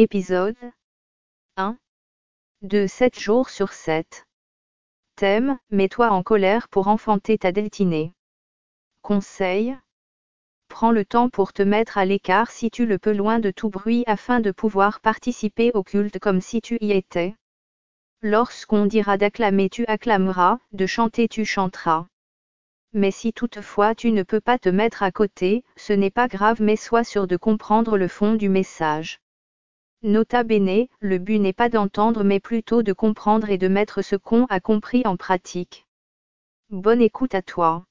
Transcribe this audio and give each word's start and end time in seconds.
Épisode 0.00 0.54
1 1.56 1.76
de 2.62 2.86
7 2.86 3.18
jours 3.18 3.50
sur 3.50 3.72
7. 3.72 4.26
Thème, 5.16 5.58
mets-toi 5.72 6.10
en 6.10 6.22
colère 6.22 6.68
pour 6.68 6.86
enfanter 6.86 7.36
ta 7.36 7.50
destinée. 7.50 8.12
Conseil 9.02 9.76
Prends 10.68 10.92
le 10.92 11.04
temps 11.04 11.28
pour 11.28 11.52
te 11.52 11.64
mettre 11.64 11.98
à 11.98 12.04
l'écart 12.04 12.52
si 12.52 12.70
tu 12.70 12.86
le 12.86 13.00
peux 13.00 13.12
loin 13.12 13.40
de 13.40 13.50
tout 13.50 13.70
bruit 13.70 14.04
afin 14.06 14.38
de 14.38 14.52
pouvoir 14.52 15.00
participer 15.00 15.72
au 15.74 15.82
culte 15.82 16.20
comme 16.20 16.40
si 16.40 16.60
tu 16.60 16.78
y 16.80 16.92
étais. 16.92 17.34
Lorsqu'on 18.22 18.86
dira 18.86 19.18
d'acclamer 19.18 19.68
tu 19.68 19.84
acclameras, 19.86 20.60
de 20.70 20.86
chanter 20.86 21.26
tu 21.26 21.44
chanteras. 21.44 22.06
Mais 22.92 23.10
si 23.10 23.32
toutefois 23.32 23.96
tu 23.96 24.12
ne 24.12 24.22
peux 24.22 24.40
pas 24.40 24.60
te 24.60 24.68
mettre 24.68 25.02
à 25.02 25.10
côté, 25.10 25.64
ce 25.74 25.92
n'est 25.92 26.12
pas 26.12 26.28
grave 26.28 26.62
mais 26.62 26.76
sois 26.76 27.02
sûr 27.02 27.26
de 27.26 27.36
comprendre 27.36 27.98
le 27.98 28.06
fond 28.06 28.34
du 28.34 28.48
message. 28.48 29.18
Nota 30.04 30.44
bene, 30.44 30.86
le 31.00 31.18
but 31.18 31.40
n'est 31.40 31.52
pas 31.52 31.68
d'entendre 31.68 32.22
mais 32.22 32.38
plutôt 32.38 32.84
de 32.84 32.92
comprendre 32.92 33.50
et 33.50 33.58
de 33.58 33.66
mettre 33.66 34.00
ce 34.00 34.14
qu'on 34.14 34.44
a 34.44 34.60
compris 34.60 35.02
en 35.04 35.16
pratique. 35.16 35.86
Bonne 36.70 37.02
écoute 37.02 37.34
à 37.34 37.42
toi. 37.42 37.84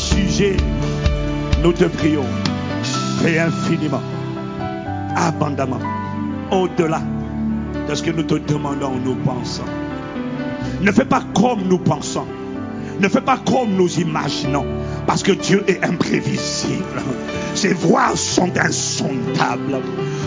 Sujet, 0.00 0.56
nous 1.62 1.74
te 1.74 1.84
prions, 1.84 2.24
et 3.26 3.38
infiniment, 3.38 4.00
abondamment, 5.14 5.80
au-delà 6.50 7.02
de 7.86 7.94
ce 7.94 8.02
que 8.02 8.12
nous 8.12 8.22
te 8.22 8.36
demandons 8.36 8.94
ou 8.94 9.00
nous 9.00 9.16
pensons. 9.16 9.66
Ne 10.80 10.90
fais 10.90 11.04
pas 11.04 11.22
comme 11.34 11.68
nous 11.68 11.78
pensons. 11.78 12.26
Ne 12.98 13.08
fais 13.08 13.20
pas 13.20 13.36
comme 13.36 13.74
nous 13.74 14.00
imaginons. 14.00 14.64
Parce 15.06 15.22
que 15.22 15.32
Dieu 15.32 15.62
est 15.68 15.84
imprévisible. 15.84 17.02
Ses 17.54 17.74
voies 17.74 18.16
sont 18.16 18.56
insondables. 18.56 19.82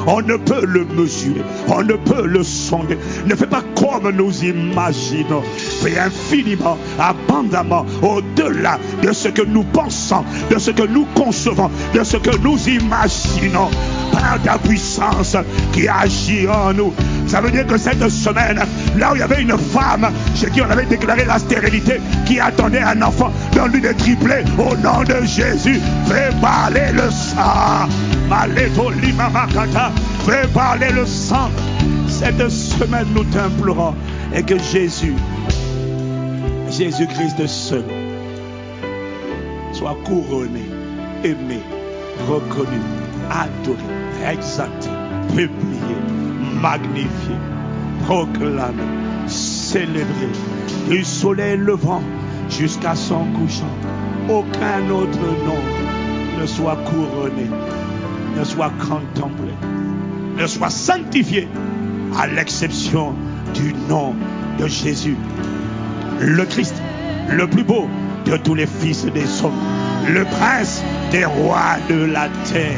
On 0.08 0.22
ne 0.22 0.38
peut 0.38 0.66
le 0.66 0.86
mesurer. 0.86 1.42
On 1.68 1.84
ne 1.84 1.94
peut 1.94 2.26
le 2.26 2.44
sonder. 2.44 2.98
Ne 3.26 3.36
fais 3.36 3.48
pas 3.48 3.64
comme 3.76 4.12
nous 4.12 4.44
imaginons. 4.44 5.44
Fais 5.82 5.98
infiniment, 5.98 6.78
abondamment, 7.00 7.86
au-delà 8.02 8.80
de 9.02 9.12
ce 9.12 9.30
que 9.30 9.42
nous 9.42 9.64
pensons, 9.64 10.24
de 10.50 10.58
ce 10.58 10.72
que 10.72 10.84
nous 10.84 11.06
concevons, 11.16 11.70
de 11.94 12.04
ce 12.04 12.18
que 12.18 12.36
nous 12.38 12.58
imaginons. 12.68 13.70
Par 14.12 14.42
ta 14.44 14.58
puissance 14.58 15.38
qui 15.72 15.88
agit 15.88 16.48
en 16.48 16.74
nous. 16.74 16.94
Ça 17.28 17.42
veut 17.42 17.52
dire 17.52 17.68
que 17.68 17.78
cette 17.78 18.10
semaine, 18.10 18.60
là 18.98 19.12
où 19.12 19.16
il 19.16 19.20
y 19.20 19.22
avait 19.22 19.42
une 19.42 19.56
femme 19.58 20.10
chez 20.36 20.50
qui 20.50 20.62
on 20.62 20.70
avait 20.70 20.86
déclaré 20.86 21.26
la 21.26 21.38
stérilité, 21.38 22.02
qui 22.26 22.40
attendait 22.40 22.82
un 22.82 23.02
enfant, 23.04 23.32
donne-lui 23.54 23.82
des 23.82 23.94
triplés 23.94 24.44
au 24.58 24.76
nom 24.78 25.04
de 25.04 25.26
Jésus. 25.26 25.80
Fais 26.08 26.30
parler 26.42 26.92
le 26.94 27.10
sang. 27.12 27.88
Maleto 28.30 28.90
limamakata. 28.92 29.89
Parler 30.54 30.92
le 30.92 31.06
sang. 31.06 31.50
Cette 32.08 32.50
semaine, 32.50 33.08
nous 33.14 33.24
t'implorons. 33.26 33.94
Et 34.34 34.44
que 34.44 34.58
Jésus, 34.60 35.14
Jésus-Christ 36.70 37.48
seul, 37.48 37.84
soit 39.74 39.96
couronné, 40.06 40.66
aimé, 41.24 41.60
reconnu, 42.28 42.80
adoré, 43.30 44.34
exalté, 44.34 44.90
publié, 45.30 45.96
magnifié, 46.62 47.36
proclamé, 48.06 48.84
célébré, 49.28 50.30
du 50.90 51.04
soleil 51.04 51.58
levant 51.58 52.02
jusqu'à 52.50 52.96
son 52.96 53.26
couchant. 53.34 53.76
Aucun 54.30 54.90
autre 54.92 55.20
nom 55.46 56.42
ne 56.42 56.46
soit 56.46 56.78
couronné, 56.86 57.50
ne 58.38 58.44
soit 58.44 58.72
contemplé, 58.80 59.54
soit 60.48 60.70
sanctifié, 60.70 61.48
à 62.18 62.28
l'exception 62.28 63.14
du 63.54 63.74
nom 63.88 64.16
de 64.58 64.68
Jésus, 64.68 65.18
le 66.20 66.46
Christ, 66.46 66.76
le 67.30 67.48
plus 67.48 67.64
beau 67.64 67.88
de 68.26 68.38
tous 68.38 68.56
les 68.56 68.68
fils 68.68 69.06
des 69.06 69.44
hommes, 69.44 69.54
le 70.08 70.26
prince 70.26 70.84
des 71.12 71.26
rois 71.26 71.78
de 71.90 72.06
la 72.06 72.28
terre 72.52 72.78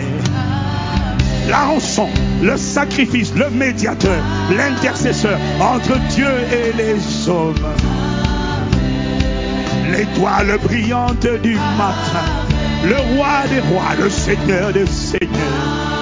la 1.49 1.65
rançon, 1.65 2.07
le 2.41 2.57
sacrifice, 2.57 3.33
le 3.35 3.49
médiateur, 3.49 4.23
l'intercesseur 4.55 5.37
entre 5.59 5.97
Dieu 6.09 6.29
et 6.51 6.71
les 6.77 7.29
hommes. 7.29 7.55
L'étoile 9.91 10.57
brillante 10.63 11.27
du 11.43 11.55
matin, 11.77 12.25
le 12.85 12.95
roi 13.15 13.43
des 13.49 13.59
rois, 13.59 13.95
le 13.99 14.09
seigneur 14.09 14.71
des 14.71 14.85
seigneurs. 14.85 16.00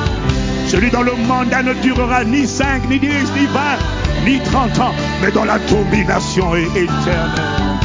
Celui 0.69 0.91
dont 0.91 1.01
le 1.01 1.15
mandat 1.27 1.63
ne 1.63 1.73
durera 1.73 2.23
ni 2.23 2.45
5, 2.45 2.87
ni 2.89 2.99
10, 2.99 3.09
ni 3.09 3.47
20, 3.47 3.59
ni 4.23 4.39
30 4.39 4.79
ans, 4.79 4.93
mais 5.19 5.31
dont 5.31 5.43
la 5.43 5.57
domination 5.57 6.55
est 6.55 6.67
éternelle. 6.67 7.79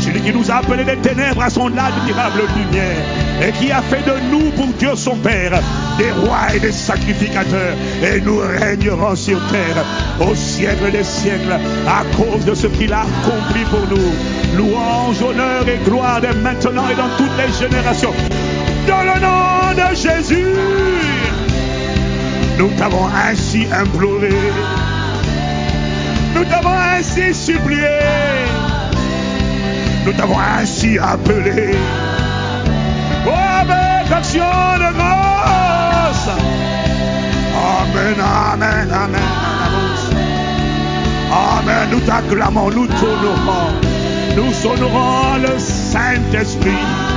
Celui 0.00 0.22
qui 0.22 0.32
nous 0.32 0.50
a 0.50 0.56
appelés 0.56 0.84
des 0.84 0.96
ténèbres 0.96 1.42
à 1.42 1.50
son 1.50 1.66
admirable 1.66 2.42
lumière 2.56 3.04
et 3.42 3.52
qui 3.52 3.70
a 3.70 3.82
fait 3.82 4.02
de 4.02 4.14
nous 4.30 4.50
pour 4.52 4.68
Dieu 4.78 4.96
son 4.96 5.16
Père 5.16 5.60
des 5.98 6.10
rois 6.10 6.54
et 6.54 6.60
des 6.60 6.72
sacrificateurs 6.72 7.74
et 8.02 8.18
nous 8.22 8.38
régnerons 8.38 9.14
sur 9.14 9.38
terre 9.48 9.84
au 10.26 10.34
siècle 10.34 10.90
des 10.90 11.04
siècles 11.04 11.58
à 11.86 12.02
cause 12.16 12.46
de 12.46 12.54
ce 12.54 12.66
qu'il 12.66 12.94
a 12.94 13.00
accompli 13.00 13.62
pour 13.64 13.86
nous. 13.90 14.56
Louange, 14.56 15.22
honneur 15.22 15.68
et 15.68 15.78
gloire 15.84 16.22
dès 16.22 16.32
maintenant 16.32 16.88
et 16.90 16.94
dans 16.94 17.10
toutes 17.18 17.36
les 17.36 17.52
générations. 17.52 18.14
Dans 18.88 19.02
le 19.02 19.20
nom 19.20 19.90
de 19.90 19.94
Jésus, 19.94 20.54
nous 22.58 22.70
t'avons 22.76 23.06
ainsi 23.06 23.66
imploré. 23.72 24.30
Nous 26.34 26.44
t'avons 26.44 26.76
ainsi 26.96 27.34
supplié. 27.34 27.98
Nous 30.04 30.12
t'avons 30.12 30.38
ainsi 30.38 30.98
appelé. 30.98 31.74
Oh, 33.26 33.30
avec 33.30 34.12
action 34.12 34.42
de 34.42 34.92
grâce. 34.94 36.28
Amen, 37.56 38.16
amen, 38.20 38.90
amen. 38.92 39.20
Amen. 41.32 41.88
Nous 41.90 42.00
t'acclamons, 42.00 42.70
nous 42.70 42.86
t'honorons. 42.86 43.72
Nous 44.36 44.66
honorons 44.66 45.38
le 45.42 45.58
Saint-Esprit. 45.58 47.13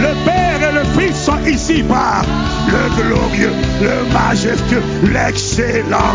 Le 0.00 0.24
Père 0.24 0.70
et 0.70 0.72
le 0.72 0.84
Fils 0.98 1.16
sont 1.24 1.44
ici 1.46 1.82
par 1.82 2.24
le 2.68 3.02
glorieux, 3.02 3.52
le 3.82 4.12
majestueux, 4.12 4.82
l'excellent. 5.12 6.14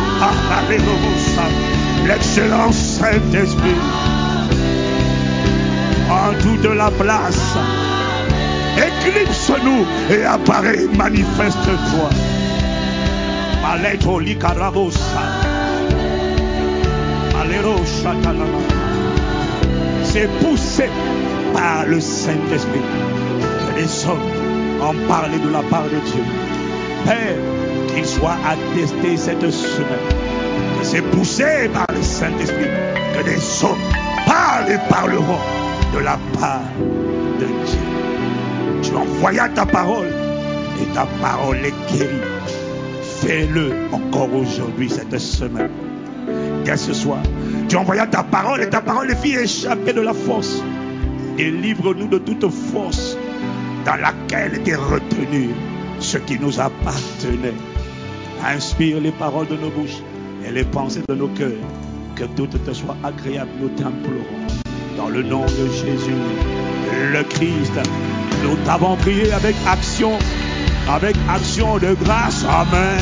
L'excellent 2.08 2.72
Saint-Esprit. 2.72 3.76
En 6.10 6.34
toute 6.42 6.76
la 6.76 6.90
place. 6.92 7.58
Éclipse-nous 8.78 9.86
et 10.16 10.24
apparaît, 10.26 10.86
manifeste-toi. 10.98 12.10
Maleto 13.62 14.20
likarabosa. 14.20 15.00
C'est 20.04 20.30
poussé 20.40 20.90
par 21.54 21.86
le 21.86 22.00
Saint-Esprit 22.00 22.82
les 23.76 24.06
hommes 24.06 24.20
ont 24.82 25.08
parlé 25.08 25.38
de 25.40 25.50
la 25.50 25.62
part 25.64 25.84
de 25.84 26.00
Dieu. 26.12 26.24
Père, 27.06 27.38
qu'il 27.94 28.06
soit 28.06 28.38
attesté 28.48 29.18
cette 29.18 29.50
semaine 29.52 30.10
que 30.80 30.86
c'est 30.86 31.02
poussé 31.02 31.70
par 31.74 31.88
le 31.94 32.02
Saint-Esprit 32.02 32.70
que 33.18 33.24
des 33.24 33.64
hommes 33.64 33.78
parlent 34.26 34.72
et 34.72 34.90
parleront 34.90 35.40
de 35.94 36.00
la 36.00 36.18
part 36.40 36.62
de 37.40 37.46
Dieu. 37.46 37.80
Tu 38.82 38.96
envoyas 38.96 39.50
ta 39.50 39.66
parole 39.66 40.08
et 40.82 40.94
ta 40.94 41.06
parole 41.22 41.58
est 41.58 41.74
guérie. 41.92 42.16
Fais-le 43.22 43.72
encore 43.92 44.34
aujourd'hui, 44.34 44.90
cette 44.90 45.18
semaine. 45.18 45.72
Dès 46.66 46.78
ce 46.78 46.94
soir, 46.94 47.20
tu 47.70 47.76
envoyas 47.76 48.08
ta 48.08 48.24
parole 48.24 48.62
et 48.62 48.70
ta 48.70 48.82
parole 48.82 49.10
est 49.12 49.16
fit 49.16 49.36
échapper 49.36 49.94
de 49.94 50.02
la 50.02 50.14
force. 50.14 50.62
Délivre-nous 51.38 52.08
de 52.08 52.18
toute 52.18 52.50
force 52.50 53.18
dans 53.86 53.96
laquelle 53.96 54.56
était 54.56 54.76
retenu 54.76 55.50
ce 56.00 56.18
qui 56.18 56.40
nous 56.40 56.60
appartenait. 56.60 57.54
Inspire 58.44 59.00
les 59.00 59.12
paroles 59.12 59.48
de 59.48 59.56
nos 59.56 59.70
bouches 59.70 60.02
et 60.46 60.52
les 60.52 60.64
pensées 60.64 61.04
de 61.08 61.16
nos 61.16 61.28
cœurs. 61.30 61.52
Que 62.16 62.26
tout 62.36 62.48
te 62.48 62.74
soit 62.74 62.98
agréable, 63.04 63.52
nous 63.60 63.70
t'implorons. 63.70 64.48
Dans 64.98 65.10
le 65.10 65.24
nom 65.24 65.42
de 65.42 65.68
Jésus, 65.72 66.22
le 67.12 67.24
Christ, 67.24 67.74
nous 68.44 68.56
t'avons 68.66 68.96
prié 68.98 69.32
avec 69.34 69.56
action, 69.68 70.18
avec 70.90 71.16
action 71.30 71.78
de 71.78 71.94
grâce. 71.94 72.46
Amen. 72.46 73.00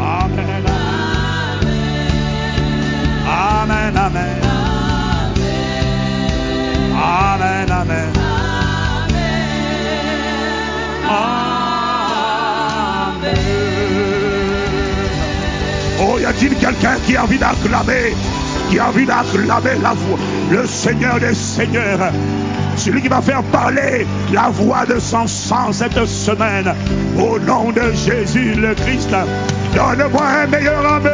Amen. 0.00 0.64
Amen. 3.26 3.96
Amen. 3.96 4.42
Amen. 6.94 7.70
Amen. 7.70 8.21
Amen. 11.08 11.52
a-t-il 16.24 16.54
quelqu'un 16.56 16.96
qui 17.06 17.16
a 17.16 17.24
envie 17.24 17.38
d'acclamer 17.38 18.14
Qui 18.70 18.78
a 18.78 18.88
envie 18.88 19.06
d'acclamer 19.06 19.78
la 19.82 19.92
voix 19.92 20.18
Le 20.50 20.66
Seigneur 20.66 21.18
des 21.20 21.34
Seigneurs? 21.34 22.12
Celui 22.76 23.02
qui 23.02 23.08
va 23.08 23.20
faire 23.20 23.42
parler 23.44 24.06
la 24.32 24.48
voix 24.48 24.86
de 24.86 24.98
son 24.98 25.26
sang 25.26 25.72
cette 25.72 26.06
semaine. 26.06 26.74
Au 27.18 27.38
nom 27.38 27.70
de 27.70 27.92
Jésus 27.92 28.54
le 28.54 28.74
Christ, 28.74 29.10
donne-moi 29.74 30.22
un 30.42 30.46
meilleur 30.46 30.84
Amen. 30.86 31.12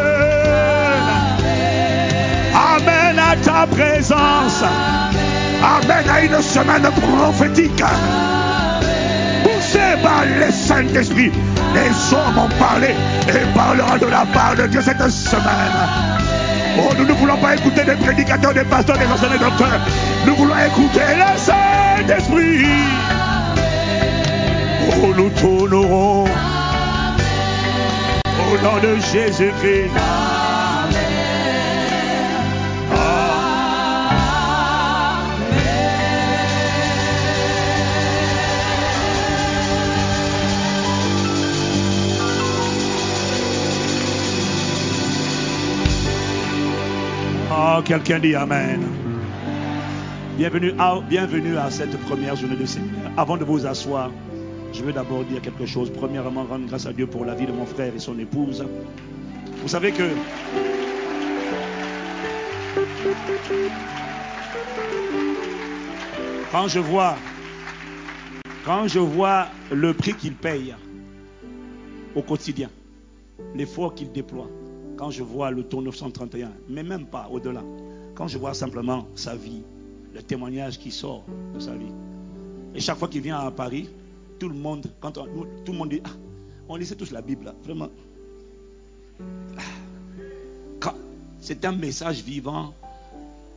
Amen 2.54 3.18
à 3.18 3.36
ta 3.36 3.66
présence. 3.66 4.62
Amen 5.62 6.04
à 6.08 6.20
une 6.22 6.42
semaine 6.42 6.88
prophétique. 6.92 7.82
Le 10.24 10.50
Saint-Esprit, 10.50 11.30
les 11.74 12.14
hommes 12.14 12.38
ont 12.38 12.48
parlé 12.58 12.88
et 13.28 13.54
parlera 13.54 13.98
de 13.98 14.06
la 14.06 14.26
part 14.26 14.56
de 14.56 14.66
Dieu 14.66 14.80
cette 14.82 15.08
semaine. 15.10 15.72
Oh, 16.78 16.92
nous 16.98 17.04
ne 17.04 17.12
voulons 17.12 17.36
pas 17.36 17.54
écouter 17.54 17.84
des 17.84 17.94
prédicateurs, 17.94 18.52
des 18.52 18.64
pasteurs, 18.64 18.98
des 18.98 19.06
enseignants, 19.06 19.48
docteurs. 19.48 19.80
Nous 20.26 20.34
voulons 20.34 20.58
écouter 20.58 21.00
le 21.16 21.38
Saint-Esprit. 21.38 22.66
Oh, 24.90 25.14
nous 25.16 25.30
tournerons 25.30 26.24
au 28.50 28.64
nom 28.64 28.78
de 28.82 28.96
Jésus-Christ. 29.12 30.37
Quelqu'un 47.88 48.18
dit 48.18 48.34
Amen. 48.34 48.82
Bienvenue 50.36 50.74
à, 51.56 51.70
cette 51.70 51.98
première 52.00 52.36
journée 52.36 52.54
de 52.54 52.66
Seigneur. 52.66 53.10
Avant 53.16 53.38
de 53.38 53.44
vous 53.44 53.64
asseoir, 53.66 54.10
je 54.74 54.84
veux 54.84 54.92
d'abord 54.92 55.24
dire 55.24 55.40
quelque 55.40 55.64
chose. 55.64 55.90
Premièrement, 55.90 56.44
rendre 56.44 56.66
grâce 56.66 56.84
à 56.84 56.92
Dieu 56.92 57.06
pour 57.06 57.24
la 57.24 57.34
vie 57.34 57.46
de 57.46 57.52
mon 57.52 57.64
frère 57.64 57.94
et 57.94 57.98
son 57.98 58.18
épouse. 58.18 58.62
Vous 59.62 59.68
savez 59.68 59.92
que 59.92 60.02
quand 66.52 66.68
je 66.68 66.80
vois 66.80 67.16
quand 68.66 68.86
je 68.86 68.98
vois 68.98 69.46
le 69.72 69.94
prix 69.94 70.12
qu'il 70.12 70.34
paye 70.34 70.74
au 72.14 72.20
quotidien, 72.20 72.68
l'effort 73.54 73.94
qu'il 73.94 74.12
déploie, 74.12 74.50
quand 74.98 75.12
je 75.12 75.22
vois 75.22 75.52
le 75.52 75.62
tour 75.62 75.80
931, 75.80 76.50
mais 76.68 76.82
même 76.82 77.06
pas 77.06 77.28
au-delà, 77.30 77.62
quand 78.16 78.26
je 78.26 78.36
vois 78.36 78.52
simplement 78.52 79.06
sa 79.14 79.36
vie, 79.36 79.62
le 80.12 80.20
témoignage 80.22 80.78
qui 80.78 80.90
sort 80.90 81.24
de 81.54 81.60
sa 81.60 81.72
vie. 81.72 81.92
Et 82.74 82.80
chaque 82.80 82.98
fois 82.98 83.06
qu'il 83.06 83.22
vient 83.22 83.38
à 83.38 83.50
Paris, 83.52 83.88
tout 84.40 84.48
le 84.48 84.56
monde, 84.56 84.86
quand 85.00 85.12
tout 85.12 85.72
le 85.72 85.78
monde 85.78 85.90
dit, 85.90 86.00
ah, 86.04 86.10
on 86.68 86.74
lisait 86.74 86.96
tous 86.96 87.12
la 87.12 87.22
Bible, 87.22 87.54
vraiment. 87.62 87.88
Ah, 90.82 90.94
c'est 91.40 91.64
un 91.64 91.72
message 91.72 92.22
vivant. 92.22 92.74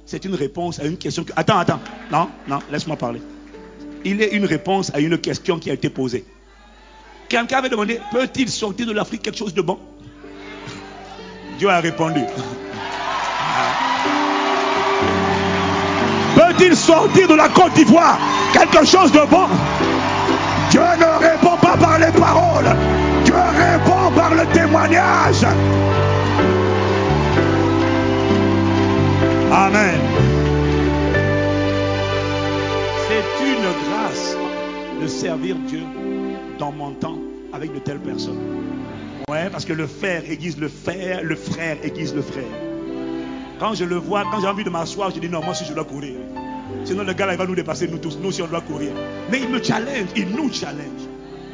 C'est 0.06 0.24
une 0.26 0.36
réponse 0.36 0.80
à 0.80 0.86
une 0.86 0.98
question. 0.98 1.24
Que, 1.24 1.34
attends, 1.36 1.58
attends. 1.58 1.80
Non, 2.12 2.28
non, 2.48 2.60
laisse-moi 2.72 2.98
parler. 2.98 3.22
Il 4.06 4.22
est 4.22 4.36
une 4.36 4.46
réponse 4.46 4.94
à 4.94 5.00
une 5.00 5.18
question 5.18 5.60
qui 5.60 5.70
a 5.70 5.74
été 5.74 5.90
posée. 5.90 6.24
Quelqu'un 7.30 7.58
avait 7.58 7.70
demandé, 7.70 8.00
peut-il 8.12 8.50
sortir 8.50 8.86
de 8.86 8.92
l'Afrique 8.92 9.24
quelque 9.24 9.38
chose 9.38 9.54
de 9.54 9.62
bon? 9.62 9.80
Dieu 11.62 11.70
a 11.70 11.80
répondu. 11.80 12.22
Peut-il 16.34 16.76
sortir 16.76 17.28
de 17.28 17.36
la 17.36 17.50
Côte 17.50 17.74
d'Ivoire 17.74 18.18
quelque 18.52 18.84
chose 18.84 19.12
de 19.12 19.20
bon? 19.30 19.46
Dieu 20.72 20.82
ne 20.82 21.24
répond 21.24 21.58
pas 21.58 21.78
par 21.78 22.00
les 22.00 22.12
paroles. 22.20 22.76
Dieu 23.24 23.36
répond 23.36 24.12
par 24.16 24.34
le 24.34 24.48
témoignage. 24.48 25.46
Amen. 29.52 30.00
C'est 33.08 33.46
une 33.46 33.70
grâce 33.86 34.36
de 35.00 35.06
servir 35.06 35.56
Dieu 35.68 35.84
dans 36.58 36.72
mon 36.72 36.94
temps 36.94 37.20
avec 37.54 37.72
de 37.72 37.78
telles 37.78 38.00
personnes. 38.00 38.40
Ouais, 39.30 39.50
parce 39.52 39.66
que 39.66 39.74
le 39.74 39.88
frère 39.88 40.24
aiguise 40.30 40.58
le 40.58 40.68
frère, 40.68 41.22
le 41.24 41.36
frère 41.36 41.78
aiguise 41.84 42.14
le 42.14 42.22
frère. 42.22 42.44
Quand 43.60 43.74
je 43.76 43.86
le 43.86 43.96
vois, 43.96 44.24
quand 44.32 44.42
j'ai 44.42 44.48
envie 44.48 44.64
de 44.64 44.70
m'asseoir, 44.70 45.12
je 45.14 45.20
dis 45.20 45.30
non, 45.30 45.42
moi 45.44 45.54
si 45.54 45.66
je 45.66 45.74
dois 45.74 45.84
courir. 45.84 46.16
Sinon 46.84 47.04
le 47.04 47.14
gars 47.14 47.28
là, 47.28 47.34
il 47.34 47.38
va 47.38 47.46
nous 47.46 47.56
dépasser, 47.56 47.88
nous 47.88 48.00
tous, 48.00 48.18
nous 48.22 48.32
si 48.32 48.42
on 48.42 48.48
doit 48.48 48.62
courir. 48.62 48.92
Mais 49.30 49.40
il 49.40 49.50
me 49.50 49.62
challenge, 49.62 50.10
il 50.16 50.30
nous 50.30 50.52
challenge. 50.52 51.02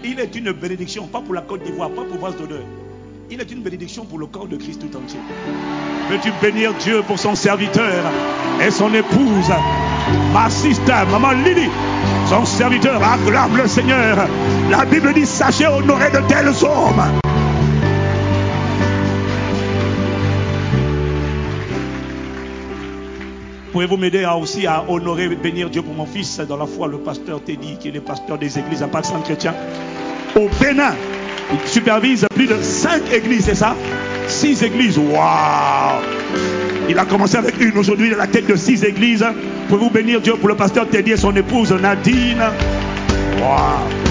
Il 0.04 0.19
est 0.19 0.36
une 0.36 0.52
bénédiction, 0.52 1.08
pas 1.08 1.22
pour 1.22 1.34
la 1.34 1.42
Côte 1.42 1.64
d'Ivoire, 1.64 1.90
pas 1.90 2.04
pour 2.04 2.18
Vase 2.19 2.38
d'odeur. 2.38 2.64
Il 3.30 3.42
est 3.42 3.52
une 3.52 3.62
bénédiction 3.62 4.06
pour 4.06 4.19
le 4.19 4.28
corps 4.28 4.48
de 4.48 4.56
Christ 4.56 4.80
tout 4.80 4.98
entier. 4.98 5.19
Veux-tu 6.10 6.31
bénir 6.42 6.74
Dieu 6.75 7.02
pour 7.06 7.19
son 7.19 7.36
serviteur 7.36 8.06
et 8.66 8.72
son 8.72 8.94
épouse, 8.94 9.52
ma 10.34 10.50
sister, 10.50 11.04
maman 11.12 11.31
Lily, 11.31 11.68
son 12.30 12.46
serviteur, 12.46 13.04
acclame 13.04 13.58
le 13.58 13.68
Seigneur. 13.68 14.18
La 14.69 14.86
Bible 14.86 15.14
dit, 15.14 15.25
sachez 15.25 15.68
honorer 15.68 16.10
de 16.12 16.19
tels 16.30 16.66
hommes. 16.66 17.19
Pouvez-vous 23.72 23.98
m'aider 23.98 24.24
à 24.24 24.38
aussi 24.38 24.66
à 24.66 24.84
honorer 24.88 25.28
bénir 25.30 25.69
Dieu 25.69 25.81
pour 25.81 25.94
mon 25.94 26.06
fils 26.06 26.40
dans 26.40 26.58
la 26.58 26.66
foi, 26.66 26.88
le 26.88 26.98
pasteur 27.00 27.42
Teddy, 27.44 27.78
qui 27.80 27.90
est 27.90 27.92
le 27.92 28.02
pasteur 28.02 28.38
des 28.38 28.58
églises 28.58 28.81
à 28.81 28.88
Pâques 28.88 29.06
Saint-Chrétien. 29.06 29.54
Au 30.36 30.48
Bénin, 30.62 30.94
il 31.52 31.69
supervise 31.69 32.25
plus 32.34 32.48
de 32.48 32.62
cinq 32.62 33.02
églises, 33.12 33.46
c'est 33.46 33.56
ça? 33.56 33.75
Six 34.28 34.64
églises. 34.64 34.98
Waouh 34.98 36.02
Il 36.90 36.98
a 36.98 37.06
commencé 37.06 37.38
avec 37.38 37.60
une, 37.60 37.78
aujourd'hui 37.78 38.08
il 38.08 38.14
a 38.14 38.18
la 38.18 38.28
tête 38.28 38.48
de 38.48 38.56
six 38.56 38.84
églises. 38.84 39.25
Pouvez-vous 39.68 39.90
bénir 39.90 40.22
Dieu 40.22 40.36
pour 40.36 40.48
le 40.48 40.56
pasteur 40.56 40.88
Teddy 40.88 41.12
et 41.12 41.18
son 41.18 41.36
épouse 41.36 41.72
Nadine? 41.74 42.44
Waouh 43.42 44.08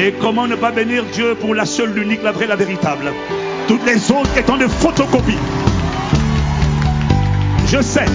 Et 0.00 0.12
comment 0.20 0.46
ne 0.46 0.54
pas 0.54 0.70
bénir 0.70 1.04
Dieu 1.12 1.34
pour 1.40 1.54
la 1.54 1.66
seule, 1.66 1.92
l'unique, 1.92 2.22
la 2.22 2.30
vraie, 2.30 2.46
la 2.46 2.54
véritable? 2.56 3.12
Toutes 3.68 3.84
les 3.86 4.10
autres 4.10 4.36
étant 4.36 4.56
des 4.56 4.66
photocopies. 4.66 5.38
Je 7.66 7.82
sais, 7.82 8.06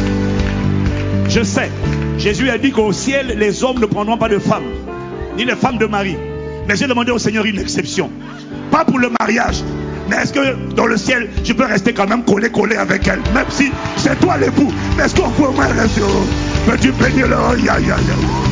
je 1.30 1.44
sais. 1.44 1.70
Jésus 2.18 2.50
a 2.50 2.58
dit 2.58 2.72
qu'au 2.72 2.92
ciel, 2.92 3.36
les 3.38 3.64
hommes 3.64 3.80
ne 3.80 3.86
prendront 3.86 4.18
pas 4.18 4.30
de 4.30 4.40
femmes, 4.40 4.64
ni 5.38 5.46
les 5.46 5.56
femmes 5.56 5.78
de 5.78 5.86
mari. 5.86 6.18
Mais 6.68 6.76
j'ai 6.76 6.88
demandé 6.88 7.12
au 7.12 7.20
Seigneur 7.20 7.46
une 7.46 7.60
exception. 7.60 8.10
Pas 8.72 8.84
pour 8.84 8.98
le 8.98 9.10
mariage. 9.20 9.64
Mais 10.10 10.18
est-ce 10.18 10.34
que 10.34 10.74
dans 10.76 10.88
le 10.88 10.98
ciel, 10.98 11.30
je 11.44 11.54
peux 11.54 11.66
rester 11.66 11.94
quand 11.94 12.08
même 12.08 12.24
collé, 12.24 12.50
collé 12.50 12.76
avec 12.76 13.08
elle? 13.08 13.22
Même 13.34 13.46
si 13.50 13.72
c'est 13.98 14.20
toi 14.20 14.38
l'époux. 14.38 14.72
Mais 14.98 15.04
est-ce 15.04 15.16
qu'on 15.16 15.30
peut 15.30 15.44
au 15.44 15.52
moins 15.52 15.68
rester 15.68 16.02
Peux-tu 16.66 16.92
bénir 16.92 17.28
le... 17.28 18.43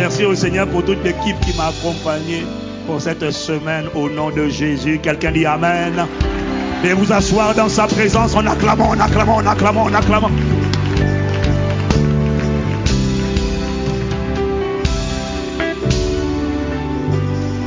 Merci 0.00 0.24
au 0.24 0.34
Seigneur 0.34 0.66
pour 0.66 0.82
toute 0.82 1.04
l'équipe 1.04 1.38
qui 1.40 1.54
m'a 1.58 1.66
accompagné 1.66 2.46
pour 2.86 3.02
cette 3.02 3.30
semaine 3.32 3.84
au 3.94 4.08
nom 4.08 4.30
de 4.30 4.48
Jésus. 4.48 4.98
Quelqu'un 4.98 5.30
dit 5.30 5.44
Amen. 5.44 6.06
Et 6.82 6.94
vous 6.94 7.12
asseoir 7.12 7.54
dans 7.54 7.68
sa 7.68 7.86
présence 7.86 8.34
en 8.34 8.46
acclamant, 8.46 8.88
en 8.88 8.98
acclamant, 8.98 9.36
en 9.36 9.46
acclamant, 9.46 9.82
en 9.82 9.92
acclamant. 9.92 10.30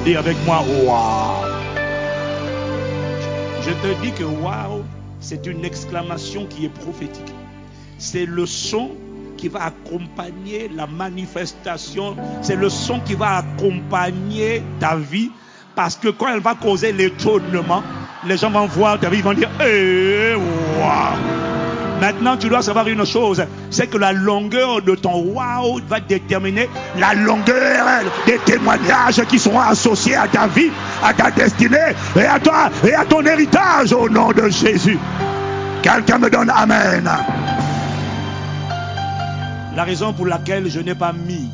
Dis 0.04 0.16
avec 0.16 0.38
moi, 0.44 0.64
waouh. 0.86 1.46
Je 3.62 3.70
te 3.70 4.02
dis 4.02 4.12
que 4.12 4.24
waouh, 4.24 4.82
c'est 5.20 5.46
une 5.46 5.64
exclamation 5.64 6.48
qui 6.48 6.66
est 6.66 6.74
prophétique. 6.74 7.32
C'est 8.00 8.26
le 8.26 8.48
son 8.48 8.90
qui 9.44 9.50
va 9.50 9.66
accompagner 9.66 10.72
la 10.74 10.88
manifestation. 10.88 12.16
C'est 12.42 12.56
le 12.56 12.70
son 12.70 13.02
qui 13.02 13.14
va 13.14 13.44
accompagner 13.44 14.64
ta 14.80 14.96
vie. 14.96 15.32
Parce 15.76 15.98
que 15.98 16.08
quand 16.08 16.30
elle 16.34 16.40
va 16.40 16.56
causer 16.56 16.94
l'étonnement, 16.94 17.84
les 18.26 18.38
gens 18.38 18.50
vont 18.52 18.68
voir 18.68 19.02
ta 19.02 19.10
vie, 19.10 19.22
vont 19.22 19.34
dire, 19.34 19.50
eh, 19.62 20.36
Maintenant, 22.00 22.38
tu 22.38 22.48
dois 22.48 22.62
savoir 22.62 22.88
une 22.88 23.06
chose, 23.06 23.46
c'est 23.70 23.88
que 23.88 23.98
la 23.98 24.14
longueur 24.14 24.82
de 24.82 24.96
ton 24.96 25.24
wow 25.24 25.82
va 25.90 26.00
déterminer 26.00 26.70
la 26.98 27.14
longueur 27.14 27.86
des 28.26 28.38
témoignages 28.40 29.22
qui 29.28 29.40
seront 29.40 29.60
associés 29.60 30.16
à 30.16 30.28
ta 30.30 30.48
vie, 30.48 30.72
à 31.04 31.14
ta 31.14 31.32
destinée 31.32 31.94
et 32.16 32.26
à 32.26 32.40
toi 32.40 32.70
et 32.88 32.94
à 32.94 33.04
ton 33.04 33.26
héritage 33.26 33.92
au 33.92 34.08
nom 34.08 34.32
de 34.32 34.48
Jésus. 34.50 34.98
Quelqu'un 35.82 36.18
me 36.18 36.30
donne 36.30 36.50
Amen. 36.50 37.10
La 39.76 39.84
raison 39.84 40.14
pour 40.14 40.28
laquelle 40.28 40.70
je 40.70 40.80
n'ai 40.80 40.94
pas 40.94 41.14
mis 41.14 41.50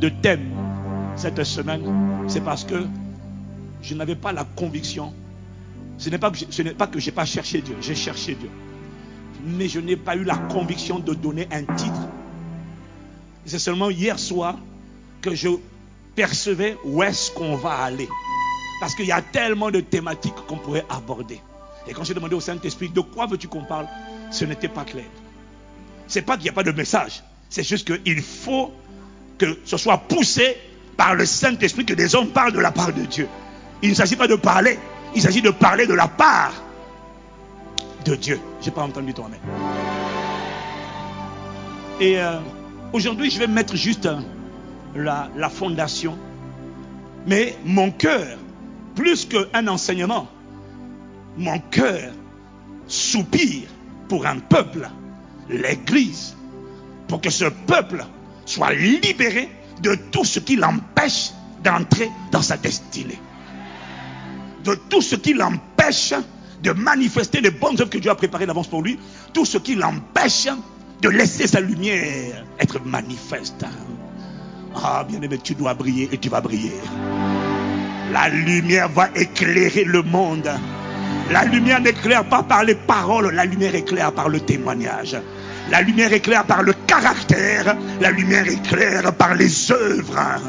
de 0.00 0.08
thème 0.08 0.50
cette 1.16 1.42
semaine, 1.42 1.82
c'est 2.28 2.42
parce 2.42 2.62
que 2.62 2.86
je 3.82 3.94
n'avais 3.96 4.14
pas 4.14 4.32
la 4.32 4.44
conviction. 4.44 5.12
Ce 5.98 6.08
n'est 6.10 6.18
pas 6.18 6.30
que 6.30 6.38
je 7.00 7.06
n'ai 7.06 7.12
pas 7.12 7.24
cherché 7.24 7.60
Dieu, 7.60 7.76
j'ai 7.80 7.96
cherché 7.96 8.36
Dieu. 8.36 8.50
Mais 9.44 9.66
je 9.66 9.80
n'ai 9.80 9.96
pas 9.96 10.14
eu 10.14 10.22
la 10.22 10.36
conviction 10.36 11.00
de 11.00 11.12
donner 11.12 11.48
un 11.50 11.64
titre. 11.74 12.08
C'est 13.46 13.58
seulement 13.58 13.90
hier 13.90 14.18
soir 14.18 14.56
que 15.20 15.34
je 15.34 15.48
percevais 16.14 16.76
où 16.84 17.02
est-ce 17.02 17.32
qu'on 17.32 17.56
va 17.56 17.72
aller. 17.72 18.08
Parce 18.80 18.94
qu'il 18.94 19.06
y 19.06 19.12
a 19.12 19.22
tellement 19.22 19.72
de 19.72 19.80
thématiques 19.80 20.34
qu'on 20.46 20.56
pourrait 20.56 20.86
aborder. 20.88 21.40
Et 21.88 21.94
quand 21.94 22.04
j'ai 22.04 22.14
demandé 22.14 22.36
au 22.36 22.40
Saint-Esprit 22.40 22.90
de 22.90 23.00
quoi 23.00 23.26
veux-tu 23.26 23.48
qu'on 23.48 23.64
parle, 23.64 23.88
ce 24.30 24.44
n'était 24.44 24.68
pas 24.68 24.84
clair. 24.84 25.06
C'est 26.06 26.22
pas 26.22 26.36
qu'il 26.36 26.44
n'y 26.44 26.50
a 26.50 26.52
pas 26.52 26.62
de 26.62 26.72
message. 26.72 27.24
C'est 27.50 27.64
juste 27.64 27.92
qu'il 27.92 28.22
faut 28.22 28.72
que 29.36 29.58
ce 29.64 29.76
soit 29.76 29.98
poussé 29.98 30.56
par 30.96 31.16
le 31.16 31.26
Saint-Esprit 31.26 31.84
que 31.84 31.94
des 31.94 32.14
hommes 32.14 32.28
parlent 32.28 32.52
de 32.52 32.60
la 32.60 32.70
part 32.70 32.92
de 32.92 33.02
Dieu. 33.02 33.28
Il 33.82 33.90
ne 33.90 33.94
s'agit 33.94 34.16
pas 34.16 34.28
de 34.28 34.36
parler, 34.36 34.78
il 35.14 35.20
s'agit 35.20 35.42
de 35.42 35.50
parler 35.50 35.86
de 35.86 35.94
la 35.94 36.06
part 36.06 36.52
de 38.04 38.14
Dieu. 38.14 38.38
Je 38.60 38.66
n'ai 38.66 38.72
pas 38.72 38.82
entendu 38.82 39.12
toi 39.12 39.28
même. 39.28 39.40
Et 42.00 42.20
euh, 42.20 42.38
aujourd'hui, 42.92 43.30
je 43.30 43.38
vais 43.40 43.46
mettre 43.46 43.74
juste 43.74 44.06
euh, 44.06 44.20
la 44.94 45.48
fondation. 45.48 46.16
Mais 47.26 47.56
mon 47.64 47.90
cœur, 47.90 48.38
plus 48.94 49.26
qu'un 49.26 49.66
enseignement, 49.66 50.28
mon 51.36 51.58
cœur 51.58 52.12
soupire 52.86 53.68
pour 54.08 54.26
un 54.26 54.38
peuple, 54.38 54.88
l'Église, 55.48 56.36
pour 57.10 57.20
que 57.20 57.28
ce 57.28 57.44
peuple 57.44 58.06
soit 58.46 58.72
libéré 58.72 59.50
de 59.82 59.96
tout 60.12 60.24
ce 60.24 60.38
qui 60.38 60.56
l'empêche 60.56 61.32
d'entrer 61.62 62.08
dans 62.30 62.40
sa 62.40 62.56
destinée. 62.56 63.18
De 64.64 64.74
tout 64.88 65.02
ce 65.02 65.16
qui 65.16 65.34
l'empêche 65.34 66.14
de 66.62 66.72
manifester 66.72 67.40
les 67.40 67.50
bonnes 67.50 67.80
œuvres 67.80 67.90
que 67.90 67.98
Dieu 67.98 68.10
a 68.10 68.14
préparées 68.14 68.46
d'avance 68.46 68.68
pour 68.68 68.82
lui. 68.82 68.98
Tout 69.34 69.44
ce 69.44 69.58
qui 69.58 69.74
l'empêche 69.74 70.48
de 71.02 71.08
laisser 71.08 71.46
sa 71.46 71.60
lumière 71.60 72.44
être 72.58 72.80
manifeste. 72.84 73.64
Ah, 74.76 75.04
bien 75.08 75.20
aimé, 75.20 75.38
tu 75.42 75.54
dois 75.54 75.74
briller 75.74 76.08
et 76.12 76.18
tu 76.18 76.28
vas 76.28 76.40
briller. 76.40 76.72
La 78.12 78.28
lumière 78.28 78.88
va 78.88 79.08
éclairer 79.16 79.84
le 79.84 80.02
monde. 80.02 80.48
La 81.30 81.44
lumière 81.44 81.80
n'éclaire 81.80 82.28
pas 82.28 82.42
par 82.42 82.64
les 82.64 82.74
paroles, 82.74 83.34
la 83.34 83.44
lumière 83.44 83.74
éclaire 83.74 84.12
par 84.12 84.28
le 84.28 84.40
témoignage. 84.40 85.16
La 85.70 85.82
lumière 85.82 86.12
éclaire 86.12 86.44
par 86.44 86.62
le 86.62 86.72
caractère, 86.72 87.76
la 88.00 88.10
lumière 88.10 88.46
éclaire 88.48 89.14
par 89.14 89.34
les 89.34 89.70
œuvres. 89.70 90.40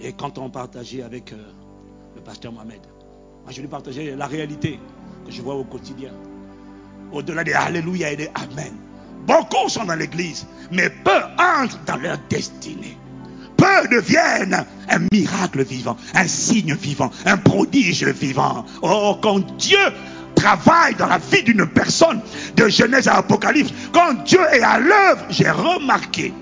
Et 0.00 0.12
quand 0.12 0.38
on 0.38 0.50
partageait 0.50 1.02
avec 1.02 1.32
euh, 1.32 1.36
le 2.14 2.20
pasteur 2.20 2.52
Mohamed, 2.52 2.80
je 3.48 3.60
lui 3.60 3.68
partageais 3.68 4.14
la 4.14 4.26
réalité 4.26 4.78
que 5.24 5.32
je 5.32 5.40
vois 5.40 5.54
au 5.54 5.64
quotidien. 5.64 6.10
Au-delà 7.10 7.42
des 7.42 7.54
Alléluia 7.54 8.12
et 8.12 8.16
des 8.16 8.30
Amen. 8.34 8.74
Beaucoup 9.26 9.68
sont 9.68 9.84
dans 9.84 9.94
l'église, 9.94 10.46
mais 10.70 10.90
peu 10.90 11.20
entrent 11.38 11.80
dans 11.86 11.96
leur 11.96 12.18
destinée. 12.28 12.96
Peu 13.56 13.88
deviennent 13.90 14.64
un 14.88 14.98
miracle 15.10 15.64
vivant, 15.64 15.96
un 16.14 16.28
signe 16.28 16.74
vivant, 16.74 17.10
un 17.24 17.38
prodige 17.38 18.04
vivant. 18.04 18.64
Oh, 18.82 19.16
quand 19.20 19.40
Dieu 19.56 19.78
travaille 20.34 20.94
dans 20.94 21.06
la 21.06 21.18
vie 21.18 21.42
d'une 21.42 21.66
personne, 21.66 22.20
de 22.56 22.68
Genèse 22.68 23.08
à 23.08 23.16
Apocalypse, 23.16 23.72
quand 23.92 24.24
Dieu 24.24 24.40
est 24.52 24.62
à 24.62 24.78
l'œuvre, 24.78 25.24
j'ai 25.30 25.50
remarqué 25.50 26.32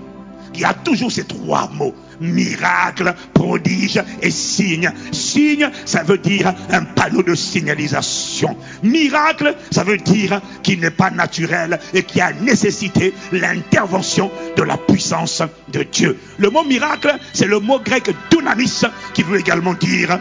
qu'il 0.53 0.61
y 0.61 0.65
a 0.65 0.73
toujours 0.73 1.11
ces 1.11 1.25
trois 1.25 1.69
mots 1.73 1.95
miracle, 2.19 3.13
prodige 3.33 4.01
et 4.21 4.31
signe. 4.31 4.91
Signe, 5.11 5.69
ça 5.85 6.03
veut 6.03 6.17
dire 6.17 6.53
un 6.71 6.83
panneau 6.83 7.23
de 7.23 7.35
signalisation. 7.35 8.55
Miracle, 8.83 9.55
ça 9.71 9.83
veut 9.83 9.97
dire 9.97 10.41
qu'il 10.63 10.79
n'est 10.79 10.91
pas 10.91 11.11
naturel 11.11 11.79
et 11.93 12.03
qui 12.03 12.21
a 12.21 12.33
nécessité 12.33 13.13
l'intervention 13.31 14.31
de 14.55 14.63
la 14.63 14.77
puissance 14.77 15.43
de 15.69 15.83
Dieu. 15.83 16.17
Le 16.37 16.49
mot 16.49 16.63
miracle, 16.63 17.15
c'est 17.33 17.47
le 17.47 17.59
mot 17.59 17.79
grec 17.79 18.09
dunamis 18.31 18.81
qui 19.13 19.23
veut 19.23 19.39
également 19.39 19.73
dire 19.73 20.19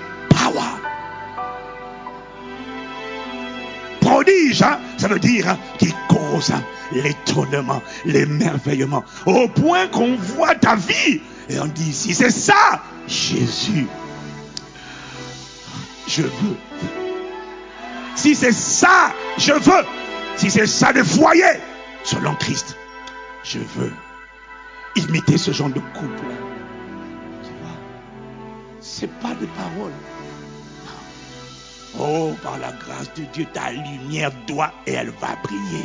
Ça 4.56 5.08
veut 5.08 5.18
dire 5.18 5.56
qui 5.78 5.92
cause 6.08 6.52
l'étonnement, 6.92 7.82
l'émerveillement, 8.04 9.04
au 9.26 9.48
point 9.48 9.88
qu'on 9.88 10.16
voit 10.16 10.54
ta 10.54 10.76
vie 10.76 11.20
et 11.48 11.60
on 11.60 11.66
dit, 11.66 11.92
si 11.92 12.14
c'est 12.14 12.30
ça, 12.30 12.82
Jésus, 13.06 13.86
je 16.08 16.22
veux. 16.22 16.56
Si 18.14 18.34
c'est 18.34 18.52
ça, 18.52 19.12
je 19.38 19.52
veux. 19.52 19.84
Si 20.36 20.50
c'est 20.50 20.66
ça 20.66 20.92
le 20.92 21.04
foyer, 21.04 21.60
selon 22.02 22.34
Christ, 22.34 22.76
je 23.44 23.58
veux 23.58 23.92
imiter 24.96 25.38
ce 25.38 25.52
genre 25.52 25.68
de 25.68 25.80
couple. 25.80 26.24
C'est 28.80 29.10
pas 29.20 29.34
des 29.34 29.46
paroles. 29.48 29.92
Oh, 31.98 32.34
par 32.42 32.58
la 32.58 32.72
grâce 32.72 33.12
de 33.14 33.22
Dieu, 33.32 33.46
ta 33.52 33.70
lumière 33.70 34.30
doit 34.46 34.72
et 34.86 34.92
elle 34.92 35.10
va 35.10 35.36
briller. 35.42 35.84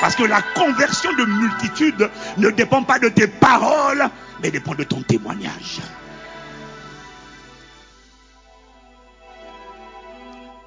Parce 0.00 0.16
que 0.16 0.24
la 0.24 0.42
conversion 0.42 1.12
de 1.14 1.24
multitude 1.24 2.10
ne 2.36 2.50
dépend 2.50 2.82
pas 2.82 2.98
de 2.98 3.08
tes 3.08 3.26
paroles, 3.26 4.08
mais 4.42 4.50
dépend 4.50 4.74
de 4.74 4.84
ton 4.84 5.02
témoignage. 5.02 5.80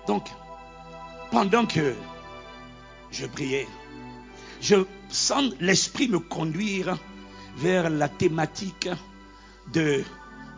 Donc, 0.07 0.27
pendant 1.31 1.65
que 1.65 1.93
je 3.11 3.25
priais, 3.25 3.67
je 4.61 4.75
sens 5.09 5.53
l'esprit 5.59 6.07
me 6.07 6.19
conduire 6.19 6.97
vers 7.57 7.89
la 7.89 8.09
thématique 8.09 8.89
de 9.73 10.03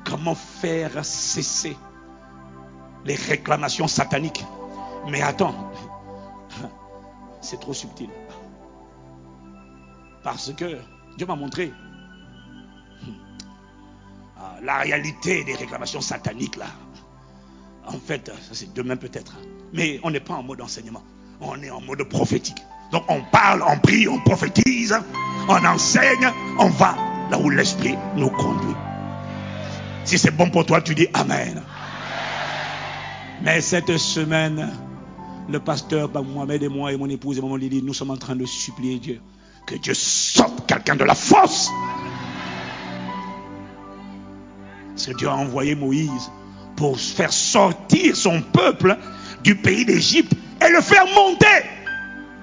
comment 0.06 0.36
faire 0.36 1.04
cesser 1.04 1.76
les 3.06 3.16
réclamations 3.16 3.88
sataniques. 3.88 4.46
Mais 5.10 5.22
attends, 5.22 5.56
c'est 7.42 7.60
trop 7.60 7.74
subtil. 7.74 8.10
Parce 10.24 10.54
que 10.54 10.78
Dieu 11.18 11.26
m'a 11.26 11.36
montré 11.36 11.72
ah, 14.38 14.56
la 14.62 14.80
réalité 14.80 15.44
des 15.44 15.56
réclamations 15.56 16.02
sataniques 16.02 16.58
là. 16.58 16.68
En 17.88 17.98
fait, 17.98 18.28
ça 18.28 18.54
c'est 18.54 18.74
demain 18.74 18.98
peut-être. 18.98 19.36
Mais 19.74 20.00
on 20.04 20.12
n'est 20.12 20.20
pas 20.20 20.36
en 20.36 20.44
mode 20.44 20.62
enseignement. 20.62 21.04
On 21.42 21.62
est 21.62 21.72
en 21.72 21.82
mode 21.82 22.04
prophétique. 22.04 22.62
Donc 22.92 23.04
on 23.08 23.22
parle, 23.22 23.64
on 23.68 23.78
prie, 23.80 24.08
on 24.08 24.20
prophétise, 24.20 24.96
on 25.48 25.66
enseigne, 25.66 26.32
on 26.60 26.70
va 26.70 26.96
là 27.32 27.40
où 27.40 27.50
l'Esprit 27.50 27.96
nous 28.16 28.30
conduit. 28.30 28.76
Si 30.04 30.18
c'est 30.18 30.32
bon 30.32 30.50
pour 30.50 30.66
toi, 30.66 30.82
tu 30.82 30.96
dis 30.96 31.08
Amen. 31.14 31.62
Mais 33.42 33.62
cette 33.62 33.98
semaine, 33.98 34.70
le 35.50 35.60
pasteur 35.60 36.10
Mohamed 36.24 36.64
et 36.64 36.68
moi 36.68 36.92
et 36.92 36.98
mon 36.98 37.10
épouse 37.10 37.38
et 37.38 37.42
maman 37.42 37.56
Lily, 37.56 37.82
nous 37.82 37.94
sommes 37.94 38.12
en 38.12 38.18
train 38.18 38.36
de 38.36 38.46
supplier 38.46 39.00
Dieu 39.00 39.22
que 39.66 39.76
Dieu 39.76 39.94
sorte 39.94 40.66
quelqu'un 40.68 40.96
de 40.96 41.04
la 41.04 41.16
force. 41.16 41.70
Parce 44.94 45.08
que 45.08 45.14
Dieu 45.14 45.30
a 45.30 45.36
envoyé 45.36 45.76
Moïse 45.76 46.32
pour 46.76 47.00
faire 47.00 47.32
sortir 47.32 48.16
son 48.16 48.42
peuple 48.42 48.98
du 49.44 49.56
pays 49.56 49.86
d'Égypte 49.86 50.34
et 50.66 50.70
le 50.70 50.82
faire 50.82 51.06
monter 51.16 51.46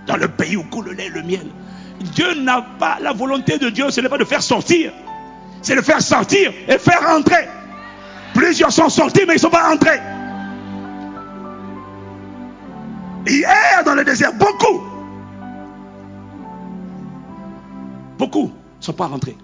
dans 0.07 0.17
le 0.17 0.29
pays 0.29 0.57
où 0.57 0.63
coule 0.65 0.87
le 0.87 0.93
lait 0.93 1.07
et 1.07 1.11
le 1.11 1.23
miel. 1.23 1.47
Dieu 2.15 2.35
n'a 2.35 2.63
pas 2.79 2.99
la 3.01 3.13
volonté 3.13 3.59
de 3.59 3.69
Dieu, 3.71 3.91
ce 3.91 4.01
n'est 4.01 4.09
pas 4.09 4.19
de 4.19 4.25
faire 4.25 4.43
sortir, 4.43 4.93
c'est 5.63 5.75
de 5.75 5.83
faire 5.83 6.01
sortir 6.01 6.53
et 6.69 6.79
faire 6.79 7.03
entrer. 7.11 7.49
Plusieurs 8.35 8.73
sont 8.73 8.89
sortis, 8.89 9.23
mais 9.27 9.35
ils 9.35 9.37
ne 9.37 9.41
sont 9.41 9.51
pas 9.51 9.73
entrés. 9.73 10.01
Hier, 13.27 13.83
dans 13.85 13.95
le 13.95 14.05
désert, 14.05 14.33
beaucoup, 14.35 14.83
beaucoup 18.19 18.53
ne 18.79 18.85
sont 18.85 18.93
pas 18.93 19.07
rentrés. 19.07 19.37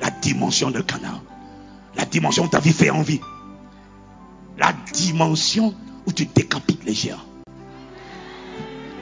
La 0.00 0.10
dimension 0.10 0.70
de 0.70 0.80
Canaan. 0.80 1.22
La 1.96 2.04
dimension 2.04 2.44
où 2.44 2.48
ta 2.48 2.58
vie 2.58 2.72
fait 2.72 2.90
envie. 2.90 3.20
La 4.58 4.72
dimension 4.92 5.74
où 6.06 6.12
tu 6.12 6.26
décapites 6.26 6.84
les 6.84 6.94
géants. 6.94 7.18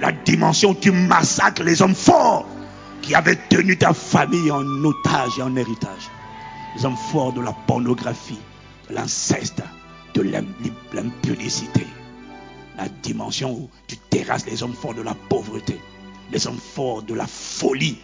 La 0.00 0.12
dimension 0.12 0.70
où 0.70 0.74
tu 0.74 0.90
massacres 0.90 1.62
les 1.62 1.82
hommes 1.82 1.94
forts 1.94 2.46
qui 3.02 3.14
avaient 3.14 3.38
tenu 3.48 3.76
ta 3.78 3.94
famille 3.94 4.50
en 4.50 4.64
otage 4.84 5.38
et 5.38 5.42
en 5.42 5.56
héritage. 5.56 6.10
Les 6.76 6.84
hommes 6.84 6.96
forts 6.96 7.32
de 7.32 7.40
la 7.40 7.52
pornographie, 7.52 8.38
de 8.88 8.94
l'inceste, 8.94 9.62
de 10.14 10.22
l'impudicité. 10.92 11.86
La 12.78 12.88
dimension 12.88 13.52
où 13.52 13.70
tu 13.86 13.96
terrasse 13.96 14.46
les 14.46 14.62
hommes 14.62 14.72
forts 14.72 14.94
de 14.94 15.02
la 15.02 15.14
pauvreté, 15.14 15.78
les 16.32 16.46
hommes 16.46 16.58
forts 16.58 17.02
de 17.02 17.12
la 17.12 17.26
folie, 17.26 17.98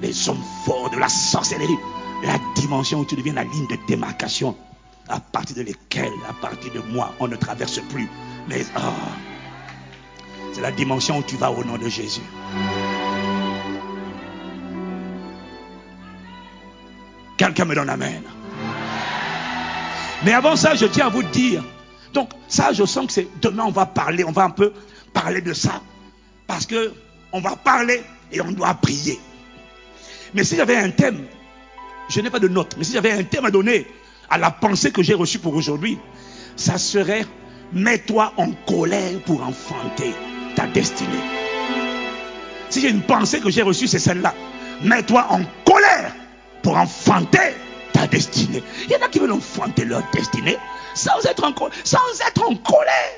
les 0.00 0.28
hommes 0.28 0.42
forts 0.64 0.90
de 0.90 0.96
la 0.96 1.08
sorcellerie, 1.08 1.78
la 2.22 2.38
dimension 2.56 3.00
où 3.00 3.04
tu 3.04 3.16
deviens 3.16 3.34
la 3.34 3.44
ligne 3.44 3.66
de 3.68 3.76
démarcation 3.86 4.56
à 5.08 5.20
partir 5.20 5.56
de 5.56 5.62
laquelle, 5.62 6.12
à 6.28 6.32
partir 6.32 6.72
de 6.72 6.80
moi, 6.90 7.14
on 7.20 7.28
ne 7.28 7.36
traverse 7.36 7.80
plus. 7.90 8.08
Mais 8.48 8.64
ah, 8.74 8.92
c'est 10.52 10.62
la 10.62 10.72
dimension 10.72 11.18
où 11.18 11.22
tu 11.22 11.36
vas 11.36 11.50
au 11.50 11.62
nom 11.62 11.76
de 11.76 11.88
Jésus. 11.88 12.22
Quelqu'un 17.36 17.64
me 17.64 17.74
donne 17.74 17.90
Amen. 17.90 18.22
Mais 20.24 20.32
avant 20.32 20.56
ça, 20.56 20.74
je 20.74 20.86
tiens 20.86 21.06
à 21.06 21.10
vous 21.10 21.22
dire. 21.24 21.62
Donc, 22.14 22.30
ça, 22.48 22.72
je 22.72 22.84
sens 22.84 23.06
que 23.06 23.12
c'est 23.12 23.28
demain, 23.42 23.64
on 23.66 23.72
va 23.72 23.86
parler, 23.86 24.24
on 24.24 24.32
va 24.32 24.44
un 24.44 24.50
peu 24.50 24.72
parler 25.12 25.40
de 25.40 25.52
ça. 25.52 25.82
Parce 26.46 26.64
que 26.64 26.92
on 27.32 27.40
va 27.40 27.56
parler 27.56 28.02
et 28.32 28.40
on 28.40 28.52
doit 28.52 28.72
prier. 28.74 29.18
Mais 30.32 30.44
si 30.44 30.56
j'avais 30.56 30.76
un 30.76 30.90
thème, 30.90 31.26
je 32.08 32.20
n'ai 32.20 32.30
pas 32.30 32.38
de 32.38 32.48
notes, 32.48 32.76
mais 32.78 32.84
si 32.84 32.92
j'avais 32.92 33.12
un 33.12 33.24
thème 33.24 33.44
à 33.44 33.50
donner 33.50 33.86
à 34.30 34.38
la 34.38 34.50
pensée 34.50 34.92
que 34.92 35.02
j'ai 35.02 35.14
reçue 35.14 35.38
pour 35.38 35.54
aujourd'hui, 35.54 35.98
ça 36.56 36.78
serait 36.78 37.26
mets-toi 37.72 38.32
en 38.36 38.52
colère 38.66 39.20
pour 39.26 39.42
enfanter 39.42 40.12
ta 40.54 40.66
destinée. 40.68 41.10
Si 42.70 42.80
j'ai 42.80 42.90
une 42.90 43.02
pensée 43.02 43.40
que 43.40 43.50
j'ai 43.50 43.62
reçue, 43.62 43.88
c'est 43.88 43.98
celle-là. 43.98 44.34
Mets-toi 44.82 45.26
en 45.30 45.40
colère 45.64 46.14
pour 46.62 46.76
enfanter 46.76 47.54
ta 47.92 48.06
destinée. 48.06 48.62
Il 48.84 48.92
y 48.92 48.96
en 48.96 49.04
a 49.04 49.08
qui 49.08 49.18
veulent 49.18 49.32
enfanter 49.32 49.84
leur 49.84 50.02
destinée 50.12 50.56
sans 50.94 51.24
être 51.26 51.44
en, 51.44 51.52
sans 51.84 52.20
être 52.28 52.42
en 52.42 52.54
colère. 52.56 53.12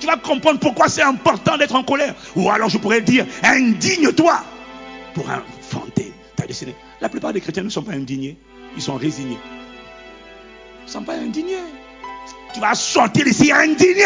Tu 0.00 0.06
vas 0.06 0.16
comprendre 0.16 0.60
pourquoi 0.60 0.88
c'est 0.88 1.02
important 1.02 1.56
d'être 1.56 1.74
en 1.74 1.82
colère. 1.82 2.14
Ou 2.36 2.50
alors 2.50 2.68
je 2.68 2.78
pourrais 2.78 3.00
dire, 3.00 3.26
indigne-toi 3.42 4.40
pour 5.14 5.24
enfanter 5.28 6.12
ta 6.36 6.46
destinée. 6.46 6.76
La 7.00 7.08
plupart 7.08 7.32
des 7.32 7.40
chrétiens 7.40 7.62
ne 7.62 7.68
sont 7.68 7.82
pas 7.82 7.92
indignés, 7.92 8.36
ils 8.76 8.82
sont 8.82 8.96
résignés. 8.96 9.38
Ils 10.82 10.86
ne 10.86 10.90
sont 10.90 11.02
pas 11.02 11.14
indignés. 11.14 11.56
Tu 12.54 12.60
vas 12.60 12.74
sortir 12.74 13.26
ici 13.26 13.52
indigné. 13.52 14.04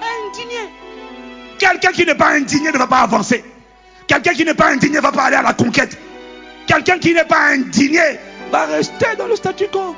Indigné. 0.00 0.68
Quelqu'un 1.58 1.92
qui 1.92 2.06
n'est 2.06 2.14
pas 2.14 2.30
indigné 2.30 2.72
ne 2.72 2.78
va 2.78 2.86
pas 2.86 3.00
avancer. 3.00 3.44
Quelqu'un 4.06 4.32
qui 4.32 4.44
n'est 4.44 4.54
pas 4.54 4.72
indigné 4.72 4.96
ne 4.96 5.02
va 5.02 5.12
pas 5.12 5.24
aller 5.24 5.36
à 5.36 5.42
la 5.42 5.52
conquête. 5.52 5.96
Quelqu'un 6.66 6.98
qui 6.98 7.14
n'est 7.14 7.24
pas 7.24 7.52
indigné 7.52 8.18
va 8.50 8.66
rester 8.66 9.16
dans 9.16 9.26
le 9.26 9.36
statu 9.36 9.66
quo. 9.72 9.94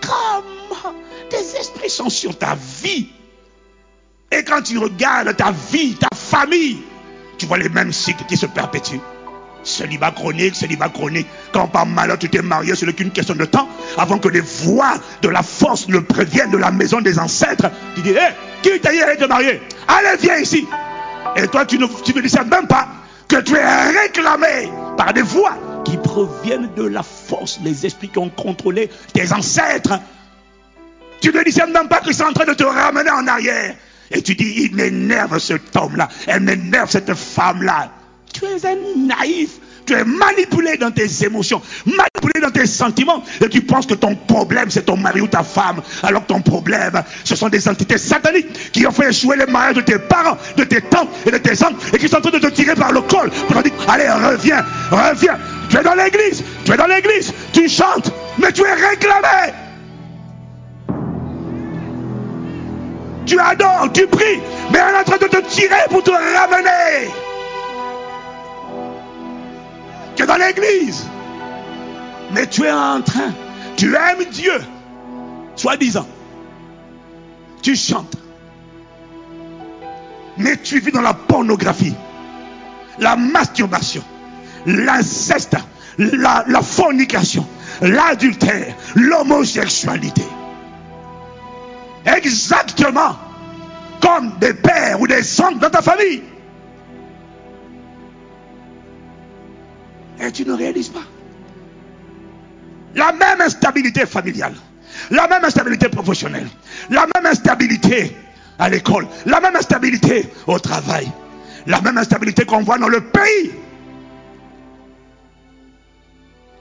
Comme 0.00 0.94
des 1.30 1.56
esprits 1.56 1.90
sont 1.90 2.08
sur 2.08 2.36
ta 2.36 2.56
vie. 2.82 3.08
Et 4.30 4.44
quand 4.44 4.62
tu 4.62 4.78
regardes 4.78 5.34
ta 5.36 5.52
vie, 5.70 5.94
ta 5.94 6.08
famille, 6.14 6.78
tu 7.38 7.46
vois 7.46 7.58
les 7.58 7.68
mêmes 7.68 7.92
cycles 7.92 8.24
qui 8.28 8.36
se 8.36 8.46
perpétuent. 8.46 9.00
Célibat 9.64 10.12
chronique, 10.12 10.54
célibat 10.54 10.88
chronique. 10.88 11.26
Quand 11.52 11.66
par 11.68 11.84
malheur 11.84 12.18
tu 12.18 12.28
t'es 12.28 12.42
marié, 12.42 12.74
ce 12.74 12.84
n'est 12.84 12.92
qu'une 12.92 13.10
question 13.10 13.34
de 13.34 13.44
temps 13.44 13.68
avant 13.96 14.18
que 14.18 14.28
les 14.28 14.40
voix 14.40 14.94
de 15.22 15.28
la 15.28 15.42
force 15.42 15.88
ne 15.88 15.98
préviennent 15.98 16.50
de 16.50 16.58
la 16.58 16.70
maison 16.70 17.00
des 17.00 17.18
ancêtres. 17.18 17.70
Tu 17.94 18.02
dis, 18.02 18.10
hé, 18.10 18.28
qui 18.62 18.80
t'a 18.80 18.92
dit 18.92 18.98
de 19.20 19.26
marier 19.26 19.60
Allez, 19.88 20.16
viens 20.20 20.38
ici. 20.38 20.66
Et 21.36 21.46
toi, 21.48 21.66
tu 21.66 21.78
ne, 21.78 21.86
tu 22.04 22.14
ne 22.14 22.50
même 22.50 22.66
pas 22.66 22.88
que 23.26 23.36
tu 23.36 23.54
es 23.54 23.90
réclamé 24.00 24.70
par 24.96 25.12
des 25.12 25.22
voix 25.22 25.56
qui 25.88 25.96
proviennent 25.96 26.70
de 26.76 26.84
la 26.84 27.02
force, 27.02 27.60
les 27.64 27.86
esprits 27.86 28.08
qui 28.08 28.18
ont 28.18 28.30
contrôlé 28.30 28.90
tes 29.12 29.32
ancêtres. 29.32 29.98
Tu 31.20 31.32
ne 31.32 31.42
discernes 31.42 31.72
même 31.72 31.88
pas 31.88 32.00
qu'ils 32.00 32.14
sont 32.14 32.24
en 32.24 32.32
train 32.32 32.46
de 32.46 32.54
te 32.54 32.64
ramener 32.64 33.10
en 33.10 33.26
arrière. 33.26 33.74
Et 34.10 34.22
tu 34.22 34.34
dis, 34.34 34.54
il 34.56 34.74
m'énerve 34.74 35.38
cet 35.38 35.74
homme-là, 35.76 36.08
elle 36.26 36.40
m'énerve 36.40 36.90
cette 36.90 37.12
femme-là. 37.14 37.90
Tu 38.32 38.44
es 38.44 38.66
un 38.66 38.76
naïf. 38.96 39.50
Tu 39.86 39.94
es 39.94 40.04
manipulé 40.04 40.76
dans 40.76 40.90
tes 40.90 41.24
émotions, 41.24 41.62
manipulé 41.86 42.42
dans 42.42 42.50
tes 42.50 42.66
sentiments. 42.66 43.24
Et 43.42 43.48
tu 43.48 43.62
penses 43.62 43.86
que 43.86 43.94
ton 43.94 44.14
problème, 44.14 44.70
c'est 44.70 44.84
ton 44.84 44.98
mari 44.98 45.22
ou 45.22 45.28
ta 45.28 45.42
femme. 45.42 45.80
Alors 46.02 46.22
que 46.22 46.26
ton 46.26 46.42
problème, 46.42 47.02
ce 47.24 47.34
sont 47.34 47.48
des 47.48 47.66
entités 47.68 47.96
sataniques 47.96 48.70
qui 48.70 48.86
ont 48.86 48.92
fait 48.92 49.08
échouer 49.08 49.38
les 49.38 49.46
mariages 49.46 49.76
de 49.76 49.80
tes 49.80 49.98
parents, 49.98 50.36
de 50.58 50.64
tes 50.64 50.82
tantes 50.82 51.08
et 51.24 51.30
de 51.30 51.38
tes 51.38 51.64
oncles. 51.64 51.76
Et 51.94 51.98
qui 51.98 52.06
sont 52.06 52.18
en 52.18 52.20
train 52.20 52.30
de 52.32 52.38
te 52.38 52.48
tirer 52.48 52.74
par 52.74 52.92
le 52.92 53.00
col. 53.00 53.30
Pour 53.30 53.62
te 53.62 53.66
dire, 53.66 53.72
allez, 53.88 54.10
reviens, 54.10 54.62
reviens. 54.90 55.38
Tu 55.68 55.76
es 55.76 55.82
dans 55.82 55.94
l'église, 55.94 56.42
tu 56.64 56.72
es 56.72 56.76
dans 56.76 56.86
l'église, 56.86 57.32
tu 57.52 57.68
chantes, 57.68 58.12
mais 58.38 58.52
tu 58.52 58.62
es 58.62 58.74
réclamé. 58.74 59.52
Tu 63.26 63.38
adores, 63.38 63.92
tu 63.92 64.06
pries, 64.06 64.40
mais 64.72 64.78
elle 64.78 64.94
est 64.94 64.98
en 64.98 65.04
train 65.04 65.18
de 65.18 65.26
te 65.26 65.40
tirer 65.48 65.84
pour 65.90 66.02
te 66.02 66.10
ramener. 66.10 67.10
Tu 70.16 70.22
es 70.22 70.26
dans 70.26 70.36
l'église. 70.36 71.06
Mais 72.32 72.46
tu 72.46 72.64
es 72.64 72.72
en 72.72 73.00
train. 73.02 73.32
Tu 73.76 73.94
aimes 73.94 74.24
Dieu. 74.32 74.60
Soi-disant. 75.56 76.06
Tu 77.62 77.76
chantes. 77.76 78.16
Mais 80.36 80.56
tu 80.56 80.80
vis 80.80 80.92
dans 80.92 81.02
la 81.02 81.14
pornographie. 81.14 81.94
La 82.98 83.16
masturbation. 83.16 84.02
L'inceste. 84.66 85.56
La, 85.98 86.44
fornication. 86.62 87.46
L'adultère. 87.80 88.74
L'homosexualité. 88.94 90.22
Exactement 92.04 93.16
comme 94.00 94.32
des 94.40 94.54
pères 94.54 95.00
ou 95.00 95.06
des 95.06 95.40
oncles 95.40 95.58
dans 95.58 95.70
ta 95.70 95.82
famille. 95.82 96.22
Et 100.20 100.32
tu 100.32 100.44
ne 100.44 100.52
réalises 100.52 100.88
pas. 100.88 101.02
La 102.94 103.12
même 103.12 103.40
instabilité 103.40 104.06
familiale, 104.06 104.54
la 105.10 105.28
même 105.28 105.44
instabilité 105.44 105.88
professionnelle, 105.88 106.48
la 106.90 107.06
même 107.14 107.26
instabilité 107.26 108.16
à 108.58 108.68
l'école, 108.68 109.06
la 109.26 109.40
même 109.40 109.54
instabilité 109.54 110.28
au 110.46 110.58
travail, 110.58 111.06
la 111.66 111.80
même 111.80 111.98
instabilité 111.98 112.44
qu'on 112.44 112.62
voit 112.62 112.78
dans 112.78 112.88
le 112.88 113.00
pays. 113.00 113.52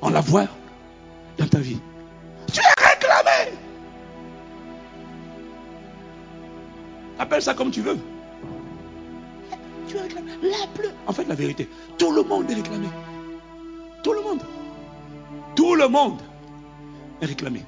On 0.02 0.10
la 0.10 0.22
voit 0.22 0.48
dans 1.38 1.48
ta 1.48 1.60
vie. 1.60 1.80
Tu 2.54 2.60
es 2.60 2.84
réclamé. 2.84 3.58
Appelle 7.20 7.42
ça 7.42 7.54
comme 7.54 7.72
tu 7.72 7.82
veux. 7.82 7.98
Tu 9.88 9.98
es 9.98 10.02
réclamé. 10.02 10.32
La. 10.44 10.90
En 11.08 11.14
fait, 11.14 11.26
la 11.26 11.36
vérité, 11.36 11.68
tout 11.98 12.12
le 12.12 12.24
monde 12.24 12.50
est 12.52 12.56
réclamé. 12.56 12.88
Tout 14.04 14.14
le 14.14 14.22
monde. 14.22 14.42
Tout 15.56 15.76
le 15.76 15.88
monde 15.88 16.22
est 17.22 17.26
réclamé. 17.26 17.64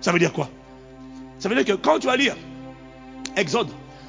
Ça 0.00 0.12
veut 0.12 0.18
dire 0.18 0.32
quoi? 0.32 0.48
Ça 1.38 1.48
veut 1.48 1.56
dire 1.56 1.64
que 1.64 1.80
quand 1.80 1.98
tu 1.98 2.06
vas 2.06 2.16
lire 2.16 2.36
Exode, 3.36 3.68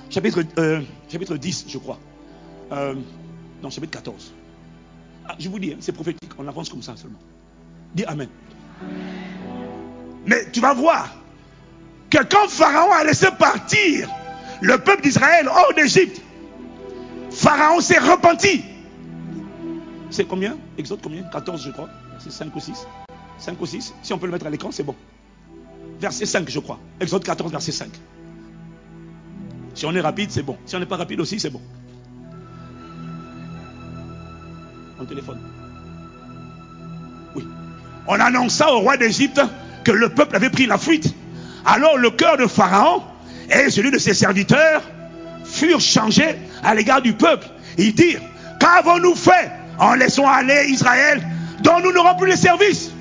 chapitre, 0.10 0.44
euh, 0.60 0.82
chapitre 1.10 1.36
10, 1.36 1.66
je 1.68 1.78
crois. 1.80 1.98
Euh, 2.72 2.94
non, 3.64 3.70
chapitre 3.72 3.94
14. 3.94 4.34
Ah, 5.28 5.36
je 5.40 5.50
vous 5.50 5.60
dis, 5.60 5.74
hein, 5.74 5.78
c'est 5.80 5.92
prophétique, 5.92 6.30
on 6.38 6.48
avance 6.48 6.70
comme 6.70 6.82
ça 6.82 6.96
seulement. 6.96 7.20
Dis 7.94 8.06
Amen. 8.06 8.30
Mais 10.26 10.50
tu 10.52 10.60
vas 10.60 10.74
voir 10.74 11.10
que 12.10 12.24
quand 12.24 12.48
Pharaon 12.50 12.92
a 12.92 13.04
laissé 13.04 13.28
partir 13.38 14.10
le 14.62 14.78
peuple 14.78 15.04
d'Israël 15.04 15.48
hors 15.48 15.74
d'Égypte, 15.76 16.22
Pharaon 17.32 17.82
s'est 17.82 18.00
repenti. 18.00 18.64
C'est 20.10 20.26
combien? 20.26 20.58
Exode 20.78 21.00
combien? 21.02 21.24
14 21.24 21.64
je 21.64 21.72
crois. 21.72 21.90
C'est 22.20 22.32
5 22.32 22.56
ou 22.56 22.60
6. 22.60 22.88
5 23.38 23.62
ou 23.62 23.66
6. 23.66 23.94
Si 24.02 24.14
on 24.14 24.18
peut 24.18 24.28
le 24.28 24.32
mettre 24.32 24.46
à 24.46 24.50
l'écran, 24.50 24.72
c'est 24.72 24.84
bon. 24.84 24.96
Verset 26.00 26.26
5 26.26 26.50
je 26.50 26.60
crois. 26.60 26.80
Exode 27.00 27.24
14 27.24 27.52
verset 27.52 27.72
5. 27.72 27.90
Si 29.74 29.86
on 29.86 29.94
est 29.94 30.02
rapide, 30.02 30.32
c'est 30.32 30.44
bon. 30.44 30.58
Si 30.66 30.76
on 30.76 30.80
n'est 30.80 30.86
pas 30.86 30.96
rapide 30.96 31.20
aussi, 31.20 31.40
c'est 31.40 31.50
bon. 31.50 31.62
On 35.00 35.06
téléphone. 35.06 35.40
Oui. 37.36 37.46
On 38.08 38.20
annonça 38.20 38.72
au 38.74 38.80
roi 38.80 38.98
d'Égypte 38.98 39.42
que 39.84 39.92
le 39.92 40.10
peuple 40.10 40.36
avait 40.36 40.50
pris 40.50 40.66
la 40.66 40.78
fuite. 40.78 41.14
Alors 41.66 41.98
le 41.98 42.12
cœur 42.12 42.38
de 42.38 42.48
Pharaon 42.48 43.04
et 43.50 43.70
celui 43.70 43.92
de 43.92 43.98
ses 43.98 44.14
serviteurs 44.14 44.82
furent 45.44 45.82
changés 45.82 46.36
à 46.64 46.74
l'égard 46.76 47.02
du 47.02 47.14
peuple. 47.14 47.48
Ils 47.78 47.94
dirent, 47.94 48.22
qu'avons-nous 48.60 49.16
fait? 49.16 49.52
En 49.78 49.94
laissant 49.96 50.28
aller 50.28 50.68
Israël 50.70 51.22
dont 51.62 51.82
nous 51.84 51.92
n'aurons 51.92 52.16
plus 52.16 52.30
les 52.30 52.38
services 52.38 52.92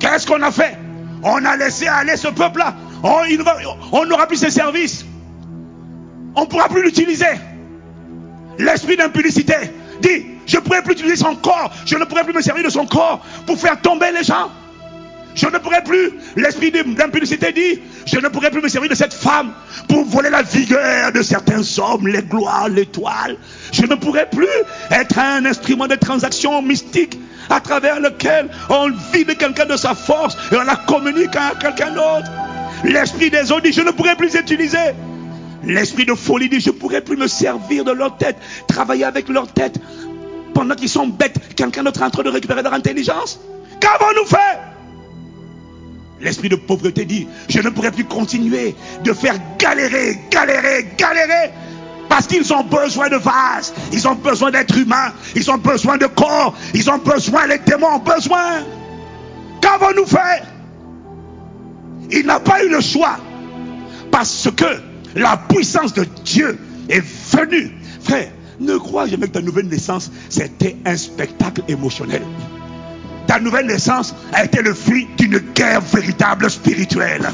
Qu'est-ce 0.00 0.26
qu'on 0.26 0.42
a 0.42 0.50
fait? 0.50 0.76
On 1.22 1.44
a 1.44 1.56
laissé 1.56 1.86
aller 1.86 2.16
ce 2.16 2.28
peuple-là. 2.28 2.74
On 3.02 4.04
n'aura 4.06 4.26
plus 4.26 4.36
ses 4.36 4.50
services. 4.50 5.04
On 6.34 6.42
ne 6.42 6.46
pourra 6.46 6.68
plus 6.68 6.82
l'utiliser. 6.82 7.26
L'esprit 8.58 8.96
d'impudicité 8.96 9.54
dit, 10.02 10.26
je 10.54 10.60
ne 10.60 10.64
pourrai 10.64 10.82
plus 10.82 10.92
utiliser 10.92 11.16
son 11.16 11.34
corps. 11.34 11.72
Je 11.84 11.96
ne 11.96 12.04
pourrai 12.04 12.22
plus 12.22 12.32
me 12.32 12.40
servir 12.40 12.62
de 12.62 12.70
son 12.70 12.86
corps 12.86 13.20
pour 13.44 13.58
faire 13.58 13.80
tomber 13.80 14.12
les 14.16 14.22
gens. 14.22 14.52
Je 15.34 15.46
ne 15.46 15.58
pourrai 15.58 15.82
plus. 15.82 16.12
L'esprit 16.36 16.70
d'impudicité 16.70 17.50
dit, 17.50 17.80
Je 18.06 18.20
ne 18.20 18.28
pourrai 18.28 18.52
plus 18.52 18.62
me 18.62 18.68
servir 18.68 18.88
de 18.88 18.94
cette 18.94 19.12
femme 19.12 19.52
pour 19.88 20.04
voler 20.04 20.30
la 20.30 20.42
vigueur 20.42 21.10
de 21.10 21.22
certains 21.22 21.62
hommes, 21.78 22.06
les 22.06 22.22
gloires, 22.22 22.68
l'étoile. 22.68 23.36
Je 23.72 23.82
ne 23.82 23.96
pourrai 23.96 24.30
plus 24.30 24.46
être 24.92 25.18
un 25.18 25.44
instrument 25.44 25.88
de 25.88 25.96
transaction 25.96 26.62
mystique 26.62 27.18
à 27.50 27.58
travers 27.58 27.98
lequel 27.98 28.48
on 28.70 28.92
vide 29.12 29.36
quelqu'un 29.36 29.66
de 29.66 29.76
sa 29.76 29.96
force 29.96 30.36
et 30.52 30.56
on 30.56 30.62
la 30.62 30.76
communique 30.76 31.34
à 31.34 31.54
quelqu'un 31.60 31.90
d'autre. 31.90 32.30
L'esprit 32.84 33.28
des 33.28 33.50
autres 33.50 33.62
dit, 33.62 33.72
je 33.72 33.80
ne 33.82 33.90
pourrai 33.90 34.14
plus 34.14 34.32
utiliser. 34.36 34.94
L'esprit 35.66 36.04
de 36.04 36.14
folie 36.14 36.48
dit, 36.48 36.60
je 36.60 36.70
ne 36.70 36.74
pourrai 36.74 37.00
plus 37.00 37.16
me 37.16 37.26
servir 37.26 37.84
de 37.84 37.90
leur 37.90 38.16
tête, 38.16 38.36
travailler 38.68 39.04
avec 39.04 39.28
leur 39.28 39.48
tête. 39.48 39.80
Pendant 40.54 40.74
qu'ils 40.74 40.88
sont 40.88 41.08
bêtes, 41.08 41.56
quelqu'un 41.56 41.82
d'autre 41.82 42.00
est 42.00 42.04
en 42.04 42.10
train 42.10 42.22
de 42.22 42.30
récupérer 42.30 42.62
leur 42.62 42.72
intelligence? 42.72 43.40
Qu'avons-nous 43.80 44.26
fait? 44.26 44.58
L'esprit 46.20 46.48
de 46.48 46.56
pauvreté 46.56 47.04
dit, 47.04 47.26
je 47.48 47.60
ne 47.60 47.68
pourrai 47.70 47.90
plus 47.90 48.04
continuer 48.04 48.74
de 49.02 49.12
faire 49.12 49.34
galérer, 49.58 50.18
galérer, 50.30 50.86
galérer. 50.96 51.50
Parce 52.08 52.26
qu'ils 52.26 52.52
ont 52.54 52.62
besoin 52.62 53.08
de 53.08 53.16
vases, 53.16 53.74
ils 53.92 54.06
ont 54.06 54.14
besoin 54.14 54.50
d'êtres 54.50 54.78
humains, 54.78 55.12
ils 55.34 55.50
ont 55.50 55.58
besoin 55.58 55.96
de 55.96 56.06
corps, 56.06 56.54
ils 56.72 56.88
ont 56.88 56.98
besoin, 56.98 57.46
les 57.46 57.58
démons 57.58 57.96
ont 57.96 57.98
besoin. 57.98 58.62
Qu'avons-nous 59.60 60.06
fait? 60.06 60.44
Il 62.10 62.26
n'a 62.26 62.38
pas 62.38 62.62
eu 62.62 62.68
le 62.68 62.80
choix. 62.80 63.16
Parce 64.10 64.48
que 64.54 64.64
la 65.16 65.36
puissance 65.36 65.92
de 65.94 66.04
Dieu 66.24 66.58
est 66.88 67.04
venue. 67.34 67.72
Frère, 68.02 68.28
ne 68.60 68.76
crois 68.76 69.06
jamais 69.06 69.26
que 69.26 69.32
ta 69.32 69.42
nouvelle 69.42 69.68
naissance, 69.68 70.10
c'était 70.28 70.76
un 70.84 70.96
spectacle 70.96 71.62
émotionnel. 71.68 72.22
Ta 73.26 73.40
nouvelle 73.40 73.66
naissance 73.66 74.14
a 74.32 74.44
été 74.44 74.62
le 74.62 74.74
fruit 74.74 75.08
d'une 75.16 75.38
guerre 75.54 75.80
véritable 75.80 76.50
spirituelle. 76.50 77.28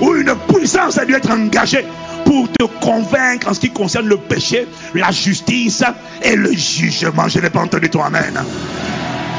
Où 0.00 0.14
une 0.14 0.34
puissance 0.48 0.98
a 0.98 1.04
dû 1.04 1.14
être 1.14 1.30
engagée 1.30 1.84
pour 2.24 2.50
te 2.52 2.64
convaincre 2.84 3.48
en 3.48 3.54
ce 3.54 3.60
qui 3.60 3.70
concerne 3.70 4.08
le 4.08 4.16
péché, 4.16 4.66
la 4.94 5.10
justice 5.10 5.84
et 6.22 6.36
le 6.36 6.52
jugement. 6.52 7.28
Je 7.28 7.38
n'ai 7.40 7.50
pas 7.50 7.60
entendu 7.60 7.88
toi, 7.88 8.06
Amen. 8.06 8.34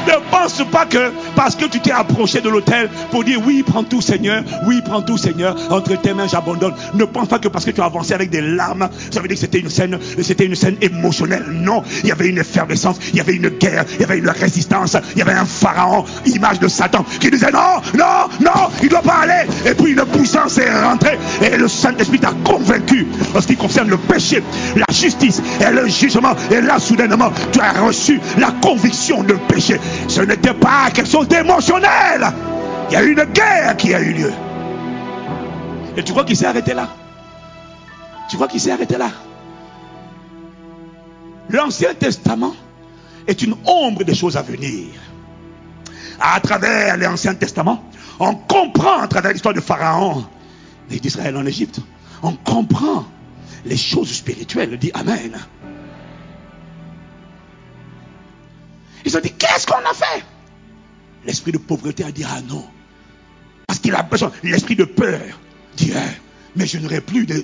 Ne 0.06 0.30
pense 0.30 0.62
pas 0.70 0.86
que 0.86 1.12
parce 1.36 1.56
que 1.56 1.66
tu 1.66 1.80
t'es 1.80 1.90
approché 1.92 2.40
de 2.40 2.48
l'autel 2.48 2.88
pour 3.10 3.24
dire 3.24 3.40
oui, 3.44 3.62
prends 3.66 3.84
tout 3.84 4.00
Seigneur, 4.00 4.42
oui, 4.66 4.80
prends 4.84 5.02
tout 5.02 5.18
Seigneur, 5.18 5.56
entre 5.70 5.94
tes 6.00 6.14
mains 6.14 6.26
j'abandonne. 6.26 6.74
Ne 6.94 7.04
pense 7.04 7.28
pas 7.28 7.38
que 7.38 7.48
parce 7.48 7.64
que 7.64 7.70
tu 7.70 7.80
as 7.80 7.84
avancé 7.84 8.14
avec 8.14 8.30
des 8.30 8.40
larmes, 8.40 8.88
ça 9.10 9.20
veut 9.20 9.28
dire 9.28 9.36
que 9.36 9.40
c'était 9.40 9.60
une 9.60 9.70
scène, 9.70 9.98
c'était 10.22 10.46
une 10.46 10.54
scène 10.54 10.76
émotionnelle. 10.80 11.44
Non, 11.50 11.82
il 12.02 12.08
y 12.08 12.12
avait 12.12 12.28
une 12.28 12.38
effervescence, 12.38 12.98
il 13.12 13.16
y 13.16 13.20
avait 13.20 13.34
une 13.34 13.48
guerre, 13.48 13.84
il 13.94 14.00
y 14.00 14.04
avait 14.04 14.18
une 14.18 14.28
résistance, 14.28 14.96
il 15.14 15.18
y 15.18 15.22
avait 15.22 15.32
un 15.32 15.44
pharaon, 15.44 16.04
image 16.26 16.60
de 16.60 16.68
Satan, 16.68 17.04
qui 17.20 17.30
disait 17.30 17.50
non, 17.50 17.80
non, 17.94 18.28
non, 18.40 18.68
il 18.80 18.86
ne 18.86 18.90
doit 18.90 19.02
pas 19.02 19.20
aller. 19.22 19.46
Et 19.66 19.74
puis 19.74 19.92
une 19.92 20.04
puissance 20.06 20.58
est 20.58 20.82
rentrée 20.82 21.18
et 21.42 21.56
le 21.56 21.68
Saint-Esprit 21.68 22.18
t'a 22.18 22.32
convaincu 22.44 23.06
en 23.34 23.40
ce 23.40 23.46
qui 23.46 23.56
concerne 23.56 23.88
le 23.88 23.96
péché, 23.96 24.42
la 24.76 24.92
justice 24.92 25.42
et 25.60 25.72
le 25.72 25.88
jugement. 25.88 26.34
Et 26.50 26.60
là, 26.60 26.78
soudainement, 26.78 27.30
tu 27.52 27.60
as 27.60 27.72
reçu 27.72 28.20
la 28.38 28.52
conviction 28.62 29.22
de 29.22 29.34
péché. 29.34 29.78
Ce 30.06 30.20
n'était 30.20 30.54
pas 30.54 30.90
quelque 30.90 31.10
chose 31.10 31.28
d'émotionnel. 31.28 32.26
Il 32.88 32.94
y 32.94 32.96
a 32.96 33.02
eu 33.02 33.12
une 33.12 33.24
guerre 33.24 33.76
qui 33.76 33.94
a 33.94 34.00
eu 34.00 34.12
lieu. 34.12 34.32
Et 35.96 36.02
tu 36.02 36.12
crois 36.12 36.24
qu'il 36.24 36.36
s'est 36.36 36.46
arrêté 36.46 36.74
là? 36.74 36.88
Tu 38.30 38.36
crois 38.36 38.48
qu'il 38.48 38.60
s'est 38.60 38.70
arrêté 38.70 38.96
là? 38.96 39.10
L'Ancien 41.50 41.94
Testament 41.94 42.54
est 43.26 43.42
une 43.42 43.54
ombre 43.66 44.04
des 44.04 44.14
choses 44.14 44.36
à 44.36 44.42
venir. 44.42 44.88
À 46.20 46.40
travers 46.40 46.96
l'Ancien 46.96 47.34
Testament, 47.34 47.82
on 48.20 48.34
comprend 48.34 49.00
à 49.00 49.08
travers 49.08 49.32
l'histoire 49.32 49.54
de 49.54 49.60
Pharaon 49.60 50.24
et 50.90 50.98
d'Israël 50.98 51.36
en 51.36 51.46
Égypte, 51.46 51.80
on 52.22 52.32
comprend 52.32 53.04
les 53.64 53.76
choses 53.76 54.12
spirituelles. 54.12 54.76
Dit 54.78 54.90
Amen. 54.94 55.38
Ils 59.08 59.16
ont 59.16 59.20
dit, 59.20 59.32
qu'est-ce 59.32 59.66
qu'on 59.66 59.78
a 59.78 59.94
fait? 59.94 60.22
L'esprit 61.24 61.50
de 61.50 61.56
pauvreté 61.56 62.04
a 62.04 62.12
dit, 62.12 62.24
ah 62.28 62.42
non. 62.46 62.62
Parce 63.66 63.78
qu'il 63.78 63.94
a 63.94 64.02
besoin. 64.02 64.30
L'esprit 64.42 64.76
de 64.76 64.84
peur 64.84 65.18
dit, 65.78 65.92
eh, 65.94 66.20
mais 66.54 66.66
je 66.66 66.76
n'aurai 66.76 67.00
plus 67.00 67.24
de, 67.24 67.42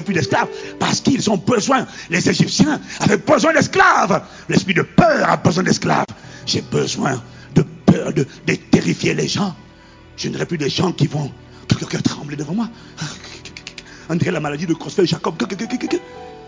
plus 0.00 0.14
d'esclaves 0.14 0.48
parce 0.80 1.00
qu'ils 1.00 1.30
ont 1.30 1.36
besoin. 1.36 1.86
Les 2.10 2.28
Égyptiens 2.28 2.80
avaient 2.98 3.18
besoin 3.18 3.52
d'esclaves. 3.52 4.24
L'esprit 4.48 4.74
de 4.74 4.82
peur 4.82 5.30
a 5.30 5.36
besoin 5.36 5.62
d'esclaves. 5.62 6.04
J'ai 6.46 6.62
besoin 6.62 7.22
de 7.54 7.62
peur, 7.62 8.12
de, 8.12 8.24
terrifier 8.72 9.14
les 9.14 9.28
gens. 9.28 9.54
Je 10.16 10.28
n'aurai 10.30 10.46
plus 10.46 10.58
de 10.58 10.66
gens 10.66 10.90
qui 10.90 11.06
vont 11.06 11.30
trembler 12.02 12.34
devant 12.34 12.54
moi. 12.54 12.68
On 14.08 14.16
dirait 14.16 14.32
la 14.32 14.40
maladie 14.40 14.66
de 14.66 14.74
Crosfeld 14.74 15.06
Jacob. 15.06 15.36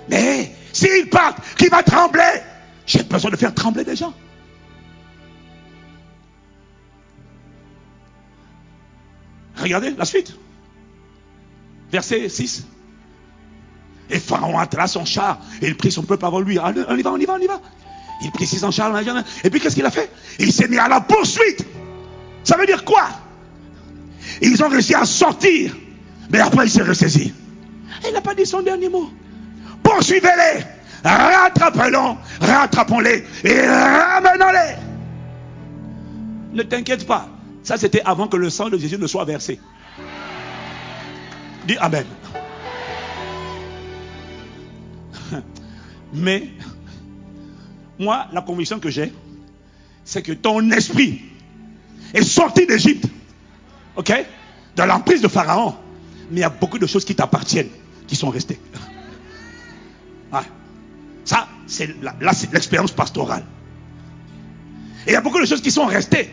Mais 0.08 0.56
s'ils 0.72 1.08
partent, 1.08 1.38
qui 1.56 1.68
va 1.68 1.84
trembler? 1.84 2.42
J'ai 2.84 3.04
besoin 3.04 3.30
de 3.30 3.36
faire 3.36 3.54
trembler 3.54 3.84
des 3.84 3.94
gens. 3.94 4.12
Regardez 9.60 9.94
la 9.96 10.04
suite. 10.04 10.34
Verset 11.92 12.28
6. 12.28 12.66
Et 14.10 14.18
Pharaon 14.18 14.58
attela 14.58 14.86
son 14.86 15.04
char 15.04 15.40
et 15.62 15.68
il 15.68 15.76
prit 15.76 15.92
son 15.92 16.02
peuple 16.02 16.24
avant 16.24 16.40
lui. 16.40 16.58
On 16.58 16.96
y 16.96 17.02
va, 17.02 17.12
on 17.12 17.16
y 17.16 17.24
va, 17.24 17.34
on 17.34 17.38
y 17.38 17.46
va. 17.46 17.60
Il 18.22 18.30
prit 18.32 18.46
son 18.46 18.70
char. 18.70 18.92
Et 19.44 19.50
puis 19.50 19.60
qu'est-ce 19.60 19.74
qu'il 19.76 19.86
a 19.86 19.90
fait? 19.90 20.10
Il 20.38 20.52
s'est 20.52 20.68
mis 20.68 20.78
à 20.78 20.88
la 20.88 21.00
poursuite. 21.00 21.64
Ça 22.42 22.56
veut 22.56 22.66
dire 22.66 22.84
quoi? 22.84 23.08
Ils 24.42 24.62
ont 24.64 24.68
réussi 24.68 24.94
à 24.94 25.04
sortir. 25.04 25.76
Mais 26.30 26.40
après 26.40 26.66
il 26.66 26.70
s'est 26.70 26.82
ressaisi. 26.82 27.32
Il 28.06 28.12
n'a 28.12 28.20
pas 28.20 28.34
dit 28.34 28.46
son 28.46 28.62
dernier 28.62 28.88
mot. 28.88 29.10
Poursuivez-les. 29.82 30.64
Rattrapez-les. 31.04 32.16
Rattrapons-les. 32.40 33.24
Et 33.44 33.60
ramenons-les. 33.66 34.76
Ne 36.52 36.62
t'inquiète 36.62 37.06
pas. 37.06 37.28
Ça, 37.62 37.76
c'était 37.76 38.02
avant 38.02 38.28
que 38.28 38.36
le 38.36 38.50
sang 38.50 38.68
de 38.68 38.78
Jésus 38.78 38.98
ne 38.98 39.06
soit 39.06 39.24
versé. 39.24 39.60
Dis 41.66 41.76
Amen. 41.78 42.06
Mais, 46.14 46.48
moi, 47.98 48.26
la 48.32 48.42
conviction 48.42 48.80
que 48.80 48.90
j'ai, 48.90 49.12
c'est 50.04 50.22
que 50.22 50.32
ton 50.32 50.70
esprit 50.70 51.22
est 52.14 52.22
sorti 52.22 52.66
d'Égypte. 52.66 53.06
OK? 53.96 54.12
De 54.76 54.82
l'emprise 54.82 55.20
de 55.20 55.28
Pharaon. 55.28 55.76
Mais 56.30 56.38
il 56.38 56.40
y 56.40 56.44
a 56.44 56.50
beaucoup 56.50 56.78
de 56.78 56.86
choses 56.86 57.04
qui 57.04 57.14
t'appartiennent, 57.14 57.70
qui 58.06 58.16
sont 58.16 58.30
restées. 58.30 58.58
Ça, 61.24 61.48
c'est 61.66 61.88
l'expérience 62.52 62.92
pastorale. 62.92 63.44
Et 65.06 65.10
il 65.10 65.12
y 65.12 65.16
a 65.16 65.20
beaucoup 65.20 65.40
de 65.40 65.46
choses 65.46 65.60
qui 65.60 65.70
sont 65.70 65.86
restées. 65.86 66.28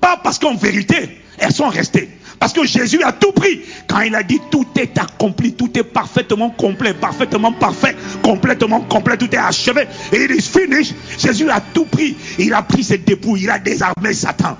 Pas 0.00 0.18
parce 0.22 0.38
qu'en 0.38 0.54
vérité, 0.54 1.20
elles 1.38 1.52
sont 1.52 1.68
restées. 1.68 2.08
Parce 2.38 2.54
que 2.54 2.64
Jésus 2.64 3.02
a 3.02 3.12
tout 3.12 3.32
pris. 3.32 3.60
Quand 3.86 4.00
il 4.00 4.14
a 4.14 4.22
dit 4.22 4.40
tout 4.50 4.66
est 4.78 4.96
accompli, 4.98 5.52
tout 5.52 5.78
est 5.78 5.84
parfaitement 5.84 6.48
complet, 6.50 6.94
parfaitement 6.94 7.52
parfait, 7.52 7.94
complètement 8.22 8.80
complet, 8.80 9.18
tout 9.18 9.32
est 9.34 9.38
achevé. 9.38 9.86
Et 10.12 10.24
il 10.24 10.32
est 10.32 10.40
fini. 10.40 10.94
Jésus 11.18 11.50
a 11.50 11.60
tout 11.60 11.84
pris. 11.84 12.16
Il 12.38 12.54
a 12.54 12.62
pris 12.62 12.82
ses 12.82 12.98
dépouilles, 12.98 13.42
il 13.42 13.50
a 13.50 13.58
désarmé 13.58 14.14
Satan. 14.14 14.56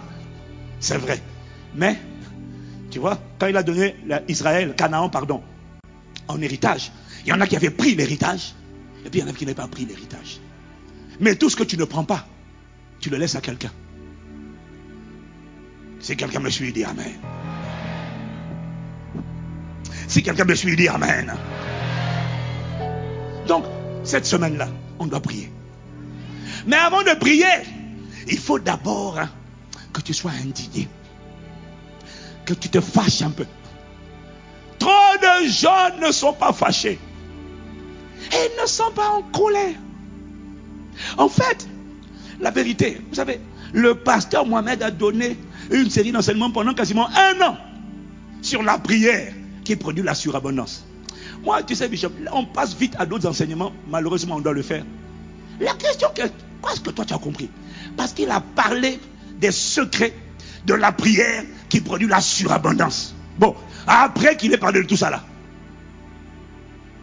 C'est 0.78 0.98
vrai. 0.98 1.20
Mais, 1.74 1.98
tu 2.90 2.98
vois, 2.98 3.18
quand 3.38 3.46
il 3.46 3.56
a 3.56 3.62
donné 3.62 3.96
Israël, 4.28 4.74
Canaan, 4.76 5.08
pardon, 5.08 5.42
en 6.28 6.40
héritage, 6.42 6.92
il 7.24 7.30
y 7.30 7.32
en 7.32 7.40
a 7.40 7.46
qui 7.46 7.56
avaient 7.56 7.70
pris 7.70 7.94
l'héritage, 7.94 8.54
et 9.06 9.10
puis 9.10 9.20
il 9.20 9.24
y 9.24 9.26
en 9.26 9.30
a 9.30 9.32
qui 9.32 9.44
n'avaient 9.44 9.54
pas 9.54 9.68
pris 9.68 9.86
l'héritage. 9.86 10.40
Mais 11.18 11.34
tout 11.34 11.48
ce 11.48 11.56
que 11.56 11.64
tu 11.64 11.78
ne 11.78 11.84
prends 11.84 12.04
pas, 12.04 12.26
tu 13.00 13.08
le 13.08 13.16
laisses 13.16 13.36
à 13.36 13.40
quelqu'un. 13.40 13.70
Si 16.00 16.16
quelqu'un 16.16 16.40
me 16.40 16.50
suit, 16.50 16.72
dit 16.72 16.84
Amen. 16.84 17.12
Si 20.08 20.22
quelqu'un 20.22 20.44
me 20.44 20.54
suit, 20.54 20.74
dit 20.76 20.88
Amen. 20.88 21.32
Donc, 23.46 23.64
cette 24.02 24.26
semaine-là, 24.26 24.68
on 24.98 25.06
doit 25.06 25.20
prier. 25.20 25.52
Mais 26.66 26.76
avant 26.76 27.02
de 27.02 27.14
prier, 27.18 27.46
il 28.28 28.38
faut 28.38 28.58
d'abord 28.58 29.18
hein, 29.18 29.28
que 29.92 30.00
tu 30.00 30.14
sois 30.14 30.32
indigné. 30.32 30.88
Que 32.44 32.54
tu 32.54 32.68
te 32.68 32.80
fâches 32.80 33.22
un 33.22 33.30
peu. 33.30 33.46
Trop 34.78 34.88
de 35.20 35.48
gens 35.48 35.96
ne 36.00 36.10
sont 36.10 36.32
pas 36.32 36.52
fâchés. 36.52 36.98
Ils 38.32 38.62
ne 38.62 38.66
sont 38.66 38.90
pas 38.92 39.08
en 39.10 39.22
colère. 39.22 39.76
En 41.18 41.28
fait, 41.28 41.68
la 42.40 42.50
vérité, 42.50 43.00
vous 43.08 43.14
savez, 43.14 43.40
le 43.72 43.94
pasteur 43.94 44.46
Mohamed 44.46 44.82
a 44.82 44.90
donné 44.90 45.36
une 45.70 45.90
série 45.90 46.12
d'enseignements 46.12 46.50
pendant 46.50 46.74
quasiment 46.74 47.08
un 47.08 47.40
an 47.46 47.56
sur 48.42 48.62
la 48.62 48.78
prière 48.78 49.32
qui 49.64 49.76
produit 49.76 50.02
la 50.02 50.14
surabondance. 50.14 50.84
Moi, 51.44 51.62
tu 51.62 51.74
sais, 51.74 51.88
Bishop, 51.88 52.10
on 52.32 52.44
passe 52.44 52.74
vite 52.76 52.94
à 52.98 53.06
d'autres 53.06 53.26
enseignements. 53.26 53.72
Malheureusement, 53.88 54.36
on 54.36 54.40
doit 54.40 54.52
le 54.52 54.62
faire. 54.62 54.84
La 55.60 55.74
question, 55.74 56.08
qu'est-ce 56.14 56.80
que 56.80 56.90
toi 56.90 57.04
tu 57.04 57.14
as 57.14 57.18
compris? 57.18 57.50
Parce 57.96 58.12
qu'il 58.12 58.30
a 58.30 58.40
parlé 58.40 58.98
des 59.38 59.52
secrets 59.52 60.14
de 60.66 60.74
la 60.74 60.92
prière 60.92 61.44
qui 61.68 61.80
produit 61.80 62.08
la 62.08 62.20
surabondance. 62.20 63.14
Bon, 63.38 63.54
après 63.86 64.36
qu'il 64.36 64.52
ait 64.52 64.58
parlé 64.58 64.82
de 64.82 64.86
tout 64.86 64.96
ça 64.96 65.10
là, 65.10 65.24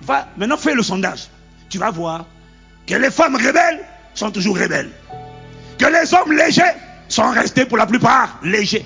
va, 0.04 0.28
maintenant 0.38 0.58
fais 0.58 0.76
le 0.76 0.84
sondage. 0.84 1.30
Tu 1.70 1.78
vas 1.78 1.92
voir 1.92 2.26
que 2.86 2.96
les 2.96 3.12
femmes 3.12 3.36
rebelles 3.36 3.84
sont 4.14 4.32
toujours 4.32 4.58
rebelles. 4.58 4.92
Que 5.78 5.86
les 5.86 6.14
hommes 6.14 6.32
légers 6.32 6.62
sont 7.08 7.32
restés 7.32 7.66
pour 7.66 7.78
la 7.78 7.86
plupart 7.86 8.40
légers. 8.44 8.86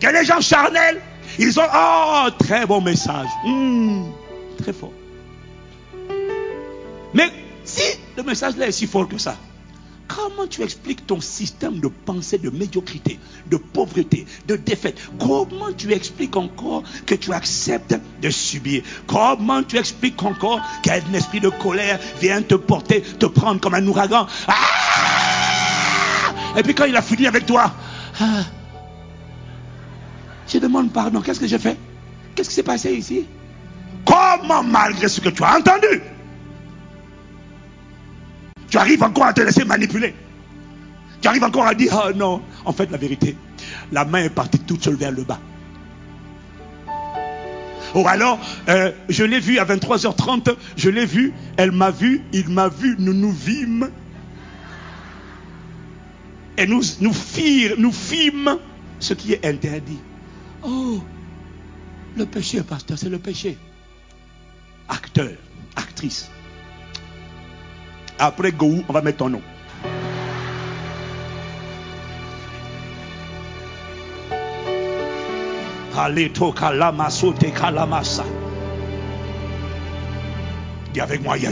Que 0.00 0.08
les 0.08 0.24
gens 0.24 0.40
charnels, 0.40 1.00
ils 1.38 1.58
ont, 1.58 1.68
oh, 1.74 2.28
très 2.38 2.66
bon 2.66 2.80
message. 2.80 3.28
Hmm, 3.44 4.04
très 4.58 4.72
fort. 4.72 4.92
Mais 7.14 7.30
si 7.64 7.82
le 8.16 8.22
message 8.22 8.56
là 8.56 8.68
est 8.68 8.72
si 8.72 8.86
fort 8.86 9.08
que 9.08 9.18
ça, 9.18 9.36
comment 10.06 10.46
tu 10.46 10.62
expliques 10.62 11.06
ton 11.06 11.20
système 11.20 11.80
de 11.80 11.88
pensée 11.88 12.38
de 12.38 12.50
médiocrité, 12.50 13.18
de 13.46 13.56
pauvreté, 13.56 14.26
de 14.46 14.56
défaite? 14.56 14.98
Comment 15.18 15.72
tu 15.76 15.92
expliques 15.92 16.36
encore 16.36 16.82
que 17.06 17.14
tu 17.14 17.32
acceptes 17.32 17.98
de 18.20 18.30
subir? 18.30 18.82
Comment 19.06 19.62
tu 19.62 19.78
expliques 19.78 20.22
encore 20.22 20.60
qu'un 20.82 21.12
esprit 21.14 21.40
de 21.40 21.48
colère 21.48 21.98
vient 22.20 22.42
te 22.42 22.54
porter, 22.54 23.00
te 23.00 23.26
prendre 23.26 23.60
comme 23.60 23.74
un 23.74 23.86
ouragan? 23.86 24.26
Ah! 24.46 25.25
Et 26.56 26.62
puis 26.62 26.74
quand 26.74 26.86
il 26.86 26.96
a 26.96 27.02
fini 27.02 27.26
avec 27.26 27.46
toi, 27.46 27.72
ah, 28.20 28.44
je 30.48 30.58
demande 30.58 30.92
pardon. 30.92 31.20
Qu'est-ce 31.20 31.40
que 31.40 31.46
j'ai 31.46 31.58
fait? 31.58 31.76
Qu'est-ce 32.34 32.48
qui 32.48 32.54
s'est 32.54 32.62
passé 32.62 32.92
ici? 32.92 33.26
Comment, 34.04 34.62
malgré 34.62 35.08
ce 35.08 35.20
que 35.20 35.28
tu 35.28 35.42
as 35.42 35.58
entendu, 35.58 36.00
tu 38.68 38.78
arrives 38.78 39.02
encore 39.02 39.26
à 39.26 39.32
te 39.32 39.40
laisser 39.40 39.64
manipuler? 39.64 40.14
Tu 41.20 41.28
arrives 41.28 41.44
encore 41.44 41.66
à 41.66 41.74
dire, 41.74 41.92
oh 42.06 42.12
non, 42.14 42.42
en 42.64 42.72
fait, 42.72 42.90
la 42.90 42.98
vérité, 42.98 43.36
la 43.90 44.04
main 44.04 44.24
est 44.24 44.30
partie 44.30 44.58
toute 44.60 44.84
seule 44.84 44.96
vers 44.96 45.10
le 45.10 45.24
bas. 45.24 45.40
Ou 47.94 48.06
alors, 48.06 48.38
euh, 48.68 48.92
je 49.08 49.24
l'ai 49.24 49.40
vu 49.40 49.58
à 49.58 49.64
23h30, 49.64 50.54
je 50.76 50.90
l'ai 50.90 51.06
vu, 51.06 51.32
elle 51.56 51.72
m'a 51.72 51.90
vu, 51.90 52.22
il 52.32 52.48
m'a 52.50 52.68
vu, 52.68 52.96
nous 52.98 53.14
nous 53.14 53.32
vîmes. 53.32 53.90
Et 56.58 56.66
nous, 56.66 56.82
nous 57.00 57.12
firent, 57.12 57.74
nous 57.78 57.92
fîmes 57.92 58.58
ce 58.98 59.14
qui 59.14 59.32
est 59.34 59.44
interdit. 59.44 60.00
Oh, 60.62 61.00
le 62.16 62.24
péché, 62.24 62.62
pasteur, 62.62 62.98
c'est 62.98 63.10
le 63.10 63.18
péché. 63.18 63.58
Acteur, 64.88 65.32
actrice. 65.76 66.30
Après 68.18 68.52
Goût, 68.52 68.82
on 68.88 68.92
va 68.92 69.02
mettre 69.02 69.18
ton 69.18 69.28
nom. 69.28 69.42
kalamasa. 77.52 78.24
Dis 80.92 81.00
avec 81.00 81.22
moi, 81.22 81.36
ya. 81.36 81.50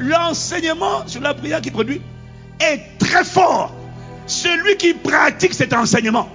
L'enseignement 0.00 1.06
sur 1.06 1.20
la 1.20 1.34
prière 1.34 1.60
qui 1.60 1.70
produit 1.70 2.00
est 2.58 2.98
très 2.98 3.24
fort 3.24 3.72
celui 4.30 4.76
qui 4.76 4.94
pratique 4.94 5.52
cet 5.54 5.72
enseignement, 5.72 6.28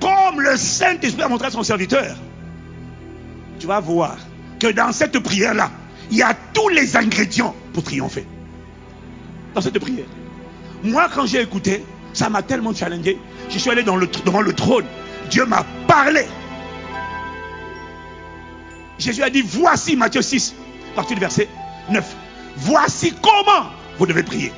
comme 0.00 0.40
le 0.40 0.56
Saint-Esprit 0.56 1.22
a 1.22 1.28
montré 1.28 1.46
à 1.46 1.50
son 1.50 1.62
serviteur, 1.62 2.16
tu 3.58 3.66
vas 3.66 3.80
voir 3.80 4.16
que 4.58 4.66
dans 4.66 4.92
cette 4.92 5.18
prière-là, 5.20 5.70
il 6.10 6.18
y 6.18 6.22
a 6.22 6.34
tous 6.52 6.68
les 6.68 6.96
ingrédients 6.96 7.54
pour 7.72 7.84
triompher. 7.84 8.26
Dans 9.54 9.60
cette 9.60 9.78
prière. 9.78 10.06
Moi, 10.82 11.08
quand 11.14 11.26
j'ai 11.26 11.40
écouté, 11.40 11.84
ça 12.12 12.28
m'a 12.28 12.42
tellement 12.42 12.74
challengé. 12.74 13.18
Je 13.48 13.58
suis 13.58 13.70
allé 13.70 13.82
devant 13.82 14.40
le 14.40 14.52
trône. 14.52 14.84
Dieu 15.30 15.46
m'a 15.46 15.64
parlé. 15.86 16.26
Jésus 18.98 19.22
a 19.22 19.30
dit, 19.30 19.42
voici 19.42 19.96
Matthieu 19.96 20.22
6, 20.22 20.54
partir 20.94 21.14
du 21.14 21.20
verset 21.20 21.48
9. 21.90 22.16
Voici 22.56 23.14
comment 23.22 23.70
vous 23.98 24.06
devez 24.06 24.22
prier. 24.22 24.52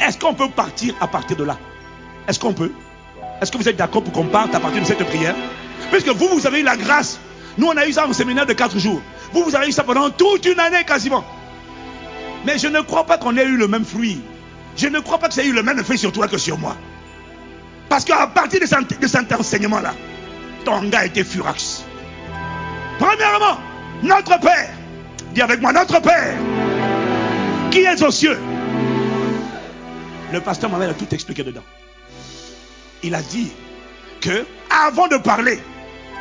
Est-ce 0.00 0.18
qu'on 0.18 0.34
peut 0.34 0.48
partir 0.48 0.94
à 1.00 1.06
partir 1.06 1.36
de 1.36 1.44
là? 1.44 1.58
Est-ce 2.28 2.38
qu'on 2.38 2.52
peut? 2.52 2.72
Est-ce 3.40 3.50
que 3.50 3.58
vous 3.58 3.68
êtes 3.68 3.76
d'accord 3.76 4.02
pour 4.02 4.12
qu'on 4.12 4.26
parte 4.26 4.54
à 4.54 4.60
partir 4.60 4.80
de 4.82 4.86
cette 4.86 5.04
prière? 5.04 5.34
Puisque 5.90 6.08
vous, 6.08 6.28
vous 6.28 6.46
avez 6.46 6.60
eu 6.60 6.62
la 6.62 6.76
grâce. 6.76 7.18
Nous, 7.58 7.66
on 7.66 7.76
a 7.76 7.86
eu 7.86 7.92
ça 7.92 8.06
en 8.06 8.12
séminaire 8.12 8.46
de 8.46 8.52
4 8.52 8.78
jours. 8.78 9.00
Vous, 9.32 9.42
vous 9.42 9.56
avez 9.56 9.68
eu 9.68 9.72
ça 9.72 9.84
pendant 9.84 10.10
toute 10.10 10.44
une 10.46 10.60
année 10.60 10.84
quasiment. 10.84 11.24
Mais 12.44 12.58
je 12.58 12.68
ne 12.68 12.80
crois 12.80 13.04
pas 13.04 13.18
qu'on 13.18 13.36
ait 13.36 13.44
eu 13.44 13.56
le 13.56 13.68
même 13.68 13.84
fruit. 13.84 14.20
Je 14.76 14.86
ne 14.86 15.00
crois 15.00 15.18
pas 15.18 15.28
que 15.28 15.34
ça 15.34 15.42
ait 15.42 15.48
eu 15.48 15.52
le 15.52 15.62
même 15.62 15.78
effet 15.78 15.96
sur 15.96 16.12
toi 16.12 16.28
que 16.28 16.38
sur 16.38 16.58
moi. 16.58 16.76
Parce 17.88 18.04
qu'à 18.04 18.26
partir 18.28 18.60
de 18.60 18.66
cet, 19.06 19.32
enseignement-là, 19.32 19.94
ton 20.64 20.82
gars 20.84 21.06
était 21.06 21.24
furax. 21.24 21.84
Premièrement, 22.98 23.58
notre 24.02 24.38
Père, 24.38 24.70
dis 25.32 25.42
avec 25.42 25.60
moi, 25.60 25.72
notre 25.72 26.00
Père, 26.00 26.36
qui 27.70 27.80
est 27.80 28.02
aux 28.02 28.10
cieux, 28.10 28.38
le 30.32 30.40
pasteur 30.40 30.70
m'avait 30.70 30.92
tout 30.94 31.12
expliqué 31.12 31.42
dedans. 31.42 31.64
Il 33.02 33.14
a 33.14 33.22
dit 33.22 33.50
que 34.20 34.46
avant 34.70 35.08
de 35.08 35.16
parler, 35.16 35.58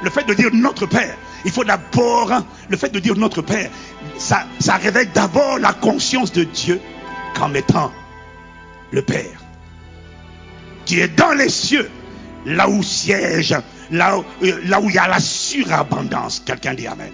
le 0.04 0.10
fait 0.10 0.24
de 0.24 0.34
dire 0.34 0.50
notre 0.54 0.86
Père, 0.86 1.16
il 1.46 1.52
faut 1.52 1.64
d'abord, 1.64 2.32
le 2.70 2.78
fait 2.78 2.90
de 2.90 3.00
dire 3.00 3.16
notre 3.16 3.42
Père, 3.42 3.70
ça, 4.18 4.46
révèle 4.82 5.12
d'abord 5.14 5.60
la 5.60 5.74
conscience 5.74 6.32
de 6.32 6.44
Dieu 6.44 6.80
comme 7.36 7.56
étant 7.56 7.92
le 8.92 9.02
Père, 9.02 9.44
qui 10.86 11.00
est 11.00 11.16
dans 11.16 11.34
les 11.34 11.50
cieux, 11.50 11.90
là 12.46 12.70
où 12.70 12.82
siège, 12.82 13.56
là 13.92 14.18
où, 14.18 14.26
euh, 14.44 14.62
là 14.66 14.80
où 14.82 14.90
il 14.90 14.96
y 14.96 14.98
a 14.98 15.08
la 15.08 15.20
surabondance. 15.20 16.42
Quelqu'un 16.46 16.74
dit 16.74 16.88
Amen. 16.88 17.12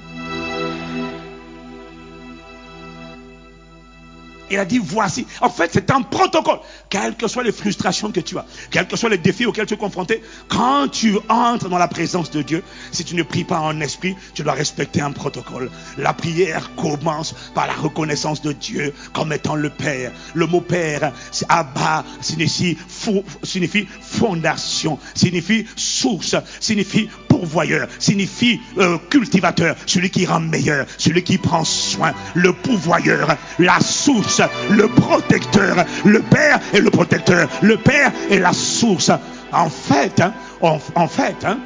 Il 4.49 4.58
a 4.58 4.65
dit, 4.65 4.79
voici. 4.79 5.25
En 5.41 5.49
fait, 5.49 5.71
c'est 5.73 5.91
un 5.91 6.01
protocole. 6.01 6.60
Quelles 6.89 7.15
que 7.15 7.27
soient 7.27 7.43
les 7.43 7.51
frustrations 7.51 8.12
que 8.12 8.19
tu 8.19 8.38
as, 8.38 8.45
quels 8.71 8.88
que 8.88 8.95
soient 8.95 9.10
les 9.10 9.17
défis 9.17 9.45
auxquels 9.45 9.65
tu 9.65 9.73
es 9.73 9.77
confronté, 9.77 10.21
quand 10.47 10.88
tu 10.89 11.17
entres 11.29 11.69
dans 11.69 11.77
la 11.77 11.88
présence 11.88 12.31
de 12.31 12.41
Dieu, 12.41 12.63
si 12.91 13.03
tu 13.03 13.15
ne 13.15 13.23
pries 13.23 13.43
pas 13.43 13.60
en 13.60 13.79
esprit, 13.81 14.15
tu 14.34 14.43
dois 14.43 14.53
respecter 14.53 15.01
un 15.01 15.12
protocole. 15.12 15.71
La 15.97 16.13
prière 16.13 16.75
commence 16.75 17.34
par 17.53 17.67
la 17.67 17.73
reconnaissance 17.73 18.41
de 18.41 18.51
Dieu 18.51 18.93
comme 19.13 19.34
étant 19.34 19.55
le 19.55 19.69
Père. 19.69 20.12
Le 20.34 20.45
mot 20.45 20.62
Père, 20.62 21.12
Abba, 21.49 22.03
signifie, 22.21 22.77
signifie 23.43 23.88
fondation, 24.01 24.99
signifie 25.13 25.65
source, 25.75 26.36
signifie 26.60 27.10
pourvoyeur, 27.27 27.88
signifie 27.99 28.60
euh, 28.77 28.97
cultivateur, 29.10 29.75
celui 29.86 30.10
qui 30.10 30.25
rend 30.25 30.39
meilleur, 30.39 30.86
celui 30.97 31.23
qui 31.23 31.38
prend 31.38 31.63
soin, 31.63 32.13
le 32.34 32.53
pourvoyeur, 32.53 33.36
la 33.60 33.79
source, 33.79 34.35
le 34.69 34.88
protecteur, 34.88 35.86
le 36.04 36.21
Père 36.21 36.60
est 36.74 36.82
le 36.82 36.89
protecteur, 36.89 37.50
le 37.62 37.78
Père 37.78 38.12
est 38.30 38.39
la 38.39 38.54
source. 38.54 39.12
En 39.52 39.69
fait, 39.69 40.19
hein, 40.19 40.34
en, 40.62 41.08
fait, 41.08 41.45
hein, 41.45 41.60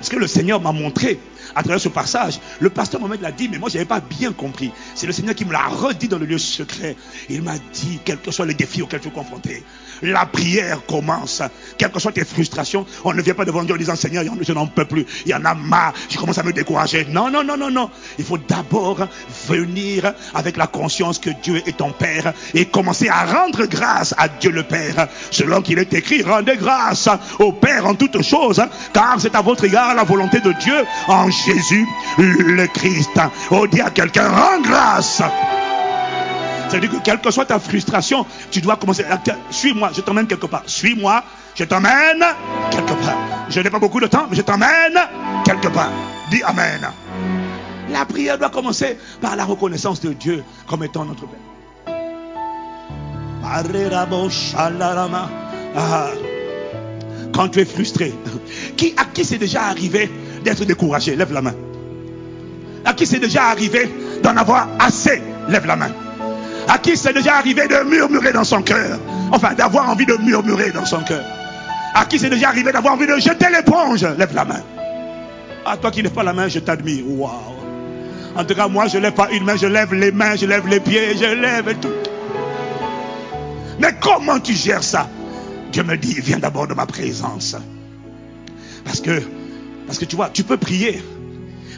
ce 0.00 0.10
que 0.10 0.16
le 0.16 0.26
Seigneur 0.26 0.60
m'a 0.60 0.72
montré, 0.72 1.20
à 1.54 1.62
travers 1.62 1.80
ce 1.80 1.88
passage, 1.88 2.40
le 2.60 2.70
pasteur 2.70 3.00
Mohamed 3.00 3.20
l'a 3.20 3.32
dit, 3.32 3.48
mais 3.48 3.58
moi 3.58 3.68
je 3.68 3.74
n'avais 3.74 3.86
pas 3.86 4.00
bien 4.00 4.32
compris. 4.32 4.72
C'est 4.94 5.06
le 5.06 5.12
Seigneur 5.12 5.34
qui 5.34 5.44
me 5.44 5.52
l'a 5.52 5.66
redit 5.66 6.08
dans 6.08 6.18
le 6.18 6.26
lieu 6.26 6.38
secret. 6.38 6.96
Il 7.28 7.42
m'a 7.42 7.58
dit, 7.72 8.00
quels 8.04 8.18
que 8.18 8.30
soient 8.30 8.46
les 8.46 8.54
défis 8.54 8.82
auxquels 8.82 9.00
tu 9.00 9.08
es 9.08 9.12
confronté, 9.12 9.62
la 10.02 10.26
prière 10.26 10.84
commence. 10.86 11.42
Quelles 11.78 11.90
que 11.90 12.00
soient 12.00 12.12
tes 12.12 12.24
frustrations, 12.24 12.86
on 13.04 13.12
ne 13.12 13.22
vient 13.22 13.34
pas 13.34 13.44
devant 13.44 13.62
Dieu 13.62 13.74
en 13.74 13.78
disant, 13.78 13.96
Seigneur, 13.96 14.24
je 14.40 14.52
n'en 14.52 14.66
peux 14.66 14.84
plus, 14.84 15.06
il 15.24 15.30
y 15.30 15.34
en 15.34 15.44
a 15.44 15.54
marre, 15.54 15.92
je 16.08 16.18
commence 16.18 16.38
à 16.38 16.42
me 16.42 16.52
décourager. 16.52 17.06
Non, 17.08 17.30
non, 17.30 17.44
non, 17.44 17.56
non, 17.56 17.70
non. 17.70 17.90
Il 18.18 18.24
faut 18.24 18.38
d'abord 18.38 19.06
venir 19.48 20.12
avec 20.34 20.56
la 20.56 20.66
conscience 20.66 21.18
que 21.18 21.30
Dieu 21.42 21.62
est 21.66 21.76
ton 21.76 21.92
Père 21.92 22.32
et 22.54 22.66
commencer 22.66 23.08
à 23.08 23.24
rendre 23.24 23.66
grâce 23.66 24.14
à 24.18 24.28
Dieu 24.28 24.50
le 24.50 24.62
Père. 24.62 25.08
Selon 25.30 25.62
qu'il 25.62 25.78
est 25.78 25.92
écrit, 25.94 26.22
rendez 26.22 26.56
grâce 26.56 27.08
au 27.38 27.52
Père 27.52 27.86
en 27.86 27.94
toutes 27.94 28.22
choses, 28.22 28.62
car 28.92 29.16
c'est 29.20 29.34
à 29.34 29.42
votre 29.42 29.64
égard 29.64 29.94
la 29.94 30.04
volonté 30.04 30.40
de 30.40 30.52
Dieu 30.52 30.84
en 31.08 31.30
Jésus 31.30 31.86
le 32.18 32.66
Christ. 32.66 33.18
Oh, 33.50 33.66
dis 33.66 33.80
à 33.80 33.90
quelqu'un, 33.90 34.28
rends 34.28 34.60
grâce. 34.60 35.22
C'est-à-dire 36.72 36.90
que 36.90 37.04
quelle 37.04 37.20
que 37.20 37.30
soit 37.30 37.44
ta 37.44 37.58
frustration, 37.58 38.24
tu 38.50 38.62
dois 38.62 38.76
commencer. 38.76 39.04
Suis-moi, 39.50 39.90
je 39.94 40.00
t'emmène 40.00 40.26
quelque 40.26 40.46
part. 40.46 40.62
Suis-moi, 40.64 41.22
je 41.54 41.64
t'emmène 41.64 42.24
quelque 42.70 42.94
part. 42.94 43.18
Je 43.50 43.60
n'ai 43.60 43.68
pas 43.68 43.78
beaucoup 43.78 44.00
de 44.00 44.06
temps, 44.06 44.24
mais 44.30 44.36
je 44.36 44.40
t'emmène 44.40 44.98
quelque 45.44 45.68
part. 45.68 45.90
Dis 46.30 46.42
Amen. 46.42 46.80
La 47.90 48.06
prière 48.06 48.38
doit 48.38 48.48
commencer 48.48 48.96
par 49.20 49.36
la 49.36 49.44
reconnaissance 49.44 50.00
de 50.00 50.14
Dieu 50.14 50.42
comme 50.66 50.82
étant 50.82 51.04
notre 51.04 51.26
Père. 51.26 51.38
Ah. 55.76 56.06
Quand 57.34 57.48
tu 57.50 57.60
es 57.60 57.66
frustré, 57.66 58.14
qui, 58.78 58.94
à 58.96 59.04
qui 59.04 59.26
c'est 59.26 59.36
déjà 59.36 59.64
arrivé 59.64 60.10
d'être 60.42 60.64
découragé? 60.64 61.16
Lève 61.16 61.34
la 61.34 61.42
main. 61.42 61.54
À 62.86 62.94
qui 62.94 63.04
c'est 63.04 63.18
déjà 63.18 63.44
arrivé 63.48 63.90
d'en 64.22 64.38
avoir 64.38 64.68
assez? 64.78 65.20
Lève 65.50 65.66
la 65.66 65.76
main. 65.76 65.90
À 66.68 66.78
qui 66.78 66.96
c'est 66.96 67.12
déjà 67.12 67.36
arrivé 67.36 67.66
de 67.68 67.88
murmurer 67.88 68.32
dans 68.32 68.44
son 68.44 68.62
cœur 68.62 68.98
Enfin, 69.32 69.54
d'avoir 69.54 69.88
envie 69.90 70.06
de 70.06 70.16
murmurer 70.16 70.70
dans 70.70 70.84
son 70.84 71.02
cœur. 71.02 71.24
À 71.94 72.04
qui 72.04 72.18
c'est 72.18 72.30
déjà 72.30 72.48
arrivé 72.48 72.72
d'avoir 72.72 72.94
envie 72.94 73.06
de 73.06 73.18
jeter 73.18 73.46
l'éponge 73.52 74.02
Lève 74.18 74.34
la 74.34 74.44
main. 74.44 74.62
À 75.64 75.76
toi 75.76 75.90
qui 75.90 76.02
lève 76.02 76.12
pas 76.12 76.22
la 76.22 76.32
main, 76.32 76.48
je 76.48 76.58
t'admire. 76.58 77.04
Waouh. 77.06 77.32
En 78.34 78.44
tout 78.44 78.54
cas, 78.54 78.66
moi, 78.68 78.86
je 78.88 78.98
lève 78.98 79.12
pas 79.12 79.30
une 79.30 79.44
main, 79.44 79.56
je 79.56 79.66
lève 79.66 79.92
les 79.92 80.10
mains, 80.10 80.36
je 80.36 80.46
lève 80.46 80.66
les 80.66 80.80
pieds, 80.80 81.16
je 81.16 81.34
lève 81.34 81.74
tout. 81.80 81.92
Mais 83.78 83.94
comment 84.00 84.40
tu 84.40 84.54
gères 84.54 84.82
ça? 84.82 85.08
Dieu 85.70 85.82
me 85.82 85.96
dit, 85.96 86.14
viens 86.20 86.38
d'abord 86.38 86.66
de 86.66 86.74
ma 86.74 86.86
présence. 86.86 87.56
Parce 88.84 89.00
que, 89.00 89.22
parce 89.86 89.98
que 89.98 90.04
tu 90.04 90.16
vois, 90.16 90.30
tu 90.30 90.44
peux 90.44 90.56
prier, 90.56 91.02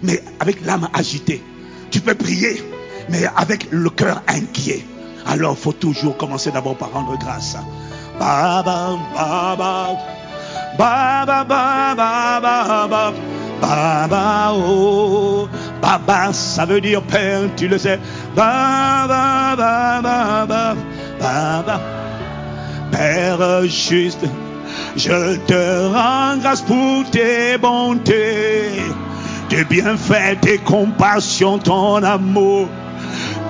mais 0.03 0.23
avec 0.40 0.64
l'âme 0.64 0.88
agitée. 0.94 1.42
Tu 1.90 2.01
peux 2.01 2.14
prier, 2.14 2.62
mais 3.09 3.25
avec 3.37 3.69
le 3.71 3.90
cœur 3.90 4.23
inquiet. 4.29 4.85
Alors, 5.27 5.57
il 5.59 5.62
faut 5.62 5.73
toujours 5.73 6.17
commencer 6.17 6.51
d'abord 6.51 6.77
par 6.77 6.93
rendre 6.93 7.17
grâce. 7.19 7.57
Baba, 8.19 8.97
baba, 9.14 9.88
baba, 10.79 11.45
baba, 11.45 12.40
baba, 12.40 13.12
baba, 13.61 14.53
oh, 14.55 15.49
baba, 15.81 16.33
ça 16.33 16.64
veut 16.67 16.81
dire 16.81 17.03
Père, 17.03 17.49
tu 17.57 17.69
le 17.69 17.79
sais. 17.79 17.99
Baba, 18.37 19.57
baba, 19.57 20.47
baba, 20.47 20.77
baba, 21.19 21.81
Père 22.93 23.64
juste, 23.64 24.25
je 24.97 25.37
te 25.47 25.93
rends 25.93 26.37
grâce 26.38 26.62
pour 26.62 27.11
tes 27.11 27.59
bontés, 27.59 28.83
tes 29.49 29.64
bienfaits, 29.64 30.40
tes 30.40 30.59
compassions, 30.59 31.59
ton 31.59 32.03
amour. 32.03 32.69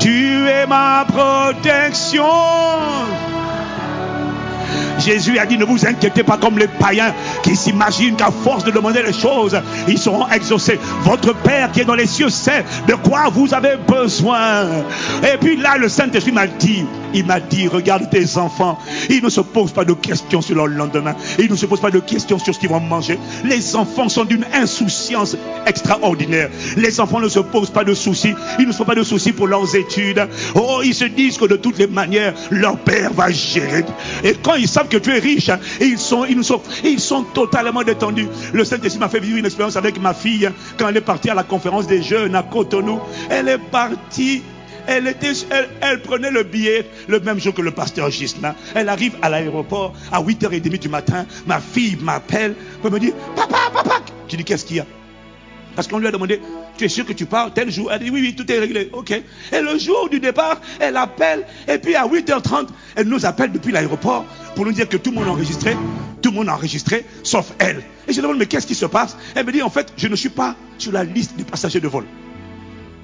Tu 0.04 0.46
es 0.46 0.66
ma 0.66 1.06
protection. 1.06 2.24
Jésus 5.04 5.38
a 5.38 5.46
dit, 5.46 5.58
ne 5.58 5.64
vous 5.64 5.86
inquiétez 5.86 6.22
pas 6.22 6.38
comme 6.38 6.58
les 6.58 6.68
païens 6.68 7.14
qui 7.42 7.56
s'imaginent 7.56 8.16
qu'à 8.16 8.30
force 8.30 8.64
de 8.64 8.70
demander 8.70 9.02
les 9.02 9.12
choses, 9.12 9.60
ils 9.88 9.98
seront 9.98 10.28
exaucés. 10.28 10.78
Votre 11.02 11.34
Père 11.34 11.72
qui 11.72 11.80
est 11.80 11.84
dans 11.84 11.94
les 11.94 12.06
cieux 12.06 12.30
sait 12.30 12.64
de 12.88 12.94
quoi 12.94 13.28
vous 13.32 13.52
avez 13.54 13.76
besoin. 13.76 14.66
Et 15.22 15.36
puis 15.40 15.56
là, 15.56 15.76
le 15.76 15.88
Saint-Esprit 15.88 16.32
m'a 16.32 16.46
dit, 16.46 16.84
il 17.12 17.24
m'a 17.24 17.40
dit, 17.40 17.68
regarde 17.68 18.10
tes 18.10 18.36
enfants, 18.38 18.78
ils 19.08 19.22
ne 19.22 19.28
se 19.28 19.40
posent 19.40 19.72
pas 19.72 19.84
de 19.84 19.92
questions 19.92 20.40
sur 20.40 20.56
leur 20.56 20.66
lendemain. 20.66 21.14
Ils 21.38 21.50
ne 21.50 21.56
se 21.56 21.66
posent 21.66 21.80
pas 21.80 21.90
de 21.90 22.00
questions 22.00 22.38
sur 22.38 22.54
ce 22.54 22.58
qu'ils 22.58 22.68
vont 22.68 22.80
manger. 22.80 23.18
Les 23.44 23.76
enfants 23.76 24.08
sont 24.08 24.24
d'une 24.24 24.44
insouciance 24.52 25.36
extraordinaire. 25.66 26.50
Les 26.76 27.00
enfants 27.00 27.20
ne 27.20 27.28
se 27.28 27.38
posent 27.40 27.70
pas 27.70 27.84
de 27.84 27.94
soucis. 27.94 28.34
Ils 28.58 28.66
ne 28.66 28.72
se 28.72 28.78
font 28.78 28.84
pas 28.84 28.94
de 28.94 29.04
soucis 29.04 29.32
pour 29.32 29.46
leurs 29.46 29.76
études. 29.76 30.26
Oh, 30.54 30.80
ils 30.84 30.94
se 30.94 31.04
disent 31.04 31.38
que 31.38 31.46
de 31.46 31.56
toutes 31.56 31.78
les 31.78 31.86
manières, 31.86 32.34
leur 32.50 32.76
père 32.78 33.12
va 33.12 33.30
gérer. 33.30 33.84
Et 34.22 34.34
quand 34.34 34.54
ils 34.54 34.68
savent 34.68 34.88
que 34.88 34.93
tu 34.98 35.10
es 35.10 35.18
riche, 35.18 35.50
ils 35.80 35.98
sont, 35.98 36.24
ils 36.24 36.42
sont, 36.44 36.60
ils 36.84 37.00
sont 37.00 37.22
totalement 37.22 37.82
détendus. 37.82 38.28
Le 38.52 38.64
Saint-Esprit 38.64 39.00
m'a 39.00 39.08
fait 39.08 39.20
vivre 39.20 39.38
une 39.38 39.46
expérience 39.46 39.76
avec 39.76 40.00
ma 40.00 40.14
fille 40.14 40.50
quand 40.78 40.88
elle 40.88 40.96
est 40.96 41.00
partie 41.00 41.30
à 41.30 41.34
la 41.34 41.42
conférence 41.42 41.86
des 41.86 42.02
jeunes 42.02 42.34
à 42.34 42.42
Cotonou. 42.42 43.00
Elle 43.30 43.48
est 43.48 43.58
partie 43.58 44.42
elle, 44.86 45.06
était, 45.06 45.32
elle, 45.80 46.02
prenait 46.02 46.30
le 46.30 46.42
billet 46.42 46.86
le 47.08 47.20
même 47.20 47.40
jour 47.40 47.54
que 47.54 47.62
le 47.62 47.70
pasteur 47.70 48.10
Gisma. 48.10 48.54
Elle 48.74 48.88
arrive 48.88 49.16
à 49.22 49.30
l'aéroport 49.30 49.94
à 50.12 50.22
8h30 50.22 50.78
du 50.78 50.88
matin. 50.88 51.26
Ma 51.46 51.60
fille 51.60 51.96
m'appelle 52.00 52.54
pour 52.82 52.90
me 52.90 52.98
dire 52.98 53.14
Papa, 53.34 53.58
papa. 53.72 54.00
Je 54.28 54.36
dis 54.36 54.44
Qu'est-ce 54.44 54.64
qu'il 54.64 54.76
y 54.76 54.80
a? 54.80 54.86
Parce 55.74 55.88
qu'on 55.88 55.98
lui 55.98 56.06
a 56.06 56.10
demandé 56.10 56.40
Tu 56.76 56.84
es 56.84 56.88
sûr 56.88 57.06
que 57.06 57.12
tu 57.12 57.26
pars 57.26 57.52
tel 57.52 57.70
jour? 57.70 57.92
Elle 57.92 58.00
dit 58.00 58.10
Oui, 58.10 58.20
oui, 58.20 58.34
tout 58.34 58.50
est 58.50 58.58
réglé. 58.58 58.90
Ok. 58.92 59.10
Et 59.10 59.60
le 59.60 59.78
jour 59.78 60.08
du 60.08 60.20
départ, 60.20 60.60
elle 60.80 60.96
appelle. 60.96 61.46
Et 61.68 61.78
puis 61.78 61.94
à 61.94 62.06
8h30, 62.06 62.68
elle 62.96 63.08
nous 63.08 63.24
appelle 63.26 63.52
depuis 63.52 63.72
l'aéroport 63.72 64.24
pour 64.54 64.64
nous 64.64 64.72
dire 64.72 64.88
que 64.88 64.96
tout 64.96 65.10
le 65.10 65.16
monde 65.16 65.26
est 65.26 65.30
enregistré. 65.30 65.76
Tout 66.20 66.30
le 66.30 66.36
monde 66.36 66.48
est 66.48 66.52
enregistré, 66.52 67.04
sauf 67.22 67.52
elle. 67.58 67.82
Et 68.08 68.12
je 68.12 68.20
demande 68.20 68.38
Mais 68.38 68.46
qu'est-ce 68.46 68.66
qui 68.66 68.74
se 68.74 68.86
passe? 68.86 69.16
Elle 69.34 69.46
me 69.46 69.52
dit 69.52 69.62
En 69.62 69.70
fait, 69.70 69.92
je 69.96 70.08
ne 70.08 70.16
suis 70.16 70.30
pas 70.30 70.56
sur 70.78 70.92
la 70.92 71.04
liste 71.04 71.36
des 71.36 71.44
passagers 71.44 71.80
de 71.80 71.88
vol. 71.88 72.04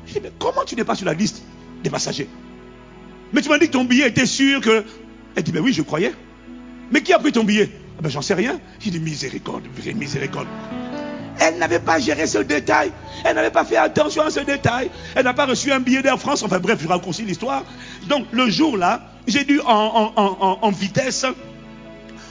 Je 0.06 0.14
dis 0.14 0.20
Mais 0.22 0.33
comment 0.38 0.64
tu 0.64 0.74
n'es 0.74 0.85
pas 0.85 0.94
sur 0.94 1.06
la 1.06 1.14
liste 1.14 1.42
des 1.85 1.90
passagers? 1.90 2.28
Mais 3.33 3.42
tu 3.42 3.48
m'as 3.48 3.59
dit 3.59 3.66
que 3.66 3.72
ton 3.72 3.85
billet 3.85 4.09
était 4.09 4.26
sûr 4.26 4.61
que. 4.61 4.85
Elle 5.37 5.42
dit, 5.44 5.52
mais 5.52 5.61
oui, 5.61 5.72
je 5.72 5.83
croyais. 5.83 6.12
Mais 6.90 7.02
qui 7.02 7.12
a 7.12 7.18
pris 7.18 7.30
ton 7.33 7.44
billet? 7.44 7.70
Ah 7.98 8.02
ben, 8.02 8.09
J'en 8.09 8.22
sais 8.22 8.35
rien. 8.35 8.61
J'ai 8.80 8.90
dit, 8.90 8.98
miséricorde, 8.98 9.62
miséricorde. 9.94 10.48
Elle 11.40 11.57
n'avait 11.57 11.81
pas 11.81 11.98
géré 11.98 12.26
ce 12.26 12.38
détail. 12.38 12.92
Elle 13.24 13.35
n'avait 13.35 13.50
pas 13.50 13.64
fait 13.64 13.79
attention 13.79 14.22
à 14.22 14.31
ce 14.31 14.40
détail. 14.40 14.90
Elle 15.14 15.24
n'a 15.24 15.35
pas 15.35 15.46
reçu 15.46 15.72
un 15.72 15.81
billet 15.81 16.03
d'Air 16.03 16.18
France. 16.18 16.42
Enfin 16.42 16.59
bref, 16.59 16.79
je 16.81 16.87
raccourcis 16.87 17.22
l'histoire. 17.22 17.64
Donc 18.09 18.26
le 18.31 18.48
jour-là, 18.50 19.03
j'ai 19.26 19.44
dû 19.44 19.61
en, 19.64 20.70
vitesse 20.70 21.24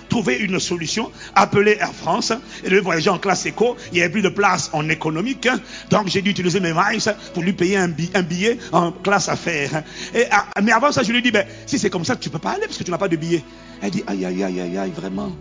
trouver 0.09 0.37
une 0.37 0.59
solution, 0.59 1.11
appeler 1.35 1.77
Air 1.79 1.93
France 1.93 2.33
et 2.63 2.69
le 2.69 2.81
voyager 2.81 3.09
en 3.09 3.19
classe 3.19 3.45
éco. 3.45 3.75
Il 3.91 3.95
n'y 3.95 4.01
avait 4.01 4.11
plus 4.11 4.21
de 4.21 4.29
place 4.29 4.69
en 4.73 4.87
économique. 4.89 5.47
Donc 5.89 6.07
j'ai 6.07 6.21
dû 6.21 6.29
utiliser 6.31 6.59
mes 6.59 6.73
miles 6.73 7.01
pour 7.33 7.43
lui 7.43 7.53
payer 7.53 7.77
un, 7.77 7.87
billet, 7.87 8.57
en 8.71 8.91
classe 8.91 9.29
affaires. 9.29 9.83
Ah, 10.31 10.45
mais 10.63 10.71
avant 10.71 10.91
ça, 10.91 11.03
je 11.03 11.11
lui 11.11 11.19
ai 11.19 11.21
dit, 11.21 11.31
ben, 11.31 11.45
si 11.65 11.79
c'est 11.79 11.89
comme 11.89 12.05
ça, 12.05 12.15
tu 12.15 12.29
ne 12.29 12.33
peux 12.33 12.39
pas 12.39 12.51
aller 12.51 12.65
parce 12.65 12.77
que 12.77 12.83
tu 12.83 12.91
n'as 12.91 12.97
pas 12.97 13.07
de 13.07 13.17
billet. 13.17 13.43
Elle 13.81 13.91
dit, 13.91 14.03
aïe, 14.07 14.25
aïe, 14.25 14.43
aïe, 14.43 14.61
aïe, 14.61 14.77
aïe, 14.77 14.91
vraiment. 14.95 15.31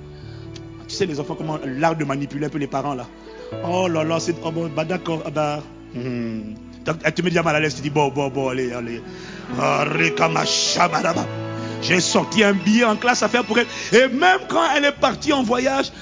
Tu 0.87 0.95
sais, 0.95 1.07
les 1.07 1.21
enfants, 1.21 1.35
comment 1.35 1.59
l'art 1.65 1.97
de 1.97 2.05
manipuler 2.05 2.47
un 2.47 2.51
peu 2.51 2.59
les 2.59 2.67
parents 2.67 2.95
là. 2.95 3.07
Oh 3.65 3.89
là 3.89 4.05
là, 4.05 4.21
c'est. 4.21 4.35
Bah 4.75 4.85
d'accord, 4.85 5.23
ah, 5.27 5.31
bah. 5.31 5.63
Hmm. 5.95 6.55
Met 6.87 7.23
déjà 7.23 7.43
mal 7.43 7.57
à 7.57 7.61
l'aise, 7.61 7.75
tu 7.75 7.83
dis, 7.83 7.91
bon, 7.91 8.09
bon, 8.09 8.29
bon, 8.29 8.49
allez, 8.49 8.73
allez. 8.73 9.03
Ah, 9.61 9.85
j'ai 11.81 12.01
sorti 12.01 12.43
un 12.43 12.55
billet 12.55 12.85
en 12.85 12.97
classe 12.97 13.23
à 13.23 13.29
faire 13.29 13.45
pour 13.45 13.59
elle. 13.59 13.67
Et 13.93 14.09
même 14.09 14.41
quand 14.49 14.65
elle 14.75 14.85
est 14.85 14.93
partie 14.93 15.33
en 15.33 15.43
voyage, 15.43 15.93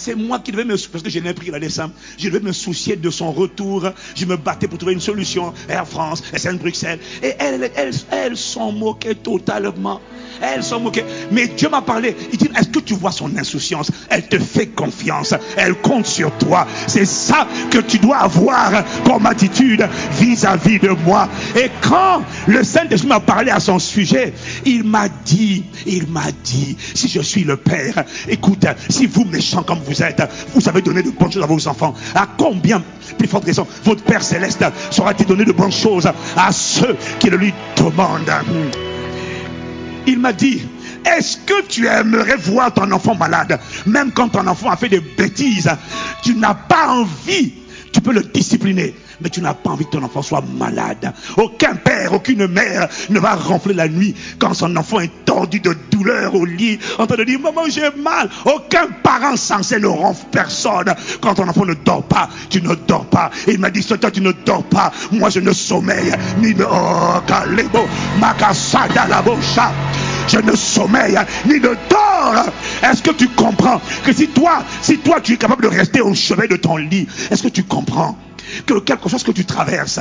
c'est 0.00 0.14
moi 0.14 0.38
qui 0.38 0.50
devais 0.50 0.64
me 0.64 0.76
parce 0.88 1.04
que 1.04 1.10
je 1.10 1.18
n'ai 1.18 1.34
pris 1.34 1.50
la 1.50 1.60
décembre, 1.60 1.92
je 2.18 2.28
devais 2.28 2.40
me 2.40 2.52
soucier 2.52 2.96
de 2.96 3.10
son 3.10 3.32
retour. 3.32 3.90
Je 4.14 4.24
me 4.24 4.36
battais 4.36 4.66
pour 4.66 4.78
trouver 4.78 4.94
une 4.94 5.00
solution. 5.00 5.52
Air 5.68 5.86
France, 5.86 6.22
SN 6.34 6.56
Bruxelles. 6.56 6.98
Et 7.22 7.34
elles, 7.38 7.70
elles, 7.76 7.94
elles 8.10 8.36
s'en 8.36 8.72
moquaient 8.72 9.14
totalement. 9.14 10.00
Elles 10.40 10.62
sont 10.62 10.80
moquées. 10.80 11.04
Mais 11.30 11.48
Dieu 11.48 11.68
m'a 11.68 11.82
parlé. 11.82 12.16
Il 12.32 12.38
dit, 12.38 12.48
est-ce 12.58 12.68
que 12.68 12.78
tu 12.78 12.94
vois 12.94 13.12
son 13.12 13.36
insouciance? 13.36 13.90
Elle 14.08 14.26
te 14.26 14.38
fait 14.38 14.68
confiance. 14.68 15.34
Elle 15.56 15.74
compte 15.74 16.06
sur 16.06 16.32
toi. 16.38 16.66
C'est 16.86 17.04
ça 17.04 17.46
que 17.70 17.78
tu 17.78 17.98
dois 17.98 18.18
avoir 18.18 18.84
comme 19.04 19.26
attitude 19.26 19.86
vis-à-vis 20.12 20.78
de 20.78 20.90
moi. 21.04 21.28
Et 21.56 21.70
quand 21.82 22.22
le 22.46 22.64
Saint-Esprit 22.64 23.08
m'a 23.08 23.20
parlé 23.20 23.50
à 23.50 23.60
son 23.60 23.78
sujet, 23.78 24.32
il 24.64 24.84
m'a 24.84 25.08
dit, 25.08 25.64
il 25.86 26.06
m'a 26.06 26.32
dit, 26.44 26.76
si 26.94 27.08
je 27.08 27.20
suis 27.20 27.44
le 27.44 27.56
Père, 27.56 28.04
écoute, 28.28 28.64
si 28.88 29.06
vous 29.06 29.24
méchants 29.24 29.62
comme 29.62 29.80
vous 29.80 29.89
êtes, 30.02 30.22
vous 30.54 30.60
savez 30.60 30.82
donner 30.82 31.02
de 31.02 31.10
bonnes 31.10 31.32
choses 31.32 31.42
à 31.42 31.46
vos 31.46 31.68
enfants, 31.68 31.94
à 32.14 32.26
combien 32.36 32.82
plus 33.18 33.28
forte 33.28 33.44
raison, 33.44 33.66
votre 33.84 34.02
Père 34.02 34.22
céleste 34.22 34.64
saura-t-il 34.90 35.26
donner 35.26 35.44
de 35.44 35.52
bonnes 35.52 35.72
choses 35.72 36.10
à 36.36 36.52
ceux 36.52 36.96
qui 37.18 37.30
le 37.30 37.36
lui 37.36 37.52
demandent? 37.76 38.32
Il 40.06 40.18
m'a 40.18 40.32
dit, 40.32 40.62
est-ce 41.04 41.38
que 41.38 41.62
tu 41.66 41.86
aimerais 41.86 42.36
voir 42.36 42.72
ton 42.72 42.90
enfant 42.92 43.14
malade? 43.14 43.58
Même 43.86 44.12
quand 44.12 44.30
ton 44.30 44.46
enfant 44.46 44.70
a 44.70 44.76
fait 44.76 44.88
des 44.88 45.00
bêtises, 45.00 45.70
tu 46.22 46.34
n'as 46.34 46.54
pas 46.54 46.88
envie. 46.88 47.54
Tu 47.92 48.00
peux 48.00 48.12
le 48.12 48.22
discipliner 48.22 48.94
mais 49.20 49.30
tu 49.30 49.40
n'as 49.40 49.54
pas 49.54 49.70
envie 49.70 49.84
que 49.84 49.90
ton 49.90 50.02
enfant 50.02 50.22
soit 50.22 50.42
malade. 50.56 51.12
Aucun 51.36 51.74
père, 51.74 52.12
aucune 52.12 52.46
mère 52.46 52.88
ne 53.08 53.18
va 53.20 53.34
ronfler 53.34 53.74
la 53.74 53.88
nuit 53.88 54.14
quand 54.38 54.54
son 54.54 54.76
enfant 54.76 55.00
est 55.00 55.24
tordu 55.24 55.60
de 55.60 55.74
douleur 55.90 56.34
au 56.34 56.44
lit, 56.44 56.78
en 56.98 57.06
train 57.06 57.16
de 57.16 57.24
dire 57.24 57.40
Maman, 57.40 57.62
j'ai 57.68 57.90
mal. 57.96 58.28
Aucun 58.44 58.86
parent 59.02 59.36
censé 59.36 59.78
ne 59.78 59.86
ronfle 59.86 60.26
personne 60.30 60.94
quand 61.20 61.34
ton 61.34 61.48
enfant 61.48 61.64
ne 61.64 61.74
dort 61.74 62.04
pas. 62.04 62.28
Tu 62.48 62.62
ne 62.62 62.74
dors 62.74 63.06
pas. 63.06 63.30
Il 63.46 63.58
m'a 63.58 63.70
dit 63.70 63.84
Toi, 63.84 64.10
tu 64.10 64.20
ne 64.20 64.32
dors 64.32 64.64
pas. 64.64 64.92
Moi, 65.12 65.30
je 65.30 65.40
ne 65.40 65.52
sommeille 65.52 66.12
ni 66.38 66.54
ne. 66.54 66.64
Oh, 66.64 67.20
kalebo, 67.26 67.86
la 68.20 68.34
je 70.28 70.38
ne 70.38 70.54
sommeille 70.54 71.18
ni 71.46 71.54
ne 71.54 71.74
dors. 71.88 72.46
Est-ce 72.82 73.02
que 73.02 73.10
tu 73.10 73.28
comprends 73.28 73.80
que 74.04 74.12
si 74.12 74.28
toi, 74.28 74.62
si 74.80 74.98
toi 74.98 75.20
tu 75.20 75.34
es 75.34 75.36
capable 75.36 75.64
de 75.64 75.68
rester 75.68 76.00
au 76.00 76.14
chevet 76.14 76.46
de 76.46 76.56
ton 76.56 76.76
lit, 76.76 77.08
est-ce 77.30 77.42
que 77.42 77.48
tu 77.48 77.64
comprends? 77.64 78.16
Que 78.66 78.78
quelque 78.80 79.08
chose 79.08 79.22
que 79.22 79.32
tu 79.32 79.44
traverses, 79.44 80.00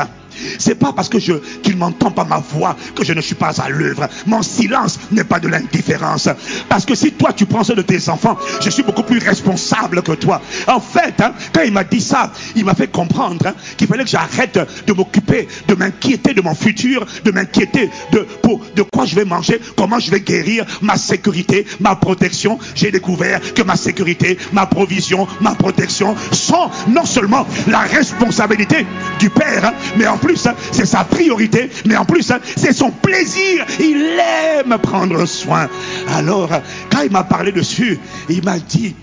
c'est 0.58 0.76
pas 0.76 0.94
parce 0.94 1.10
que 1.10 1.20
je 1.20 1.34
qu'il 1.64 1.78
m'entend 1.78 2.12
pas 2.12 2.24
ma 2.24 2.40
voix 2.40 2.76
que 2.96 3.04
je 3.04 3.14
ne 3.14 3.22
suis 3.22 3.36
pas 3.36 3.62
à 3.62 3.70
l'œuvre. 3.70 4.08
Mon 4.26 4.42
silence 4.42 5.00
n'est 5.12 5.24
pas 5.24 5.40
de 5.40 5.48
l'indifférence. 5.48 6.30
Parce 6.68 6.86
que 6.86 6.96
si 6.96 7.12
toi 7.12 7.34
tu 7.34 7.46
prends 7.46 7.64
soin 7.64 7.76
de 7.76 7.82
tes 7.82 8.10
enfants, 8.10 8.38
je 8.62 8.70
suis 8.70 8.84
beaucoup 8.84 9.04
plus 9.04 9.20
responsable 9.20 10.02
que 10.02 10.14
toi. 10.14 10.42
En 10.68 10.80
fait, 10.80 11.20
hein, 11.20 11.34
quand 11.54 11.62
il 11.62 11.72
m'a 11.72 11.84
dit 11.84 12.02
ça, 12.02 12.32
il 12.56 12.66
m'a 12.66 12.76
fait 12.76 12.88
comprendre 12.88 13.48
hein, 13.48 13.54
qu'il 13.78 13.88
fallait 13.88 14.04
que 14.04 14.10
j'arrête 14.10 14.60
de 14.88 14.94
m'occuper, 14.94 15.48
de 15.68 15.76
m'inquiéter 15.76 16.34
de 16.34 16.42
mon 16.42 16.56
futur, 16.56 17.06
de 17.26 17.32
m'inquiéter 17.32 17.90
de 18.12 18.20
pour 18.42 18.62
de 18.76 18.84
quoi 18.84 19.06
je 19.06 19.16
vais 19.16 19.26
manger, 19.26 19.60
comment 19.76 20.00
je 20.00 20.12
vais 20.12 20.22
guérir, 20.22 20.66
ma 20.82 20.98
sécurité, 20.98 21.66
ma 21.80 21.96
protection. 21.96 22.60
J'ai 22.76 22.92
découvert 22.92 23.42
que 23.54 23.62
ma 23.62 23.76
sécurité, 23.76 24.38
ma 24.54 24.66
provision, 24.66 25.28
ma 25.42 25.56
protection 25.56 26.16
sont 26.32 26.70
non 26.88 27.06
seulement 27.06 27.46
la 27.68 27.80
responsabilité 27.80 28.39
responsabilité 28.40 28.86
du 29.20 29.30
Père, 29.30 29.66
hein. 29.66 29.74
mais 29.98 30.08
en 30.08 30.18
plus, 30.18 30.46
hein, 30.48 30.56
c'est 30.72 30.86
sa 30.86 31.04
priorité, 31.04 31.70
mais 31.86 31.98
en 31.98 32.06
plus, 32.06 32.32
hein, 32.32 32.40
c'est 32.56 32.74
son 32.74 32.92
plaisir. 32.92 33.66
Il 33.80 34.20
aime 34.20 34.78
prendre 34.78 35.26
soin. 35.26 35.68
Alors, 36.08 36.50
quand 36.92 37.02
il 37.02 37.12
m'a 37.12 37.24
parlé 37.24 37.52
dessus, 37.52 38.00
il 38.30 38.44
m'a 38.44 38.60
dit, 38.60 38.96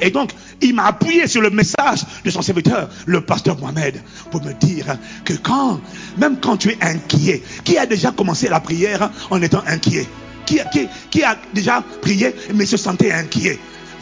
et 0.00 0.10
donc, 0.10 0.32
il 0.60 0.74
m'a 0.74 0.86
appuyé 0.86 1.26
sur 1.26 1.40
le 1.40 1.50
message 1.50 2.04
de 2.24 2.30
son 2.30 2.42
serviteur, 2.42 2.88
le 3.06 3.20
pasteur 3.20 3.58
Mohamed, 3.58 4.00
pour 4.30 4.42
me 4.42 4.52
dire 4.52 4.96
que 5.24 5.34
quand, 5.34 5.80
même 6.16 6.38
quand 6.40 6.56
tu 6.56 6.70
es 6.70 6.78
inquiet, 6.80 7.42
qui 7.64 7.78
a 7.78 7.86
déjà 7.86 8.10
commencé 8.10 8.48
la 8.48 8.60
prière 8.60 9.10
en 9.30 9.40
étant 9.42 9.62
inquiet? 9.66 10.06
Qui, 10.46 10.60
qui, 10.72 10.88
qui 11.10 11.22
a 11.22 11.36
déjà 11.52 11.84
prié 12.00 12.34
mais 12.54 12.64
se 12.64 12.76
sentait 12.76 13.12
inquiet? 13.12 13.58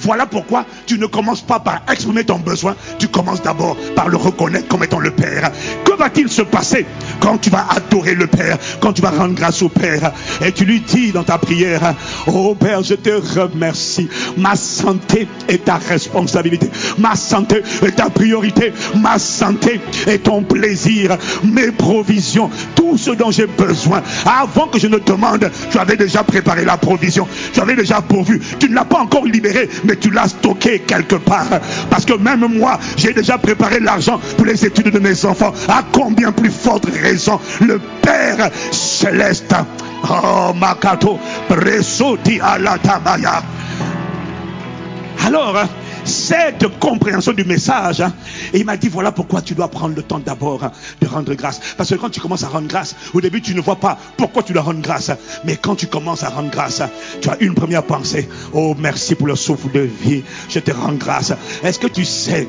Voilà 0.07 0.25
pourquoi 0.27 0.65
tu 0.87 0.99
ne 0.99 1.07
commences 1.07 1.43
pas 1.43 1.59
par 1.59 1.83
exprimer 1.91 2.23
ton 2.23 2.39
besoin, 2.39 2.77
tu 3.01 3.09
commences 3.09 3.43
d'abord 3.43 3.77
par 3.97 4.09
le 4.09 4.17
reconnaître 4.17 4.69
comme 4.69 4.85
étant 4.85 5.01
le 5.01 5.11
Père. 5.11 5.51
Que 5.85 5.93
va-t-il 5.95 6.29
se 6.29 6.43
passer 6.43 6.87
quand 7.19 7.39
tu 7.39 7.51
vas 7.51 7.67
adorer 7.69 8.15
le 8.15 8.29
Père, 8.29 8.57
quand 8.81 8.93
tu 8.93 9.03
vas 9.03 9.11
rendre 9.11 9.35
grâce 9.35 9.63
au 9.63 9.69
Père 9.69 10.13
et 10.45 10.53
tu 10.53 10.65
lui 10.65 10.81
dis 10.81 11.11
dans 11.11 11.25
ta 11.25 11.39
prière, 11.39 11.95
oh 12.29 12.55
Père, 12.55 12.85
je 12.85 12.95
te 12.95 13.11
remercie. 13.11 14.09
Ma 14.37 14.55
santé 14.55 15.27
est 15.49 15.65
ta 15.65 15.77
responsabilité. 15.77 16.71
Ma 16.99 17.17
santé 17.17 17.63
est 17.85 17.97
ta 17.97 18.09
priorité. 18.09 18.73
Ma 18.95 19.19
santé 19.19 19.81
est 20.07 20.23
ton 20.23 20.45
plaisir. 20.45 21.19
Mes 21.43 21.73
provisions, 21.73 22.49
tout 22.77 22.97
ce 22.97 23.11
dont 23.11 23.33
j'ai 23.33 23.47
besoin. 23.47 24.03
Avant 24.25 24.69
que 24.69 24.79
je 24.79 24.87
ne 24.87 24.99
demande, 24.99 25.51
tu 25.73 25.79
avais 25.79 25.97
déjà 25.97 26.23
préparé 26.23 26.65
la 26.65 26.77
provision. 26.77 27.27
Tu 27.53 27.61
avais 27.61 27.75
déjà 27.75 28.01
pourvu. 28.01 28.41
Tu 28.61 28.71
ne 28.71 28.75
l'as 28.77 28.85
pas 28.85 28.99
encore 28.99 29.25
libéré, 29.25 29.69
tu 30.01 30.11
l'as 30.11 30.29
stocké 30.29 30.81
quelque 30.81 31.17
part. 31.17 31.61
Parce 31.91 32.05
que 32.05 32.15
même 32.15 32.47
moi, 32.49 32.79
j'ai 32.97 33.13
déjà 33.13 33.39
préparé 33.39 33.81
l'argent 33.81 34.21
pour 34.37 34.47
les 34.47 34.65
études 34.65 34.91
de 34.91 34.99
mes 34.99 35.25
enfants. 35.25 35.53
À 35.69 35.85
combien 35.93 36.33
plus 36.33 36.51
forte 36.51 36.87
raison 36.87 37.41
le 37.61 37.81
Père 38.03 38.51
céleste. 38.71 39.55
Oh, 40.09 40.53
Makato, 40.55 41.19
Presoti 41.49 42.39
Alatabaya. 42.41 43.43
Alors, 45.27 45.57
cette 46.07 46.79
compréhension 46.79 47.33
du 47.33 47.45
message. 47.45 48.01
Hein, 48.01 48.13
et 48.53 48.61
il 48.61 48.65
m'a 48.65 48.77
dit, 48.77 48.89
voilà 48.89 49.13
pourquoi 49.13 49.43
tu 49.43 49.55
dois 49.55 49.69
prendre 49.69 49.95
le 49.95 50.03
temps 50.03 50.19
d'abord 50.19 50.65
hein, 50.65 50.73
de 51.01 51.07
rendre 51.07 51.35
grâce. 51.35 51.61
Parce 51.77 51.91
que 51.91 51.95
quand 51.97 52.11
tu 52.11 52.21
commences 52.21 52.45
à 52.45 52.49
rendre 52.49 52.69
grâce, 52.69 52.95
au 53.15 53.21
début, 53.21 53.41
tu 53.41 53.55
ne 53.55 53.61
vois 53.61 53.77
pas 53.77 53.99
pourquoi 54.17 54.43
tu 54.43 54.53
dois 54.53 54.63
rendre 54.63 54.81
grâce. 54.81 55.11
Mais 55.45 55.57
quand 55.57 55.77
tu 55.77 55.87
commences 55.87 56.23
à 56.23 56.31
rendre 56.31 56.51
grâce, 56.51 56.83
tu 57.21 57.29
as 57.29 57.37
une 57.41 57.55
première 57.55 57.83
pensée. 57.83 58.29
Oh, 58.53 58.75
merci 58.79 59.15
pour 59.15 59.27
le 59.27 59.37
souffle 59.37 59.71
de 59.73 59.81
vie. 59.81 60.23
Je 60.49 60.59
te 60.59 60.71
rends 60.71 60.93
grâce. 60.93 61.33
Est-ce 61.63 61.79
que 61.79 61.89
tu 61.89 62.05
sais 62.05 62.49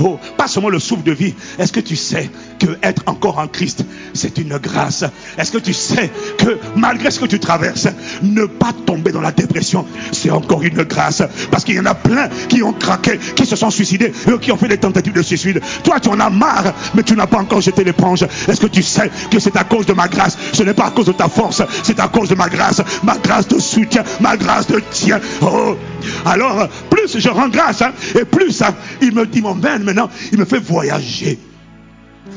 Oh, 0.00 0.18
pas 0.36 0.48
seulement 0.48 0.68
le 0.68 0.78
souffle 0.78 1.02
de 1.02 1.12
vie. 1.12 1.34
Est-ce 1.58 1.72
que 1.72 1.80
tu 1.80 1.96
sais 1.96 2.30
que 2.58 2.78
être 2.82 3.02
encore 3.06 3.38
en 3.38 3.46
Christ, 3.48 3.84
c'est 4.14 4.38
une 4.38 4.58
grâce? 4.58 5.04
Est-ce 5.38 5.52
que 5.52 5.58
tu 5.58 5.72
sais 5.72 6.10
que 6.38 6.58
malgré 6.76 7.10
ce 7.10 7.20
que 7.20 7.26
tu 7.26 7.38
traverses, 7.38 7.88
ne 8.22 8.46
pas 8.46 8.72
tomber 8.84 9.12
dans 9.12 9.20
la 9.20 9.32
dépression, 9.32 9.86
c'est 10.12 10.30
encore 10.30 10.62
une 10.62 10.82
grâce? 10.84 11.22
Parce 11.50 11.64
qu'il 11.64 11.76
y 11.76 11.80
en 11.80 11.86
a 11.86 11.94
plein 11.94 12.28
qui 12.48 12.62
ont 12.62 12.72
craqué, 12.72 13.18
qui 13.34 13.46
se 13.46 13.56
sont 13.56 13.70
suicidés, 13.70 14.12
eux 14.28 14.38
qui 14.38 14.52
ont 14.52 14.56
fait 14.56 14.68
des 14.68 14.78
tentatives 14.78 15.12
de 15.12 15.22
suicide. 15.22 15.60
Toi, 15.84 16.00
tu 16.00 16.08
en 16.08 16.20
as 16.20 16.30
marre, 16.30 16.72
mais 16.94 17.02
tu 17.02 17.14
n'as 17.14 17.26
pas 17.26 17.38
encore 17.38 17.60
jeté 17.60 17.84
l'éponge. 17.84 18.22
Est-ce 18.22 18.60
que 18.60 18.66
tu 18.66 18.82
sais 18.82 19.10
que 19.30 19.38
c'est 19.38 19.56
à 19.56 19.64
cause 19.64 19.86
de 19.86 19.92
ma 19.92 20.08
grâce? 20.08 20.36
Ce 20.52 20.62
n'est 20.62 20.74
pas 20.74 20.86
à 20.86 20.90
cause 20.90 21.06
de 21.06 21.12
ta 21.12 21.28
force, 21.28 21.62
c'est 21.82 22.00
à 22.00 22.08
cause 22.08 22.28
de 22.28 22.34
ma 22.34 22.48
grâce. 22.48 22.82
Ma 23.02 23.16
grâce 23.18 23.48
de 23.48 23.58
soutien, 23.58 24.04
ma 24.20 24.36
grâce 24.36 24.66
de 24.66 24.80
tien. 24.90 25.20
Oh, 25.42 25.76
alors, 26.24 26.68
plus 26.90 27.18
je 27.18 27.28
rends 27.28 27.48
grâce, 27.48 27.82
hein, 27.82 27.92
et 28.18 28.24
plus 28.24 28.62
il 29.02 29.14
me 29.14 29.26
dit, 29.26 29.40
mon 29.40 29.54
maintenant, 29.82 30.08
il 30.32 30.38
me 30.38 30.44
fait 30.44 30.58
voyager 30.58 31.38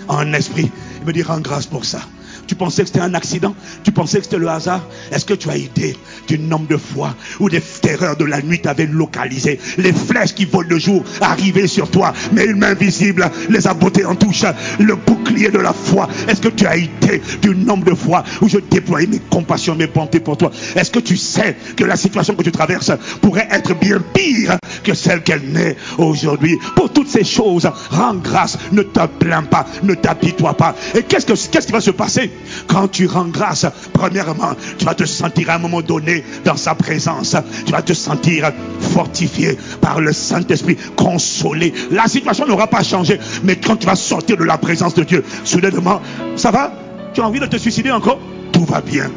en 0.07 0.33
esprit. 0.33 0.69
Il 0.99 1.05
me 1.05 1.13
dit, 1.13 1.23
rends 1.23 1.39
grâce 1.39 1.65
pour 1.65 1.85
ça. 1.85 2.01
Tu 2.49 2.55
pensais 2.55 2.81
que 2.81 2.87
c'était 2.87 3.01
un 3.01 3.13
accident? 3.13 3.53
Tu 3.83 3.91
pensais 3.91 4.17
que 4.17 4.23
c'était 4.23 4.39
le 4.39 4.47
hasard? 4.49 4.81
Est-ce 5.11 5.23
que 5.23 5.35
tu 5.35 5.51
as 5.51 5.57
idée 5.57 5.95
du 6.27 6.39
nombre 6.39 6.67
de 6.67 6.77
fois 6.77 7.13
où 7.39 7.47
des 7.47 7.61
terreurs 7.61 8.17
de 8.17 8.25
la 8.25 8.41
nuit 8.41 8.59
t'avaient 8.59 8.87
localisé? 8.87 9.59
Les 9.77 9.93
flèches 9.93 10.33
qui 10.33 10.45
volent 10.45 10.67
le 10.67 10.79
jour 10.79 11.03
arrivaient 11.21 11.67
sur 11.67 11.91
toi, 11.91 12.11
mais 12.33 12.45
une 12.45 12.57
main 12.57 12.73
visible 12.73 13.29
les 13.51 13.67
a 13.67 13.75
bottées 13.75 14.03
en 14.03 14.15
touche. 14.15 14.45
Le 14.79 14.95
bouclier 14.95 15.49
de 15.51 15.59
la 15.59 15.73
foi. 15.73 16.09
Est-ce 16.27 16.41
que 16.41 16.47
tu 16.47 16.65
as 16.65 16.77
idée 16.77 17.21
du 17.39 17.53
nombre 17.55 17.85
de 17.85 17.93
fois 17.93 18.23
où 18.41 18.49
je 18.49 18.57
déployais 18.57 19.05
mes 19.05 19.19
compassions, 19.19 19.75
mes 19.75 19.85
bontés 19.85 20.19
pour 20.19 20.35
toi? 20.35 20.49
Est-ce 20.75 20.89
que 20.89 20.97
tu 20.99 21.17
sais 21.17 21.55
que 21.77 21.83
la 21.83 21.97
situation 21.97 22.33
que 22.33 22.41
tu 22.41 22.51
traverses 22.51 22.91
pourrait 23.21 23.47
être 23.51 23.75
bien 23.79 23.99
pire 24.11 24.57
que 24.83 24.95
celle 24.95 25.21
qu'elle 25.21 25.51
n'est 25.51 25.77
aujourd'hui? 25.99 26.57
Pour 26.75 26.91
toutes 26.91 27.09
ces 27.09 27.23
choses, 27.23 27.69
rends 27.91 28.15
grâce, 28.15 28.57
ne 28.71 28.81
te 28.81 29.05
plains 29.05 29.43
pas, 29.43 29.67
ne 29.83 29.93
t'habille-toi 29.93 30.57
pas. 30.57 30.75
Et 30.95 31.03
qu'est-ce, 31.03 31.27
que, 31.27 31.33
qu'est-ce 31.33 31.67
qui 31.67 31.73
va 31.73 31.81
se 31.81 31.91
passer? 31.91 32.31
Quand 32.67 32.87
tu 32.87 33.07
rends 33.07 33.25
grâce, 33.25 33.65
premièrement, 33.93 34.53
tu 34.77 34.85
vas 34.85 34.95
te 34.95 35.05
sentir 35.05 35.49
à 35.49 35.55
un 35.55 35.59
moment 35.59 35.81
donné 35.81 36.23
dans 36.45 36.55
sa 36.55 36.75
présence. 36.75 37.35
Tu 37.65 37.71
vas 37.71 37.81
te 37.81 37.93
sentir 37.93 38.51
fortifié 38.79 39.57
par 39.81 40.01
le 40.01 40.13
Saint-Esprit, 40.13 40.77
consolé. 40.95 41.73
La 41.91 42.07
situation 42.07 42.45
n'aura 42.47 42.67
pas 42.67 42.83
changé. 42.83 43.19
Mais 43.43 43.55
quand 43.55 43.77
tu 43.77 43.85
vas 43.85 43.95
sortir 43.95 44.37
de 44.37 44.43
la 44.43 44.57
présence 44.57 44.93
de 44.93 45.03
Dieu, 45.03 45.23
soudainement, 45.43 46.01
ça 46.35 46.51
va? 46.51 46.73
Tu 47.13 47.21
as 47.21 47.25
envie 47.25 47.39
de 47.39 47.45
te 47.45 47.57
suicider 47.57 47.91
encore? 47.91 48.19
Tout 48.59 48.65
va 48.65 48.81
bien. 48.81 49.09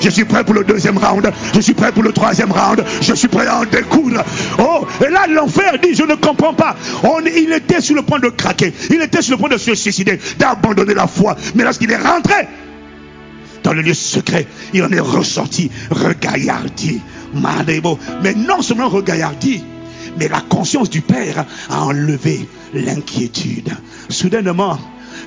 Je 0.00 0.10
suis 0.10 0.24
prêt 0.24 0.44
pour 0.44 0.54
le 0.54 0.62
deuxième 0.62 0.96
round. 0.96 1.28
Je 1.54 1.60
suis 1.60 1.74
prêt 1.74 1.90
pour 1.90 2.04
le 2.04 2.12
troisième 2.12 2.52
round. 2.52 2.84
Je 3.00 3.14
suis 3.14 3.26
prêt 3.26 3.46
à 3.46 3.60
en 3.60 3.64
découdre. 3.64 4.22
Oh, 4.60 4.86
et 5.04 5.10
là, 5.10 5.26
l'enfer 5.28 5.72
dit, 5.82 5.94
je 5.94 6.04
ne 6.04 6.14
comprends 6.14 6.54
pas. 6.54 6.76
On, 7.02 7.20
il 7.20 7.52
était 7.52 7.80
sur 7.80 7.96
le 7.96 8.02
point 8.02 8.20
de 8.20 8.28
craquer. 8.28 8.72
Il 8.90 9.02
était 9.02 9.22
sur 9.22 9.32
le 9.32 9.38
point 9.38 9.48
de 9.48 9.58
se 9.58 9.74
suicider, 9.74 10.20
d'abandonner 10.38 10.94
la 10.94 11.08
foi. 11.08 11.36
Mais 11.56 11.64
lorsqu'il 11.64 11.90
est 11.90 11.96
rentré 11.96 12.46
dans 13.64 13.72
le 13.72 13.82
lieu 13.82 13.94
secret, 13.94 14.46
il 14.72 14.84
en 14.84 14.90
est 14.90 15.00
ressorti 15.00 15.70
regaillardi. 15.90 17.00
Mais 18.22 18.34
non 18.34 18.62
seulement 18.62 18.88
regaillardi, 18.88 19.64
mais 20.18 20.28
la 20.28 20.42
conscience 20.42 20.90
du 20.90 21.00
Père 21.00 21.44
a 21.70 21.82
enlevé 21.82 22.46
l'inquiétude. 22.74 23.70
Soudainement, 24.08 24.78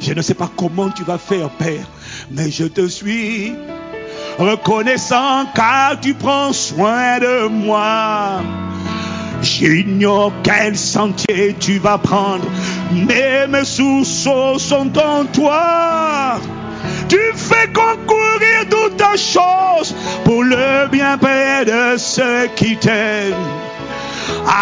je 0.01 0.13
ne 0.13 0.21
sais 0.21 0.33
pas 0.33 0.51
comment 0.55 0.89
tu 0.89 1.03
vas 1.03 1.17
faire, 1.17 1.49
Père, 1.51 1.89
mais 2.31 2.49
je 2.49 2.65
te 2.65 2.87
suis 2.87 3.53
reconnaissant 4.37 5.45
car 5.53 5.99
tu 5.99 6.13
prends 6.13 6.53
soin 6.53 7.19
de 7.19 7.47
moi. 7.47 8.41
J'ignore 9.41 10.31
quel 10.43 10.75
sentier 10.75 11.55
tu 11.59 11.77
vas 11.77 11.97
prendre, 11.97 12.45
mais 12.91 13.47
mes 13.47 13.65
sous 13.65 14.03
sont 14.03 14.97
en 14.97 15.25
toi. 15.25 16.39
Tu 17.07 17.19
fais 17.35 17.67
concourir 17.71 18.65
toutes 18.69 19.17
choses 19.17 19.93
pour 20.23 20.43
le 20.43 20.87
bien 20.89 21.17
de 21.17 21.97
ceux 21.97 22.47
qui 22.55 22.75
t'aiment. 22.77 23.35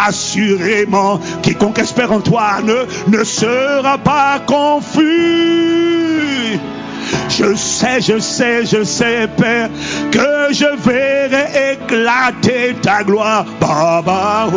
Assurément, 0.06 1.20
quiconque 1.42 1.80
espère 1.80 2.12
en 2.12 2.20
toi 2.20 2.60
ne, 2.62 3.18
ne 3.18 3.24
sera 3.24 3.98
pas 3.98 4.40
confus. 4.46 5.74
Je 7.36 7.56
sais, 7.56 8.00
je 8.00 8.20
sais, 8.20 8.64
je 8.64 8.84
sais, 8.84 9.28
Père, 9.38 9.70
que 10.12 10.54
je 10.54 10.76
verrai 10.88 11.74
éclater 11.74 12.76
ta 12.80 13.04
gloire. 13.04 13.44
Baba. 13.60 14.48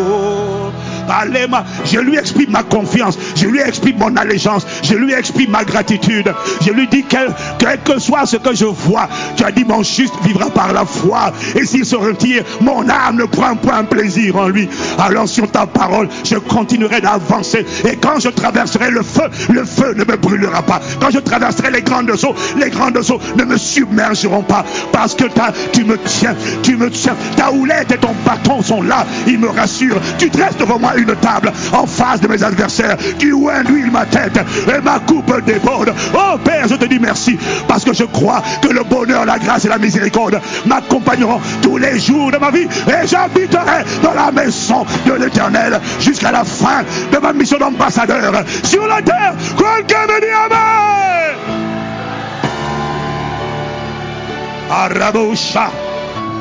Je 1.85 1.99
lui 1.99 2.17
exprime 2.17 2.51
ma 2.51 2.63
confiance. 2.63 3.19
Je 3.35 3.47
lui 3.47 3.61
exprime 3.61 3.99
mon 3.99 4.17
allégeance. 4.17 4.67
Je 4.83 4.95
lui 4.95 5.13
exprime 5.13 5.51
ma 5.51 5.65
gratitude. 5.65 6.33
Je 6.65 6.71
lui 6.71 6.87
dis 6.89 7.05
quel, 7.09 7.29
quel 7.59 7.81
que 7.81 7.99
soit 7.99 8.27
ce 8.27 8.37
que 8.37 8.55
je 8.55 8.65
vois, 8.65 9.09
tu 9.37 9.45
as 9.45 9.53
dit 9.53 9.65
mon 9.65 9.83
juste 9.83 10.15
vivra 10.23 10.51
par 10.51 10.73
la 10.73 10.85
foi. 10.85 11.33
Et 11.55 11.65
s'il 11.65 11.85
se 11.85 11.97
retire, 11.97 12.45
mon 12.61 12.89
âme 12.89 13.17
ne 13.17 13.25
prend 13.25 13.57
point 13.57 13.85
plaisir 13.85 14.37
en 14.37 14.49
lui. 14.49 14.69
Alors 14.99 15.29
sur 15.29 15.51
ta 15.51 15.67
parole, 15.67 16.09
je 16.25 16.37
continuerai 16.37 17.01
d'avancer. 17.01 17.65
Et 17.85 17.97
quand 17.97 18.19
je 18.21 18.29
traverserai 18.29 18.91
le 18.91 19.03
feu, 19.03 19.29
le 19.51 19.65
feu 19.65 19.95
ne 19.95 20.05
me 20.05 20.17
brûlera 20.17 20.63
pas. 20.63 20.81
Quand 21.01 21.11
je 21.11 21.19
traverserai 21.19 21.71
les 21.71 21.83
grandes 21.83 22.11
eaux, 22.11 22.35
les 22.59 22.71
grandes 22.71 22.97
eaux 22.97 23.21
ne 23.37 23.45
me 23.45 23.57
submergeront 23.57 24.43
pas. 24.43 24.65
Parce 24.93 25.15
que 25.15 25.25
tu 25.73 25.85
me 25.85 25.99
tiens, 25.99 26.35
tu 26.63 26.77
me 26.77 26.91
tiens. 26.91 27.15
Ta 27.37 27.53
houlette 27.53 27.93
et 27.93 27.99
ton 27.99 28.15
bâton 28.25 28.63
sont 28.63 28.83
là. 28.83 29.07
Ils 29.27 29.39
me 29.39 29.49
rassurent. 29.49 30.01
Tu 30.19 30.31
dresses 30.31 30.57
devant 30.57 30.79
moi 30.79 30.96
une 30.97 31.15
table 31.17 31.53
en 31.73 31.87
face 31.87 32.21
de 32.21 32.29
mes 32.29 32.43
adversaires. 32.43 32.97
Tu 33.19 33.33
oins 33.33 33.63
l'huile 33.63 33.91
ma 33.91 34.07
tête 34.07 34.39
et 34.69 34.81
ma 34.83 34.99
coupe 35.01 35.45
déborde. 35.45 35.93
Oh 36.15 36.39
Père, 36.43 36.69
je 36.69 36.75
te 36.75 36.85
dis 36.85 36.99
merci 36.99 37.39
parce 37.69 37.85
que 37.85 37.93
je 37.93 38.05
crois 38.05 38.43
que 38.63 38.69
le 38.69 38.83
bonheur, 38.85 39.25
la 39.25 39.39
grâce 39.39 39.65
et 39.65 39.69
la 39.69 39.79
miséricorde 39.79 40.41
m'accompagneront 40.67 41.41
tous 41.63 41.77
les 41.77 41.99
jours 41.99 42.31
de 42.31 42.39
ma 42.39 42.51
vie 42.51 42.67
et 42.87 43.07
j'habiterai 43.07 43.85
dans 44.03 44.15
la 44.15 44.33
maison 44.33 44.85
de 45.07 45.13
l'éternel 45.13 45.81
jusqu'à 46.01 46.33
la 46.33 46.45
fin 46.45 46.83
de 47.13 47.19
ma 47.19 47.33
mission 47.33 47.59
d'ambassadeur 47.59 48.33
sur 48.63 48.87
la 48.87 49.03
terre. 49.03 49.35
Quelqu'un 49.57 50.07
me 50.07 50.21
dit 50.21 50.27
Amen. 50.27 50.67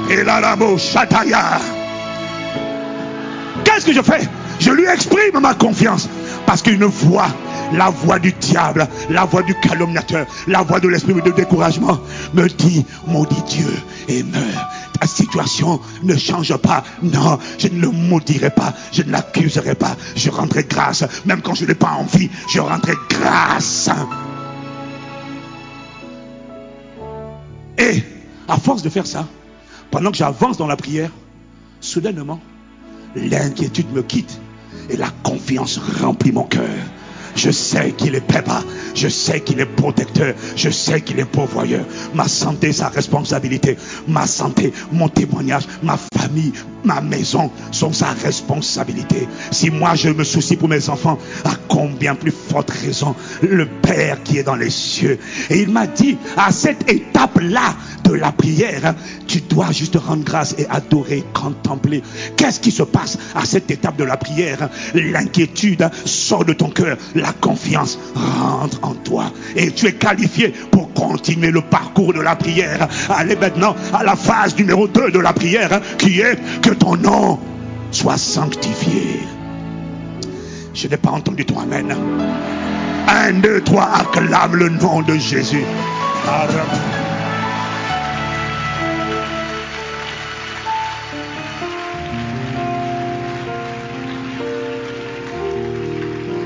Et. 0.10 0.24
Qu'est-ce 3.64 3.86
que 3.86 3.94
je 3.94 4.02
fais? 4.02 4.28
Je 4.66 4.72
lui 4.72 4.86
exprime 4.86 5.40
ma 5.40 5.54
confiance 5.54 6.10
parce 6.48 6.64
qu'une 6.64 6.86
voix 6.86 7.28
la 7.74 7.90
voix 7.90 8.18
du 8.18 8.32
diable, 8.32 8.88
la 9.10 9.26
voix 9.26 9.44
du 9.44 9.54
calomniateur, 9.60 10.26
la 10.48 10.64
voix 10.64 10.80
de 10.80 10.88
l'esprit 10.88 11.14
de 11.14 11.32
découragement 11.32 12.00
me 12.34 12.48
dit, 12.48 12.84
maudit 13.08 13.44
Dieu 13.48 13.74
et. 14.08 14.26
Ta 15.00 15.08
situation 15.08 15.82
ne 16.04 16.16
change 16.16 16.56
pas. 16.56 16.82
Non, 17.04 17.38
je 17.60 17.68
ne 17.68 17.82
le 17.82 17.90
maudirai 17.90 18.50
pas, 18.50 18.74
je 18.94 19.04
ne 19.04 19.12
l'accuserai 19.12 19.76
pas. 19.76 19.98
Je 20.16 20.30
rendrai 20.30 20.64
grâce, 20.64 21.04
même 21.26 21.42
quand 21.42 21.54
je 21.54 21.66
n'ai 21.66 21.76
pas 21.76 21.92
envie, 22.00 22.30
je 22.50 22.62
rendrai 22.62 22.94
grâce. 23.10 23.90
Et 27.78 28.04
à 28.48 28.58
force 28.58 28.84
de 28.84 28.90
faire 28.90 29.06
ça, 29.06 29.28
pendant 29.92 30.12
que 30.12 30.18
j'avance 30.18 30.58
dans 30.58 30.68
la 30.68 30.78
prière, 30.78 31.12
soudainement, 31.82 32.40
l'inquiétude 33.16 33.92
me 33.92 34.02
quitte 34.02 34.40
et 34.90 34.98
la 34.98 35.10
confiance 35.24 35.78
remplit 35.78 36.32
mon 36.32 36.44
cœur. 36.44 36.70
Je 37.36 37.52
sais 37.52 37.92
qu'il 37.92 38.16
est 38.16 38.22
papa. 38.22 38.64
Je 38.94 39.08
sais 39.08 39.42
qu'il 39.42 39.60
est 39.60 39.66
protecteur. 39.66 40.34
Je 40.56 40.70
sais 40.70 41.02
qu'il 41.02 41.20
est 41.20 41.26
pourvoyeur. 41.26 41.86
Ma 42.14 42.28
santé, 42.28 42.72
sa 42.72 42.90
responsabilité. 42.90 43.78
Ma 44.08 44.26
santé, 44.26 44.74
mon 44.92 45.10
témoignage, 45.10 45.64
ma 45.84 45.98
famille, 45.98 46.54
ma 46.84 47.02
maison 47.02 47.52
sont 47.72 47.92
sa 47.92 48.10
responsabilité. 48.10 49.28
Si 49.52 49.70
moi 49.70 49.96
je 49.96 50.10
me 50.10 50.24
soucie 50.24 50.56
pour 50.56 50.70
mes 50.70 50.90
enfants, 50.90 51.18
à 51.44 51.56
combien 51.68 52.16
plus 52.16 52.32
forte 52.32 52.72
raison 52.72 53.16
le 53.42 53.66
Père 53.66 54.24
qui 54.24 54.38
est 54.38 54.44
dans 54.44 54.56
les 54.56 54.70
cieux. 54.70 55.20
Et 55.50 55.62
il 55.62 55.70
m'a 55.70 55.88
dit, 55.88 56.18
à 56.38 56.52
cette 56.52 56.90
étape-là 56.90 57.76
de 58.04 58.14
la 58.14 58.32
prière, 58.32 58.94
tu 59.28 59.42
dois 59.42 59.72
juste 59.72 59.96
rendre 59.96 60.24
grâce 60.24 60.56
et 60.58 60.68
adorer, 60.70 61.24
contempler. 61.34 62.04
Qu'est-ce 62.38 62.60
qui 62.60 62.72
se 62.72 62.84
passe 62.84 63.18
à 63.34 63.46
cette 63.46 63.72
étape 63.72 63.98
de 63.98 64.04
la 64.04 64.18
prière? 64.18 64.70
L'inquiétude 64.94 65.90
sort 66.06 66.46
de 66.46 66.54
ton 66.54 66.70
cœur, 66.70 66.98
la 67.26 67.34
confiance 67.34 67.98
rentre 68.14 68.80
en 68.84 68.94
toi. 68.94 69.32
Et 69.56 69.72
tu 69.72 69.88
es 69.88 69.94
qualifié 69.94 70.50
pour 70.72 70.94
continuer 70.94 71.52
le 71.52 71.62
parcours 71.62 72.14
de 72.14 72.22
la 72.22 72.36
prière. 72.36 72.88
Allez 73.10 73.36
maintenant 73.36 73.76
à 73.94 74.04
la 74.04 74.16
phase 74.16 74.56
numéro 74.58 74.88
2 74.88 75.12
de 75.12 75.20
la 75.20 75.34
prière, 75.34 75.82
qui 75.98 76.20
est 76.20 76.38
que 76.62 76.72
ton 76.72 76.96
nom 76.96 77.40
soit 77.92 78.18
sanctifié. 78.18 79.22
Je 80.74 80.88
n'ai 80.88 80.98
pas 80.98 81.12
entendu 81.12 81.46
ton 81.46 81.60
Amen. 81.60 81.96
Un, 83.08 83.34
deux, 83.34 83.62
trois, 83.62 83.90
acclame 84.02 84.56
le 84.56 84.70
nom 84.70 85.02
de 85.02 85.16
Jésus. 85.16 85.64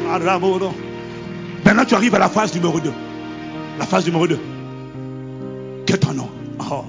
Maintenant, 0.09 1.85
tu 1.85 1.93
arrives 1.93 2.15
à 2.15 2.19
la 2.19 2.29
phase 2.29 2.53
numéro 2.55 2.79
2. 2.79 2.91
La 3.77 3.85
phase 3.85 4.05
numéro 4.05 4.27
2. 4.27 4.39
Que 5.85 5.95
ton 5.95 6.13
nom. 6.13 6.29
Oh. 6.59 6.83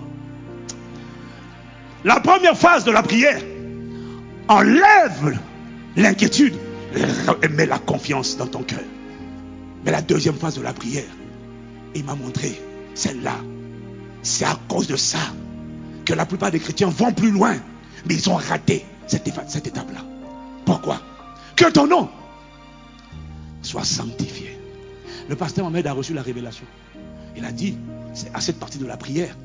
La 2.04 2.20
première 2.20 2.56
phase 2.56 2.84
de 2.84 2.90
la 2.90 3.02
prière 3.02 3.42
enlève 4.48 5.38
l'inquiétude 5.96 6.54
et 7.42 7.48
met 7.48 7.66
la 7.66 7.78
confiance 7.78 8.38
dans 8.38 8.46
ton 8.46 8.62
cœur. 8.62 8.80
Mais 9.84 9.90
la 9.90 10.00
deuxième 10.00 10.36
phase 10.36 10.56
de 10.56 10.62
la 10.62 10.72
prière, 10.72 11.04
il 11.94 12.04
m'a 12.04 12.14
montré 12.14 12.58
celle-là. 12.94 13.36
C'est 14.22 14.46
à 14.46 14.58
cause 14.68 14.86
de 14.86 14.96
ça 14.96 15.18
que 16.06 16.14
la 16.14 16.24
plupart 16.24 16.50
des 16.50 16.58
chrétiens 16.58 16.88
vont 16.88 17.12
plus 17.12 17.30
loin, 17.30 17.56
mais 18.06 18.14
ils 18.14 18.30
ont 18.30 18.36
raté 18.36 18.84
cette, 19.06 19.30
cette 19.48 19.66
étape-là. 19.66 20.00
Pourquoi? 20.64 21.00
Que 21.54 21.70
ton 21.70 21.86
nom 21.86 22.08
soit 23.62 23.84
sanctifié. 23.84 24.58
Le 25.28 25.36
pasteur 25.36 25.64
Mohamed 25.64 25.86
a 25.86 25.92
reçu 25.92 26.14
la 26.14 26.22
révélation. 26.22 26.64
Il 27.36 27.44
a 27.44 27.52
dit, 27.52 27.76
à 28.34 28.40
cette 28.40 28.58
partie 28.58 28.78
de 28.78 28.86
la 28.86 28.96
prière, 28.96 29.36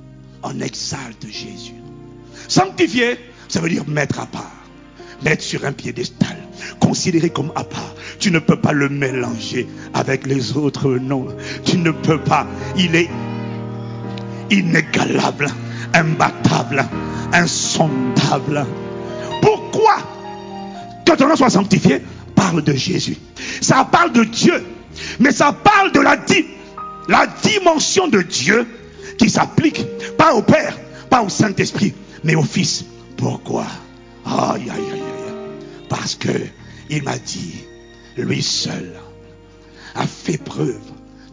on 0.43 0.59
exalte 0.59 1.25
Jésus. 1.27 1.75
Sanctifié, 2.47 3.17
ça 3.47 3.61
veut 3.61 3.69
dire 3.69 3.87
mettre 3.87 4.19
à 4.19 4.25
part, 4.25 4.51
mettre 5.23 5.43
sur 5.43 5.65
un 5.65 5.71
piédestal, 5.71 6.37
considérer 6.79 7.29
comme 7.29 7.51
à 7.55 7.63
part. 7.63 7.95
Tu 8.19 8.31
ne 8.31 8.39
peux 8.39 8.59
pas 8.59 8.71
le 8.71 8.89
mélanger 8.89 9.67
avec 9.93 10.25
les 10.25 10.57
autres 10.57 10.89
noms. 10.93 11.27
Tu 11.63 11.77
ne 11.77 11.91
peux 11.91 12.19
pas. 12.19 12.47
Il 12.77 12.95
est 12.95 13.09
inégalable, 14.49 15.47
imbattable, 15.93 16.85
insondable. 17.33 18.65
Pourquoi? 19.41 19.97
Que 21.05 21.13
ton 21.15 21.27
nom 21.27 21.35
soit 21.35 21.49
sanctifié 21.49 22.01
parle 22.35 22.63
de 22.63 22.73
Jésus. 22.73 23.17
Ça 23.61 23.85
parle 23.85 24.13
de 24.13 24.23
Dieu. 24.23 24.63
Mais 25.19 25.31
ça 25.31 25.51
parle 25.51 25.91
de 25.91 25.99
la, 25.99 27.27
dimension 27.43 28.07
de 28.07 28.21
Dieu 28.21 28.67
qui 29.17 29.29
s'applique 29.29 29.85
pas 30.17 30.33
au 30.33 30.41
Père, 30.41 30.77
pas 31.09 31.21
au 31.21 31.29
Saint-Esprit, 31.29 31.93
mais 32.23 32.35
au 32.35 32.43
Fils. 32.43 32.85
Pourquoi? 33.17 33.65
Aïe, 34.25 34.69
aïe, 34.69 34.69
aïe, 34.69 35.01
aïe. 35.01 35.87
Parce 35.89 36.15
que 36.15 36.29
il 36.89 37.03
m'a 37.03 37.17
dit, 37.17 37.55
lui 38.17 38.41
seul 38.41 38.93
a 39.95 40.05
fait 40.05 40.37
preuve 40.37 40.79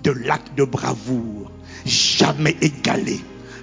de 0.03 0.11
l'acte 0.11 0.57
de 0.57 0.65
bravoure 0.65 1.51
jamais 1.85 2.57
égalé 2.61 3.21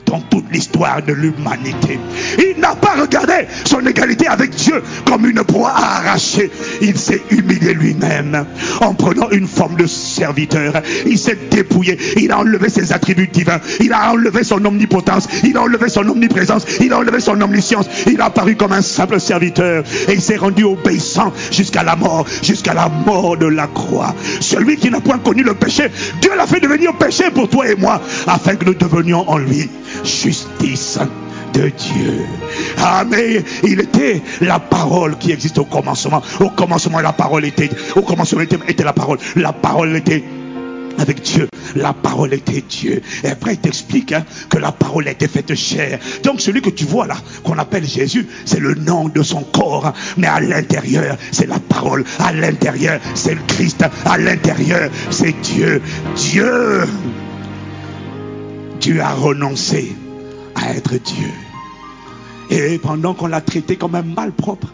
dans 0.10 0.20
toute 0.22 0.52
l'histoire 0.52 1.02
de 1.04 1.14
l'humanité. 1.14 2.00
Il 2.40 2.60
n'a 2.60 2.76
pas 2.76 2.96
regardé 3.00 3.46
son 3.66 3.86
égalité 3.86 4.28
avec 4.28 4.52
Dieu 4.52 4.82
comme 5.06 5.28
une 5.28 5.44
proie 5.44 5.70
à 5.70 5.98
arracher. 5.98 6.50
Il 6.82 6.98
s'est 6.98 7.22
humilié 7.30 7.74
lui-même 7.74 8.46
en 8.82 8.94
prenant 8.96 9.30
une 9.30 9.48
forme 9.48 9.76
de 9.76 9.86
serviteur. 9.86 10.82
Il 11.06 11.18
s'est 11.18 11.38
dépouillé. 11.52 11.98
Il 12.18 12.32
a 12.32 12.40
enlevé 12.40 12.70
ses 12.70 12.92
attributs 12.92 13.28
divins. 13.28 13.60
Il 13.80 13.94
a 13.94 14.12
enlevé 14.12 14.44
son 14.44 14.64
omnipotence. 14.66 15.28
Il 15.44 15.56
a 15.58 15.62
enlevé 15.62 15.90
son 15.90 16.08
omniprésence. 16.10 16.66
Il 16.82 16.92
a 16.92 16.98
enlevé 16.98 17.20
son 17.20 17.40
omniscience. 17.40 17.88
Il 18.08 18.20
a 18.22 18.26
apparu 18.26 18.56
comme 18.56 18.74
un 18.74 18.82
simple 18.82 19.20
serviteur. 19.20 19.84
Et 20.08 20.14
il 20.14 20.22
s'est 20.22 20.38
rendu 20.38 20.64
obéissant 20.64 21.32
jusqu'à 21.52 21.84
la 21.84 21.96
mort, 21.96 22.26
jusqu'à 22.42 22.74
la 22.74 22.90
mort 22.90 23.38
de 23.38 23.46
la 23.46 23.68
croix. 23.68 24.16
Celui 24.40 24.78
qui 24.78 24.90
n'a 24.90 25.02
point 25.02 25.20
connu 25.20 25.44
le 25.44 25.54
péché, 25.54 25.92
Dieu 26.22 26.32
l'a 26.36 26.48
fait 26.48 26.60
devenir 26.60 26.94
péché 26.96 27.26
pour 27.32 27.48
toi 27.48 27.70
et 27.70 27.76
moi, 27.76 28.02
afin 28.26 28.56
que 28.56 28.66
nous 28.66 28.74
devenions 28.74 29.30
en 29.30 29.38
lui 29.38 29.70
justice 30.04 31.00
de 31.54 31.70
Dieu. 31.70 32.26
Mais 33.10 33.44
il 33.64 33.80
était 33.80 34.22
la 34.42 34.60
parole 34.60 35.18
qui 35.18 35.32
existe 35.32 35.58
au 35.58 35.66
commencement. 35.66 36.22
Au 36.40 36.50
commencement, 36.50 37.00
la 37.00 37.14
parole 37.14 37.46
était, 37.46 37.70
au 37.96 38.02
commencement 38.02 38.42
était, 38.42 38.84
la 38.84 38.94
parole. 38.94 39.18
La 39.36 39.54
parole 39.54 39.96
était 39.96 40.24
avec 40.98 41.22
Dieu. 41.22 41.48
La 41.76 41.94
parole 41.94 42.34
était 42.34 42.64
Dieu. 42.68 43.02
Et 43.24 43.28
après, 43.28 43.54
il 43.54 43.60
t'explique 43.60 44.12
hein, 44.12 44.26
que 44.50 44.58
la 44.58 44.72
parole 44.72 45.08
était 45.08 45.28
faite 45.28 45.54
chair. 45.56 46.00
Donc, 46.24 46.42
celui 46.42 46.62
que 46.62 46.70
tu 46.72 46.86
vois 46.86 47.08
là, 47.08 47.16
qu'on 47.44 47.58
appelle 47.58 47.86
Jésus, 47.86 48.28
c'est 48.46 48.60
le 48.60 48.74
nom 48.76 49.08
de 49.08 49.22
son 49.22 49.42
corps. 49.42 49.94
Mais 50.18 50.28
à 50.28 50.40
l'intérieur, 50.40 51.18
c'est 51.32 51.48
la 51.48 51.60
parole. 51.60 52.04
À 52.20 52.34
l'intérieur, 52.34 53.00
c'est 53.14 53.36
le 53.36 53.42
Christ. 53.48 53.86
À 54.06 54.18
l'intérieur, 54.18 54.90
c'est 55.12 55.40
Dieu. 55.42 55.82
Dieu. 56.16 56.84
Dieu 58.80 59.02
a 59.02 59.14
renoncé 59.14 59.96
à 60.56 60.72
être 60.72 60.96
Dieu. 60.98 61.32
Et 62.50 62.80
pendant 62.80 63.14
qu'on 63.14 63.28
l'a 63.28 63.42
traité 63.42 63.76
comme 63.76 63.96
un 63.96 64.02
malpropre, 64.02 64.74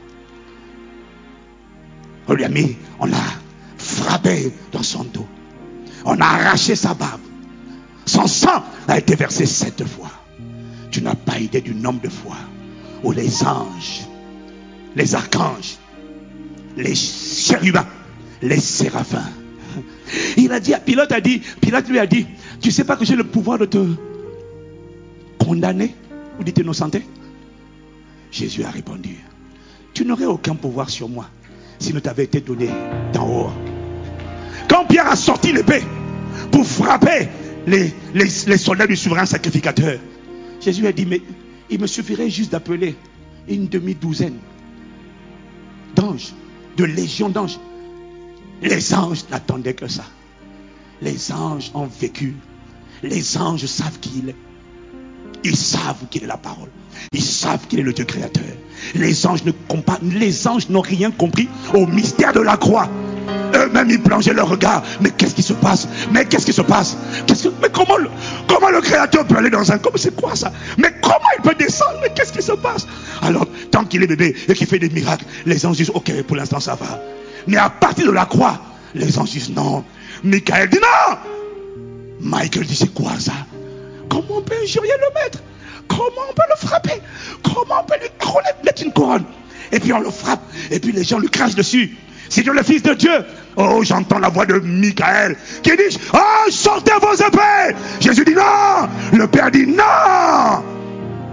on 2.28 2.34
lui 2.34 2.44
a 2.44 2.50
mis, 2.50 2.78
on 3.00 3.06
l'a 3.06 3.18
frappé 3.78 4.52
dans 4.72 4.84
son 4.84 5.04
dos. 5.04 5.28
On 6.06 6.20
a 6.20 6.26
arraché 6.26 6.76
sa 6.76 6.94
barbe. 6.94 7.22
Son 8.06 8.28
sang 8.28 8.64
a 8.88 8.98
été 8.98 9.16
versé 9.16 9.46
sept 9.46 9.84
fois. 9.86 10.12
Tu 10.92 11.02
n'as 11.02 11.16
pas 11.16 11.40
idée 11.40 11.62
du 11.62 11.74
nombre 11.74 12.02
de 12.02 12.10
fois 12.10 12.38
où 13.04 13.12
les 13.12 13.44
anges, 13.44 14.06
les 14.96 15.16
archanges, 15.16 15.78
les 16.78 16.96
chérubins, 16.96 17.88
les 18.42 18.60
séraphins. 18.60 19.32
Il 20.38 20.52
a 20.52 20.60
dit, 20.60 20.74
Pilate 20.86 21.12
a 21.12 21.22
dit, 21.22 21.42
Pilate 21.60 21.90
lui 21.90 22.00
a 22.00 22.06
dit, 22.06 22.28
tu 22.66 22.72
sais 22.72 22.84
pas 22.84 22.96
que 22.96 23.06
j'ai 23.06 23.16
le 23.16 23.24
pouvoir 23.24 23.60
de 23.60 23.66
te 23.66 23.78
condamner 25.38 25.94
ou 26.40 26.44
de 26.44 26.50
t'innocenter 26.50 27.04
Jésus 28.32 28.64
a 28.64 28.72
répondu, 28.72 29.18
tu 29.94 30.04
n'aurais 30.04 30.26
aucun 30.26 30.56
pouvoir 30.56 30.90
sur 30.90 31.08
moi 31.08 31.30
s'il 31.78 31.94
ne 31.94 32.00
t'avait 32.00 32.24
été 32.24 32.42
donné 32.42 32.72
d'en 33.14 33.30
haut. 33.30 33.52
Quand 34.68 34.84
Pierre 34.86 35.08
a 35.08 35.16
sorti 35.16 35.54
l'épée 35.54 35.84
pour 36.52 36.66
frapper 36.66 37.28
les, 37.68 37.94
les, 38.16 38.58
soldats 38.58 38.88
du 38.88 38.96
souverain 38.96 39.28
sacrificateur, 39.28 40.00
Jésus 40.60 40.88
a 40.88 40.92
dit, 40.92 41.06
mais 41.06 41.22
il 41.70 41.80
me 41.80 41.86
suffirait 41.86 42.32
juste 42.32 42.52
d'appeler 42.52 42.96
une 43.48 43.68
demi-douzaine 43.68 44.40
d'anges, 45.96 46.34
de 46.78 46.86
légions 46.86 47.30
d'anges. 47.30 47.60
Les 48.64 48.92
anges 48.96 49.26
n'attendaient 49.30 49.76
que 49.76 49.88
ça. 49.88 50.06
Les 51.04 51.32
anges 51.32 51.70
ont 51.76 51.86
vécu. 51.86 52.34
Les 53.06 53.38
anges 53.38 53.66
savent 53.68 54.00
qui 54.02 54.12
il 54.24 54.30
est. 54.30 54.36
Ils 55.44 55.56
savent 55.56 56.08
qu'il 56.10 56.24
est 56.24 56.28
la 56.28 56.38
parole. 56.38 56.70
Ils 57.14 57.22
savent 57.22 57.68
qu'il 57.68 57.80
est 57.80 57.84
le 57.84 57.94
Dieu 57.94 58.04
créateur. 58.04 58.44
Les 58.96 59.28
anges 59.28 59.44
ne 59.46 59.52
les 60.20 60.48
anges 60.48 60.70
n'ont 60.70 60.82
rien 60.82 61.12
compris 61.12 61.48
au 61.76 61.86
mystère 61.86 62.34
de 62.34 62.40
la 62.40 62.58
croix. 62.58 62.90
Eux, 63.54 63.68
Eux-mêmes, 63.68 63.92
ils 63.92 64.02
plongeaient 64.02 64.34
leur 64.34 64.50
regard. 64.50 64.82
Mais 65.02 65.12
qu'est-ce 65.12 65.36
qui 65.36 65.44
se 65.44 65.54
passe? 65.54 65.88
Mais 66.12 66.26
qu'est-ce 66.26 66.48
qui 66.48 66.54
se 66.54 66.64
passe? 66.64 66.98
Mais 67.62 67.70
comment 67.72 67.98
le, 67.98 68.10
comment 68.48 68.70
le 68.70 68.82
Créateur 68.82 69.26
peut 69.26 69.38
aller 69.38 69.52
dans 69.52 69.72
un 69.72 69.78
corps 69.78 69.94
C'est 69.98 70.16
quoi 70.16 70.36
ça? 70.36 70.52
Mais 70.80 70.92
comment 71.02 71.30
il 71.38 71.44
peut 71.44 71.56
descendre? 71.56 72.00
Mais 72.02 72.10
qu'est-ce 72.16 72.34
qui 72.34 72.42
se 72.42 72.54
passe? 72.54 72.88
Alors, 73.22 73.46
tant 73.70 73.86
qu'il 73.86 74.02
est 74.02 74.08
bébé 74.08 74.36
et 74.48 74.54
qu'il 74.56 74.66
fait 74.68 74.80
des 74.80 74.90
miracles, 74.90 75.26
les 75.46 75.64
anges 75.66 75.78
disent, 75.78 75.92
ok, 75.94 76.24
pour 76.24 76.38
l'instant 76.38 76.60
ça 76.60 76.74
va. 76.74 77.00
Mais 77.48 77.58
à 77.58 77.70
partir 77.70 78.08
de 78.08 78.12
la 78.12 78.26
croix, 78.26 78.60
les 78.96 79.20
anges 79.20 79.32
disent 79.32 79.52
non. 79.52 79.84
Michael 80.24 80.70
dit 80.70 80.80
non. 80.80 81.18
Michael 82.20 82.66
dit, 82.66 82.76
c'est 82.76 82.94
quoi 82.94 83.12
ça? 83.20 83.34
Comment 84.10 84.38
on 84.38 84.42
peut 84.42 84.56
injurier 84.64 84.94
le 85.00 85.14
maître? 85.22 85.40
Comment 85.88 86.28
on 86.30 86.34
peut 86.34 86.44
le 86.50 86.68
frapper? 86.68 87.02
Comment 87.44 87.82
on 87.82 87.86
peut 87.86 87.96
lui 88.02 88.10
mettre 88.64 88.84
une 88.84 88.94
couronne? 88.94 89.26
Et 89.72 89.80
puis 89.80 89.94
on 89.94 90.00
le 90.00 90.10
frappe, 90.10 90.42
et 90.72 90.80
puis 90.80 90.92
les 90.92 91.04
gens 91.04 91.20
lui 91.20 91.30
crachent 91.30 91.56
dessus. 91.56 91.98
C'est 92.30 92.46
le 92.46 92.64
Fils 92.64 92.82
de 92.82 92.94
Dieu. 92.94 93.26
Oh, 93.56 93.82
j'entends 93.84 94.20
la 94.20 94.30
voix 94.30 94.46
de 94.46 94.60
Michael 94.60 95.38
qui 95.64 95.72
dit, 95.72 95.98
oh, 96.14 96.50
sortez 96.50 96.94
vos 97.02 97.14
épées. 97.14 97.76
Jésus 98.00 98.26
dit 98.26 98.34
non. 98.34 98.90
Le 99.14 99.28
Père 99.28 99.52
dit 99.52 99.68
non. 99.68 100.64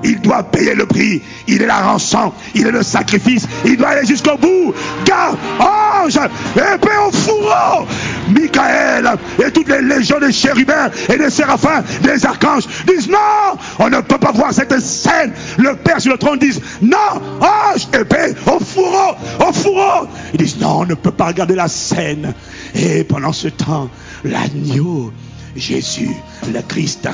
Il 0.04 0.20
doit 0.20 0.42
payer 0.42 0.74
le 0.74 0.86
prix. 0.86 1.22
Il 1.46 1.62
est 1.62 1.66
la 1.66 1.80
rançon. 1.80 2.32
Il 2.54 2.66
est 2.66 2.72
le 2.72 2.82
sacrifice. 2.82 3.46
Il 3.64 3.76
doit 3.76 3.88
aller 3.88 4.06
jusqu'au 4.06 4.36
bout. 4.36 4.74
Car, 5.04 5.36
ange, 5.58 6.18
épée 6.56 6.96
au 7.06 7.12
fourreau. 7.12 7.86
Michael 8.28 9.18
et 9.44 9.50
toutes 9.50 9.68
les 9.68 9.82
légions 9.82 10.18
des 10.18 10.32
chérubins 10.32 10.90
et 11.08 11.16
des 11.16 11.30
séraphins, 11.30 11.82
des 12.02 12.24
archanges 12.24 12.66
disent 12.86 13.08
non, 13.08 13.58
on 13.78 13.88
ne 13.88 14.00
peut 14.00 14.18
pas 14.18 14.32
voir 14.32 14.52
cette 14.52 14.78
scène. 14.80 15.32
Le 15.58 15.76
Père 15.76 16.00
sur 16.00 16.12
le 16.12 16.18
trône 16.18 16.38
dit 16.38 16.58
non, 16.80 16.96
ange, 17.40 17.88
épée 17.98 18.34
au 18.46 18.58
fourreau, 18.60 19.16
au 19.40 19.52
fourreau. 19.52 20.08
Ils 20.34 20.38
disent 20.38 20.58
non, 20.58 20.80
on 20.80 20.86
ne 20.86 20.94
peut 20.94 21.10
pas 21.10 21.26
regarder 21.26 21.54
la 21.54 21.68
scène. 21.68 22.34
Et 22.74 23.04
pendant 23.04 23.32
ce 23.32 23.48
temps, 23.48 23.88
l'agneau, 24.24 25.12
Jésus, 25.56 26.10
le 26.52 26.60
Christ, 26.62 27.08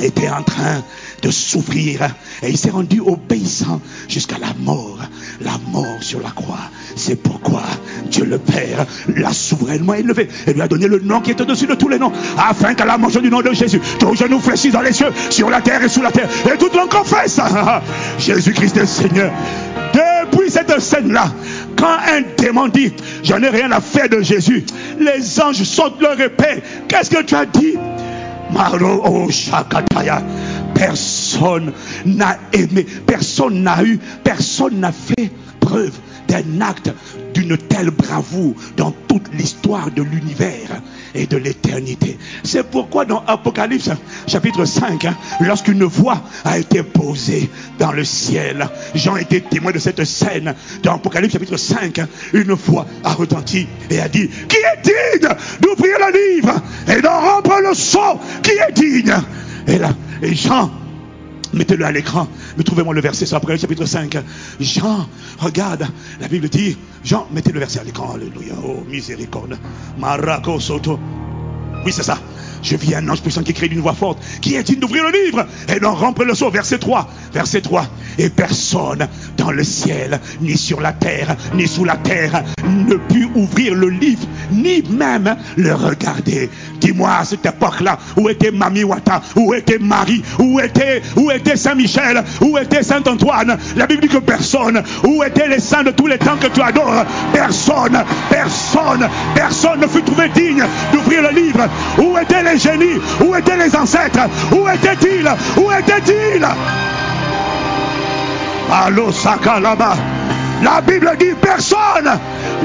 était 0.00 0.28
en 0.28 0.42
train 0.42 0.82
de 1.24 1.30
souffrir. 1.30 2.02
Et 2.42 2.50
il 2.50 2.58
s'est 2.58 2.70
rendu 2.70 3.00
obéissant 3.00 3.80
jusqu'à 4.08 4.38
la 4.38 4.52
mort. 4.60 4.98
La 5.40 5.58
mort 5.72 6.00
sur 6.00 6.20
la 6.20 6.30
croix. 6.30 6.70
C'est 6.96 7.16
pourquoi 7.16 7.62
Dieu 8.10 8.24
le 8.24 8.38
Père 8.38 8.86
l'a 9.16 9.32
souverainement 9.32 9.94
élevé 9.94 10.28
et 10.46 10.52
lui 10.52 10.60
a 10.60 10.68
donné 10.68 10.86
le 10.86 11.00
nom 11.00 11.20
qui 11.20 11.30
est 11.30 11.40
au-dessus 11.40 11.66
de 11.66 11.74
tous 11.74 11.88
les 11.88 11.98
noms. 11.98 12.12
Afin 12.38 12.74
qu'à 12.74 12.84
la 12.84 12.98
mention 12.98 13.20
du 13.20 13.30
nom 13.30 13.40
de 13.40 13.52
Jésus, 13.52 13.80
tous 13.98 14.14
genoux 14.14 14.38
fléchissent 14.38 14.74
dans 14.74 14.82
les 14.82 14.92
cieux, 14.92 15.10
sur 15.30 15.48
la 15.50 15.60
terre 15.60 15.82
et 15.82 15.88
sous 15.88 16.02
la 16.02 16.12
terre. 16.12 16.28
Et 16.46 16.58
tout 16.58 16.68
le 16.72 16.78
monde 16.78 16.90
confesse. 16.90 17.40
Jésus-Christ 18.18 18.76
est 18.76 18.86
Seigneur. 18.86 19.32
Depuis 19.94 20.50
cette 20.50 20.78
scène-là, 20.80 21.32
quand 21.76 21.86
un 21.86 22.22
démon 22.36 22.68
dit, 22.68 22.92
j'en 23.22 23.42
ai 23.42 23.48
rien 23.48 23.70
à 23.72 23.80
faire 23.80 24.08
de 24.08 24.20
Jésus, 24.20 24.64
les 24.98 25.40
anges 25.40 25.62
sautent 25.62 26.00
leur 26.00 26.20
épée. 26.20 26.62
Qu'est-ce 26.88 27.10
que 27.10 27.22
tu 27.22 27.34
as 27.34 27.46
dit 27.46 27.74
Maro 28.54 29.02
oh, 29.04 29.30
Shakataya. 29.30 30.22
Personne 30.74 31.13
n'a 32.06 32.38
aimé, 32.52 32.86
personne 33.06 33.62
n'a 33.62 33.82
eu, 33.84 33.98
personne 34.22 34.80
n'a 34.80 34.92
fait 34.92 35.30
preuve 35.60 35.92
d'un 36.28 36.60
acte 36.60 36.90
d'une 37.34 37.56
telle 37.56 37.90
bravoure 37.90 38.54
dans 38.76 38.92
toute 39.08 39.32
l'histoire 39.32 39.90
de 39.90 40.02
l'univers 40.02 40.80
et 41.14 41.26
de 41.26 41.36
l'éternité. 41.36 42.18
C'est 42.42 42.70
pourquoi 42.70 43.04
dans 43.04 43.24
Apocalypse 43.26 43.90
chapitre 44.26 44.64
5, 44.64 45.04
hein, 45.04 45.16
lorsqu'une 45.40 45.84
voix 45.84 46.22
a 46.44 46.58
été 46.58 46.82
posée 46.82 47.50
dans 47.78 47.92
le 47.92 48.04
ciel, 48.04 48.68
Jean 48.94 49.16
était 49.16 49.40
témoin 49.40 49.72
de 49.72 49.78
cette 49.78 50.04
scène. 50.04 50.54
Dans 50.82 50.94
Apocalypse 50.94 51.32
chapitre 51.32 51.56
5, 51.56 51.98
hein, 51.98 52.08
une 52.32 52.52
voix 52.52 52.86
a 53.02 53.12
retenti 53.12 53.66
et 53.90 54.00
a 54.00 54.08
dit, 54.08 54.28
qui 54.28 54.56
est 54.56 54.82
digne 54.82 55.28
d'ouvrir 55.60 55.96
le 55.98 56.36
livre 56.36 56.54
et 56.88 57.00
d'en 57.00 57.20
rompre 57.20 57.60
le 57.66 57.74
sceau? 57.74 58.20
Qui 58.42 58.52
est 58.52 58.72
digne? 58.72 59.14
Et 60.22 60.34
Jean 60.34 60.70
Mettez-le 61.54 61.84
à 61.84 61.92
l'écran. 61.92 62.28
Mais 62.56 62.64
trouvez-moi 62.64 62.94
le 62.94 63.00
verset 63.00 63.26
sur 63.26 63.36
Apocalypse 63.36 63.62
chapitre 63.62 63.86
5. 63.86 64.18
Jean, 64.60 65.08
regarde, 65.38 65.86
la 66.20 66.28
Bible 66.28 66.48
dit, 66.48 66.76
Jean, 67.04 67.26
mettez 67.32 67.52
le 67.52 67.60
verset 67.60 67.80
à 67.80 67.84
l'écran. 67.84 68.14
Alléluia. 68.14 68.54
Oh, 68.64 68.84
miséricorde. 68.88 69.58
Marako 69.98 70.60
Soto. 70.60 70.98
Oui, 71.84 71.92
c'est 71.92 72.02
ça. 72.02 72.18
Je 72.62 72.76
vis 72.76 72.94
un 72.94 73.06
ange 73.10 73.20
puissant 73.20 73.42
qui 73.42 73.52
crie 73.52 73.68
d'une 73.68 73.82
voix 73.82 73.92
forte, 73.92 74.18
qui 74.40 74.54
est 74.54 74.62
digne 74.62 74.80
d'ouvrir 74.80 75.04
le 75.04 75.26
livre? 75.26 75.44
Et 75.68 75.78
d'en 75.80 75.94
rompre 75.94 76.24
le 76.24 76.34
sceau. 76.34 76.50
Verset 76.50 76.78
3. 76.78 77.10
Verset 77.34 77.60
3. 77.60 77.86
Et 78.16 78.30
personne 78.30 79.06
dans 79.36 79.50
le 79.50 79.62
ciel, 79.64 80.18
ni 80.40 80.56
sur 80.56 80.80
la 80.80 80.92
terre, 80.92 81.36
ni 81.54 81.68
sous 81.68 81.84
la 81.84 81.96
terre, 81.96 82.42
ne 82.66 82.94
put 82.94 83.28
ouvrir 83.34 83.74
le 83.74 83.90
livre, 83.90 84.26
ni 84.50 84.82
même 84.82 85.36
le 85.56 85.74
regarder. 85.74 86.48
Dis-moi 86.80 87.10
à 87.10 87.24
cette 87.26 87.44
époque-là, 87.44 87.98
où 88.16 88.30
était 88.30 88.50
Mami 88.50 88.84
Wata, 88.84 89.20
où 89.36 89.52
était 89.52 89.78
Marie, 89.78 90.22
où 90.38 90.58
était, 90.58 91.02
où 91.16 91.30
était 91.30 91.56
Saint-Michel, 91.56 92.24
où 92.40 92.56
était 92.56 92.82
Saint-Antoine. 92.82 93.58
La 93.76 93.86
Bible 93.86 94.02
dit 94.02 94.08
que 94.08 94.18
personne, 94.18 94.82
où 95.06 95.22
étaient 95.22 95.48
les 95.48 95.60
saints 95.60 95.82
de 95.82 95.90
tous 95.90 96.06
les 96.06 96.18
temps 96.18 96.36
que 96.40 96.46
tu 96.46 96.62
adores, 96.62 97.04
personne, 97.32 98.02
personne, 98.30 99.06
personne 99.34 99.80
ne 99.80 99.86
fut 99.86 100.02
trouvé 100.02 100.30
digne 100.30 100.64
d'ouvrir 100.92 101.22
le 101.22 101.34
livre. 101.34 101.63
Où 101.98 102.16
étaient 102.18 102.42
les 102.42 102.58
génies, 102.58 103.00
où 103.20 103.34
étaient 103.34 103.56
les 103.56 103.74
ancêtres, 103.76 104.28
où 104.52 104.68
étaient-ils, 104.68 105.28
où 105.56 105.70
étaient-ils? 105.72 106.46
Allo 108.72 109.10
là-bas. 109.60 109.96
La 110.62 110.80
Bible 110.80 111.10
dit 111.18 111.34
personne 111.40 112.18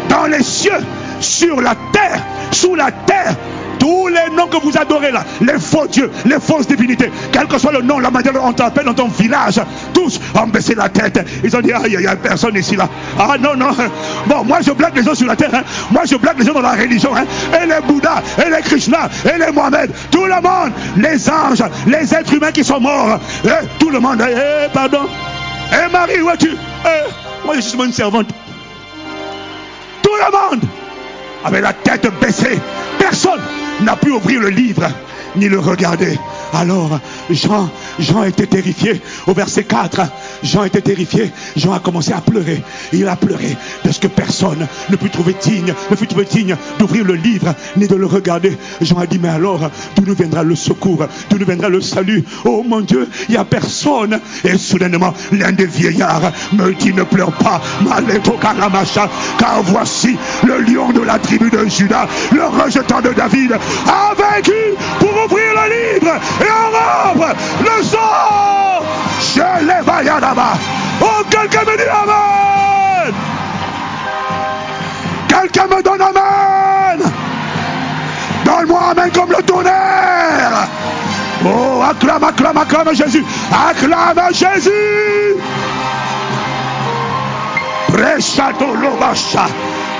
dans 0.07 0.25
les 0.25 0.43
cieux, 0.43 0.79
sur 1.19 1.61
la 1.61 1.75
terre, 1.91 2.21
sous 2.51 2.75
la 2.75 2.91
terre, 2.91 3.35
tous 3.79 4.07
les 4.07 4.35
noms 4.35 4.47
que 4.47 4.57
vous 4.57 4.77
adorez 4.77 5.11
là, 5.11 5.23
les 5.41 5.57
faux 5.57 5.87
dieux, 5.87 6.11
les 6.25 6.39
fausses 6.39 6.67
divinités, 6.67 7.09
quel 7.31 7.47
que 7.47 7.57
soit 7.57 7.71
le 7.71 7.81
nom, 7.81 7.99
la 7.99 8.11
manière 8.11 8.33
dont 8.33 8.45
on 8.45 8.53
t'appelle 8.53 8.85
dans 8.85 8.93
ton 8.93 9.07
village, 9.07 9.61
tous 9.93 10.19
ont 10.35 10.47
baissé 10.47 10.75
la 10.75 10.89
tête. 10.89 11.25
Ils 11.43 11.55
ont 11.55 11.61
dit, 11.61 11.71
ah, 11.73 11.81
il 11.87 11.97
n'y 11.97 12.07
a 12.07 12.15
personne 12.15 12.55
ici 12.55 12.75
là. 12.75 12.87
Ah 13.17 13.35
non, 13.39 13.55
non. 13.55 13.69
Bon, 14.27 14.43
moi 14.43 14.59
je 14.61 14.71
blague 14.71 14.95
les 14.95 15.03
gens 15.03 15.15
sur 15.15 15.27
la 15.27 15.35
terre. 15.35 15.53
Hein. 15.53 15.63
Moi 15.91 16.03
je 16.05 16.15
blague 16.15 16.39
les 16.39 16.45
gens 16.45 16.53
dans 16.53 16.61
la 16.61 16.73
religion. 16.73 17.15
Hein. 17.15 17.25
Et 17.53 17.65
les 17.65 17.81
Bouddhas, 17.87 18.21
et 18.45 18.49
les 18.49 18.61
Krishna, 18.61 19.09
et 19.25 19.37
les 19.39 19.51
Mohamed, 19.51 19.91
tout 20.11 20.25
le 20.25 20.35
monde, 20.35 20.71
les 20.97 21.29
anges, 21.29 21.63
les 21.87 22.13
êtres 22.13 22.33
humains 22.33 22.51
qui 22.51 22.63
sont 22.63 22.79
morts, 22.79 23.19
et 23.45 23.65
tout 23.79 23.89
le 23.89 23.99
monde. 23.99 24.21
Eh, 24.21 24.69
pardon. 24.73 25.07
Eh 25.71 25.91
Marie, 25.91 26.21
où 26.21 26.29
es-tu? 26.29 26.51
Eh, 26.85 27.45
Moi 27.45 27.55
je 27.55 27.61
suis 27.61 27.77
une 27.77 27.93
servante. 27.93 28.27
Tout 30.01 30.15
le 30.15 30.31
monde 30.31 30.61
avec 31.43 31.61
la 31.61 31.73
tête 31.73 32.07
baissée. 32.19 32.59
Personne 32.97 33.39
n'a 33.81 33.95
pu 33.95 34.11
ouvrir 34.11 34.41
le 34.41 34.49
livre 34.49 34.87
ni 35.35 35.47
le 35.47 35.59
regarder. 35.59 36.17
Alors 36.53 36.99
Jean, 37.29 37.69
Jean 37.99 38.23
était 38.23 38.47
terrifié. 38.47 39.01
Au 39.27 39.33
verset 39.33 39.63
4, 39.63 40.01
Jean 40.43 40.63
était 40.63 40.81
terrifié. 40.81 41.31
Jean 41.55 41.73
a 41.73 41.79
commencé 41.79 42.11
à 42.13 42.21
pleurer. 42.21 42.63
Il 42.93 43.07
a 43.07 43.15
pleuré 43.15 43.55
de 43.83 43.91
ce 43.91 43.99
que 43.99 44.07
personne 44.07 44.67
ne 44.89 44.95
put 44.95 45.09
trouver 45.09 45.35
digne, 45.41 45.73
ne 45.91 45.95
fut 45.95 46.07
trouvé 46.07 46.25
digne 46.25 46.55
d'ouvrir 46.79 47.03
le 47.03 47.13
livre 47.13 47.53
ni 47.77 47.87
de 47.87 47.95
le 47.95 48.07
regarder. 48.07 48.57
Jean 48.81 48.97
a 48.97 49.05
dit, 49.05 49.19
mais 49.19 49.29
alors, 49.29 49.69
d'où 49.95 50.03
nous 50.05 50.15
viendra 50.15 50.43
le 50.43 50.55
secours? 50.55 51.05
D'où 51.29 51.37
nous 51.37 51.45
viendra 51.45 51.69
le 51.69 51.81
salut? 51.81 52.23
Oh 52.45 52.63
mon 52.67 52.81
Dieu, 52.81 53.07
il 53.27 53.33
n'y 53.33 53.37
a 53.37 53.45
personne. 53.45 54.19
Et 54.43 54.57
soudainement, 54.57 55.13
l'un 55.31 55.51
des 55.51 55.67
vieillards 55.67 56.31
me 56.53 56.73
dit, 56.73 56.93
ne 56.93 57.03
pleure 57.03 57.31
pas, 57.33 57.61
Karamacha, 58.39 59.09
car 59.37 59.61
voici 59.63 60.17
le 60.43 60.58
Le 61.87 62.45
rejetant 62.63 62.99
de 63.01 63.09
David, 63.09 63.53
a 63.53 64.13
vaincu 64.13 64.75
pour 64.99 65.09
ouvrir 65.09 65.53
le 65.53 65.69
livre 65.69 66.13
et 66.41 66.51
en 66.51 67.13
rompre 67.13 67.35
le 67.61 67.83
sang. 67.83 68.83
Je 69.35 69.65
les 69.65 70.19
là-bas. 70.19 70.57
Oh, 71.01 71.23
quelqu'un 71.29 71.61
me 71.61 71.77
dit 71.77 71.89
Amen. 71.89 73.13
Quelqu'un 75.27 75.67
me 75.67 75.81
donne 75.81 76.01
Amen. 76.01 77.11
Donne-moi 78.43 78.81
Amen 78.91 79.11
comme 79.13 79.29
le 79.29 79.43
tonnerre. 79.43 80.67
Oh, 81.45 81.81
acclame, 81.81 82.23
acclame, 82.23 82.57
acclame 82.57 82.93
Jésus. 82.93 83.23
Acclame 83.51 84.33
Jésus. 84.33 85.37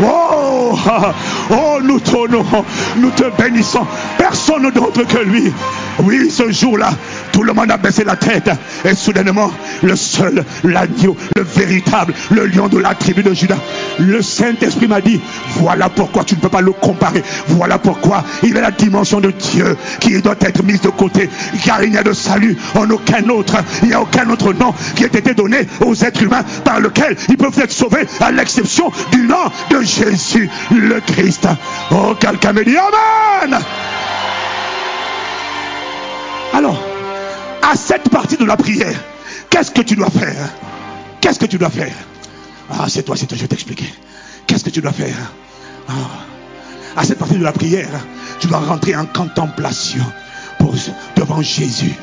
Oh, 0.02 0.80
oh 1.52 1.69
Nous 1.84 2.00
t'honorons, 2.00 2.66
nous 2.98 3.12
te 3.12 3.24
bénissons. 3.42 3.86
Personne 4.18 4.70
d'autre 4.72 5.04
que 5.04 5.20
lui. 5.20 5.52
Oui, 6.04 6.30
ce 6.32 6.50
jour-là, 6.52 6.92
tout 7.32 7.44
le 7.44 7.54
monde 7.54 7.72
a 7.72 7.78
baissé 7.78 8.04
la 8.04 8.16
tête. 8.16 8.50
Et 8.86 8.96
soudainement, 8.96 9.52
le 9.84 9.96
seul, 9.96 10.46
l'agneau, 10.64 11.16
le 11.36 11.44
véritable, 11.44 12.14
le 12.32 12.46
lion 12.46 12.68
de 12.68 12.78
la 12.78 12.96
tribu 12.96 13.24
de 13.24 13.34
Judas, 13.34 13.58
le 14.00 14.22
Saint-Esprit 14.22 14.88
m'a 14.88 15.02
dit, 15.02 15.20
voilà 15.58 15.90
pourquoi 15.90 16.24
tu 16.24 16.36
ne 16.36 16.40
peux 16.40 16.50
pas 16.50 16.62
le 16.62 16.72
comparer. 16.72 17.24
Voilà 17.48 17.78
pourquoi 17.78 18.24
il 18.44 18.56
est 18.56 18.62
la 18.62 18.72
dimension 18.72 19.20
de 19.20 19.32
Dieu 19.32 19.76
qui 20.00 20.22
doit 20.22 20.36
être 20.42 20.64
mise 20.64 20.82
de 20.82 20.90
côté. 20.90 21.30
Car 21.66 21.84
il 21.84 21.92
n'y 21.92 21.98
a 21.98 22.04
de 22.04 22.14
salut 22.14 22.58
en 22.76 22.90
aucun 22.90 23.28
autre. 23.30 23.58
Il 23.84 23.90
n'y 23.90 23.94
a 23.94 24.02
aucun 24.02 24.30
autre 24.30 24.54
nom 24.54 24.74
qui 24.96 25.04
ait 25.04 25.08
été 25.08 25.34
donné 25.34 25.68
aux 25.86 25.96
êtres 25.96 26.24
humains 26.24 26.44
par 26.64 26.80
lequel 26.80 27.16
ils 27.28 27.38
peuvent 27.38 27.60
être 27.60 27.72
sauvés 27.72 28.06
à 28.22 28.32
l'exception 28.32 28.92
du 29.12 29.24
nom 29.24 29.36
de 29.70 29.82
Jésus 29.82 30.50
le 30.72 31.00
Christ. 31.02 31.48
Oh, 31.92 32.16
quelqu'un 32.20 32.54
me 32.54 32.64
dit 32.64 32.76
Amen. 32.78 33.60
Alors, 36.54 36.82
à 37.62 37.76
cette 37.76 38.10
partie 38.10 38.38
de 38.38 38.46
la 38.46 38.58
prière, 38.58 39.00
qu'est-ce 39.50 39.72
que 39.72 39.82
tu 39.82 39.96
dois 39.96 40.10
faire? 40.10 40.50
Qu'est-ce 41.22 41.40
que 41.40 41.46
tu 41.46 41.58
dois 41.58 41.70
faire? 41.70 41.94
Ah, 42.72 42.86
c'est 42.88 43.04
toi, 43.04 43.16
c'est 43.18 43.26
toi, 43.28 43.36
je 43.38 43.42
vais 43.44 43.48
t'expliquer. 43.48 43.92
Qu'est-ce 44.48 44.64
que 44.64 44.70
tu 44.70 44.82
dois 44.82 44.92
faire? 44.92 45.16
Ah, 45.88 45.94
À 46.98 47.04
cette 47.04 47.20
partie 47.20 47.38
de 47.38 47.44
la 47.44 47.52
prière, 47.52 47.90
tu 48.40 48.48
dois 48.48 48.60
rentrer 48.60 48.96
en 48.96 49.06
contemplation 49.06 50.04
devant 51.16 51.42
Jésus. 51.42 51.94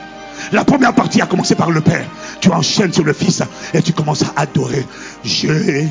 La 0.53 0.65
première 0.65 0.95
partie 0.95 1.21
a 1.23 1.27
commencé 1.27 1.55
par 1.55 1.71
le 1.71 1.81
Père. 1.81 2.07
Tu 2.41 2.51
enchaînes 2.51 2.93
sur 2.93 3.05
le 3.05 3.13
Fils 3.13 3.43
et 3.75 3.83
tu 3.83 3.93
commences 3.93 4.23
à 4.23 4.33
adorer 4.37 4.85
Jésus-Christ. 5.25 5.87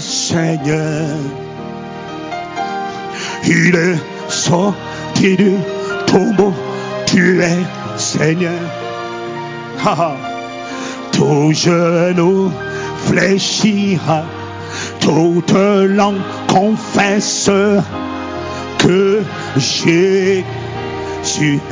Seigneur, 0.00 1.16
il 3.44 3.74
est 3.74 3.98
sorti 4.28 5.36
du 5.36 5.52
tombeau, 6.06 6.52
tu 7.06 7.42
es 7.42 7.58
Seigneur. 7.96 8.52
Tout 11.12 11.52
genou 11.52 12.52
fléchira, 13.06 14.24
toute 15.00 15.52
langue 15.52 16.20
confesse 16.46 17.50
que 18.78 19.22
Jésus 19.56 20.44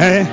est. 0.01 0.27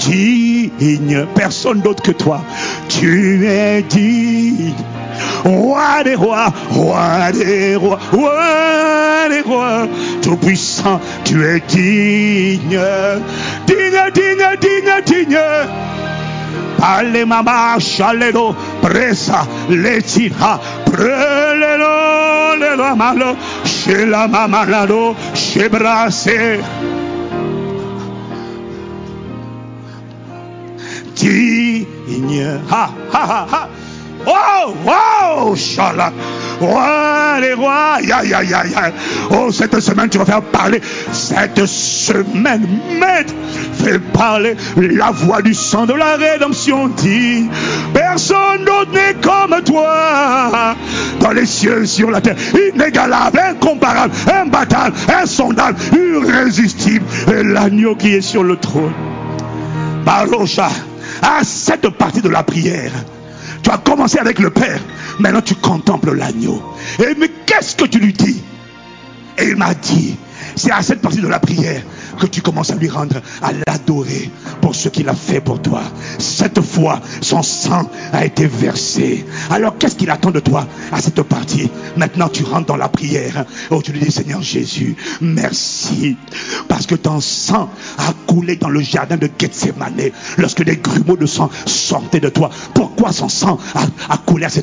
Digne, 0.00 1.26
personne 1.34 1.80
d'autre 1.80 2.02
que 2.02 2.12
toi. 2.12 2.42
Tu 2.88 3.46
es 3.46 3.82
digne. 3.82 4.72
Roi 5.44 6.02
des 6.04 6.14
rois, 6.14 6.52
roi 6.70 7.32
des 7.32 7.76
rois, 7.76 7.98
roi 8.12 9.28
des 9.28 9.40
rois, 9.40 9.86
tout 10.22 10.36
puissant, 10.36 11.00
tu 11.24 11.44
es 11.44 11.60
digne, 11.60 12.80
digne, 13.66 14.10
digne, 14.14 14.56
digne, 14.60 15.02
digne. 15.04 15.38
Allez 16.82 17.26
mama 17.26 17.78
chalero 17.78 18.54
presa 18.80 19.46
letira 19.68 20.58
prelelo 20.86 22.56
le 22.56 22.76
la 22.76 22.94
malo 22.94 23.36
chez 23.64 24.06
la 24.06 24.26
mama 24.26 24.64
lado 24.64 25.14
chez 25.34 25.68
brassé 25.68 26.58
digne 31.20 32.60
ha 32.70 32.90
ha 33.12 33.26
ha 33.26 33.46
ha 33.52 33.68
Oh, 34.26 34.74
wow, 34.84 35.54
Shala. 35.54 36.12
Roi 36.60 37.40
les 37.40 37.54
rois, 37.54 38.00
ya, 38.02 38.22
ya, 38.22 38.42
ya, 38.42 38.64
ya. 38.66 38.92
Oh, 39.30 39.50
cette 39.50 39.80
semaine, 39.80 40.10
tu 40.10 40.18
vas 40.18 40.26
faire 40.26 40.42
parler. 40.42 40.80
Cette 41.12 41.64
semaine, 41.64 42.66
maître, 42.98 43.32
fais 43.72 43.98
parler 43.98 44.56
la 44.76 45.10
voix 45.10 45.40
du 45.40 45.54
sang 45.54 45.86
de 45.86 45.94
la 45.94 46.16
rédemption. 46.16 46.88
Dit, 46.88 47.48
personne 47.94 48.64
d'autre 48.66 48.92
n'est 48.92 49.14
comme 49.22 49.62
toi. 49.64 50.76
Dans 51.20 51.32
les 51.32 51.46
cieux, 51.46 51.86
sur 51.86 52.10
la 52.10 52.20
terre, 52.20 52.36
inégalable, 52.74 53.38
incomparable, 53.38 54.12
imbattable, 54.30 54.96
insondable, 55.22 55.78
irrésistible. 55.94 57.06
Et 57.34 57.42
l'agneau 57.42 57.94
qui 57.94 58.14
est 58.14 58.20
sur 58.20 58.44
le 58.44 58.56
trône. 58.56 58.92
Barocha, 60.04 60.68
à 61.22 61.44
cette 61.44 61.88
partie 61.90 62.22
de 62.22 62.28
la 62.28 62.42
prière, 62.42 62.92
tu 63.62 63.70
as 63.70 63.78
commencé 63.78 64.18
avec 64.18 64.38
le 64.38 64.50
Père. 64.50 64.80
Maintenant, 65.18 65.42
tu 65.42 65.54
contemples 65.54 66.14
l'agneau. 66.14 66.62
Et 66.98 67.14
mais 67.18 67.30
qu'est-ce 67.46 67.76
que 67.76 67.84
tu 67.84 67.98
lui 67.98 68.12
dis? 68.12 68.42
Et 69.38 69.48
il 69.48 69.56
m'a 69.56 69.74
dit, 69.74 70.16
c'est 70.56 70.70
à 70.70 70.82
cette 70.82 71.00
partie 71.00 71.20
de 71.20 71.28
la 71.28 71.38
prière 71.38 71.82
que 72.18 72.26
tu 72.26 72.42
commences 72.42 72.70
à 72.70 72.74
lui 72.74 72.88
rendre, 72.88 73.16
à 73.42 73.50
l'adorer 73.66 74.30
pour 74.60 74.74
ce 74.74 74.88
qu'il 74.88 75.08
a 75.08 75.14
fait 75.14 75.40
pour 75.40 75.60
toi. 75.60 75.82
Cette 76.18 76.60
fois, 76.60 77.00
son 77.20 77.42
sang 77.42 77.90
a 78.12 78.24
été 78.24 78.46
versé. 78.46 79.24
Alors 79.50 79.78
qu'est-ce 79.78 79.96
qu'il 79.96 80.10
attend 80.10 80.30
de 80.30 80.40
toi 80.40 80.66
à 80.92 81.00
cette 81.00 81.22
partie? 81.22 81.70
Maintenant, 81.96 82.28
tu 82.28 82.44
rentres 82.44 82.66
dans 82.66 82.76
la 82.76 82.88
prière. 82.88 83.44
Oh, 83.70 83.80
tu 83.82 83.92
lui 83.92 84.00
dis, 84.00 84.10
Seigneur 84.10 84.42
Jésus, 84.42 84.96
merci. 85.20 86.16
Parce 86.68 86.86
que 86.86 86.94
ton 86.94 87.20
sang 87.20 87.70
a 87.98 88.12
coulé 88.26 88.56
dans 88.56 88.68
le 88.68 88.80
jardin 88.80 89.16
de 89.16 89.28
Gethsemane 89.38 90.10
lorsque 90.38 90.62
des 90.62 90.76
grumeaux 90.76 91.16
de 91.16 91.26
sang 91.26 91.50
sortaient 91.66 92.20
de 92.20 92.28
toi. 92.28 92.50
Pourquoi 92.74 93.12
son 93.12 93.28
sang 93.28 93.58
a, 94.08 94.16
coulé 94.18 94.44
à 94.44 94.48
ce, 94.48 94.60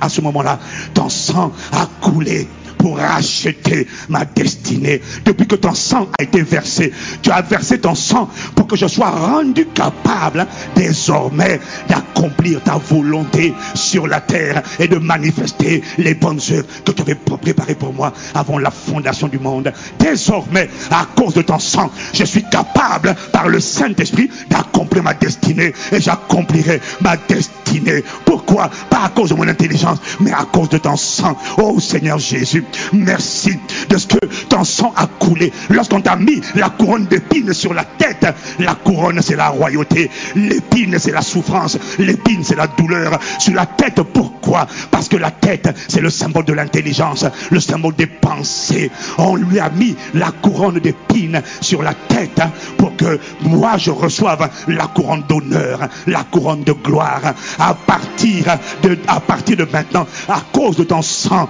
à 0.00 0.08
ce 0.08 0.20
moment-là? 0.20 0.58
Ton 0.94 1.08
sang 1.08 1.52
a 1.72 1.86
coulé 2.00 2.48
pour 2.82 2.98
racheter 2.98 3.86
ma 4.08 4.24
destinée. 4.24 5.00
Depuis 5.24 5.46
que 5.46 5.54
ton 5.54 5.72
sang 5.72 6.08
a 6.18 6.24
été 6.24 6.42
versé, 6.42 6.92
tu 7.22 7.30
as 7.30 7.40
versé 7.40 7.78
ton 7.78 7.94
sang 7.94 8.28
pour 8.56 8.66
que 8.66 8.74
je 8.74 8.88
sois 8.88 9.10
rendu 9.10 9.66
capable 9.66 10.46
désormais 10.74 11.60
d'accomplir 11.88 12.60
ta 12.62 12.78
volonté 12.78 13.54
sur 13.74 14.08
la 14.08 14.20
terre 14.20 14.62
et 14.80 14.88
de 14.88 14.96
manifester 14.96 15.82
les 15.96 16.14
bonnes 16.14 16.40
œuvres 16.50 16.66
que 16.84 16.90
tu 16.90 17.02
avais 17.02 17.14
préparées 17.14 17.76
pour 17.76 17.94
moi 17.94 18.12
avant 18.34 18.58
la 18.58 18.72
fondation 18.72 19.28
du 19.28 19.38
monde. 19.38 19.72
Désormais, 20.00 20.68
à 20.90 21.06
cause 21.16 21.34
de 21.34 21.42
ton 21.42 21.60
sang, 21.60 21.88
je 22.12 22.24
suis 22.24 22.42
capable 22.42 23.14
par 23.30 23.48
le 23.48 23.60
Saint-Esprit 23.60 24.28
d'accomplir 24.50 25.04
ma 25.04 25.14
destinée 25.14 25.72
et 25.92 26.00
j'accomplirai 26.00 26.80
ma 27.00 27.16
destinée. 27.16 28.02
Pourquoi? 28.24 28.70
Pas 28.90 29.04
à 29.04 29.08
cause 29.10 29.30
de 29.30 29.34
mon 29.34 29.46
intelligence, 29.46 29.98
mais 30.18 30.32
à 30.32 30.44
cause 30.52 30.68
de 30.68 30.78
ton 30.78 30.96
sang. 30.96 31.36
Oh 31.58 31.78
Seigneur 31.78 32.18
Jésus, 32.18 32.64
Merci 32.92 33.58
de 33.88 33.96
ce 33.96 34.06
que 34.06 34.26
ton 34.48 34.64
sang 34.64 34.92
a 34.96 35.06
coulé. 35.06 35.52
Lorsqu'on 35.70 36.00
t'a 36.00 36.16
mis 36.16 36.40
la 36.54 36.70
couronne 36.70 37.06
d'épines 37.06 37.52
sur 37.52 37.74
la 37.74 37.84
tête, 37.84 38.26
la 38.58 38.74
couronne 38.74 39.20
c'est 39.22 39.36
la 39.36 39.48
royauté, 39.48 40.10
l'épine 40.34 40.98
c'est 40.98 41.12
la 41.12 41.22
souffrance, 41.22 41.78
l'épine 41.98 42.44
c'est 42.44 42.56
la 42.56 42.66
douleur. 42.66 43.18
Sur 43.38 43.54
la 43.54 43.66
tête, 43.66 44.00
pourquoi? 44.02 44.66
Parce 44.90 45.08
que 45.08 45.16
la 45.16 45.30
tête 45.30 45.68
c'est 45.88 46.00
le 46.00 46.10
symbole 46.10 46.44
de 46.44 46.52
l'intelligence, 46.52 47.24
le 47.50 47.60
symbole 47.60 47.94
des 47.94 48.06
pensées. 48.06 48.90
On 49.18 49.36
lui 49.36 49.58
a 49.58 49.70
mis 49.70 49.96
la 50.14 50.30
couronne 50.30 50.78
d'épines 50.78 51.42
sur 51.60 51.82
la 51.82 51.94
tête 51.94 52.40
pour 52.78 52.96
que 52.96 53.18
moi 53.42 53.76
je 53.76 53.90
reçoive 53.90 54.48
la 54.68 54.86
couronne 54.86 55.24
d'honneur, 55.28 55.88
la 56.06 56.24
couronne 56.24 56.64
de 56.64 56.72
gloire. 56.72 57.34
À 57.58 57.74
partir 57.74 58.58
de, 58.82 58.98
à 59.08 59.20
partir 59.20 59.56
de 59.56 59.64
maintenant, 59.70 60.06
à 60.28 60.40
cause 60.52 60.76
de 60.76 60.84
ton 60.84 61.02
sang, 61.02 61.48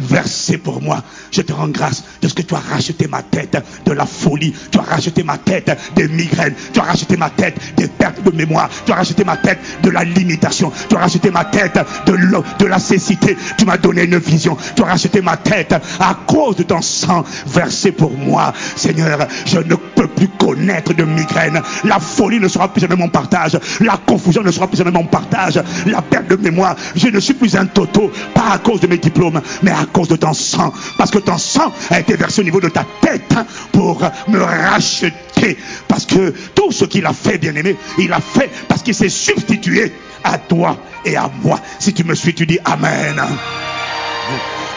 versé 0.00 0.58
pour 0.58 0.82
moi. 0.82 1.02
Je 1.36 1.42
te 1.42 1.52
rends 1.52 1.68
grâce 1.68 2.02
de 2.22 2.28
ce 2.28 2.32
que 2.32 2.40
tu 2.40 2.54
as 2.54 2.62
racheté 2.72 3.06
ma 3.08 3.20
tête 3.20 3.62
de 3.84 3.92
la 3.92 4.06
folie. 4.06 4.54
Tu 4.70 4.78
as 4.78 4.82
racheté 4.82 5.22
ma 5.22 5.36
tête 5.36 5.70
des 5.94 6.08
migraines. 6.08 6.54
Tu 6.72 6.80
as 6.80 6.84
racheté 6.84 7.18
ma 7.18 7.28
tête 7.28 7.58
des 7.76 7.88
pertes 7.88 8.22
de 8.22 8.34
mémoire. 8.34 8.70
Tu 8.86 8.92
as 8.92 8.94
racheté 8.94 9.22
ma 9.22 9.36
tête 9.36 9.58
de 9.82 9.90
la 9.90 10.02
limitation. 10.02 10.72
Tu 10.88 10.96
as 10.96 11.00
racheté 11.00 11.30
ma 11.30 11.44
tête 11.44 11.78
de, 12.06 12.16
de 12.58 12.64
la 12.64 12.78
cécité. 12.78 13.36
Tu 13.58 13.66
m'as 13.66 13.76
donné 13.76 14.04
une 14.04 14.16
vision. 14.16 14.56
Tu 14.74 14.82
as 14.82 14.86
racheté 14.86 15.20
ma 15.20 15.36
tête 15.36 15.74
à 16.00 16.16
cause 16.26 16.56
de 16.56 16.62
ton 16.62 16.80
sang 16.80 17.22
versé 17.46 17.92
pour 17.92 18.16
moi. 18.16 18.54
Seigneur, 18.74 19.28
je 19.44 19.58
ne 19.58 19.74
peux 19.74 20.08
plus 20.08 20.28
connaître 20.38 20.94
de 20.94 21.04
migraine. 21.04 21.60
La 21.84 22.00
folie 22.00 22.40
ne 22.40 22.48
sera 22.48 22.68
plus 22.68 22.80
jamais 22.80 22.96
mon 22.96 23.10
partage. 23.10 23.58
La 23.80 23.98
confusion 23.98 24.42
ne 24.42 24.50
sera 24.50 24.68
plus 24.68 24.78
jamais 24.78 24.90
mon 24.90 25.04
partage. 25.04 25.60
La 25.84 26.00
perte 26.00 26.28
de 26.28 26.36
mémoire, 26.36 26.76
je 26.94 27.08
ne 27.08 27.20
suis 27.20 27.34
plus 27.34 27.56
un 27.56 27.66
toto. 27.66 28.10
Pas 28.32 28.52
à 28.52 28.58
cause 28.58 28.80
de 28.80 28.86
mes 28.86 28.96
diplômes, 28.96 29.42
mais 29.62 29.72
à 29.72 29.84
cause 29.92 30.08
de 30.08 30.16
ton 30.16 30.32
sang. 30.32 30.72
Parce 30.96 31.10
que 31.10 31.25
ton 31.26 31.36
sang 31.36 31.72
a 31.90 32.00
été 32.00 32.16
versé 32.16 32.40
au 32.40 32.44
niveau 32.44 32.60
de 32.60 32.70
ta 32.70 32.86
tête 33.02 33.30
hein, 33.36 33.44
pour 33.72 34.00
me 34.28 34.38
racheter. 34.40 35.58
Parce 35.86 36.06
que 36.06 36.32
tout 36.54 36.72
ce 36.72 36.86
qu'il 36.86 37.04
a 37.04 37.12
fait, 37.12 37.36
bien 37.36 37.54
aimé, 37.54 37.76
il 37.98 38.12
a 38.12 38.20
fait 38.20 38.50
parce 38.68 38.82
qu'il 38.82 38.94
s'est 38.94 39.10
substitué 39.10 39.92
à 40.24 40.38
toi 40.38 40.78
et 41.04 41.16
à 41.16 41.30
moi. 41.42 41.60
Si 41.78 41.92
tu 41.92 42.04
me 42.04 42.14
suis, 42.14 42.34
tu 42.34 42.46
dis 42.46 42.58
Amen. 42.64 43.20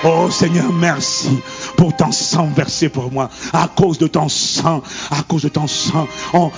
Oh 0.06 0.30
Seigneur, 0.32 0.72
merci 0.72 1.42
pour 1.76 1.94
ton 1.94 2.14
sang 2.14 2.50
versé 2.56 2.88
pour 2.88 3.12
moi. 3.12 3.30
À 3.52 3.68
cause 3.68 3.98
de 3.98 4.08
ton 4.08 4.30
sang, 4.30 4.82
à 5.12 5.24
cause 5.24 5.42
de 5.42 5.50
ton 5.50 5.68
sang. 5.68 6.08
On, 6.34 6.52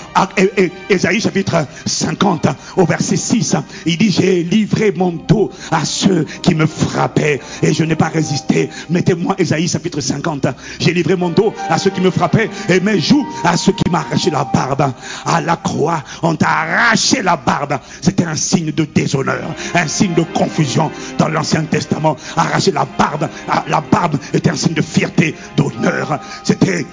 Ésaïe 0.88 1.20
chapitre 1.20 1.66
50 1.84 2.46
au 2.76 2.84
verset 2.84 3.16
6, 3.16 3.56
il 3.86 3.98
dit, 3.98 4.12
j'ai 4.12 4.44
livré 4.44 4.92
mon 4.92 5.10
dos 5.10 5.50
à 5.72 5.84
ceux 5.84 6.24
qui 6.42 6.54
me 6.54 6.66
frappaient 6.66 7.40
et 7.64 7.74
je 7.74 7.82
n'ai 7.82 7.96
pas 7.96 8.08
résisté. 8.08 8.70
Mettez-moi 8.90 9.34
Ésaïe 9.38 9.66
chapitre 9.66 10.00
50. 10.00 10.46
J'ai 10.78 10.94
livré 10.94 11.16
mon 11.16 11.30
dos 11.30 11.52
à 11.68 11.78
ceux 11.78 11.90
qui 11.90 12.00
me 12.00 12.12
frappaient 12.12 12.48
et 12.68 12.78
mes 12.78 13.00
joues 13.00 13.26
à 13.42 13.56
ceux 13.56 13.72
qui 13.72 13.90
m'arrachaient 13.90 14.30
la 14.30 14.44
barbe. 14.44 14.92
À 15.26 15.40
la 15.40 15.56
croix, 15.56 16.04
on 16.22 16.36
t'a 16.36 16.48
arraché 16.48 17.22
la 17.22 17.36
barbe. 17.36 17.80
C'était 18.00 18.24
un 18.24 18.36
signe 18.36 18.70
de 18.70 18.84
déshonneur, 18.84 19.52
un 19.74 19.88
signe 19.88 20.14
de 20.14 20.22
confusion 20.22 20.92
dans 21.18 21.26
l'Ancien 21.26 21.64
Testament. 21.64 22.16
Arracher 22.36 22.70
la 22.70 22.84
barbe 22.84 23.28
la 23.68 23.80
barbe 23.80 24.16
était 24.32 24.50
un 24.50 24.56
signe 24.56 24.74
de 24.74 24.82
fierté, 24.82 25.34
d'honneur. 25.56 26.20
C'était 26.44 26.86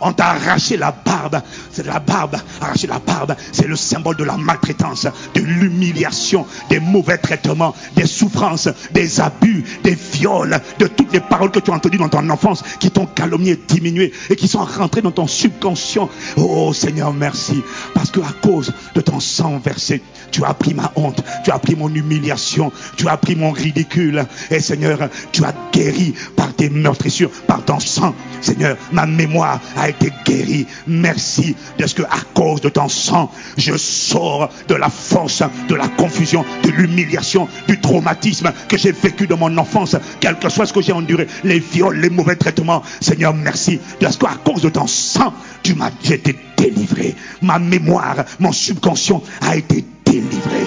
on 0.00 0.12
t'a 0.12 0.30
arraché 0.30 0.76
la 0.76 0.92
barbe. 0.92 1.40
C'est 1.72 1.86
la 1.86 2.00
barbe. 2.00 2.36
Arracher 2.60 2.86
la 2.86 2.98
barbe, 2.98 3.34
c'est 3.52 3.66
le 3.66 3.76
symbole 3.76 4.16
de 4.16 4.24
la 4.24 4.36
maltraitance, 4.36 5.06
de 5.34 5.40
l'humiliation, 5.40 6.46
des 6.70 6.80
mauvais 6.80 7.18
traitements, 7.18 7.74
des 7.94 8.06
souffrances, 8.06 8.68
des 8.92 9.20
abus, 9.20 9.64
des 9.82 9.94
viols, 9.94 10.60
de 10.78 10.86
toutes 10.86 11.12
les 11.12 11.20
paroles 11.20 11.50
que 11.50 11.60
tu 11.60 11.70
as 11.70 11.74
entendues 11.74 11.98
dans 11.98 12.08
ton 12.08 12.28
enfance, 12.30 12.62
qui 12.80 12.90
t'ont 12.90 13.06
calomnié, 13.06 13.56
diminué 13.68 14.12
et 14.30 14.36
qui 14.36 14.48
sont 14.48 14.64
rentrées 14.64 15.02
dans 15.02 15.10
ton 15.10 15.26
subconscient. 15.26 16.08
Oh 16.36 16.72
Seigneur, 16.72 17.12
merci. 17.12 17.62
Parce 17.94 18.10
que 18.10 18.20
à 18.20 18.32
cause 18.42 18.72
de 18.94 19.00
ton 19.00 19.20
sang 19.20 19.58
versé, 19.58 20.02
tu 20.30 20.44
as 20.44 20.54
pris 20.54 20.74
ma 20.74 20.92
honte, 20.96 21.22
tu 21.44 21.50
as 21.50 21.58
pris 21.58 21.76
mon 21.76 21.92
humiliation, 21.92 22.72
tu 22.96 23.08
as 23.08 23.16
pris 23.16 23.36
mon 23.36 23.50
ridicule. 23.50 24.24
Et 24.50 24.60
Seigneur, 24.60 25.08
tu 25.32 25.44
as 25.44 25.54
guéri 25.72 26.14
par 26.36 26.54
tes 26.54 26.70
meurtrissures, 26.70 27.30
par 27.46 27.64
ton 27.64 27.80
sang. 27.80 28.14
Seigneur, 28.40 28.76
ma 28.92 29.06
mémoire 29.06 29.60
a 29.76 29.85
été 29.88 30.12
guérie. 30.24 30.66
Merci 30.86 31.56
de 31.78 31.86
ce 31.86 31.94
que 31.94 32.02
à 32.02 32.20
cause 32.34 32.60
de 32.60 32.68
ton 32.68 32.88
sang, 32.88 33.30
je 33.56 33.76
sors 33.76 34.50
de 34.68 34.74
la 34.74 34.88
force, 34.88 35.42
de 35.68 35.74
la 35.74 35.88
confusion, 35.88 36.44
de 36.62 36.70
l'humiliation, 36.70 37.48
du 37.68 37.80
traumatisme 37.80 38.52
que 38.68 38.76
j'ai 38.76 38.92
vécu 38.92 39.26
dans 39.26 39.36
mon 39.36 39.56
enfance, 39.58 39.96
quel 40.20 40.38
que 40.38 40.48
soit 40.48 40.66
ce 40.66 40.72
que 40.72 40.82
j'ai 40.82 40.92
enduré, 40.92 41.26
les 41.44 41.58
viols, 41.58 41.98
les 41.98 42.10
mauvais 42.10 42.36
traitements. 42.36 42.82
Seigneur, 43.00 43.34
merci 43.34 43.80
de 44.00 44.08
ce 44.08 44.18
qu'à 44.18 44.36
cause 44.44 44.62
de 44.62 44.68
ton 44.68 44.86
sang, 44.86 45.32
tu 45.62 45.74
m'as, 45.74 45.90
été 46.10 46.36
délivré. 46.56 47.14
Ma 47.42 47.58
mémoire, 47.58 48.16
mon 48.38 48.52
subconscient 48.52 49.22
a 49.40 49.56
été 49.56 49.84
délivré. 50.04 50.64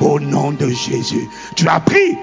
Au 0.00 0.20
nom 0.20 0.52
de 0.52 0.68
Jésus, 0.68 1.26
tu 1.56 1.68
as 1.68 1.80
pris 1.80 2.16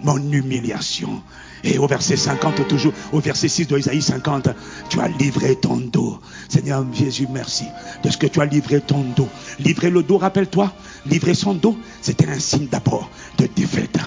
mon 0.00 0.16
humiliation. 0.16 1.22
Et 1.64 1.78
au 1.78 1.86
verset 1.86 2.16
50, 2.16 2.66
toujours, 2.68 2.92
au 3.12 3.20
verset 3.20 3.48
6 3.48 3.66
de 3.66 3.78
Isaïe 3.78 4.02
50, 4.02 4.48
tu 4.88 5.00
as 5.00 5.08
livré 5.08 5.56
ton 5.56 5.76
dos. 5.76 6.20
Seigneur 6.48 6.84
Jésus, 6.92 7.26
merci 7.30 7.64
de 8.02 8.10
ce 8.10 8.16
que 8.16 8.26
tu 8.26 8.40
as 8.40 8.46
livré 8.46 8.80
ton 8.80 9.04
dos. 9.16 9.28
Livrer 9.58 9.90
le 9.90 10.02
dos, 10.02 10.18
rappelle-toi, 10.18 10.72
livrer 11.06 11.34
son 11.34 11.54
dos, 11.54 11.76
c'était 12.00 12.28
un 12.28 12.38
signe 12.38 12.66
d'abord 12.66 13.10
de 13.38 13.48
défaite 13.54 13.98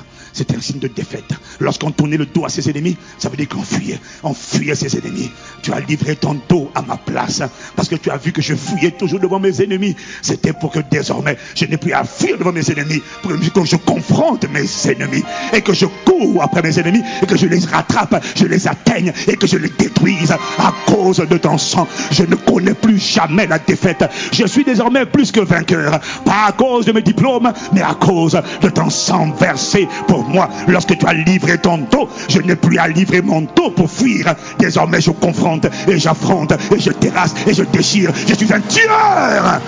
c'était 0.41 0.55
un 0.55 0.61
signe 0.61 0.79
de 0.79 0.87
défaite. 0.87 1.33
Lorsqu'on 1.59 1.91
tournait 1.91 2.17
le 2.17 2.25
dos 2.25 2.45
à 2.45 2.49
ses 2.49 2.67
ennemis, 2.67 2.97
ça 3.19 3.29
veut 3.29 3.37
dire 3.37 3.47
qu'on 3.47 3.61
fuyait. 3.61 3.99
On 4.23 4.33
fuyait 4.33 4.73
ses 4.73 4.97
ennemis. 4.97 5.29
Tu 5.61 5.71
as 5.71 5.79
livré 5.81 6.15
ton 6.15 6.35
dos 6.49 6.71
à 6.73 6.81
ma 6.81 6.97
place. 6.97 7.43
Parce 7.75 7.87
que 7.87 7.93
tu 7.93 8.09
as 8.09 8.17
vu 8.17 8.31
que 8.31 8.41
je 8.41 8.55
fuyais 8.55 8.89
toujours 8.89 9.19
devant 9.19 9.39
mes 9.39 9.61
ennemis. 9.61 9.95
C'était 10.23 10.53
pour 10.53 10.71
que 10.71 10.79
désormais, 10.79 11.37
je 11.53 11.65
n'ai 11.65 11.77
plus 11.77 11.93
à 11.93 12.03
fuir 12.05 12.39
devant 12.39 12.51
mes 12.51 12.71
ennemis. 12.71 13.03
Pour 13.21 13.31
que 13.33 13.65
je 13.65 13.75
confronte 13.75 14.49
mes 14.49 14.65
ennemis. 14.91 15.23
Et 15.53 15.61
que 15.61 15.73
je 15.73 15.85
cours 16.05 16.41
après 16.41 16.63
mes 16.63 16.79
ennemis. 16.79 17.03
Et 17.21 17.27
que 17.27 17.37
je 17.37 17.45
les 17.45 17.59
rattrape. 17.59 18.25
Je 18.35 18.47
les 18.47 18.67
atteigne. 18.67 19.13
Et 19.27 19.35
que 19.35 19.45
je 19.45 19.57
les 19.57 19.69
détruise. 19.69 20.31
À 20.31 20.73
cause 20.87 21.17
de 21.17 21.37
ton 21.37 21.59
sang. 21.59 21.87
Je 22.09 22.23
ne 22.23 22.33
connais 22.35 22.73
plus 22.73 22.97
jamais 22.97 23.45
la 23.45 23.59
défaite. 23.59 24.09
Je 24.31 24.47
suis 24.47 24.63
désormais 24.63 25.05
plus 25.05 25.31
que 25.31 25.41
vainqueur. 25.41 25.99
Pas 26.25 26.45
à 26.47 26.51
cause 26.51 26.87
de 26.87 26.93
mes 26.93 27.03
diplômes. 27.03 27.53
Mais 27.73 27.83
à 27.83 27.93
cause 27.93 28.41
de 28.59 28.69
ton 28.69 28.89
sang 28.89 29.31
versé 29.39 29.87
pour 30.07 30.30
moi. 30.31 30.49
Lorsque 30.67 30.97
tu 30.97 31.05
as 31.05 31.13
livré 31.13 31.57
ton 31.57 31.77
dos, 31.77 32.09
je 32.29 32.39
n'ai 32.39 32.55
plus 32.55 32.77
à 32.77 32.87
livrer 32.87 33.21
mon 33.21 33.41
dos 33.41 33.71
pour 33.71 33.89
fuir. 33.89 34.33
Désormais, 34.59 35.01
je 35.01 35.11
confronte 35.11 35.67
et 35.87 35.97
j'affronte 35.97 36.53
et 36.75 36.79
je 36.79 36.91
terrasse 36.91 37.33
et 37.47 37.53
je 37.53 37.63
déchire. 37.63 38.11
Je 38.27 38.33
suis 38.33 38.53
un 38.53 38.61
tueur. 38.61 39.61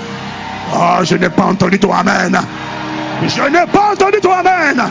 Oh, 0.75 1.03
je 1.03 1.15
n'ai 1.15 1.29
pas 1.29 1.45
entendu 1.45 1.79
toi, 1.79 1.97
Amen. 1.97 2.39
Je 3.27 3.43
n'ai 3.43 3.65
pas 3.71 3.91
entendu 3.93 4.19
toi, 4.21 4.37
Amen. 4.37 4.83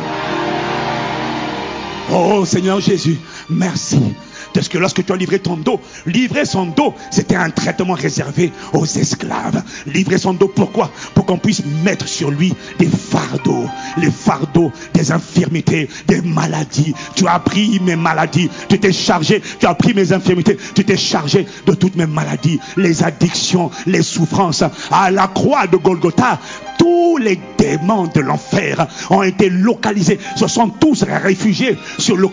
Oh 2.10 2.44
Seigneur 2.44 2.80
Jésus, 2.80 3.18
merci 3.48 4.14
parce 4.54 4.68
que 4.68 4.78
lorsque 4.78 5.04
tu 5.04 5.12
as 5.12 5.16
livré 5.16 5.38
ton 5.38 5.56
dos, 5.56 5.80
livrer 6.06 6.44
son 6.44 6.66
dos, 6.66 6.94
c'était 7.10 7.36
un 7.36 7.50
traitement 7.50 7.94
réservé 7.94 8.52
aux 8.72 8.86
esclaves. 8.86 9.62
Livrer 9.86 10.18
son 10.18 10.34
dos, 10.34 10.48
pourquoi? 10.48 10.90
Pour 11.14 11.26
qu'on 11.26 11.38
puisse 11.38 11.62
mettre 11.84 12.06
sur 12.08 12.30
lui 12.30 12.54
des 12.78 12.86
fardeaux, 12.86 13.66
les 13.98 14.10
fardeaux 14.10 14.72
des 14.94 15.12
infirmités, 15.12 15.88
des 16.06 16.20
maladies. 16.22 16.94
Tu 17.14 17.26
as 17.26 17.38
pris 17.38 17.80
mes 17.80 17.96
maladies, 17.96 18.50
tu 18.68 18.78
t'es 18.78 18.92
chargé, 18.92 19.42
tu 19.58 19.66
as 19.66 19.74
pris 19.74 19.94
mes 19.94 20.12
infirmités, 20.12 20.56
tu 20.74 20.84
t'es 20.84 20.96
chargé 20.96 21.46
de 21.66 21.74
toutes 21.74 21.96
mes 21.96 22.06
maladies, 22.06 22.60
les 22.76 23.02
addictions, 23.02 23.70
les 23.86 24.02
souffrances. 24.02 24.64
À 24.90 25.10
la 25.10 25.28
croix 25.28 25.66
de 25.66 25.76
Golgotha, 25.76 26.38
tous 26.78 27.16
les 27.18 27.38
démons 27.58 28.08
de 28.08 28.20
l'enfer 28.20 28.88
ont 29.10 29.22
été 29.22 29.48
localisés, 29.48 30.18
se 30.36 30.48
sont 30.48 30.68
tous 30.68 31.04
réfugiés 31.04 31.78
sur 31.98 32.16
le, 32.16 32.28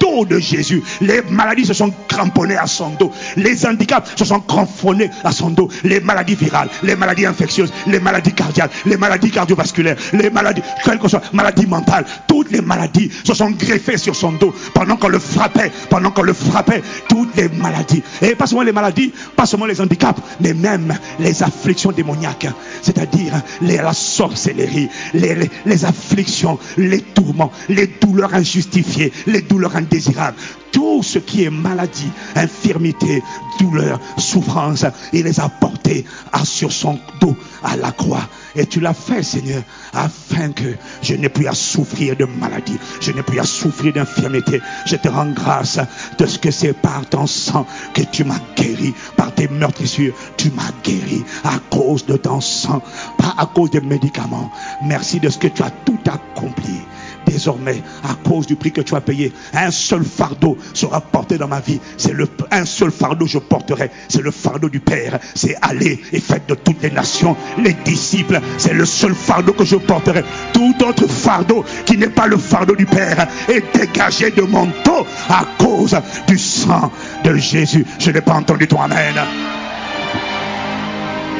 dos 0.00 0.26
de 0.26 0.38
Jésus. 0.38 0.82
Les 1.00 1.22
maladies 1.30 1.47
se 1.64 1.74
sont 1.74 1.92
cramponnées 2.08 2.56
à 2.56 2.66
son 2.66 2.90
dos. 2.90 3.10
Les 3.36 3.66
handicaps 3.66 4.10
se 4.16 4.24
sont 4.24 4.40
cramponnés 4.40 5.10
à 5.24 5.32
son 5.32 5.50
dos. 5.50 5.68
Les 5.84 6.00
maladies 6.00 6.34
virales, 6.34 6.68
les 6.82 6.96
maladies 6.96 7.26
infectieuses, 7.26 7.72
les 7.86 8.00
maladies 8.00 8.32
cardiaques, 8.32 8.70
les 8.86 8.96
maladies 8.96 9.30
cardiovasculaires, 9.30 9.96
les 10.12 10.30
maladies, 10.30 10.62
quelles 10.84 10.98
que 10.98 11.08
soient, 11.08 11.22
maladies 11.32 11.66
mentales, 11.66 12.04
toutes 12.26 12.50
les 12.50 12.60
maladies 12.60 13.10
se 13.24 13.34
sont 13.34 13.50
greffées 13.50 13.98
sur 13.98 14.14
son 14.14 14.32
dos 14.32 14.54
pendant 14.74 14.96
qu'on 14.96 15.08
le 15.08 15.18
frappait, 15.18 15.70
pendant 15.90 16.10
qu'on 16.10 16.22
le 16.22 16.32
frappait, 16.32 16.82
toutes 17.08 17.34
les 17.36 17.48
maladies. 17.48 18.02
Et 18.22 18.34
pas 18.34 18.46
seulement 18.46 18.62
les 18.64 18.72
maladies, 18.72 19.12
pas 19.36 19.46
seulement 19.46 19.66
les 19.66 19.80
handicaps, 19.80 20.20
mais 20.40 20.54
même 20.54 20.96
les 21.18 21.42
afflictions 21.42 21.92
démoniaques, 21.92 22.46
c'est-à-dire 22.82 23.32
la 23.62 23.92
sorcellerie, 23.92 24.88
les, 25.14 25.36
les 25.64 25.84
afflictions, 25.84 26.58
les 26.76 27.00
tourments, 27.00 27.50
les 27.68 27.86
douleurs 27.86 28.34
injustifiées, 28.34 29.12
les 29.26 29.42
douleurs 29.42 29.76
indésirables 29.76 30.36
tout 30.78 31.02
ce 31.02 31.18
qui 31.18 31.42
est 31.42 31.50
maladie, 31.50 32.08
infirmité, 32.36 33.20
douleur, 33.58 33.98
souffrance, 34.16 34.86
il 35.12 35.24
les 35.24 35.40
a 35.40 35.48
portés 35.48 36.04
sur 36.44 36.70
son 36.70 37.00
dos 37.20 37.36
à 37.64 37.76
la 37.76 37.90
croix. 37.90 38.22
Et 38.54 38.64
tu 38.64 38.78
l'as 38.78 38.94
fait, 38.94 39.24
Seigneur, 39.24 39.64
afin 39.92 40.52
que 40.52 40.76
je 41.02 41.14
n'ai 41.14 41.30
plus 41.30 41.48
à 41.48 41.52
souffrir 41.52 42.14
de 42.14 42.26
maladie, 42.26 42.78
je 43.00 43.10
n'ai 43.10 43.24
plus 43.24 43.40
à 43.40 43.42
souffrir 43.42 43.92
d'infirmité. 43.92 44.60
Je 44.86 44.94
te 44.94 45.08
rends 45.08 45.32
grâce 45.32 45.80
de 46.16 46.26
ce 46.26 46.38
que 46.38 46.52
c'est 46.52 46.74
par 46.74 47.04
ton 47.08 47.26
sang 47.26 47.66
que 47.92 48.02
tu 48.02 48.22
m'as 48.22 48.38
guéri, 48.56 48.94
par 49.16 49.34
tes 49.34 49.48
meurtrissures, 49.48 50.14
tu 50.36 50.52
m'as 50.52 50.70
guéri 50.84 51.24
à 51.42 51.58
cause 51.70 52.06
de 52.06 52.16
ton 52.16 52.40
sang, 52.40 52.80
pas 53.18 53.34
à 53.36 53.46
cause 53.46 53.70
des 53.70 53.80
médicaments. 53.80 54.52
Merci 54.84 55.18
de 55.18 55.28
ce 55.28 55.38
que 55.38 55.48
tu 55.48 55.60
as 55.60 55.72
tout 55.84 55.98
accompli 56.06 56.82
désormais, 57.28 57.82
à 58.04 58.14
cause 58.28 58.46
du 58.46 58.56
prix 58.56 58.72
que 58.72 58.80
tu 58.80 58.94
as 58.94 59.00
payé, 59.00 59.32
un 59.54 59.70
seul 59.70 60.04
fardeau 60.04 60.56
sera 60.74 61.00
porté 61.00 61.38
dans 61.38 61.48
ma 61.48 61.60
vie. 61.60 61.80
C'est 61.96 62.12
le 62.12 62.28
un 62.50 62.64
seul 62.64 62.90
fardeau 62.90 63.26
je 63.26 63.38
porterai. 63.38 63.90
C'est 64.08 64.22
le 64.22 64.30
fardeau 64.30 64.68
du 64.68 64.80
Père. 64.80 65.18
C'est 65.34 65.56
aller 65.62 66.00
et 66.12 66.20
faire 66.20 66.40
de 66.46 66.54
toutes 66.54 66.82
les 66.82 66.90
nations 66.90 67.36
les 67.58 67.74
disciples. 67.84 68.40
C'est 68.56 68.74
le 68.74 68.84
seul 68.84 69.14
fardeau 69.14 69.52
que 69.52 69.64
je 69.64 69.76
porterai. 69.76 70.24
Tout 70.52 70.74
autre 70.84 71.06
fardeau 71.06 71.64
qui 71.84 71.96
n'est 71.96 72.08
pas 72.08 72.26
le 72.26 72.36
fardeau 72.36 72.74
du 72.74 72.86
Père 72.86 73.28
est 73.48 73.64
dégagé 73.76 74.30
de 74.30 74.42
mon 74.42 74.66
dos 74.84 75.06
à 75.28 75.44
cause 75.58 75.96
du 76.26 76.38
sang 76.38 76.90
de 77.24 77.34
Jésus. 77.36 77.86
Je 77.98 78.10
n'ai 78.10 78.20
pas 78.20 78.34
entendu 78.34 78.66
ton 78.66 78.80
Amen 78.80 79.14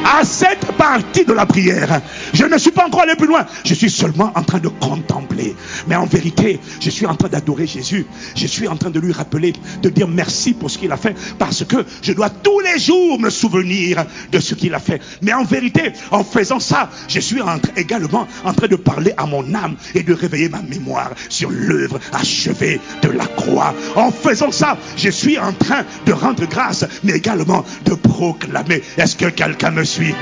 à 0.05 0.25
cette 0.25 0.67
partie 0.73 1.25
de 1.25 1.33
la 1.33 1.47
prière. 1.47 2.01
Je 2.33 2.45
ne 2.45 2.59
suis 2.59 2.71
pas 2.71 2.87
encore 2.87 3.03
allé 3.03 3.15
plus 3.17 3.27
loin. 3.27 3.47
Je 3.65 3.75
suis 3.75 3.91
seulement 3.91 4.33
en 4.35 4.43
train 4.43 4.59
de 4.59 4.69
contempler. 4.69 5.55
Mais 5.87 5.97
en 5.97 6.07
vérité, 6.07 6.61
je 6.81 6.91
suis 6.91 7.07
en 7.07 7.15
train 7.15 7.29
d'adorer 7.29 7.67
Jésus. 7.67 8.07
Je 8.35 8.47
suis 8.47 8.69
en 8.69 8.77
train 8.77 8.91
de 8.91 9.01
lui 9.01 9.13
rappeler, 9.13 9.53
de 9.83 9.89
dire 9.89 10.09
merci 10.09 10.55
pour 10.55 10.71
ce 10.71 10.79
qu'il 10.79 10.93
a 10.93 10.97
fait. 10.97 11.17
Parce 11.39 11.65
que 11.65 11.85
je 12.03 12.13
dois 12.13 12.31
tous 12.31 12.61
les 12.61 12.79
jours 12.79 13.19
me 13.21 13.31
souvenir 13.31 14.05
de 14.33 14.41
ce 14.41 14.55
qu'il 14.55 14.75
a 14.75 14.81
fait. 14.81 15.01
Mais 15.23 15.33
en 15.33 15.45
vérité, 15.45 15.93
en 16.11 16.25
faisant 16.25 16.61
ça, 16.61 16.91
je 17.09 17.21
suis 17.21 17.41
également 17.77 18.27
en 18.45 18.53
train 18.53 18.69
de 18.69 18.77
parler 18.77 19.13
à 19.17 19.27
mon 19.27 19.55
âme 19.55 19.77
et 19.95 20.03
de 20.03 20.13
réveiller 20.13 20.49
ma 20.49 20.63
mémoire 20.63 21.11
sur 21.29 21.51
l'œuvre 21.51 21.99
achevée 22.13 22.81
de 23.03 23.11
la 23.11 23.27
croix. 23.27 23.75
En 23.97 24.11
faisant 24.11 24.51
ça, 24.51 24.77
je 24.97 25.11
suis 25.11 25.39
en 25.39 25.53
train 25.53 25.85
de 26.07 26.13
rendre 26.13 26.47
grâce, 26.47 26.85
mais 27.05 27.13
également 27.13 27.65
de 27.85 27.95
proclamer. 27.95 28.83
Est-ce 28.97 29.17
que 29.17 29.27
quelqu'un 29.27 29.71
me 29.71 29.85
suit 29.89 30.15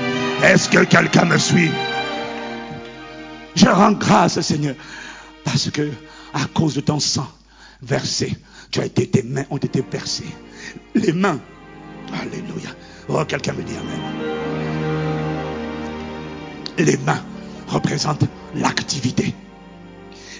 Est-ce 0.42 0.68
que 0.68 0.84
quelqu'un 0.84 1.24
me 1.24 1.38
suit? 1.38 1.70
Je 3.54 3.66
rends 3.66 3.92
grâce, 3.92 4.40
Seigneur, 4.40 4.76
parce 5.44 5.70
que 5.70 5.90
à 6.34 6.44
cause 6.54 6.74
de 6.74 6.80
ton 6.80 7.00
sang, 7.00 7.28
versé. 7.82 8.36
Tu 8.70 8.80
as 8.80 8.86
été, 8.86 9.08
tes 9.08 9.22
mains 9.22 9.44
ont 9.50 9.56
été 9.56 9.82
percées. 9.82 10.32
Les 10.94 11.12
mains. 11.12 11.40
Alléluia. 12.12 12.70
Oh, 13.08 13.24
quelqu'un 13.26 13.52
me 13.54 13.62
dit 13.62 13.74
Amen. 13.76 14.00
Les 16.78 16.96
mains 16.98 17.24
représentent 17.68 18.28
l'activité. 18.54 19.34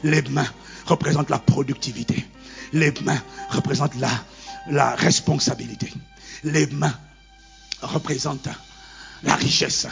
Les 0.03 0.23
mains 0.23 0.47
représentent 0.85 1.31
la 1.31 1.39
productivité. 1.39 2.27
Les 2.73 2.93
mains 3.03 3.21
représentent 3.49 3.99
la, 3.99 4.11
la 4.69 4.95
responsabilité. 4.95 5.91
Les 6.45 6.67
mains 6.67 6.95
représentent 7.81 8.49
la 9.27 9.35
richesse. 9.35 9.87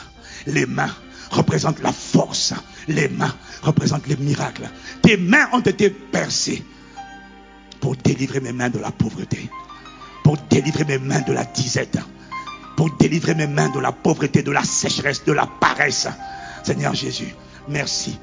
Les 0.47 0.66
mains 0.66 0.95
représentent 1.30 1.82
la 1.82 1.93
force. 1.93 2.55
Les 2.89 3.09
mains 3.09 3.35
représentent 3.62 4.07
les 4.07 4.16
miracles. 4.16 4.68
Tes 5.03 5.16
mains 5.16 5.49
ont 5.53 5.61
été 5.61 5.91
percées 5.91 6.62
pour 7.80 7.97
délivrer 7.97 8.41
mes 8.41 8.53
mains 8.53 8.70
de 8.70 8.78
la 8.78 8.91
pauvreté. 8.91 9.51
Pour 10.22 10.37
délivrer 10.49 10.85
mes 10.85 10.99
mains 10.99 11.20
de 11.20 11.32
la 11.32 11.45
disette. 11.45 11.99
Pour 12.76 12.91
délivrer 12.97 13.35
mes 13.35 13.47
mains 13.47 13.68
de 13.68 13.80
la 13.80 13.93
pauvreté, 13.93 14.43
de 14.43 14.51
la 14.51 14.64
sécheresse, 14.64 15.24
de 15.24 15.32
la 15.32 15.47
paresse. 15.47 16.09
Seigneur 16.62 16.95
Jésus, 16.95 17.35
merci. 17.68 18.18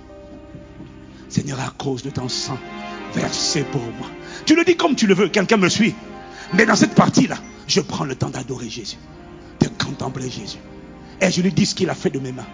Seigneur, 1.29 1.59
à 1.61 1.71
cause 1.77 2.03
de 2.03 2.09
ton 2.09 2.27
sang 2.27 2.57
versé 3.13 3.63
pour 3.63 3.81
moi. 3.81 4.07
Tu 4.45 4.55
le 4.55 4.63
dis 4.63 4.75
comme 4.75 4.95
tu 4.95 5.07
le 5.07 5.13
veux, 5.13 5.29
quelqu'un 5.29 5.57
me 5.57 5.69
suit. 5.69 5.95
Mais 6.53 6.65
dans 6.65 6.75
cette 6.75 6.95
partie-là, 6.95 7.37
je 7.67 7.79
prends 7.81 8.03
le 8.03 8.15
temps 8.15 8.29
d'adorer 8.29 8.69
Jésus, 8.69 8.97
de 9.59 9.67
contempler 9.67 10.29
Jésus. 10.29 10.57
Et 11.21 11.29
je 11.29 11.41
lui 11.41 11.53
dis 11.53 11.67
ce 11.67 11.75
qu'il 11.75 11.89
a 11.89 11.95
fait 11.95 12.09
de 12.09 12.19
mes 12.19 12.31
mains. 12.31 12.47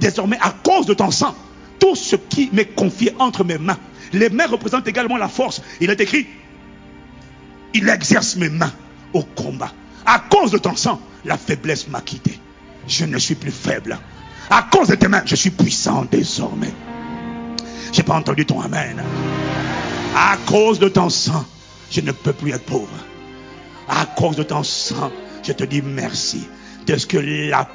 Désormais, 0.00 0.38
à 0.40 0.50
cause 0.50 0.86
de 0.86 0.94
ton 0.94 1.10
sang, 1.10 1.34
tout 1.78 1.94
ce 1.94 2.16
qui 2.16 2.48
m'est 2.52 2.74
confié 2.74 3.14
entre 3.18 3.44
mes 3.44 3.58
mains, 3.58 3.78
les 4.12 4.30
mains 4.30 4.46
représentent 4.46 4.88
également 4.88 5.18
la 5.18 5.28
force. 5.28 5.60
Il 5.80 5.90
est 5.90 6.00
écrit, 6.00 6.26
il 7.74 7.88
exerce 7.88 8.36
mes 8.36 8.48
mains 8.48 8.72
au 9.12 9.22
combat. 9.22 9.72
À 10.06 10.18
cause 10.18 10.50
de 10.50 10.58
ton 10.58 10.74
sang, 10.74 11.00
la 11.24 11.36
faiblesse 11.36 11.88
m'a 11.88 12.00
quitté. 12.00 12.38
Je 12.88 13.04
ne 13.04 13.18
suis 13.18 13.34
plus 13.34 13.52
faible. 13.52 13.98
À 14.50 14.62
cause 14.62 14.88
de 14.88 14.94
tes 14.94 15.08
mains, 15.08 15.22
je 15.24 15.36
suis 15.36 15.50
puissant 15.50 16.04
désormais. 16.10 16.72
J'ai 17.92 18.02
pas 18.02 18.14
entendu 18.14 18.44
ton 18.46 18.60
amen. 18.60 19.02
À 20.16 20.36
cause 20.46 20.78
de 20.78 20.88
ton 20.88 21.10
sang, 21.10 21.44
je 21.90 22.00
ne 22.00 22.12
peux 22.12 22.32
plus 22.32 22.52
être 22.52 22.64
pauvre. 22.64 22.88
À 23.88 24.06
cause 24.06 24.36
de 24.36 24.42
ton 24.42 24.62
sang, 24.62 25.10
je 25.42 25.52
te 25.52 25.64
dis 25.64 25.82
merci 25.82 26.46
de 26.86 26.96
ce 26.96 27.06
que 27.06 27.18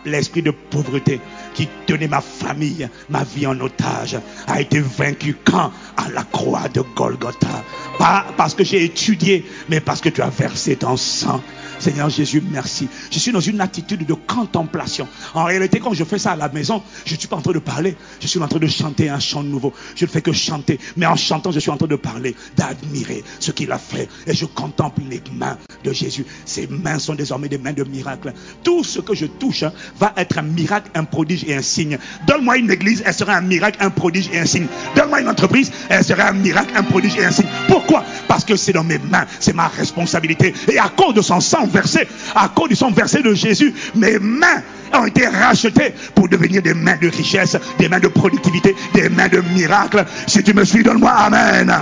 l'esprit 0.06 0.42
de 0.42 0.52
pauvreté 0.52 1.20
qui 1.54 1.68
tenait 1.86 2.08
ma 2.08 2.22
famille, 2.22 2.88
ma 3.10 3.24
vie 3.24 3.48
en 3.48 3.60
otage, 3.60 4.18
a 4.48 4.62
été 4.62 4.80
vaincu 4.80 5.36
quand? 5.44 5.72
À 5.98 6.10
la 6.14 6.24
croix 6.24 6.70
de 6.70 6.82
Golgotha. 6.96 7.64
Pas 7.98 8.26
parce 8.38 8.54
que 8.54 8.64
j'ai 8.64 8.84
étudié, 8.84 9.46
mais 9.70 9.80
parce 9.82 10.02
que 10.02 10.10
tu 10.10 10.22
as 10.22 10.30
versé 10.30 10.76
ton 10.76 10.96
sang 10.98 11.42
Seigneur 11.80 12.10
Jésus, 12.10 12.44
merci. 12.52 12.88
Je 13.10 13.20
suis 13.20 13.32
dans 13.32 13.40
une 13.40 13.62
attitude 13.62 14.06
de 14.06 14.14
contemplation. 14.14 15.08
En 15.34 15.46
réalité, 15.46 15.80
quand 15.80 15.94
je 15.94 16.04
fais 16.04 16.20
ça 16.20 16.32
à 16.32 16.36
la 16.36 16.50
maison, 16.50 16.84
je 17.06 17.14
ne 17.14 17.20
suis 17.20 17.28
pas 17.28 17.38
en 17.38 17.42
train 17.42 17.54
de 17.54 17.60
parler. 17.60 17.96
Je 18.20 18.28
suis 18.28 18.40
en 18.40 18.48
train 18.48 18.60
de 18.60 18.68
chanter 18.68 19.10
un 19.10 19.20
chant 19.20 19.44
nouveau. 19.44 19.74
Je 19.96 20.06
ne 20.06 20.10
fais 20.10 20.22
que 20.22 20.34
chanter. 20.34 20.80
Mais 20.98 21.06
en 21.06 21.16
chantant, 21.16 21.52
je 21.52 21.60
suis 21.60 21.72
en 21.72 21.78
train 21.78 21.88
de 21.88 21.96
parler, 21.96 22.36
d'admirer 22.58 23.24
ce 23.40 23.52
qu'il 23.52 23.72
a 23.72 23.78
fait. 23.78 24.10
Et 24.28 24.34
je 24.34 24.46
contemple 24.46 25.02
les 25.10 25.22
mains 25.34 25.58
de 25.84 25.94
Jésus. 25.94 26.26
Ses 26.46 26.68
mains 26.68 27.00
sont 27.00 27.16
désormais 27.16 27.48
des 27.48 27.58
mains 27.58 27.74
de 27.74 27.84
miracle. 27.84 28.34
Tout 28.64 28.84
ce 28.84 29.00
que 29.00 29.16
je 29.16 29.26
touche 29.26 29.64
hein, 29.64 29.72
va 29.98 30.14
être 30.18 30.38
un 30.38 30.44
miracle, 30.44 30.92
un 30.96 31.06
prodige 31.06 31.46
et 31.48 31.56
un 31.56 31.62
signe. 31.62 31.98
Donne-moi 32.28 32.58
une 32.58 32.72
église, 32.72 33.04
elle 33.06 33.14
sera 33.14 33.36
un 33.36 33.42
miracle, 33.42 33.78
un 33.82 33.90
prodige 33.90 34.30
et 34.34 34.40
un 34.40 34.46
signe. 34.46 34.68
Donne-moi 34.96 35.22
une 35.22 35.30
entreprise, 35.30 35.72
elle 35.88 36.04
sera 36.04 36.28
un 36.28 36.34
miracle, 36.34 36.74
un 36.76 36.84
prodige 36.84 37.16
et 37.18 37.26
un 37.26 37.32
signe. 37.32 37.48
Pourquoi? 37.68 38.04
Parce 38.28 38.44
que 38.44 38.56
c'est 38.58 38.74
dans 38.74 38.84
mes 38.84 39.00
mains, 39.00 39.26
c'est 39.40 39.54
ma 39.54 39.68
responsabilité. 39.68 40.54
Et 40.72 40.78
à 40.78 40.90
cause 40.90 41.14
de 41.14 41.22
son 41.22 41.40
sang 41.40 41.69
versé, 41.70 42.08
à 42.36 42.50
cause 42.50 42.70
du 42.70 42.76
sang 42.76 42.92
versé 42.92 43.22
de 43.22 43.34
Jésus, 43.34 43.74
mes 43.96 44.20
mains 44.20 44.62
ont 44.94 45.06
été 45.06 45.28
rachetées 45.28 45.94
pour 46.16 46.28
devenir 46.28 46.62
des 46.62 46.74
mains 46.74 46.98
de 47.02 47.08
richesse, 47.08 47.58
des 47.78 47.90
mains 47.90 48.00
de 48.00 48.08
productivité, 48.08 48.76
des 48.94 49.10
mains 49.10 49.28
de 49.28 49.42
miracle. 49.54 50.06
Si 50.28 50.44
tu 50.44 50.54
me 50.54 50.64
suis, 50.66 50.84
donne-moi 50.84 51.12
Amen. 51.12 51.74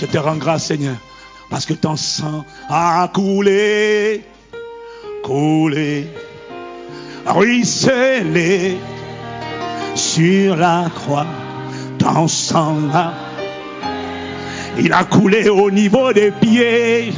Je 0.00 0.06
te 0.06 0.18
rends 0.18 0.36
grâce, 0.36 0.66
Seigneur, 0.66 0.96
parce 1.48 1.64
que 1.64 1.74
ton 1.74 1.96
sang 1.96 2.44
a 2.68 3.08
coulé, 3.14 4.24
coulé, 5.22 6.08
ruisselé 7.24 8.76
sur 9.94 10.56
la 10.56 10.90
croix. 10.92 11.26
Ton 11.98 12.26
sang 12.26 12.90
a 12.92 13.12
il 14.78 14.92
a 14.92 15.04
coulé 15.04 15.48
au 15.48 15.70
niveau 15.70 16.12
des 16.12 16.30
pieds. 16.30 17.12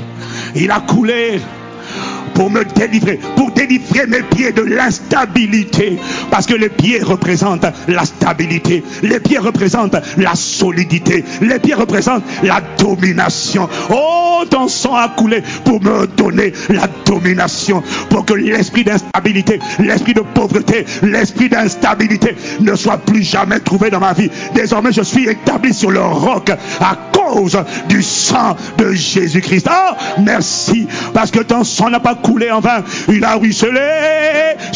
Il 0.54 0.70
a 0.70 0.80
coulé 0.80 1.40
pour 2.34 2.50
me 2.50 2.64
délivrer, 2.64 3.18
pour 3.36 3.50
délivrer 3.52 4.06
mes 4.06 4.22
pieds 4.22 4.52
de 4.52 4.62
l'instabilité. 4.62 5.98
Parce 6.30 6.46
que 6.46 6.54
les 6.54 6.68
pieds 6.68 7.00
représentent 7.02 7.66
la 7.88 8.04
stabilité, 8.04 8.84
les 9.02 9.20
pieds 9.20 9.38
représentent 9.38 9.96
la 10.16 10.34
solidité, 10.34 11.24
les 11.40 11.58
pieds 11.58 11.74
représentent 11.74 12.24
la 12.42 12.60
domination. 12.78 13.68
Oh, 13.90 14.44
ton 14.50 14.68
sang 14.68 14.94
a 14.94 15.08
coulé 15.08 15.42
pour 15.64 15.82
me 15.82 16.06
donner 16.06 16.52
la 16.68 16.88
domination, 17.04 17.82
pour 18.10 18.24
que 18.24 18.34
l'esprit 18.34 18.84
d'instabilité, 18.84 19.58
l'esprit 19.78 20.14
de 20.14 20.20
pauvreté, 20.20 20.84
l'esprit 21.02 21.48
d'instabilité 21.48 22.36
ne 22.60 22.74
soit 22.74 22.98
plus 22.98 23.22
jamais 23.22 23.60
trouvé 23.60 23.90
dans 23.90 24.00
ma 24.00 24.12
vie. 24.12 24.30
Désormais, 24.54 24.92
je 24.92 25.02
suis 25.02 25.28
établi 25.28 25.72
sur 25.72 25.90
le 25.90 26.00
roc 26.02 26.50
à 26.80 26.96
cause 27.12 27.58
du 27.88 28.02
sang 28.02 28.56
de 28.78 28.92
Jésus-Christ. 28.92 29.68
Oh, 29.70 29.94
merci, 30.22 30.86
parce 31.12 31.30
que 31.30 31.40
ton 31.40 31.64
sang 31.64 31.90
n'a 31.90 32.00
pas 32.00 32.14
coulé 32.24 32.50
en 32.50 32.60
vain. 32.60 32.82
Il 33.08 33.22
a 33.24 33.34
ruisselé 33.34 33.80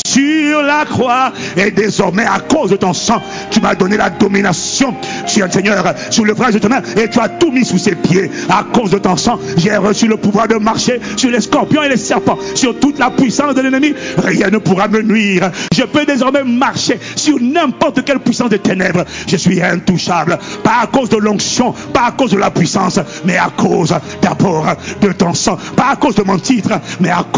sur 0.07 0.62
la 0.62 0.84
croix. 0.84 1.32
Et 1.57 1.70
désormais, 1.70 2.24
à 2.24 2.40
cause 2.40 2.70
de 2.70 2.76
ton 2.76 2.92
sang, 2.92 3.20
tu 3.51 3.61
m'as 3.61 3.74
donné 3.74 3.96
la 3.96 4.11
domination 4.11 4.94
sur 5.26 5.46
le 5.46 5.51
Seigneur, 5.51 5.94
sur 6.11 6.24
le 6.24 6.34
bras 6.34 6.53
de 6.53 6.59
ton 6.59 6.68
main. 6.68 6.82
Et 6.96 7.09
tu 7.09 7.18
as 7.18 7.28
tout 7.28 7.51
mis 7.51 7.64
sous 7.64 7.78
ses 7.78 7.94
pieds. 7.94 8.30
À 8.49 8.64
cause 8.72 8.90
de 8.90 8.99
ton 8.99 9.16
sang, 9.16 9.38
j'ai 9.57 9.76
reçu 9.76 10.07
le 10.07 10.16
pouvoir 10.16 10.46
de 10.46 10.57
marcher 10.57 11.01
sur 11.16 11.30
les 11.30 11.40
scorpions 11.40 11.82
et 11.82 11.88
les 11.88 11.96
serpents, 11.96 12.38
sur 12.55 12.78
toute 12.78 12.99
la 12.99 13.11
puissance 13.11 13.55
de 13.55 13.62
l'ennemi. 13.62 13.94
Rien 14.18 14.51
ne 14.51 14.59
pourra 14.59 14.88
me 14.88 15.03
nuire. 15.03 15.51
Je 15.74 15.82
peux 15.84 16.05
désormais 16.05 16.44
marcher 16.44 16.99
sur 17.16 17.40
n'importe 17.40 18.05
quelle 18.05 18.20
puissance 18.20 18.51
de 18.51 18.59
ténèbres. 18.59 19.05
Je 19.26 19.36
suis 19.36 19.62
intouchable. 19.62 20.38
Pas 20.62 20.82
à 20.82 20.86
cause 20.86 21.09
de 21.09 21.16
l'onction, 21.16 21.72
pas 21.92 22.09
à 22.09 22.11
cause 22.12 22.32
de 22.32 22.36
la 22.38 22.51
puissance, 22.51 23.01
mais 23.24 23.38
à 23.38 23.51
cause 23.57 23.94
d'abord 24.20 24.66
de 25.01 25.12
ton 25.12 25.32
sang. 25.32 25.57
Pas 25.76 25.92
à 25.92 25.96
cause 25.96 26.14
de 26.14 26.22
mon 26.22 26.38
titre, 26.38 26.72
mais 27.01 27.11
à 27.11 27.24
cause 27.32 27.38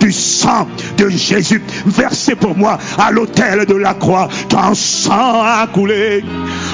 du 0.00 0.12
sang 0.12 0.68
de 0.96 1.08
Jésus 1.08 1.60
versé 1.86 2.34
pour 2.34 2.56
moi 2.56 2.78
à 2.98 3.10
l'autel 3.10 3.66
de 3.66 3.74
la 3.74 3.94
croix. 3.94 4.28
Ton 4.48 4.74
sang 4.74 5.42
a 5.42 5.66
coulé. 5.72 6.24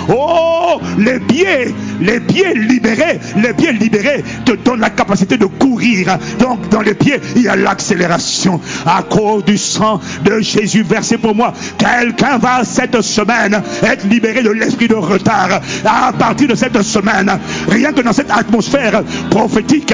Oh, 0.08 0.80
les 0.98 1.18
pieds, 1.18 1.74
les 2.00 2.20
pieds 2.20 2.54
libérés, 2.54 3.20
les 3.36 3.54
pieds 3.54 3.72
libérés 3.72 4.22
te 4.44 4.52
donnent 4.52 4.80
la 4.80 4.90
capacité 4.90 5.36
de 5.38 5.46
courir. 5.46 6.18
Donc 6.38 6.68
dans 6.68 6.82
les 6.82 6.94
pieds, 6.94 7.20
il 7.36 7.42
y 7.42 7.48
a 7.48 7.56
l'accélération 7.56 8.60
à 8.86 9.02
cause 9.02 9.44
du 9.44 9.56
sang 9.56 10.00
de 10.24 10.40
Jésus 10.40 10.82
versé 10.82 11.16
pour 11.16 11.34
moi. 11.34 11.52
Quelqu'un 11.78 12.38
va 12.38 12.64
cette 12.64 13.00
semaine 13.00 13.62
être 13.82 14.06
libéré 14.08 14.42
de 14.42 14.50
l'esprit 14.50 14.88
de 14.88 14.94
retard. 14.94 15.60
À 15.84 16.12
partir 16.12 16.48
de 16.48 16.54
cette 16.54 16.82
semaine, 16.82 17.30
rien 17.68 17.92
que 17.92 18.02
dans 18.02 18.12
cette 18.12 18.30
atmosphère 18.30 19.02
prophétique, 19.30 19.92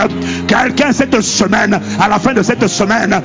quelqu'un 0.49 0.93
cette 0.93 1.21
semaine, 1.21 1.79
à 2.01 2.09
la 2.09 2.19
fin 2.19 2.35
de 2.35 2.43
cette 2.43 2.64
semaine, 2.67 3.21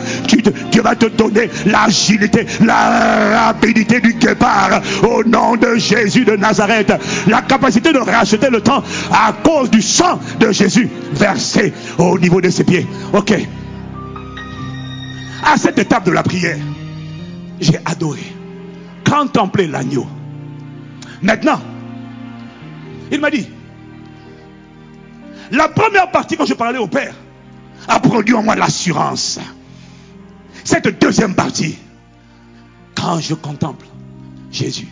Dieu 0.72 0.82
va 0.82 0.96
te 0.96 1.08
donner 1.08 1.50
l'agilité, 1.66 2.46
la 2.66 3.48
rapidité 3.48 4.00
du 4.00 4.14
guépard 4.14 4.82
au 5.04 5.24
nom 5.24 5.56
de 5.56 5.76
Jésus 5.78 6.26
de 6.26 6.36
Nazareth. 6.36 6.94
La 7.28 7.42
capacité 7.42 7.92
de 7.94 8.00
racheter 8.00 8.50
le 8.50 8.62
temps 8.62 8.84
à 9.12 9.34
cause 9.44 9.70
du 9.70 9.82
sang 9.82 10.20
de 10.40 10.52
Jésus 10.52 10.90
versé 11.14 11.74
au 11.98 12.18
niveau 12.18 12.42
de 12.42 12.50
ses 12.50 12.64
pieds. 12.64 12.88
Ok. 13.14 13.34
À 15.44 15.58
cette 15.58 15.80
étape 15.80 16.06
de 16.06 16.12
la 16.12 16.24
prière, 16.24 16.58
j'ai 17.60 17.80
adoré, 17.86 18.24
contemplé 19.10 19.68
l'agneau. 19.68 20.06
Maintenant, 21.22 21.60
il 23.12 23.20
m'a 23.20 23.30
dit, 23.30 23.50
la 25.52 25.68
première 25.68 26.12
partie 26.12 26.38
quand 26.38 26.46
je 26.46 26.54
parlais 26.54 26.78
au 26.78 26.88
Père 26.88 27.14
a 27.88 28.00
produit 28.00 28.36
en 28.36 28.44
moi 28.44 28.56
l'assurance. 28.56 29.40
Cette 30.64 31.00
deuxième 31.00 31.36
partie, 31.36 31.78
quand 32.96 33.20
je 33.20 33.34
contemple 33.34 33.86
Jésus, 34.52 34.90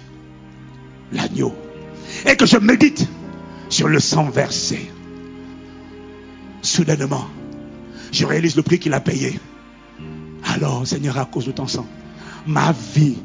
l'agneau, 1.12 1.54
et 2.26 2.36
que 2.36 2.46
je 2.46 2.58
médite 2.58 3.08
sur 3.70 3.88
le 3.88 4.00
sang 4.00 4.30
versé, 4.30 4.92
soudainement, 6.62 7.28
je 8.12 8.26
réalise 8.26 8.56
le 8.56 8.64
prix 8.64 8.80
qu'il 8.80 8.94
a 8.94 9.00
payé. 9.00 9.40
Alors, 10.56 10.88
Seigneur, 10.88 11.18
à 11.18 11.26
cause 11.26 11.46
de 11.46 11.52
ton 11.52 11.68
sang, 11.68 11.86
ma 12.46 12.74
vie, 12.94 13.18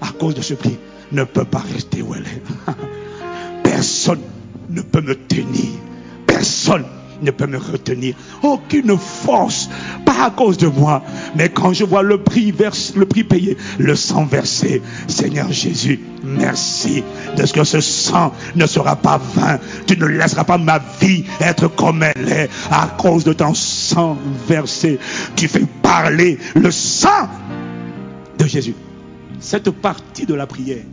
à 0.00 0.08
cause 0.12 0.34
de 0.34 0.42
ce 0.42 0.54
prix, 0.54 0.78
ne 1.10 1.24
peut 1.24 1.44
pas 1.44 1.60
rester 1.72 2.02
où 2.02 2.14
elle 2.14 2.26
est. 2.26 2.42
Personne 3.62 4.20
ne 4.68 4.82
peut 4.82 5.00
me 5.00 5.14
tenir. 5.14 5.70
Personne 6.26 6.84
ne 7.22 7.30
peut 7.30 7.46
me 7.46 7.58
retenir. 7.58 8.14
Aucune 8.42 8.96
force, 8.98 9.68
pas 10.04 10.26
à 10.26 10.30
cause 10.30 10.56
de 10.58 10.66
moi, 10.66 11.02
mais 11.34 11.48
quand 11.48 11.72
je 11.72 11.84
vois 11.84 12.02
le 12.02 12.18
prix, 12.18 12.52
verse, 12.52 12.92
le 12.96 13.06
prix 13.06 13.24
payé, 13.24 13.56
le 13.78 13.96
sang 13.96 14.24
versé, 14.24 14.82
Seigneur 15.08 15.50
Jésus, 15.52 16.00
merci 16.22 17.02
de 17.36 17.46
ce 17.46 17.52
que 17.52 17.64
ce 17.64 17.80
sang 17.80 18.32
ne 18.54 18.66
sera 18.66 18.96
pas 18.96 19.18
vain. 19.34 19.58
Tu 19.86 19.96
ne 19.96 20.06
laisseras 20.06 20.44
pas 20.44 20.58
ma 20.58 20.80
vie 21.00 21.24
être 21.40 21.68
comme 21.68 22.02
elle 22.02 22.28
est 22.28 22.50
à 22.70 22.86
cause 22.98 23.24
de 23.24 23.32
ton 23.32 23.54
sang 23.54 24.16
versé. 24.48 24.98
Tu 25.36 25.48
fais 25.48 25.66
parler 25.82 26.38
le 26.54 26.70
sang 26.70 27.28
de 28.38 28.46
Jésus. 28.46 28.74
Cette 29.40 29.70
partie 29.70 30.26
de 30.26 30.34
la 30.34 30.46
prière, 30.46 30.84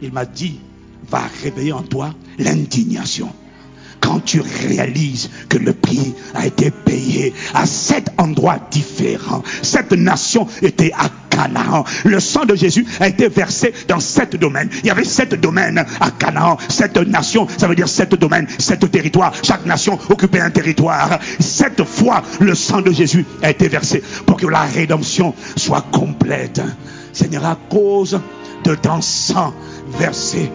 il 0.00 0.12
m'a 0.12 0.24
dit, 0.24 0.60
va 1.08 1.22
réveiller 1.42 1.72
en 1.72 1.82
toi 1.82 2.12
l'indignation 2.38 3.32
quand 4.06 4.20
tu 4.24 4.40
réalises 4.40 5.30
que 5.48 5.58
le 5.58 5.72
prix 5.72 6.14
a 6.34 6.46
été 6.46 6.70
payé 6.70 7.34
à 7.54 7.66
sept 7.66 8.08
endroits 8.18 8.60
différents, 8.70 9.42
cette 9.62 9.90
nation 9.90 10.46
était 10.62 10.92
à 10.92 11.10
Canaan. 11.28 11.84
Le 12.04 12.20
sang 12.20 12.44
de 12.44 12.54
Jésus 12.54 12.86
a 13.00 13.08
été 13.08 13.28
versé 13.28 13.74
dans 13.88 13.98
sept 13.98 14.36
domaines. 14.36 14.70
Il 14.84 14.86
y 14.86 14.90
avait 14.90 15.02
sept 15.02 15.34
domaines 15.40 15.84
à 16.00 16.12
Canaan. 16.12 16.56
Sept 16.68 16.96
nations, 16.98 17.48
ça 17.58 17.66
veut 17.66 17.74
dire 17.74 17.88
sept 17.88 18.14
domaines, 18.14 18.46
sept 18.58 18.88
territoires. 18.88 19.32
Chaque 19.42 19.66
nation 19.66 19.98
occupait 20.08 20.40
un 20.40 20.50
territoire. 20.50 21.18
Sept 21.40 21.82
fois, 21.82 22.22
le 22.38 22.54
sang 22.54 22.82
de 22.82 22.92
Jésus 22.92 23.26
a 23.42 23.50
été 23.50 23.66
versé 23.66 24.04
pour 24.24 24.36
que 24.36 24.46
la 24.46 24.62
rédemption 24.62 25.34
soit 25.56 25.84
complète. 25.90 26.62
Seigneur, 27.12 27.44
à 27.44 27.58
cause 27.68 28.20
de 28.62 28.74
ton 28.76 29.00
sang 29.00 29.52
versé 29.98 30.48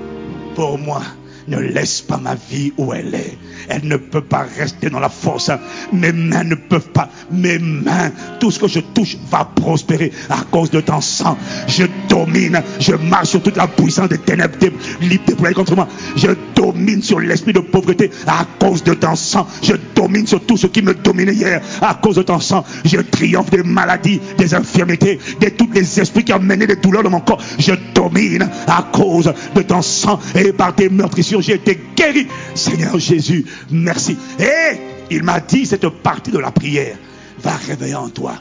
pour 0.55 0.77
moi, 0.77 1.01
ne 1.47 1.59
laisse 1.59 2.01
pas 2.01 2.17
ma 2.17 2.35
vie 2.35 2.73
où 2.77 2.93
elle 2.93 3.13
est. 3.13 3.37
Elle 3.69 3.87
ne 3.87 3.97
peut 3.97 4.21
pas 4.21 4.45
rester 4.57 4.89
dans 4.89 4.99
la 4.99 5.09
force. 5.09 5.51
Mes 5.93 6.11
mains 6.11 6.43
ne 6.43 6.55
peuvent 6.55 6.89
pas. 6.89 7.09
Mes 7.31 7.59
mains, 7.59 8.11
tout 8.39 8.51
ce 8.51 8.59
que 8.59 8.67
je 8.67 8.79
touche 8.79 9.17
va 9.29 9.45
prospérer 9.45 10.11
à 10.29 10.41
cause 10.49 10.71
de 10.71 10.81
ton 10.81 11.01
sang. 11.01 11.37
Je 11.67 11.85
domine. 12.09 12.61
Je 12.79 12.93
marche 12.93 13.29
sur 13.29 13.41
toute 13.41 13.57
la 13.57 13.67
puissance 13.67 14.09
des 14.09 14.17
ténèbres 14.17 14.57
libre 15.01 15.23
déployée 15.25 15.55
contre 15.55 15.75
moi. 15.75 15.87
Je 16.15 16.27
domine 16.55 17.01
sur 17.01 17.19
l'esprit 17.19 17.53
de 17.53 17.59
pauvreté 17.59 18.11
à 18.27 18.45
cause 18.59 18.83
de 18.83 18.93
ton 18.93 19.15
sang. 19.15 19.47
Je 19.61 19.73
domine 19.95 20.27
sur 20.27 20.41
tout 20.45 20.57
ce 20.57 20.67
qui 20.67 20.81
me 20.81 20.93
dominait 20.93 21.33
hier 21.33 21.61
à 21.81 21.95
cause 21.95 22.15
de 22.15 22.23
ton 22.23 22.39
sang. 22.39 22.63
Je 22.85 22.97
triomphe 22.97 23.49
des 23.49 23.63
maladies, 23.63 24.19
des 24.37 24.53
infirmités, 24.53 25.19
de 25.39 25.49
tous 25.49 25.69
les 25.73 25.99
esprits 25.99 26.23
qui 26.23 26.33
ont 26.33 26.39
mené 26.39 26.67
des 26.67 26.75
douleurs 26.75 27.03
dans 27.03 27.09
mon 27.09 27.19
corps. 27.19 27.41
Je 27.57 27.73
domine 27.93 28.49
à 28.67 28.87
cause 28.91 29.33
de 29.55 29.61
ton 29.61 29.81
sang 29.81 30.19
et 30.35 30.51
par 30.51 30.75
tes 30.75 30.89
meurtrissures, 30.89 31.40
j'ai 31.41 31.53
été 31.53 31.79
guéri. 31.95 32.27
Seigneur 32.55 32.97
Jésus, 32.99 33.45
merci. 33.69 34.17
Et 34.39 34.77
il 35.09 35.23
m'a 35.23 35.39
dit 35.39 35.65
cette 35.65 35.87
partie 35.89 36.31
de 36.31 36.39
la 36.39 36.51
prière 36.51 36.97
va 37.39 37.55
réveiller 37.55 37.95
en 37.95 38.09
toi. 38.09 38.35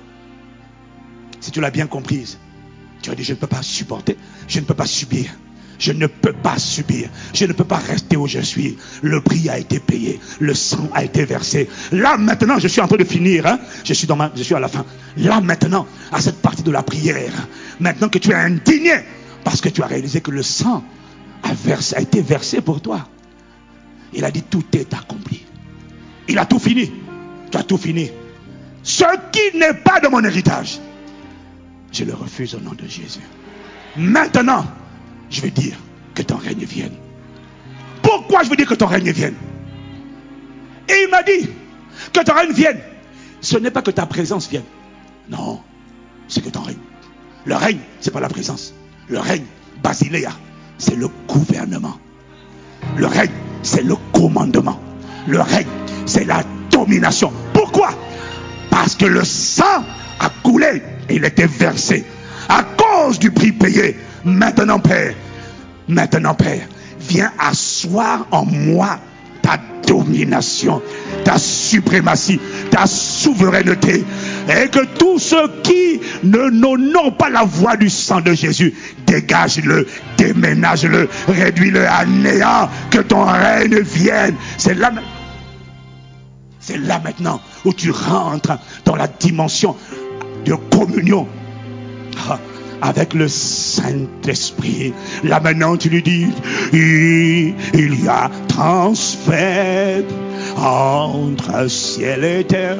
Si 1.41 1.51
tu 1.51 1.61
l'as 1.61 1.71
bien 1.71 1.87
comprise, 1.87 2.39
tu 3.03 3.11
as 3.11 3.15
dit 3.15 3.25
je 3.25 3.33
ne 3.33 3.39
peux 3.39 3.47
pas 3.47 3.63
supporter, 3.63 4.17
je 4.47 4.61
ne 4.61 4.65
peux 4.65 4.75
pas 4.75 4.87
subir. 4.87 5.31
Je 5.81 5.93
ne 5.93 6.07
peux 6.07 6.35
pas 6.35 6.59
subir. 6.59 7.09
Je 7.33 7.47
ne 7.47 7.55
peux 7.55 7.65
pas 7.65 7.79
rester 7.79 8.19
où 8.19 8.27
je 8.27 8.41
suis. 8.41 8.77
Le 9.01 9.23
prix 9.23 9.49
a 9.49 9.59
été 9.59 9.81
payé. 9.81 10.21
Le 10.39 10.53
sang 10.53 10.91
a 10.93 11.03
été 11.03 11.25
versé. 11.25 11.71
Là 11.91 12.19
maintenant, 12.19 12.59
je 12.59 12.69
suis 12.69 12.83
en 12.83 12.87
train 12.87 12.99
de 12.99 13.05
finir. 13.05 13.47
Hein. 13.47 13.59
Je, 13.83 13.95
suis 13.95 14.07
dans 14.07 14.17
ma, 14.17 14.31
je 14.37 14.43
suis 14.43 14.55
à 14.55 14.61
la 14.61 14.69
fin. 14.69 14.85
Là 15.17 15.41
maintenant, 15.41 15.87
à 16.13 16.21
cette 16.21 16.43
partie 16.43 16.63
de 16.63 16.71
la 16.71 16.83
prière. 16.83 17.33
Maintenant 17.81 18.11
que 18.11 18.19
tu 18.19 18.31
es 18.31 18.35
indigné 18.35 18.93
parce 19.43 19.63
que 19.63 19.71
tu 19.71 19.83
as 19.83 19.87
réalisé 19.87 20.21
que 20.21 20.31
le 20.31 20.43
sang 20.43 20.85
a, 21.43 22.01
été 22.01 22.23
versé 22.23 22.61
pour 22.61 22.81
toi. 22.81 23.09
Il 24.13 24.25
a 24.25 24.31
dit 24.31 24.43
tout 24.43 24.65
est 24.73 24.93
accompli. 24.95 25.45
Il 26.29 26.39
a 26.39 26.47
tout 26.47 26.59
fini. 26.59 26.93
Tu 27.51 27.59
as 27.59 27.63
tout 27.63 27.79
fini. 27.79 28.11
Ce 28.83 29.05
qui 29.33 29.59
n'est 29.59 29.75
pas 29.75 30.01
de 30.01 30.09
mon 30.09 30.25
héritage, 30.25 30.79
je 31.93 32.05
le 32.05 32.15
refuse 32.15 32.55
au 32.55 32.61
nom 32.61 32.73
de 32.73 32.87
Jésus. 32.87 33.21
Maintenant, 33.97 34.65
je 35.29 35.41
veux 35.41 35.51
dire 35.51 35.77
que 36.15 36.23
ton 36.23 36.37
règne 36.37 36.65
vienne. 36.65 36.95
Pourquoi 38.03 38.43
je 38.43 38.51
veux 38.51 38.57
dire 38.57 38.69
que 38.69 38.75
ton 38.75 38.87
règne 38.87 39.11
vienne? 39.11 39.35
Et 40.89 41.05
il 41.05 41.11
m'a 41.11 41.23
dit 41.23 41.49
que 42.13 42.21
ton 42.21 42.35
règne 42.35 42.53
vienne. 42.53 42.81
Ce 43.41 43.57
n'est 43.57 43.71
pas 43.71 43.83
que 43.83 43.91
ta 43.91 44.07
présence 44.07 44.49
vienne. 44.49 44.65
Non, 45.29 45.61
c'est 46.29 46.43
que 46.43 46.51
ton 46.51 46.63
règne. 46.63 46.79
Le 47.45 47.55
règne, 47.55 47.79
ce 48.01 48.09
n'est 48.09 48.13
pas 48.13 48.21
la 48.21 48.29
présence. 48.29 48.75
Le 49.09 49.19
règne, 49.19 49.45
Basiléa, 49.83 50.33
c'est 50.81 50.97
le 50.97 51.09
gouvernement. 51.29 51.97
Le 52.97 53.07
règne, 53.07 53.31
c'est 53.63 53.85
le 53.85 53.95
commandement. 54.13 54.81
Le 55.29 55.41
règne, 55.41 55.67
c'est 56.07 56.25
la 56.25 56.43
domination. 56.71 57.31
Pourquoi? 57.53 57.91
Parce 58.71 58.97
que 58.97 59.05
le 59.05 59.23
sang 59.25 59.85
a 60.19 60.31
coulé 60.43 60.83
et 61.09 61.17
il 61.17 61.25
était 61.25 61.47
versé 61.47 62.05
à 62.49 62.63
cause 62.63 63.19
du 63.19 63.31
prix 63.31 63.53
payé. 63.53 63.97
Maintenant, 64.25 64.81
Père, 64.81 65.15
maintenant, 65.87 66.35
Père, 66.35 66.67
viens 66.99 67.31
asseoir 67.39 68.27
en 68.31 68.45
moi 68.47 68.99
ta 69.43 69.59
domination, 69.87 70.81
ta 71.25 71.39
suprématie, 71.39 72.41
ta 72.71 72.87
souveraineté. 72.87 74.05
Et 74.49 74.69
que 74.69 74.85
tous 74.99 75.19
ceux 75.19 75.49
qui 75.63 76.01
ne 76.23 76.51
n'ont 76.77 77.13
pas 77.13 77.31
la 77.31 77.45
voix 77.45 77.77
du 77.77 77.91
sang 77.91 78.21
de 78.21 78.33
Jésus, 78.33 78.75
dégage-le, 79.07 79.87
déménage-le, 80.17 81.09
réduis-le 81.29 81.87
à 81.87 82.05
néant, 82.07 82.69
que 82.91 82.99
ton 82.99 83.25
règne 83.25 83.81
vienne. 83.81 84.35
C'est 84.59 84.75
là, 84.75 84.93
c'est 86.59 86.79
là 86.79 87.01
maintenant 87.03 87.41
où 87.65 87.73
tu 87.73 87.91
rentres 87.91 88.59
dans 88.85 88.97
la 88.97 89.09
dimension 89.09 89.77
de 90.45 90.55
communion. 90.55 91.27
Avec 92.83 93.13
le 93.13 93.29
Saint-Esprit. 93.29 94.95
Là 95.23 95.39
maintenant, 95.41 95.77
tu 95.77 95.91
lui 95.91 96.03
dis, 96.03 96.29
il, 96.73 98.05
y 98.05 98.09
a 98.09 98.31
transfert 98.49 100.03
entre 100.57 101.69
ciel 101.69 102.25
et 102.25 102.45
terre. 102.45 102.79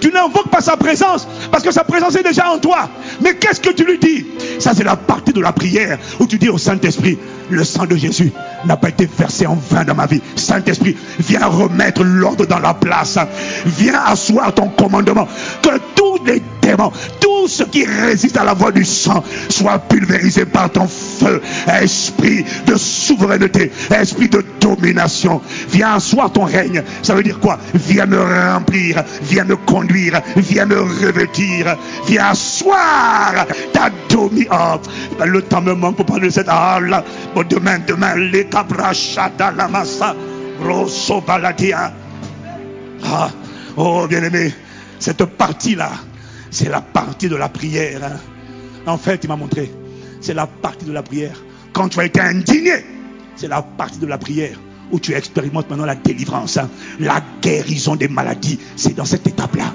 Tu 0.00 0.10
n'invoques 0.10 0.50
pas 0.50 0.60
sa 0.60 0.76
présence 0.76 1.26
parce 1.50 1.62
que 1.62 1.70
sa 1.70 1.84
présence 1.84 2.16
est 2.16 2.22
déjà 2.22 2.50
en 2.50 2.58
toi. 2.58 2.88
Mais 3.20 3.36
qu'est-ce 3.36 3.60
que 3.60 3.70
tu 3.70 3.84
lui 3.84 3.98
dis? 3.98 4.26
Ça, 4.58 4.72
c'est 4.74 4.84
la 4.84 4.96
partie 4.96 5.32
de 5.32 5.40
la 5.40 5.52
prière 5.52 5.98
où 6.20 6.26
tu 6.26 6.38
dis 6.38 6.48
au 6.48 6.58
Saint-Esprit, 6.58 7.18
le 7.50 7.64
sang 7.64 7.86
de 7.86 7.96
Jésus 7.96 8.32
n'a 8.64 8.76
pas 8.76 8.88
été 8.88 9.06
versé 9.06 9.46
en 9.46 9.54
vain 9.70 9.84
dans 9.84 9.94
ma 9.94 10.06
vie. 10.06 10.20
Saint-Esprit, 10.36 10.96
viens 11.18 11.46
remettre 11.46 12.02
l'ordre 12.02 12.46
dans 12.46 12.58
la 12.58 12.74
place. 12.74 13.18
Viens 13.64 14.00
asseoir 14.04 14.54
ton 14.54 14.68
commandement. 14.68 15.28
Que 15.62 15.78
tous 15.94 16.24
les 16.24 16.42
démons, 16.62 16.92
tout 17.20 17.48
ce 17.48 17.62
qui 17.62 17.84
résiste 17.84 18.36
à 18.36 18.44
la 18.44 18.54
voix 18.54 18.72
du 18.72 18.84
sang 18.84 19.22
soit 19.48 19.78
pulvérisé 19.78 20.44
par 20.44 20.70
ton 20.70 20.88
feu. 20.88 21.40
Esprit 21.80 22.44
de 22.66 22.76
souveraineté, 22.76 23.70
esprit 23.90 24.28
de 24.28 24.44
domination. 24.60 25.40
Viens 25.70 25.94
asseoir 25.94 26.32
ton 26.32 26.44
règne. 26.44 26.82
Ça 27.02 27.14
veut 27.14 27.22
dire 27.22 27.38
quoi? 27.38 27.58
Viens 27.74 28.06
me 28.06 28.20
remplir, 28.20 29.04
viens 29.22 29.44
me 29.44 29.56
conduire, 29.56 30.20
viens 30.36 30.66
me 30.66 30.80
revêtir. 30.80 31.76
Viens 32.06 32.30
asseoir 32.30 33.46
ta 33.72 33.90
domination. 34.08 34.80
Le 35.24 35.42
temps 35.42 35.62
me 35.62 35.74
manque 35.74 35.96
pour 35.96 36.06
parler 36.06 36.28
de 36.28 36.32
cette... 36.32 36.48
Ah 36.48 36.78
là, 36.80 37.04
demain, 37.44 37.78
demain, 37.86 38.16
les 38.16 38.48
la 38.50 39.68
massa, 39.68 40.14
rosso 40.62 41.20
baladia. 41.20 41.92
Ah, 43.04 43.30
oh 43.76 44.06
bien-aimé, 44.08 44.52
cette 44.98 45.24
partie-là, 45.24 45.90
c'est 46.50 46.68
la 46.68 46.80
partie 46.80 47.28
de 47.28 47.36
la 47.36 47.48
prière. 47.48 48.02
Hein. 48.04 48.16
En 48.86 48.98
fait, 48.98 49.20
il 49.24 49.28
m'a 49.28 49.36
montré, 49.36 49.70
c'est 50.20 50.34
la 50.34 50.46
partie 50.46 50.86
de 50.86 50.92
la 50.92 51.02
prière. 51.02 51.42
Quand 51.72 51.88
tu 51.88 52.00
as 52.00 52.04
été 52.04 52.20
indigné, 52.20 52.84
c'est 53.36 53.48
la 53.48 53.62
partie 53.62 53.98
de 53.98 54.06
la 54.06 54.18
prière 54.18 54.58
où 54.90 55.00
tu 55.00 55.12
expérimentes 55.14 55.68
maintenant 55.68 55.84
la 55.84 55.96
délivrance, 55.96 56.56
hein. 56.56 56.70
la 57.00 57.20
guérison 57.42 57.96
des 57.96 58.08
maladies. 58.08 58.58
C'est 58.76 58.94
dans 58.94 59.04
cette 59.04 59.26
étape-là. 59.26 59.72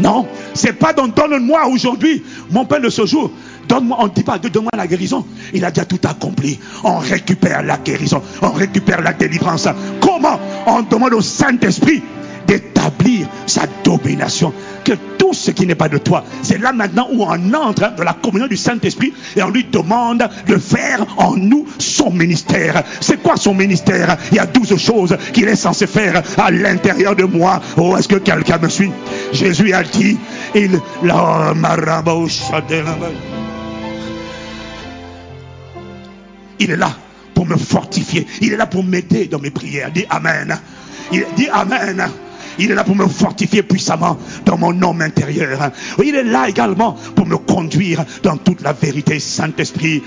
Non, 0.00 0.26
c'est 0.54 0.74
pas 0.74 0.92
dans 0.92 1.08
donne-moi 1.08 1.66
aujourd'hui 1.68 2.22
mon 2.50 2.64
pain 2.64 2.80
de 2.80 2.88
ce 2.88 3.06
jour. 3.06 3.30
Donne-moi, 3.68 3.96
on 4.00 4.04
ne 4.04 4.10
dit 4.10 4.22
pas 4.22 4.38
donne-moi 4.38 4.70
la 4.76 4.86
guérison. 4.86 5.24
Il 5.52 5.64
a 5.64 5.70
déjà 5.70 5.84
tout 5.84 6.00
accompli. 6.08 6.58
On 6.84 6.98
récupère 6.98 7.62
la 7.62 7.78
guérison. 7.78 8.22
On 8.42 8.52
récupère 8.52 9.00
la 9.00 9.12
délivrance. 9.12 9.68
Comment? 10.00 10.38
On 10.66 10.82
demande 10.82 11.14
au 11.14 11.20
Saint-Esprit 11.20 12.02
d'établir 12.46 13.26
sa 13.46 13.62
domination. 13.84 14.52
Que 14.84 14.92
tout 15.18 15.34
ce 15.34 15.50
qui 15.50 15.66
n'est 15.66 15.74
pas 15.74 15.88
de 15.88 15.98
toi, 15.98 16.24
c'est 16.42 16.58
là 16.58 16.72
maintenant 16.72 17.08
où 17.12 17.24
on 17.24 17.54
entre 17.54 17.94
dans 17.96 18.04
la 18.04 18.12
communion 18.12 18.46
du 18.46 18.56
Saint-Esprit 18.56 19.12
et 19.34 19.42
on 19.42 19.50
lui 19.50 19.64
demande 19.64 20.28
de 20.46 20.56
faire 20.58 21.04
en 21.16 21.36
nous 21.36 21.66
son 21.78 22.12
ministère. 22.12 22.84
C'est 23.00 23.20
quoi 23.22 23.36
son 23.36 23.54
ministère? 23.54 24.16
Il 24.30 24.36
y 24.36 24.40
a 24.40 24.46
douze 24.46 24.76
choses 24.76 25.16
qu'il 25.32 25.48
est 25.48 25.56
censé 25.56 25.86
faire 25.86 26.22
à 26.38 26.50
l'intérieur 26.50 27.16
de 27.16 27.24
moi. 27.24 27.60
Oh, 27.76 27.96
est-ce 27.96 28.08
que 28.08 28.16
quelqu'un 28.16 28.58
me 28.58 28.68
suit? 28.68 28.92
Jésus 29.32 29.72
a 29.72 29.82
dit, 29.82 30.16
il 30.54 30.80
il 36.58 36.70
est 36.70 36.76
là 36.76 36.96
pour 37.34 37.46
me 37.46 37.56
fortifier. 37.56 38.26
Il 38.40 38.52
est 38.52 38.56
là 38.56 38.66
pour 38.66 38.84
m'aider 38.84 39.26
dans 39.26 39.38
mes 39.38 39.50
prières. 39.50 39.90
Dis 39.92 40.06
Amen. 40.10 40.58
Il 41.12 41.24
dit 41.36 41.48
Amen. 41.48 42.08
Il 42.58 42.70
est 42.70 42.74
là 42.74 42.84
pour 42.84 42.96
me 42.96 43.06
fortifier 43.06 43.62
puissamment 43.62 44.18
dans 44.44 44.56
mon 44.56 44.80
homme 44.82 45.02
intérieur. 45.02 45.70
Il 46.02 46.14
est 46.14 46.24
là 46.24 46.48
également 46.48 46.96
pour 47.14 47.26
me 47.26 47.36
conduire 47.36 48.04
dans 48.22 48.36
toute 48.36 48.62
la 48.62 48.72
vérité. 48.72 49.18
Saint-Esprit, 49.20 50.02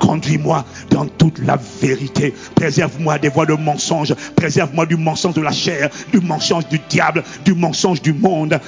conduis-moi 0.00 0.64
dans 0.90 1.06
toute 1.06 1.38
la 1.40 1.58
vérité. 1.80 2.34
Préserve-moi 2.54 3.18
des 3.18 3.28
voies 3.28 3.46
de 3.46 3.54
mensonge. 3.54 4.14
Préserve-moi 4.36 4.86
du 4.86 4.96
mensonge 4.96 5.34
de 5.34 5.42
la 5.42 5.52
chair, 5.52 5.90
du 6.12 6.20
mensonge 6.20 6.68
du 6.68 6.80
diable, 6.88 7.22
du 7.44 7.54
mensonge 7.54 8.02
du 8.02 8.12
monde. 8.12 8.60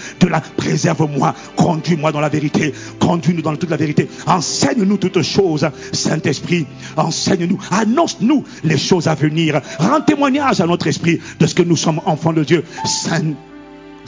Préserve-moi. 0.56 1.34
Conduis-moi 1.56 2.12
dans 2.12 2.20
la 2.20 2.28
vérité. 2.28 2.72
Conduis-nous 3.00 3.42
dans 3.42 3.56
toute 3.56 3.70
la 3.70 3.76
vérité. 3.76 4.08
Enseigne-nous 4.26 4.96
toutes 4.98 5.22
choses. 5.22 5.68
Saint-Esprit, 5.92 6.66
enseigne-nous. 6.96 7.58
Annonce-nous 7.70 8.44
les 8.62 8.78
choses 8.78 9.08
à 9.08 9.14
venir. 9.14 9.60
Rends 9.78 10.00
témoignage 10.00 10.60
à 10.60 10.66
notre 10.66 10.86
esprit 10.86 11.20
de 11.38 11.46
ce 11.46 11.54
que 11.54 11.62
nous 11.62 11.76
sommes 11.76 12.00
enfants 12.06 12.32
de 12.32 12.44
Dieu. 12.44 12.64
Saint 12.84 13.23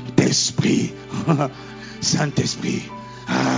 Saint-Esprit, 0.07 0.93
Saint-Esprit, 2.01 2.83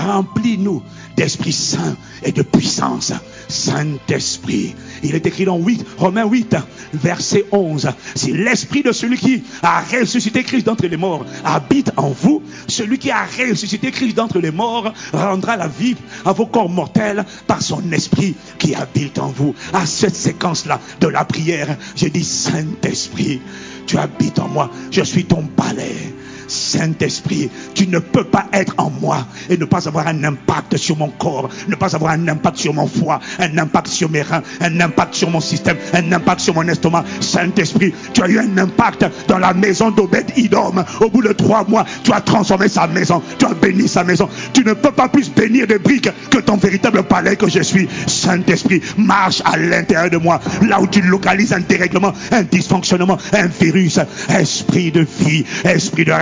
remplis-nous 0.06 0.82
d'Esprit 1.16 1.52
Saint 1.52 1.96
et 2.22 2.32
de 2.32 2.42
puissance. 2.42 3.12
Saint-Esprit. 3.48 4.74
Il 5.02 5.14
est 5.14 5.26
écrit 5.26 5.44
dans 5.44 5.58
8, 5.58 5.84
Romains 5.98 6.26
8, 6.26 6.56
verset 6.94 7.44
11. 7.50 7.88
Si 8.14 8.32
l'Esprit 8.32 8.82
de 8.82 8.92
celui 8.92 9.18
qui 9.18 9.42
a 9.62 9.80
ressuscité 9.80 10.42
Christ 10.42 10.66
d'entre 10.66 10.86
les 10.86 10.96
morts 10.96 11.24
habite 11.44 11.90
en 11.96 12.10
vous, 12.10 12.42
celui 12.68 12.98
qui 12.98 13.10
a 13.10 13.24
ressuscité 13.24 13.90
Christ 13.90 14.16
d'entre 14.16 14.38
les 14.38 14.50
morts 14.50 14.92
rendra 15.12 15.56
la 15.56 15.68
vie 15.68 15.96
à 16.24 16.32
vos 16.32 16.46
corps 16.46 16.70
mortels 16.70 17.24
par 17.46 17.62
son 17.62 17.90
Esprit 17.92 18.34
qui 18.58 18.74
habite 18.74 19.18
en 19.18 19.28
vous. 19.28 19.54
À 19.72 19.86
cette 19.86 20.16
séquence-là 20.16 20.80
de 21.00 21.08
la 21.08 21.24
prière, 21.24 21.76
j'ai 21.96 22.10
dit 22.10 22.24
Saint-Esprit, 22.24 23.40
tu 23.86 23.98
habites 23.98 24.38
en 24.38 24.48
moi, 24.48 24.70
je 24.90 25.02
suis 25.02 25.24
ton 25.24 25.42
palais. 25.42 26.14
Saint-Esprit, 26.48 27.50
tu 27.74 27.86
ne 27.88 27.98
peux 27.98 28.24
pas 28.24 28.46
être 28.52 28.74
en 28.78 28.90
moi 28.90 29.26
et 29.48 29.56
ne 29.56 29.64
pas 29.64 29.86
avoir 29.86 30.08
un 30.08 30.24
impact 30.24 30.76
sur 30.76 30.96
mon 30.96 31.08
corps, 31.08 31.48
ne 31.68 31.74
pas 31.74 31.94
avoir 31.94 32.12
un 32.12 32.28
impact 32.28 32.56
sur 32.56 32.74
mon 32.74 32.86
foie, 32.86 33.20
un 33.38 33.56
impact 33.58 33.88
sur 33.88 34.10
mes 34.10 34.22
reins, 34.22 34.42
un 34.60 34.80
impact 34.80 35.14
sur 35.14 35.30
mon 35.30 35.40
système, 35.40 35.76
un 35.92 36.12
impact 36.12 36.40
sur 36.40 36.54
mon 36.54 36.66
estomac. 36.66 37.04
Saint-Esprit, 37.20 37.92
tu 38.12 38.22
as 38.22 38.28
eu 38.28 38.38
un 38.38 38.58
impact 38.58 39.06
dans 39.28 39.38
la 39.38 39.54
maison 39.54 39.90
d'Obed 39.90 40.32
Idom. 40.36 40.84
Au 41.00 41.10
bout 41.10 41.22
de 41.22 41.32
trois 41.32 41.64
mois, 41.64 41.84
tu 42.02 42.12
as 42.12 42.20
transformé 42.20 42.68
sa 42.68 42.86
maison, 42.86 43.22
tu 43.38 43.44
as 43.44 43.54
béni 43.54 43.88
sa 43.88 44.04
maison. 44.04 44.28
Tu 44.52 44.64
ne 44.64 44.72
peux 44.72 44.92
pas 44.92 45.08
plus 45.08 45.30
bénir 45.30 45.66
des 45.66 45.78
briques 45.78 46.10
que 46.30 46.38
ton 46.38 46.56
véritable 46.56 47.02
palais 47.04 47.36
que 47.36 47.48
je 47.48 47.62
suis. 47.62 47.88
Saint-Esprit, 48.06 48.82
marche 48.96 49.42
à 49.44 49.56
l'intérieur 49.56 50.10
de 50.10 50.16
moi, 50.16 50.40
là 50.66 50.80
où 50.80 50.86
tu 50.86 51.00
localises 51.02 51.52
un 51.52 51.60
dérèglement, 51.60 52.12
un 52.30 52.42
dysfonctionnement, 52.42 53.18
un 53.32 53.46
virus, 53.46 53.98
esprit 54.28 54.90
de 54.90 55.06
vie, 55.20 55.44
esprit 55.64 56.04
de 56.04 56.12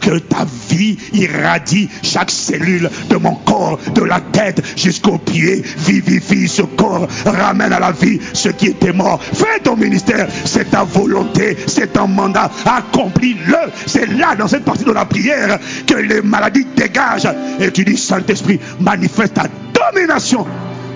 que 0.00 0.18
ta 0.18 0.46
vie 0.68 0.96
irradie 1.12 1.88
chaque 2.02 2.30
cellule 2.30 2.90
de 3.08 3.16
mon 3.16 3.34
corps, 3.34 3.78
de 3.94 4.02
la 4.02 4.20
tête 4.20 4.62
jusqu'aux 4.76 5.18
pieds, 5.18 5.62
vivifie 5.78 6.48
ce 6.48 6.62
corps, 6.62 7.06
ramène 7.24 7.72
à 7.72 7.80
la 7.80 7.92
vie 7.92 8.18
ce 8.32 8.48
qui 8.48 8.66
était 8.66 8.92
mort. 8.92 9.22
Fais 9.22 9.60
ton 9.62 9.76
ministère, 9.76 10.28
c'est 10.44 10.70
ta 10.70 10.84
volonté, 10.84 11.56
c'est 11.66 11.92
ton 11.92 12.08
mandat, 12.08 12.50
accomplis-le. 12.64 13.72
C'est 13.86 14.06
là, 14.06 14.34
dans 14.34 14.48
cette 14.48 14.64
partie 14.64 14.84
de 14.84 14.92
la 14.92 15.04
prière, 15.04 15.58
que 15.86 15.94
les 15.94 16.22
maladies 16.22 16.66
dégagent. 16.76 17.28
Et 17.60 17.70
tu 17.70 17.84
dis, 17.84 17.96
Saint-Esprit, 17.96 18.60
manifeste 18.80 19.34
ta 19.34 19.46
domination 19.72 20.46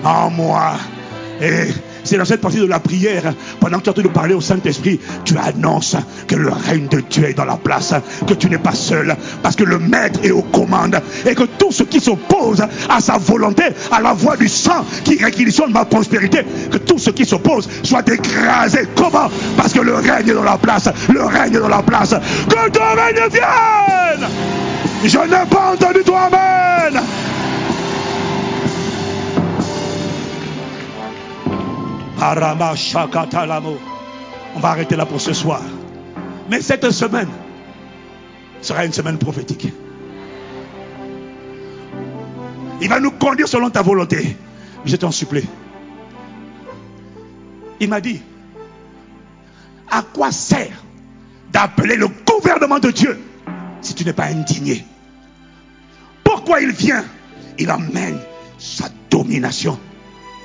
en 0.03 0.29
moi. 0.29 0.73
Et 1.41 1.67
c'est 2.03 2.17
dans 2.17 2.25
cette 2.25 2.41
partie 2.41 2.59
de 2.59 2.65
la 2.65 2.79
prière, 2.79 3.33
pendant 3.59 3.79
que 3.79 3.83
tu 3.83 3.93
train 3.93 4.03
de 4.03 4.07
parler 4.07 4.33
au 4.33 4.41
Saint-Esprit, 4.41 4.99
tu 5.25 5.35
annonces 5.37 5.95
que 6.27 6.35
le 6.35 6.49
règne 6.49 6.87
de 6.87 7.01
Dieu 7.01 7.29
est 7.29 7.33
dans 7.33 7.45
la 7.45 7.57
place, 7.57 7.93
que 8.27 8.33
tu 8.33 8.49
n'es 8.49 8.57
pas 8.57 8.73
seul, 8.73 9.15
parce 9.41 9.55
que 9.55 9.63
le 9.63 9.79
Maître 9.79 10.19
est 10.23 10.31
aux 10.31 10.41
commandes, 10.41 10.99
et 11.25 11.35
que 11.35 11.43
tout 11.43 11.71
ce 11.71 11.83
qui 11.83 11.99
s'oppose 11.99 12.63
à 12.89 13.01
sa 13.01 13.17
volonté, 13.17 13.63
à 13.91 14.01
la 14.01 14.13
voix 14.13 14.37
du 14.37 14.47
sang 14.47 14.85
qui 15.03 15.21
réquisitionne 15.23 15.71
ma 15.71 15.85
prospérité, 15.85 16.43
que 16.71 16.77
tout 16.77 16.97
ce 16.97 17.11
qui 17.11 17.25
s'oppose 17.25 17.67
soit 17.83 18.07
écrasé. 18.09 18.87
Comment? 18.95 19.29
Parce 19.57 19.73
que 19.73 19.81
le 19.81 19.95
règne 19.95 20.29
est 20.29 20.33
dans 20.33 20.43
la 20.43 20.57
place, 20.57 20.89
le 21.11 21.23
règne 21.23 21.55
est 21.55 21.59
dans 21.59 21.67
la 21.67 21.81
place. 21.81 22.15
Que 22.49 22.69
ton 22.69 22.81
règne 22.95 23.29
vienne 23.31 24.29
Je 25.03 25.17
n'ai 25.17 25.49
pas 25.49 25.73
entendu 25.73 26.01
toi, 32.21 33.31
Amen 33.33 33.77
On 34.55 34.59
va 34.59 34.69
arrêter 34.69 34.95
là 34.95 35.05
pour 35.05 35.19
ce 35.19 35.33
soir. 35.33 35.61
Mais 36.49 36.61
cette 36.61 36.89
semaine 36.91 37.29
sera 38.61 38.85
une 38.85 38.93
semaine 38.93 39.17
prophétique. 39.17 39.67
Il 42.81 42.89
va 42.89 42.99
nous 42.99 43.11
conduire 43.11 43.47
selon 43.47 43.69
ta 43.69 43.81
volonté. 43.81 44.37
Je 44.85 44.95
t'en 44.95 45.11
supplie. 45.11 45.47
Il 47.79 47.89
m'a 47.89 48.01
dit, 48.01 48.21
à 49.89 50.03
quoi 50.03 50.31
sert 50.31 50.83
d'appeler 51.51 51.95
le 51.95 52.07
gouvernement 52.07 52.79
de 52.79 52.91
Dieu 52.91 53.19
si 53.81 53.95
tu 53.95 54.05
n'es 54.05 54.13
pas 54.13 54.25
indigné? 54.25 54.85
Pourquoi 56.23 56.61
il 56.61 56.71
vient? 56.71 57.03
Il 57.57 57.71
emmène 57.71 58.19
sa 58.57 58.85
domination. 59.09 59.79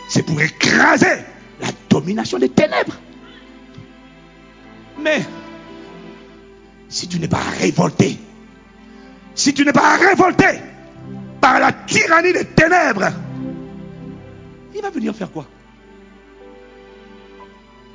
C'est 0.09 0.25
pour 0.25 0.41
écraser 0.41 1.25
domination 2.01 2.39
des 2.39 2.49
ténèbres. 2.49 2.97
Mais 4.99 5.25
si 6.89 7.09
tu 7.09 7.19
n'es 7.19 7.29
pas 7.29 7.43
révolté, 7.59 8.19
si 9.35 9.53
tu 9.55 9.65
n'es 9.65 9.73
pas 9.73 9.97
révolté 9.97 10.47
par 11.41 11.59
la 11.61 11.73
tyrannie 11.73 12.33
des 12.33 12.45
ténèbres, 12.45 13.13
il 14.75 14.83
va 14.83 14.91
venir 14.91 15.15
faire 15.15 15.31
quoi? 15.31 15.47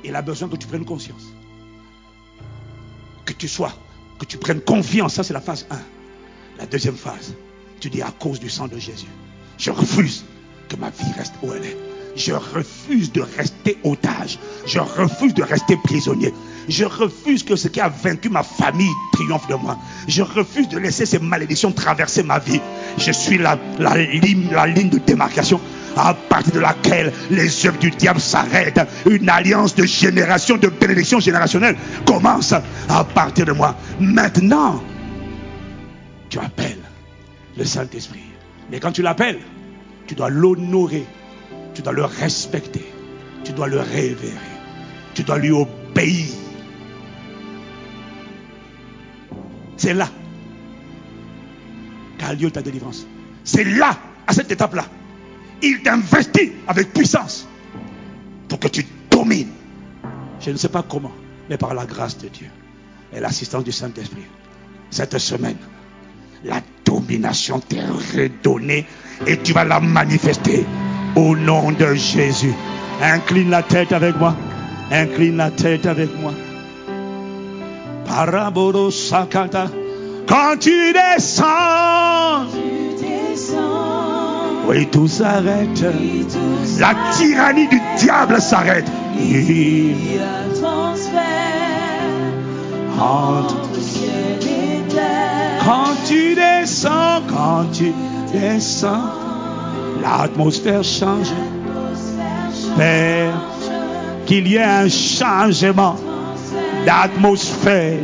Il 0.04 0.16
a 0.16 0.22
besoin 0.22 0.48
que 0.48 0.56
tu 0.56 0.66
prennes 0.66 0.84
conscience. 0.84 1.32
Que 3.24 3.32
tu 3.32 3.46
sois, 3.46 3.72
que 4.18 4.24
tu 4.24 4.36
prennes 4.36 4.60
confiance. 4.60 5.14
Ça, 5.14 5.22
c'est 5.22 5.34
la 5.34 5.40
phase 5.40 5.66
1. 5.70 5.78
La 6.58 6.66
deuxième 6.66 6.96
phase, 6.96 7.34
tu 7.80 7.88
dis 7.88 8.02
à 8.02 8.10
cause 8.10 8.40
du 8.40 8.50
sang 8.50 8.66
de 8.66 8.78
Jésus, 8.78 9.06
je 9.58 9.70
refuse 9.70 10.24
que 10.68 10.76
ma 10.76 10.90
vie 10.90 11.12
reste 11.16 11.34
où 11.42 11.52
elle 11.52 11.64
est. 11.64 11.91
Je 12.14 12.32
refuse 12.32 13.10
de 13.12 13.22
rester 13.22 13.78
otage. 13.84 14.38
Je 14.66 14.78
refuse 14.78 15.34
de 15.34 15.42
rester 15.42 15.76
prisonnier. 15.82 16.32
Je 16.68 16.84
refuse 16.84 17.42
que 17.42 17.56
ce 17.56 17.68
qui 17.68 17.80
a 17.80 17.88
vaincu 17.88 18.28
ma 18.28 18.42
famille 18.42 18.90
triomphe 19.12 19.48
de 19.48 19.54
moi. 19.54 19.78
Je 20.08 20.22
refuse 20.22 20.68
de 20.68 20.78
laisser 20.78 21.06
ces 21.06 21.18
malédictions 21.18 21.72
traverser 21.72 22.22
ma 22.22 22.38
vie. 22.38 22.60
Je 22.98 23.12
suis 23.12 23.38
la, 23.38 23.58
la, 23.78 23.96
ligne, 23.96 24.90
de 24.90 24.98
démarcation 24.98 25.60
à 25.96 26.14
partir 26.14 26.52
de 26.54 26.60
laquelle 26.60 27.12
les 27.30 27.66
œuvres 27.66 27.78
du 27.78 27.90
diable 27.90 28.20
s'arrêtent. 28.20 28.80
Une 29.08 29.28
alliance 29.28 29.74
de 29.74 29.84
génération, 29.84 30.56
de 30.56 30.68
bénédiction 30.68 31.18
générationnelle 31.18 31.76
commence 32.06 32.52
à 32.88 33.04
partir 33.04 33.46
de 33.46 33.52
moi. 33.52 33.74
Maintenant, 34.00 34.82
tu 36.28 36.38
appelles 36.38 36.78
le 37.56 37.64
Saint-Esprit. 37.64 38.20
Mais 38.70 38.80
quand 38.80 38.92
tu 38.92 39.02
l'appelles, 39.02 39.40
tu 40.06 40.14
dois 40.14 40.30
l'honorer 40.30 41.06
tu 41.74 41.82
dois 41.82 41.92
le 41.92 42.04
respecter. 42.04 42.84
Tu 43.44 43.52
dois 43.52 43.68
le 43.68 43.80
révérer. 43.80 44.38
Tu 45.14 45.22
dois 45.22 45.38
lui 45.38 45.50
obéir. 45.50 46.26
C'est 49.76 49.94
là 49.94 50.08
qu'a 52.18 52.34
lieu 52.34 52.50
ta 52.50 52.62
délivrance. 52.62 53.06
C'est 53.44 53.64
là, 53.64 53.98
à 54.26 54.32
cette 54.32 54.52
étape-là. 54.52 54.84
Il 55.62 55.82
t'investit 55.82 56.52
avec 56.66 56.92
puissance 56.92 57.48
pour 58.48 58.58
que 58.60 58.68
tu 58.68 58.86
domines. 59.10 59.50
Je 60.40 60.50
ne 60.50 60.56
sais 60.56 60.68
pas 60.68 60.82
comment, 60.82 61.12
mais 61.48 61.56
par 61.56 61.74
la 61.74 61.84
grâce 61.84 62.18
de 62.18 62.28
Dieu 62.28 62.48
et 63.12 63.20
l'assistance 63.20 63.64
du 63.64 63.72
Saint-Esprit, 63.72 64.24
cette 64.90 65.18
semaine, 65.18 65.56
la 66.44 66.60
domination 66.84 67.60
t'est 67.60 67.84
redonnée 67.84 68.86
et 69.26 69.38
tu 69.38 69.52
vas 69.52 69.64
la 69.64 69.80
manifester 69.80 70.66
au 71.16 71.36
nom 71.36 71.72
de 71.72 71.94
Jésus. 71.94 72.54
Incline 73.02 73.50
la 73.50 73.62
tête 73.62 73.92
avec 73.92 74.16
moi. 74.18 74.34
Incline 74.90 75.36
la 75.36 75.50
tête 75.50 75.86
avec 75.86 76.10
moi. 76.20 76.32
Parabolo 78.06 78.90
Sakata. 78.90 79.68
Quand 80.26 80.56
tu 80.58 80.92
descends, 80.92 82.46
oui, 84.68 84.86
tout 84.86 85.08
s'arrête. 85.08 85.84
La 86.78 86.94
tyrannie 87.12 87.66
du 87.68 87.80
diable 87.98 88.40
s'arrête. 88.40 88.86
Il 89.18 89.96
Quand 95.64 95.94
tu 96.06 96.34
descends, 96.34 97.22
quand 97.28 97.64
tu 97.72 97.92
descends. 98.32 99.21
L'atmosphère 100.02 100.82
change. 100.82 101.28
Père, 102.76 103.34
qu'il 104.26 104.48
y 104.48 104.56
ait 104.56 104.62
un 104.62 104.88
changement 104.88 105.96
d'atmosphère 106.84 108.00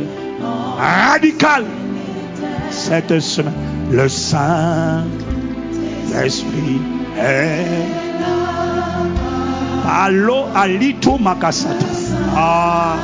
radical 0.77 1.65
cette 2.69 3.19
semaine. 3.19 3.53
Le 3.91 4.07
Saint-Esprit 4.07 5.09
est 7.17 7.65
Allo 9.91 10.45
alito 10.55 11.17
makasata. 11.17 11.85
Ah, 12.35 12.95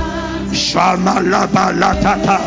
shamalaba 0.54 1.74
latata. 1.74 2.40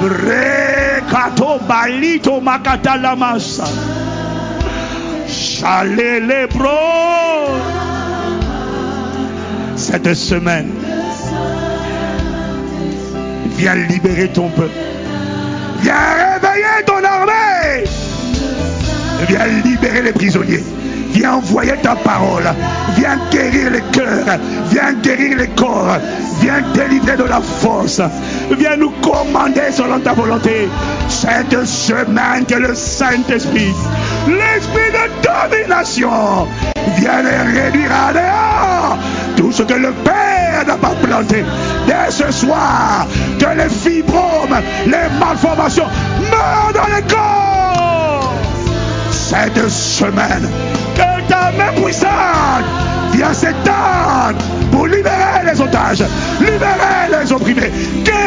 Rekato 0.00 1.58
balito 1.66 2.40
makata 2.40 2.96
lamasa. 2.96 3.91
Chalele 5.62 6.48
bro. 6.48 7.54
Cette 9.76 10.12
semaine, 10.14 10.72
viens 13.56 13.76
libérer 13.76 14.26
ton 14.32 14.48
peuple. 14.48 14.72
Viens 15.82 15.94
réveiller 16.18 16.84
ton 16.84 17.04
armée. 17.04 17.84
Viens 19.28 19.46
libérer 19.64 20.02
les 20.02 20.12
prisonniers. 20.12 20.64
Viens 21.12 21.34
envoyer 21.34 21.74
ta 21.80 21.94
parole. 21.94 22.50
Viens 22.96 23.20
guérir 23.30 23.70
les 23.70 23.82
cœurs. 23.92 24.38
Viens 24.70 24.94
guérir 24.94 25.38
les 25.38 25.48
corps. 25.48 25.98
Viens 26.40 26.62
délivrer 26.74 27.16
de 27.16 27.24
la 27.24 27.40
force. 27.40 28.00
Viens 28.58 28.76
nous 28.76 28.90
commander 29.00 29.70
selon 29.70 30.00
ta 30.00 30.12
volonté. 30.12 30.68
Cette 31.08 31.64
semaine 31.66 32.46
que 32.48 32.54
le 32.56 32.74
Saint-Esprit, 32.74 33.72
l'esprit 34.28 34.90
de 34.92 35.04
domination, 35.22 36.46
vient 36.98 37.22
les 37.22 37.60
réduire 37.60 37.90
à 37.92 38.12
dehors. 38.12 38.98
Tout 39.36 39.52
ce 39.52 39.62
que 39.62 39.74
le 39.74 39.92
Père 39.92 40.64
n'a 40.66 40.76
pas 40.76 40.94
planté. 41.02 41.44
Dès 41.86 42.10
ce 42.10 42.30
soir, 42.30 43.06
que 43.38 43.56
les 43.56 43.68
fibromes, 43.68 44.60
les 44.86 45.18
malformations 45.18 45.86
meurent 46.30 46.72
dans 46.74 46.94
les 46.94 47.02
corps. 47.02 48.32
Cette 49.10 49.68
semaine, 49.68 50.48
que 50.94 51.28
ta 51.28 51.50
main 51.52 51.72
puissante 51.82 52.64
vienne 53.12 53.34
s'étendre 53.34 54.38
pour 54.70 54.86
libérer 54.86 55.44
les 55.44 55.60
otages, 55.60 56.04
libérer 56.40 57.08
les 57.10 57.32
opprimés, 57.32 57.72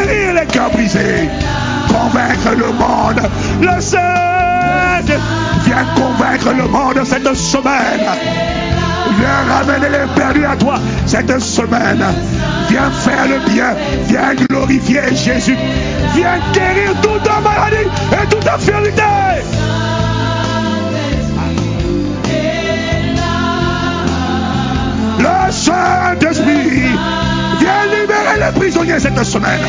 les 0.06 0.46
cœurs 0.46 0.70
brisés, 0.70 1.28
convaincre 1.88 2.50
le 2.56 2.72
monde. 2.72 3.22
Le 3.60 3.80
Saint 3.80 5.02
vient 5.64 5.84
convaincre 5.94 6.52
le 6.56 6.68
monde 6.68 7.04
cette 7.04 7.34
semaine. 7.34 8.06
Viens 9.18 9.54
ramener 9.54 9.88
les 9.88 10.20
perdus 10.20 10.44
à 10.44 10.56
toi 10.56 10.78
cette 11.06 11.38
semaine. 11.40 12.04
Viens 12.68 12.90
faire 12.90 13.26
le 13.28 13.38
bien. 13.50 13.74
Viens 14.06 14.34
glorifier 14.34 15.14
Jésus. 15.14 15.56
Viens 16.14 16.38
guérir 16.52 16.92
toute 17.00 17.28
maladie 17.42 17.88
et 18.12 18.28
toute 18.28 18.46
infirmité. 18.46 19.02
Le 25.18 25.52
Saint-Esprit 25.52 26.96
vient 27.66 28.00
libérer 28.00 28.38
les 28.38 28.58
prisonniers 28.58 29.00
cette 29.00 29.22
semaine. 29.24 29.60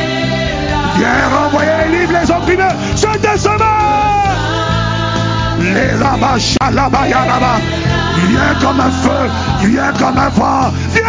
Viens 0.97 1.29
renvoyer 1.35 1.71
les 1.89 1.99
livres, 1.99 2.13
les 2.21 2.31
opprimés 2.31 2.63
cette 2.95 3.39
semaine. 3.39 3.57
Les 5.59 5.97
là-bas, 5.99 6.37
là-bas. 6.71 7.59
Viens 8.29 8.55
comme 8.61 8.79
un 8.79 8.91
feu, 8.91 9.29
viens 9.63 9.91
comme 9.99 10.17
un 10.17 10.29
vent. 10.29 10.71
Viens 10.93 11.03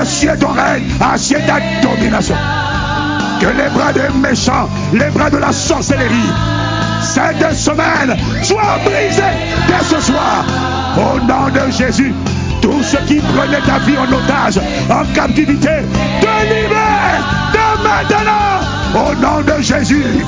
Assieds 0.00 0.38
ton 0.40 0.48
règne, 0.48 0.84
assieds 1.12 1.40
ta 1.46 1.60
domination. 1.82 2.36
Que 3.40 3.46
les 3.46 3.68
bras 3.68 3.92
des 3.92 4.08
méchants, 4.18 4.68
les 4.92 5.10
bras 5.10 5.28
de 5.28 5.36
la 5.36 5.52
sorcellerie, 5.52 6.32
cette 7.02 7.54
semaine 7.54 8.16
soient 8.42 8.78
brisés 8.84 9.22
dès 9.68 9.84
ce 9.84 10.00
soir. 10.00 10.44
Au 10.96 11.20
nom 11.20 11.48
de 11.52 11.70
Jésus, 11.70 12.14
tous 12.64 12.82
ceux 12.82 13.04
qui 13.06 13.16
prenaient 13.16 13.60
ta 13.66 13.78
vie 13.80 13.96
en 13.98 14.10
otage, 14.10 14.58
en 14.90 15.04
captivité, 15.14 15.68
délivrés 16.20 17.20
de 17.52 17.82
maintenant. 17.82 18.56
Au 18.94 19.14
nom 19.16 19.40
de 19.42 19.62
Jésus, 19.62 20.24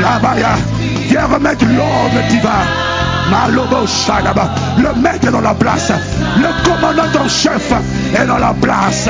là-bas, 0.00 0.36
viens 1.08 1.26
remettre 1.26 1.64
l'ordre 1.64 2.28
divin. 2.28 2.64
Le 4.78 5.02
maître 5.02 5.28
est 5.28 5.32
dans 5.32 5.40
la 5.40 5.54
place, 5.54 5.92
le 6.36 6.64
commandant 6.64 7.24
en 7.24 7.28
chef 7.28 7.72
est 8.14 8.26
dans 8.26 8.38
la 8.38 8.54
place. 8.54 9.08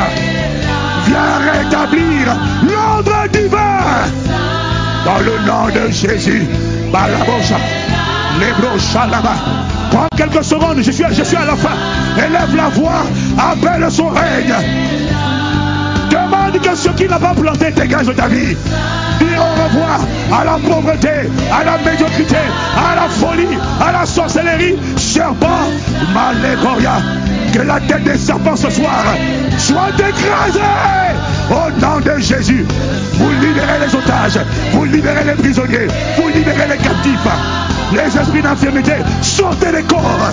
Viens 1.06 1.52
rétablir 1.52 2.35
l'ordre 2.62 3.28
divin 3.32 4.09
dans 5.05 5.18
le 5.18 5.47
nom 5.47 5.66
de 5.68 5.93
Jésus. 5.93 6.47
Shadaba. 6.90 8.07
Prends 9.90 10.09
quelques 10.16 10.44
secondes, 10.44 10.78
je 10.81 10.90
suis, 10.90 11.05
je 11.10 11.23
suis 11.24 11.36
à 11.36 11.44
la 11.44 11.56
fin. 11.56 11.74
Élève 12.16 12.55
la 12.56 12.69
voix, 12.69 13.02
appelle 13.36 13.90
son 13.90 14.09
règne. 14.09 14.55
Demande 16.10 16.60
que 16.60 16.74
ce 16.77 16.89
qui 16.90 17.06
n'a 17.09 17.19
pas 17.19 17.35
planté 17.35 17.70
dégage 17.73 18.06
de 18.06 18.12
ta 18.12 18.28
vie. 18.28 18.56
Dis 19.19 19.36
au 19.36 19.62
revoir 19.65 20.01
à 20.32 20.44
la 20.44 20.59
pauvreté, 20.59 21.28
à 21.52 21.65
la 21.65 21.78
médiocrité, 21.78 22.36
à 22.77 22.94
la 22.94 23.09
folie, 23.09 23.59
à 23.81 23.93
la 23.93 24.06
sorcellerie. 24.06 24.77
Serpent, 24.97 25.70
Malégoria, 26.15 26.98
que 27.52 27.60
la 27.62 27.81
tête 27.81 28.05
des 28.05 28.19
serpents 28.19 28.56
ce 28.56 28.70
soir 28.70 29.05
soit 29.59 29.90
écrasée 29.97 30.60
au 31.51 31.81
nom 31.81 31.98
de 32.01 32.20
Jésus. 32.20 32.65
Vous 33.15 33.31
libérez 33.40 33.81
les 33.85 33.94
otages, 33.94 34.39
vous 34.73 34.85
libérez 34.85 35.24
les 35.24 35.32
prisonniers, 35.32 35.89
vous 36.16 36.28
libérez 36.28 36.69
les 36.70 36.77
captifs, 36.77 37.28
les 37.93 38.19
esprits 38.19 38.43
d'infirmité, 38.43 38.94
sortez 39.23 39.73
les 39.73 39.82
corps. 39.82 40.32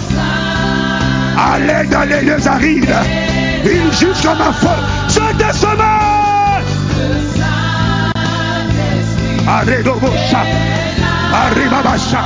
Allez 1.38 1.88
dans 1.90 2.04
les 2.04 2.22
lieux 2.22 2.48
arides. 2.48 2.96
Il 3.64 3.94
juge 3.94 4.22
comme 4.22 4.42
un 4.42 4.54
feu. 4.54 4.68
Cette 5.08 5.56
semaine. 5.56 6.26
Arredobosha. 9.48 10.44
Arribabasha. 11.34 12.26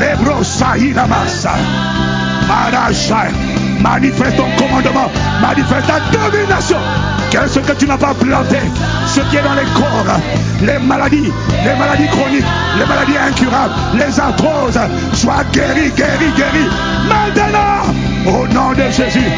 Lebrosa 0.00 0.76
Ilamasa. 0.78 1.54
Manifeste 3.84 4.36
ton 4.36 4.48
commandement. 4.56 5.10
Manifeste 5.42 5.86
ta 5.86 6.00
domination. 6.10 6.78
Qu'est-ce 7.30 7.58
que 7.58 7.72
tu 7.72 7.86
n'as 7.86 7.98
pas 7.98 8.14
planté? 8.14 8.56
Ce 9.06 9.20
qui 9.20 9.36
est 9.36 9.42
dans 9.42 9.52
les 9.52 9.68
corps, 9.74 10.16
les 10.62 10.78
maladies, 10.78 11.30
les 11.64 11.74
maladies 11.78 12.08
chroniques, 12.08 12.46
les 12.78 12.86
maladies 12.86 13.18
incurables, 13.18 13.74
les 13.98 14.18
arthroses, 14.18 14.80
soient 15.12 15.44
guéris, 15.52 15.90
guéris, 15.90 16.32
guéris. 16.34 16.70
Maintenant, 17.08 17.92
au 18.26 18.48
nom 18.48 18.72
de 18.72 18.90
Jésus. 18.90 19.30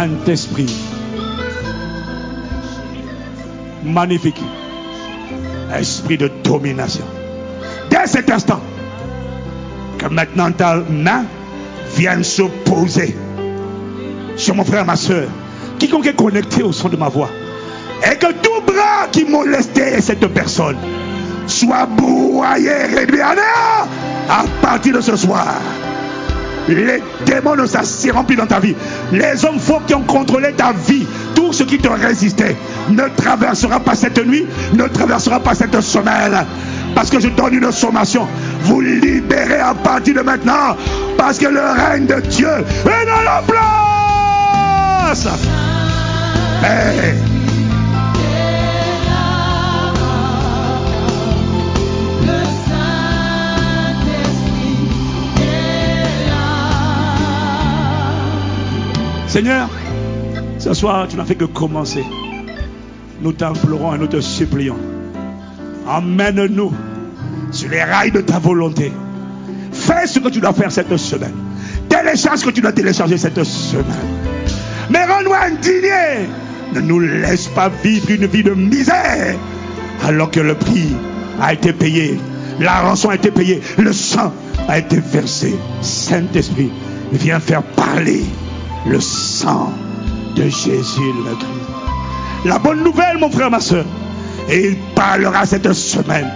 Saint-Esprit. 0.00 0.74
Magnifique. 3.84 4.40
Esprit 5.78 6.16
de 6.16 6.30
domination. 6.42 7.04
Dès 7.90 8.06
cet 8.06 8.30
instant, 8.30 8.60
que 9.98 10.06
maintenant 10.06 10.52
ta 10.52 10.76
main 10.88 11.26
vienne 11.96 12.24
se 12.24 12.40
poser 12.64 13.14
sur 14.36 14.54
mon 14.54 14.64
frère, 14.64 14.86
ma 14.86 14.96
soeur, 14.96 15.28
quiconque 15.78 16.06
est 16.06 16.16
connecté 16.16 16.62
au 16.62 16.72
son 16.72 16.88
de 16.88 16.96
ma 16.96 17.10
voix, 17.10 17.28
et 18.10 18.16
que 18.16 18.32
tout 18.32 18.62
bras 18.66 19.06
qui 19.12 19.26
molestait 19.26 20.00
cette 20.00 20.26
personne 20.28 20.78
soit 21.46 21.84
broyé, 21.84 22.72
réduit 22.96 23.20
à 23.20 23.34
à 24.30 24.44
partir 24.62 24.94
de 24.94 25.02
ce 25.02 25.14
soir. 25.14 25.56
Les 26.68 27.02
démons 27.26 27.56
ne 27.56 27.66
s'assiront 27.66 28.24
plus 28.24 28.36
dans 28.36 28.46
ta 28.46 28.60
vie. 28.60 28.74
Les 29.12 29.44
hommes 29.44 29.58
faux 29.58 29.80
qui 29.86 29.94
ont 29.94 30.02
contrôlé 30.02 30.52
ta 30.52 30.72
vie, 30.72 31.06
tout 31.34 31.52
ce 31.52 31.64
qui 31.64 31.78
te 31.78 31.88
résistait, 31.88 32.56
ne 32.90 33.02
traversera 33.16 33.80
pas 33.80 33.94
cette 33.94 34.24
nuit, 34.24 34.46
ne 34.74 34.86
traversera 34.86 35.40
pas 35.40 35.54
cette 35.54 35.80
semaine. 35.80 36.44
Parce 36.94 37.10
que 37.10 37.20
je 37.20 37.28
donne 37.28 37.54
une 37.54 37.72
sommation. 37.72 38.26
Vous 38.62 38.80
libérez 38.80 39.60
à 39.60 39.74
partir 39.74 40.14
de 40.14 40.20
maintenant. 40.20 40.76
Parce 41.16 41.38
que 41.38 41.46
le 41.46 41.60
règne 41.60 42.06
de 42.06 42.20
Dieu 42.28 42.48
est 42.48 43.06
dans 43.06 43.22
la 43.22 43.42
place. 43.46 45.28
Hey. 46.62 47.29
Seigneur, 59.40 59.70
ce 60.58 60.74
soir, 60.74 61.08
tu 61.08 61.16
n'as 61.16 61.24
fait 61.24 61.34
que 61.34 61.46
commencer. 61.46 62.04
Nous 63.22 63.32
t'implorons 63.32 63.94
et 63.94 63.98
nous 63.98 64.06
te 64.06 64.20
supplions. 64.20 64.76
Emmène-nous 65.86 66.70
sur 67.50 67.70
les 67.70 67.82
rails 67.82 68.10
de 68.10 68.20
ta 68.20 68.38
volonté. 68.38 68.92
Fais 69.72 70.06
ce 70.06 70.18
que 70.18 70.28
tu 70.28 70.40
dois 70.40 70.52
faire 70.52 70.70
cette 70.70 70.94
semaine. 70.98 71.32
Télécharge 71.88 72.40
ce 72.40 72.44
que 72.44 72.50
tu 72.50 72.60
dois 72.60 72.72
télécharger 72.72 73.16
cette 73.16 73.42
semaine. 73.42 73.86
Mais 74.90 75.06
rends-nous 75.06 75.32
indignés. 75.32 76.28
Ne 76.74 76.80
nous 76.80 76.98
laisse 77.00 77.48
pas 77.48 77.70
vivre 77.82 78.10
une 78.10 78.26
vie 78.26 78.42
de 78.42 78.52
misère 78.52 79.38
alors 80.04 80.30
que 80.30 80.40
le 80.40 80.54
prix 80.54 80.94
a 81.40 81.54
été 81.54 81.72
payé. 81.72 82.20
La 82.58 82.82
rançon 82.82 83.08
a 83.08 83.14
été 83.14 83.30
payée. 83.30 83.62
Le 83.78 83.94
sang 83.94 84.34
a 84.68 84.78
été 84.78 85.00
versé. 85.00 85.54
Saint-Esprit, 85.80 86.70
viens 87.10 87.40
faire 87.40 87.62
parler 87.62 88.22
le 88.86 89.00
sang 89.00 89.72
de 90.36 90.42
Jésus 90.42 91.00
le 91.24 91.34
Christ. 91.36 91.70
La 92.44 92.58
bonne 92.58 92.82
nouvelle, 92.82 93.18
mon 93.18 93.30
frère, 93.30 93.50
ma 93.50 93.60
soeur. 93.60 93.84
Et 94.48 94.68
il 94.68 94.76
parlera 94.94 95.44
cette 95.46 95.72
semaine. 95.72 96.30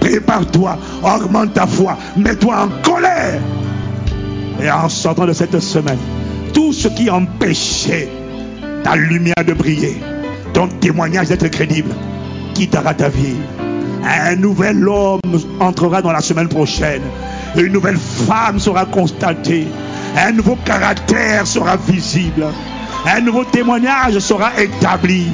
Prépare-toi, 0.00 0.78
augmente 1.02 1.52
ta 1.54 1.66
foi, 1.66 1.96
mets-toi 2.16 2.56
en 2.56 2.68
colère. 2.82 3.40
Et 4.62 4.70
en 4.70 4.88
sortant 4.88 5.26
de 5.26 5.32
cette 5.32 5.58
semaine, 5.60 5.98
tout 6.52 6.72
ce 6.72 6.88
qui 6.88 7.10
empêchait 7.10 8.08
ta 8.82 8.96
lumière 8.96 9.44
de 9.46 9.52
briller, 9.52 10.00
ton 10.52 10.68
témoignage 10.68 11.28
d'être 11.28 11.48
crédible, 11.48 11.90
quittera 12.54 12.94
ta 12.94 13.08
vie. 13.08 13.36
Un 14.02 14.36
nouvel 14.36 14.88
homme 14.88 15.20
entrera 15.60 16.00
dans 16.02 16.12
la 16.12 16.20
semaine 16.20 16.48
prochaine. 16.48 17.02
Une 17.56 17.72
nouvelle 17.72 17.98
femme 17.98 18.58
sera 18.58 18.86
constatée. 18.86 19.66
Un 20.16 20.32
nouveau 20.32 20.56
caractère 20.64 21.46
sera 21.46 21.76
visible. 21.76 22.46
Un 23.06 23.20
nouveau 23.20 23.44
témoignage 23.44 24.18
sera 24.18 24.50
établi. 24.60 25.26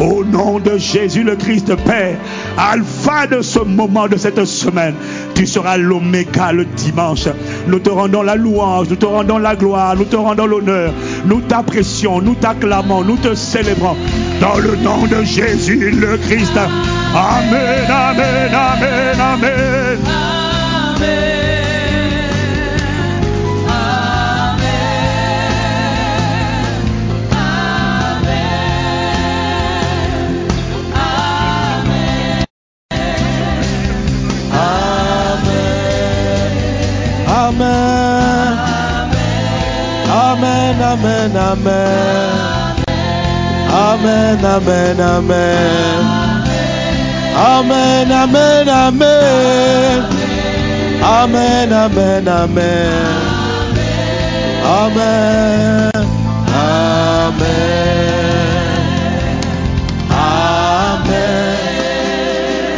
Au 0.00 0.24
nom 0.24 0.58
de 0.58 0.76
Jésus 0.76 1.22
le 1.22 1.36
Christ 1.36 1.72
Père, 1.76 2.16
alpha 2.58 3.28
de 3.28 3.42
ce 3.42 3.60
moment, 3.60 4.08
de 4.08 4.16
cette 4.16 4.44
semaine, 4.44 4.94
tu 5.36 5.46
seras 5.46 5.76
l'oméga 5.76 6.50
le 6.52 6.64
dimanche. 6.64 7.28
Nous 7.68 7.78
te 7.78 7.90
rendons 7.90 8.22
la 8.22 8.34
louange, 8.34 8.88
nous 8.90 8.96
te 8.96 9.06
rendons 9.06 9.38
la 9.38 9.54
gloire, 9.54 9.94
nous 9.94 10.04
te 10.04 10.16
rendons 10.16 10.46
l'honneur. 10.46 10.92
Nous 11.26 11.42
t'apprécions, 11.42 12.20
nous 12.20 12.34
t'acclamons, 12.34 13.04
nous 13.04 13.16
te 13.16 13.36
célébrons. 13.36 13.96
Dans 14.40 14.58
le 14.58 14.74
nom 14.76 15.06
de 15.06 15.22
Jésus 15.22 15.92
le 15.92 16.16
Christ. 16.16 16.56
Amen, 17.14 17.88
amen, 17.88 18.52
amen, 18.52 19.20
amen. 19.20 19.98
Amen. 20.96 21.43
Amen, 37.44 38.56
amen, 40.80 41.36
amen. 41.36 42.24
Amen, 43.70 44.44
amen, 44.44 45.00
amen. 45.00 46.04
Amen, 47.36 48.12
amen, 48.12 48.68
amen. 48.68 50.04
Amen, 51.02 51.72
amen, 51.72 52.28
amen. 52.28 53.34
Amen. 54.64 55.90
Amen. 56.48 57.60
Amen. 60.10 61.58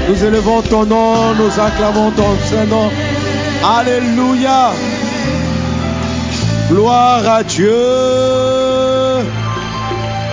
Nous 0.09 0.25
élevons 0.25 0.63
ton 0.63 0.85
nom, 0.87 1.35
nous 1.39 1.61
acclamons 1.61 2.11
ton 2.11 2.37
Saint-Nom. 2.51 3.06
Alléluia. 3.65 4.73
Gloire 6.69 7.29
à 7.29 7.43
Dieu. 7.43 7.73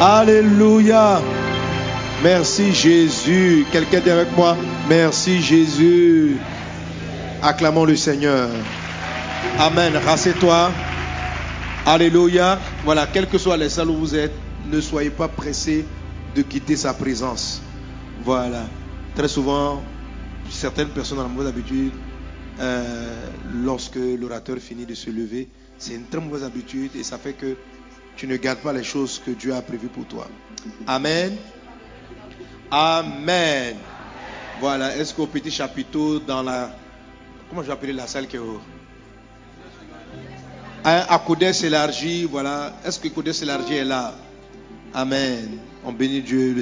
Alléluia. 0.02 1.22
Merci 2.24 2.74
Jésus. 2.74 3.66
Quelqu'un 3.72 4.02
avec 4.12 4.36
moi? 4.36 4.58
Merci 4.90 5.42
Jésus. 5.42 6.38
Acclamons 7.42 7.86
le 7.86 7.96
Seigneur. 7.96 8.50
Amen. 9.60 9.94
Rassez-toi. 10.06 10.72
Alléluia. 11.86 12.60
Voilà, 12.86 13.08
quelles 13.08 13.28
que 13.28 13.38
soient 13.38 13.58
les 13.58 13.70
salles 13.70 13.90
où 13.90 13.98
vous 13.98 14.16
êtes, 14.16 14.34
ne 14.72 14.80
soyez 14.80 15.10
pas 15.10 15.28
pressés 15.28 15.86
de 16.36 16.42
quitter 16.42 16.76
sa 16.76 16.94
présence. 16.94 17.62
Voilà. 18.24 18.64
Très 19.16 19.28
souvent, 19.28 19.84
certaines 20.50 20.90
personnes 20.90 21.20
ont 21.20 21.24
la 21.24 21.28
mauvaise 21.28 21.50
habitude 21.50 21.92
euh, 22.60 23.30
lorsque 23.64 23.96
l'orateur 23.96 24.58
finit 24.58 24.86
de 24.86 24.94
se 24.94 25.10
lever. 25.10 25.48
C'est 25.78 25.96
une 25.96 26.06
très 26.06 26.22
mauvaise 26.22 26.44
habitude 26.44 26.92
et 26.96 27.04
ça 27.04 27.18
fait 27.18 27.34
que 27.34 27.56
tu 28.16 28.28
ne 28.28 28.38
gardes 28.38 28.60
pas 28.60 28.74
les 28.74 28.84
choses 28.84 29.22
que 29.26 29.32
Dieu 29.32 29.54
a 29.54 29.62
prévues 29.62 29.88
pour 29.88 30.06
toi. 30.06 30.28
Amen. 30.88 31.36
Amen. 32.72 33.76
Voilà. 34.60 34.96
Est-ce 34.96 35.14
qu'au 35.14 35.28
petit 35.28 35.52
chapiteau, 35.52 36.20
dans 36.20 36.44
la. 36.44 36.76
Comment 37.50 37.68
appeler 37.70 37.94
la 37.94 38.08
salle 38.08 38.28
qui 38.28 38.36
est 38.36 38.40
au? 38.40 38.62
Hein, 40.86 41.06
à 41.08 41.20
Coudès 41.20 41.64
élargi, 41.64 42.26
voilà. 42.26 42.74
Est-ce 42.86 43.00
que 43.00 43.08
Coudès 43.08 43.42
élargi 43.42 43.76
est 43.76 43.86
là? 43.86 44.14
Amen. 44.94 45.58
On 45.84 45.92
bénit 45.92 46.22
Dieu, 46.22 46.56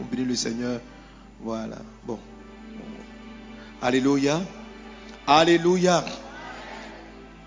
on 0.00 0.04
bénit 0.04 0.24
le 0.24 0.34
Seigneur. 0.34 0.80
Voilà. 1.40 1.76
Bon. 2.06 2.18
Alléluia. 3.82 4.40
Alléluia. 5.26 6.04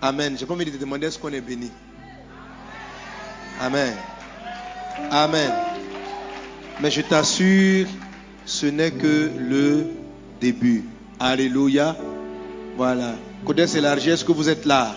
Amen. 0.02 0.36
J'ai 0.38 0.44
pas 0.44 0.54
envie 0.54 0.66
de 0.66 0.70
te 0.70 0.76
demander 0.76 1.06
est-ce 1.06 1.18
qu'on 1.18 1.32
est 1.32 1.40
béni. 1.40 1.70
Amen. 3.60 3.94
Amen. 5.10 5.50
Mais 6.80 6.90
je 6.90 7.00
t'assure, 7.02 7.86
ce 8.44 8.66
n'est 8.66 8.90
que 8.90 9.30
le 9.38 9.86
début. 10.40 10.84
Alléluia. 11.18 11.96
Voilà. 12.76 13.14
Codès 13.44 13.76
élargi, 13.76 14.10
est-ce 14.10 14.24
que 14.24 14.32
vous 14.32 14.48
êtes 14.48 14.66
là? 14.66 14.94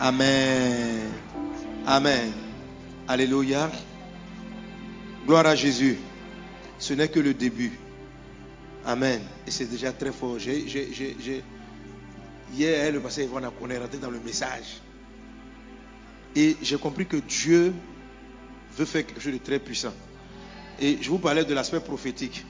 Amen. 0.00 1.10
Amen. 1.86 2.32
Alléluia. 3.08 3.70
Gloire 5.26 5.46
à 5.46 5.54
Jésus. 5.56 5.98
Ce 6.78 6.94
n'est 6.94 7.08
que 7.08 7.18
le 7.18 7.34
début. 7.34 7.72
Amen. 8.86 9.20
Et 9.46 9.50
c'est 9.50 9.66
déjà 9.66 9.92
très 9.92 10.12
fort. 10.12 10.38
J'ai, 10.38 11.42
Hier, 12.54 12.92
le 12.92 13.00
passé, 13.00 13.28
on 13.32 13.70
est 13.70 13.78
rentré 13.78 13.98
dans 13.98 14.10
le 14.10 14.20
message. 14.20 14.80
Et 16.34 16.56
j'ai 16.62 16.78
compris 16.78 17.06
que 17.06 17.16
Dieu 17.16 17.72
veut 18.76 18.84
faire 18.84 19.06
quelque 19.06 19.20
chose 19.20 19.32
de 19.32 19.38
très 19.38 19.58
puissant. 19.58 19.92
Et 20.80 20.98
je 21.00 21.10
vous 21.10 21.18
parlais 21.18 21.44
de 21.44 21.54
l'aspect 21.54 21.80
prophétique. 21.80 22.44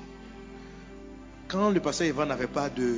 Quand 1.48 1.70
le 1.70 1.80
pasteur 1.80 2.06
Ivan 2.06 2.26
n'avait 2.26 2.46
pas 2.46 2.68
de... 2.68 2.96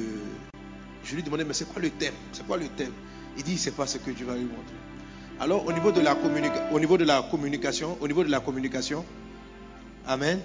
Je 1.05 1.15
lui 1.15 1.23
demandais, 1.23 1.45
mais 1.45 1.55
c'est 1.55 1.69
quoi 1.69 1.81
le 1.81 1.91
thème? 1.91 2.15
C'est 2.33 2.47
quoi 2.47 2.57
le 2.57 2.69
thème? 2.69 2.93
Il 3.37 3.45
dit, 3.45 3.57
c'est 3.57 3.71
pas 3.71 3.87
ce 3.87 3.99
que 3.99 4.11
Dieu 4.11 4.27
va 4.27 4.35
lui 4.35 4.45
montrer. 4.45 4.75
Alors, 5.39 5.65
au 5.65 5.73
niveau 5.73 5.93
de 5.93 6.01
la, 6.01 6.17
au 6.73 6.81
niveau 6.81 6.99
de 6.99 7.05
la 7.05 7.23
communication, 7.31 7.97
au 8.01 8.09
niveau 8.09 8.25
de 8.25 8.31
la 8.31 8.41
communication, 8.41 9.05
Amen. 10.07 10.41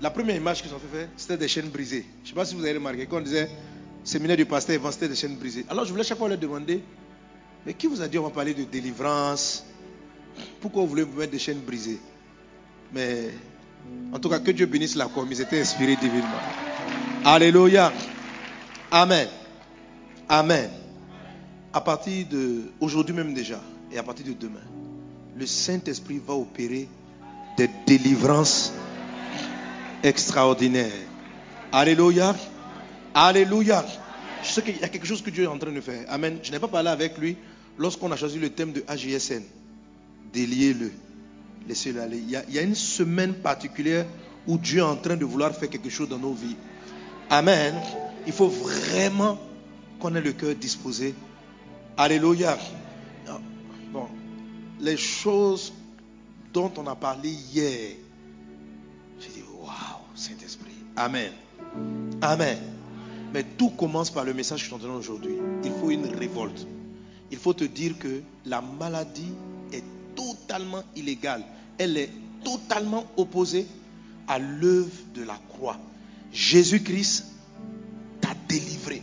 La 0.00 0.10
première 0.10 0.36
image 0.36 0.62
qu'ils 0.62 0.74
ont 0.74 0.80
fait, 0.92 1.08
c'était 1.16 1.36
des 1.36 1.48
chaînes 1.48 1.68
brisées. 1.68 2.04
Je 2.22 2.22
ne 2.22 2.28
sais 2.28 2.34
pas 2.34 2.44
si 2.44 2.54
vous 2.54 2.64
avez 2.64 2.74
remarqué, 2.74 3.06
quand 3.06 3.18
on 3.18 3.20
disait 3.20 3.48
séminaire 4.04 4.36
du 4.36 4.46
pasteur 4.46 4.80
c'était 4.92 5.08
des 5.08 5.16
chaînes 5.16 5.36
brisées. 5.36 5.64
Alors, 5.68 5.84
je 5.84 5.90
voulais 5.90 6.04
chaque 6.04 6.18
fois 6.18 6.28
leur 6.28 6.38
demander, 6.38 6.82
mais 7.66 7.74
qui 7.74 7.86
vous 7.86 8.00
a 8.02 8.08
dit 8.08 8.18
on 8.18 8.24
va 8.24 8.30
parler 8.30 8.54
de 8.54 8.64
délivrance? 8.64 9.64
Pourquoi 10.60 10.82
vous 10.82 10.88
voulez 10.88 11.02
vous 11.02 11.18
mettre 11.18 11.32
des 11.32 11.38
chaînes 11.38 11.60
brisées? 11.60 12.00
Mais 12.92 13.30
en 14.12 14.18
tout 14.18 14.28
cas, 14.28 14.38
que 14.38 14.50
Dieu 14.50 14.66
bénisse 14.66 14.94
la 14.94 15.06
com. 15.06 15.26
Ils 15.30 15.40
étaient 15.40 15.60
inspirés 15.60 15.96
divinement. 15.96 16.28
Alléluia. 17.24 17.92
Amen. 18.90 19.28
Amen. 20.28 20.70
À 21.72 21.80
partir 21.80 22.26
de 22.28 22.62
aujourd'hui 22.80 23.14
même 23.14 23.34
déjà, 23.34 23.60
et 23.90 23.98
à 23.98 24.02
partir 24.02 24.26
de 24.26 24.32
demain, 24.32 24.60
le 25.36 25.46
Saint-Esprit 25.46 26.20
va 26.24 26.34
opérer 26.34 26.88
des 27.56 27.68
délivrances 27.86 28.72
extraordinaires. 30.02 30.92
Alléluia. 31.72 32.34
Alléluia. 33.14 33.84
Je 34.42 34.48
sais 34.48 34.62
qu'il 34.62 34.76
y 34.76 34.84
a 34.84 34.88
quelque 34.88 35.06
chose 35.06 35.22
que 35.22 35.30
Dieu 35.30 35.44
est 35.44 35.48
en 35.48 35.58
train 35.58 35.72
de 35.72 35.80
faire. 35.80 36.04
Amen. 36.08 36.38
Je 36.42 36.50
n'ai 36.50 36.58
pas 36.58 36.68
parlé 36.68 36.90
avec 36.90 37.16
lui 37.16 37.36
lorsqu'on 37.78 38.10
a 38.12 38.16
choisi 38.16 38.38
le 38.38 38.50
thème 38.50 38.72
de 38.72 38.84
AGSN. 38.86 39.42
Déliez-le. 40.32 40.90
Laissez-le 41.68 42.02
aller. 42.02 42.18
Il 42.18 42.30
y, 42.30 42.36
a, 42.36 42.44
il 42.48 42.54
y, 42.54 42.58
a, 42.58 42.62
une 42.62 42.74
semaine 42.74 43.34
particulière 43.34 44.04
où 44.46 44.58
Dieu 44.58 44.80
est 44.80 44.82
en 44.82 44.96
train 44.96 45.16
de 45.16 45.24
vouloir 45.24 45.54
faire 45.54 45.70
quelque 45.70 45.88
chose 45.88 46.08
dans 46.08 46.18
nos 46.18 46.34
vies. 46.34 46.56
Amen. 47.30 47.74
Il 48.26 48.32
faut 48.32 48.48
vraiment 48.48 49.38
qu'on 49.98 50.14
ait 50.14 50.20
le 50.20 50.32
cœur 50.32 50.54
disposé. 50.54 51.14
Alléluia. 51.96 52.58
Bon. 53.92 54.08
les 54.80 54.96
choses 54.96 55.72
dont 56.52 56.72
on 56.76 56.86
a 56.88 56.96
parlé 56.96 57.30
hier, 57.30 57.92
j'ai 59.20 59.28
dit, 59.28 59.44
waouh, 59.60 59.70
Saint-Esprit. 60.16 60.74
Amen. 60.96 61.30
Amen. 62.20 62.73
Mais 63.34 63.42
tout 63.42 63.70
commence 63.70 64.10
par 64.12 64.24
le 64.24 64.32
message 64.32 64.60
que 64.60 64.66
je 64.66 64.70
t'entends 64.70 64.94
aujourd'hui. 64.94 65.34
Il 65.64 65.72
faut 65.72 65.90
une 65.90 66.06
révolte. 66.06 66.68
Il 67.32 67.36
faut 67.36 67.52
te 67.52 67.64
dire 67.64 67.98
que 67.98 68.22
la 68.46 68.60
maladie 68.60 69.32
est 69.72 69.82
totalement 70.14 70.84
illégale. 70.94 71.42
Elle 71.76 71.98
est 71.98 72.10
totalement 72.44 73.04
opposée 73.16 73.66
à 74.28 74.38
l'œuvre 74.38 74.94
de 75.16 75.24
la 75.24 75.36
croix. 75.48 75.76
Jésus-Christ 76.32 77.24
t'a 78.20 78.34
délivré. 78.48 79.02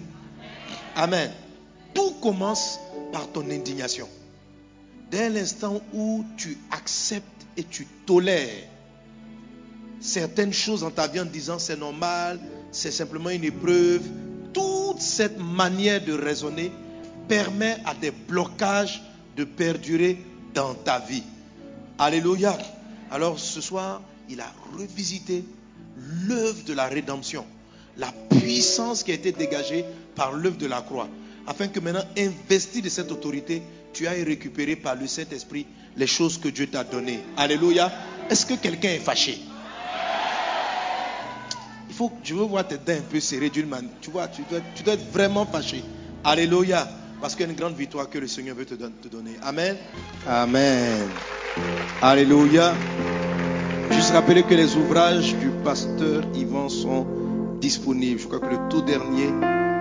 Amen. 0.96 1.30
Tout 1.94 2.12
commence 2.22 2.80
par 3.12 3.30
ton 3.34 3.50
indignation. 3.50 4.08
Dès 5.12 5.30
l'instant 5.30 5.82
où 5.94 6.24
tu 6.38 6.58
acceptes 6.72 7.28
et 7.58 7.66
tu 7.66 7.86
tolères 8.06 8.64
certaines 10.00 10.54
choses 10.54 10.82
dans 10.82 10.90
ta 10.90 11.08
vie 11.08 11.20
en 11.20 11.26
disant 11.26 11.60
c'est 11.60 11.78
normal, 11.78 12.40
c'est 12.72 12.92
simplement 12.92 13.30
une 13.30 13.44
épreuve, 13.44 14.02
toute 14.54 15.02
cette 15.02 15.40
manière 15.40 16.04
de 16.04 16.14
raisonner 16.14 16.72
permet 17.28 17.78
à 17.86 17.94
des 17.94 18.12
blocages 18.12 19.02
de 19.38 19.44
perdurer 19.44 20.18
dans 20.54 20.74
ta 20.74 21.00
vie. 21.00 21.24
Alléluia. 21.98 22.58
Alors 23.12 23.40
ce 23.40 23.62
soir, 23.62 24.02
il 24.30 24.40
a 24.42 24.52
revisité 24.78 25.44
l'œuvre 26.28 26.64
de 26.66 26.74
la 26.74 26.88
rédemption, 26.88 27.46
la 27.98 28.12
puissance 28.30 29.04
qui 29.04 29.12
a 29.12 29.16
été 29.16 29.32
dégagée 29.32 29.86
par 30.16 30.32
l'œuvre 30.34 30.58
de 30.58 30.68
la 30.68 30.82
croix, 30.82 31.10
afin 31.48 31.68
que 31.68 31.80
maintenant, 31.80 32.06
investi 32.18 32.82
de 32.82 32.90
cette 32.90 33.12
autorité, 33.12 33.62
tu 33.94 34.08
ailles 34.08 34.24
récupérer 34.24 34.76
par 34.76 34.96
le 34.96 35.08
Saint-Esprit 35.08 35.66
les 35.98 36.08
choses 36.08 36.38
que 36.38 36.48
Dieu 36.48 36.68
t'a 36.68 36.84
données. 36.84 37.20
Alléluia. 37.36 37.92
Est-ce 38.30 38.46
que 38.46 38.54
quelqu'un 38.54 38.90
est 38.90 39.00
fâché? 39.00 39.40
Faut, 42.02 42.12
je 42.24 42.34
veux 42.34 42.46
voir 42.46 42.68
tes 42.68 42.78
dents 42.78 42.98
un 42.98 43.12
peu 43.12 43.20
serrées 43.20 43.50
d'une 43.50 43.68
manière. 43.68 43.92
Tu 44.02 44.10
vois, 44.10 44.28
tu 44.28 44.42
dois, 44.84 44.94
être 44.94 45.12
vraiment 45.12 45.46
fâché. 45.46 45.84
Alléluia. 46.24 46.88
Parce 47.22 47.36
qu'il 47.36 47.46
y 47.46 47.50
a 47.50 47.52
une 47.52 47.58
grande 47.58 47.76
victoire 47.76 48.10
que 48.10 48.18
le 48.18 48.28
Seigneur 48.28 48.56
veut 48.56 48.66
te, 48.66 48.74
donner. 48.74 49.38
Amen. 49.44 49.76
Amen. 50.28 51.08
Alléluia. 52.02 52.74
Juste 53.92 54.14
rappeler 54.14 54.42
que 54.42 54.56
les 54.56 54.76
ouvrages 54.76 55.36
du 55.36 55.50
pasteur 55.64 56.24
Yvan 56.34 56.70
sont 56.70 57.06
disponibles. 57.60 58.20
Je 58.20 58.26
crois 58.26 58.40
que 58.40 58.52
le 58.56 58.60
tout 58.70 58.82
dernier, 58.82 59.30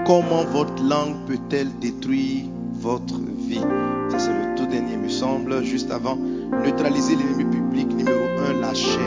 comment 0.04 0.44
votre 0.44 0.82
langue 0.82 1.24
peut-elle 1.26 1.70
détruire 1.78 2.44
votre 2.74 3.18
vie? 3.48 3.64
Ça, 4.10 4.18
c'est 4.18 4.32
le 4.32 4.54
tout 4.56 4.66
dernier, 4.66 4.98
me 4.98 5.08
semble. 5.08 5.64
Juste 5.64 5.90
avant, 5.90 6.16
neutraliser 6.16 7.16
l'ennemi 7.16 7.44
public 7.44 7.88
numéro 7.88 8.24
1, 8.50 8.60
la 8.60 8.74
chair. 8.74 9.00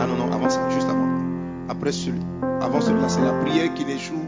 Ah 0.00 0.06
non, 0.06 0.16
non, 0.16 0.32
avant 0.32 0.50
ça, 0.50 0.68
juste 0.70 0.88
avant. 0.88 1.15
Après 1.68 1.92
celui, 1.92 2.20
avant 2.60 2.80
celui-là, 2.80 3.08
c'est 3.08 3.22
la 3.22 3.32
prière 3.32 3.74
qui 3.74 3.84
n'échoue 3.84 4.26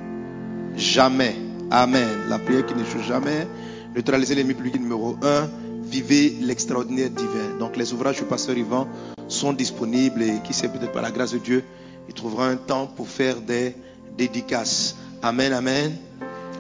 jamais. 0.77 1.37
Amen. 1.71 2.09
La 2.29 2.39
prière 2.39 2.67
qui 2.67 2.75
n'échoue 2.75 3.03
jamais. 3.03 3.47
Neutraliser 3.95 4.35
l'ennemi 4.35 4.55
public 4.55 4.81
numéro 4.81 5.17
1. 5.23 5.49
Vivez 5.85 6.37
l'extraordinaire 6.41 7.11
divin. 7.11 7.59
Donc 7.59 7.77
les 7.77 7.93
ouvrages 7.93 8.19
du 8.19 8.25
pasteur 8.25 8.57
Yvan 8.57 8.87
sont 9.29 9.53
disponibles 9.53 10.23
et 10.23 10.41
qui 10.45 10.53
sait 10.53 10.69
peut-être 10.69 10.93
par 10.93 11.03
la 11.03 11.11
grâce 11.11 11.33
de 11.33 11.39
Dieu, 11.39 11.65
il 12.09 12.15
trouvera 12.15 12.49
un 12.49 12.57
temps 12.57 12.87
pour 12.87 13.09
faire 13.09 13.41
des 13.41 13.75
dédicaces. 14.17 14.97
Amen, 15.23 15.53
amen. 15.53 15.93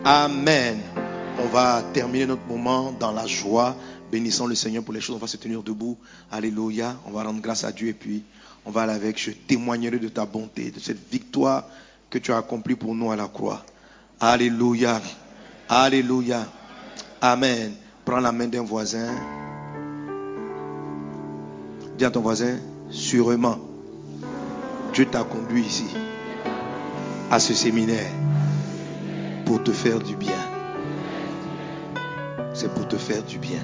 Amen. 0.04 0.78
On 1.42 1.48
va 1.48 1.82
terminer 1.92 2.26
notre 2.26 2.46
moment 2.48 2.92
dans 2.98 3.12
la 3.12 3.26
joie, 3.26 3.76
bénissant 4.10 4.46
le 4.46 4.54
Seigneur 4.54 4.82
pour 4.82 4.94
les 4.94 5.00
choses. 5.00 5.16
On 5.16 5.20
va 5.20 5.26
se 5.26 5.36
tenir 5.36 5.62
debout. 5.62 5.98
Alléluia. 6.30 6.96
On 7.06 7.10
va 7.10 7.22
rendre 7.22 7.40
grâce 7.40 7.64
à 7.64 7.72
Dieu 7.72 7.88
et 7.88 7.94
puis 7.94 8.22
on 8.64 8.70
va 8.70 8.82
aller 8.82 8.92
avec. 8.92 9.18
Je 9.18 9.30
témoignerai 9.30 9.98
de 9.98 10.08
ta 10.08 10.26
bonté, 10.26 10.70
de 10.70 10.80
cette 10.80 11.10
victoire 11.10 11.64
que 12.10 12.18
tu 12.18 12.32
as 12.32 12.38
accomplie 12.38 12.74
pour 12.74 12.94
nous 12.94 13.10
à 13.10 13.16
la 13.16 13.28
croix. 13.28 13.64
Alléluia. 14.20 15.00
Alléluia. 15.68 16.46
Amen. 17.20 17.72
Prends 18.04 18.20
la 18.20 18.32
main 18.32 18.46
d'un 18.46 18.62
voisin. 18.62 19.14
Dis 21.98 22.04
à 22.04 22.10
ton 22.10 22.20
voisin, 22.20 22.58
sûrement, 22.90 23.58
Dieu 24.94 25.06
t'a 25.06 25.24
conduit 25.24 25.62
ici, 25.62 25.86
à 27.28 27.40
ce 27.40 27.54
séminaire, 27.54 28.10
pour 29.44 29.62
te 29.64 29.72
faire 29.72 29.98
du 29.98 30.14
bien. 30.14 30.38
C'est 32.54 32.72
pour 32.72 32.86
te 32.86 32.96
faire 32.96 33.24
du 33.24 33.38
bien. 33.38 33.60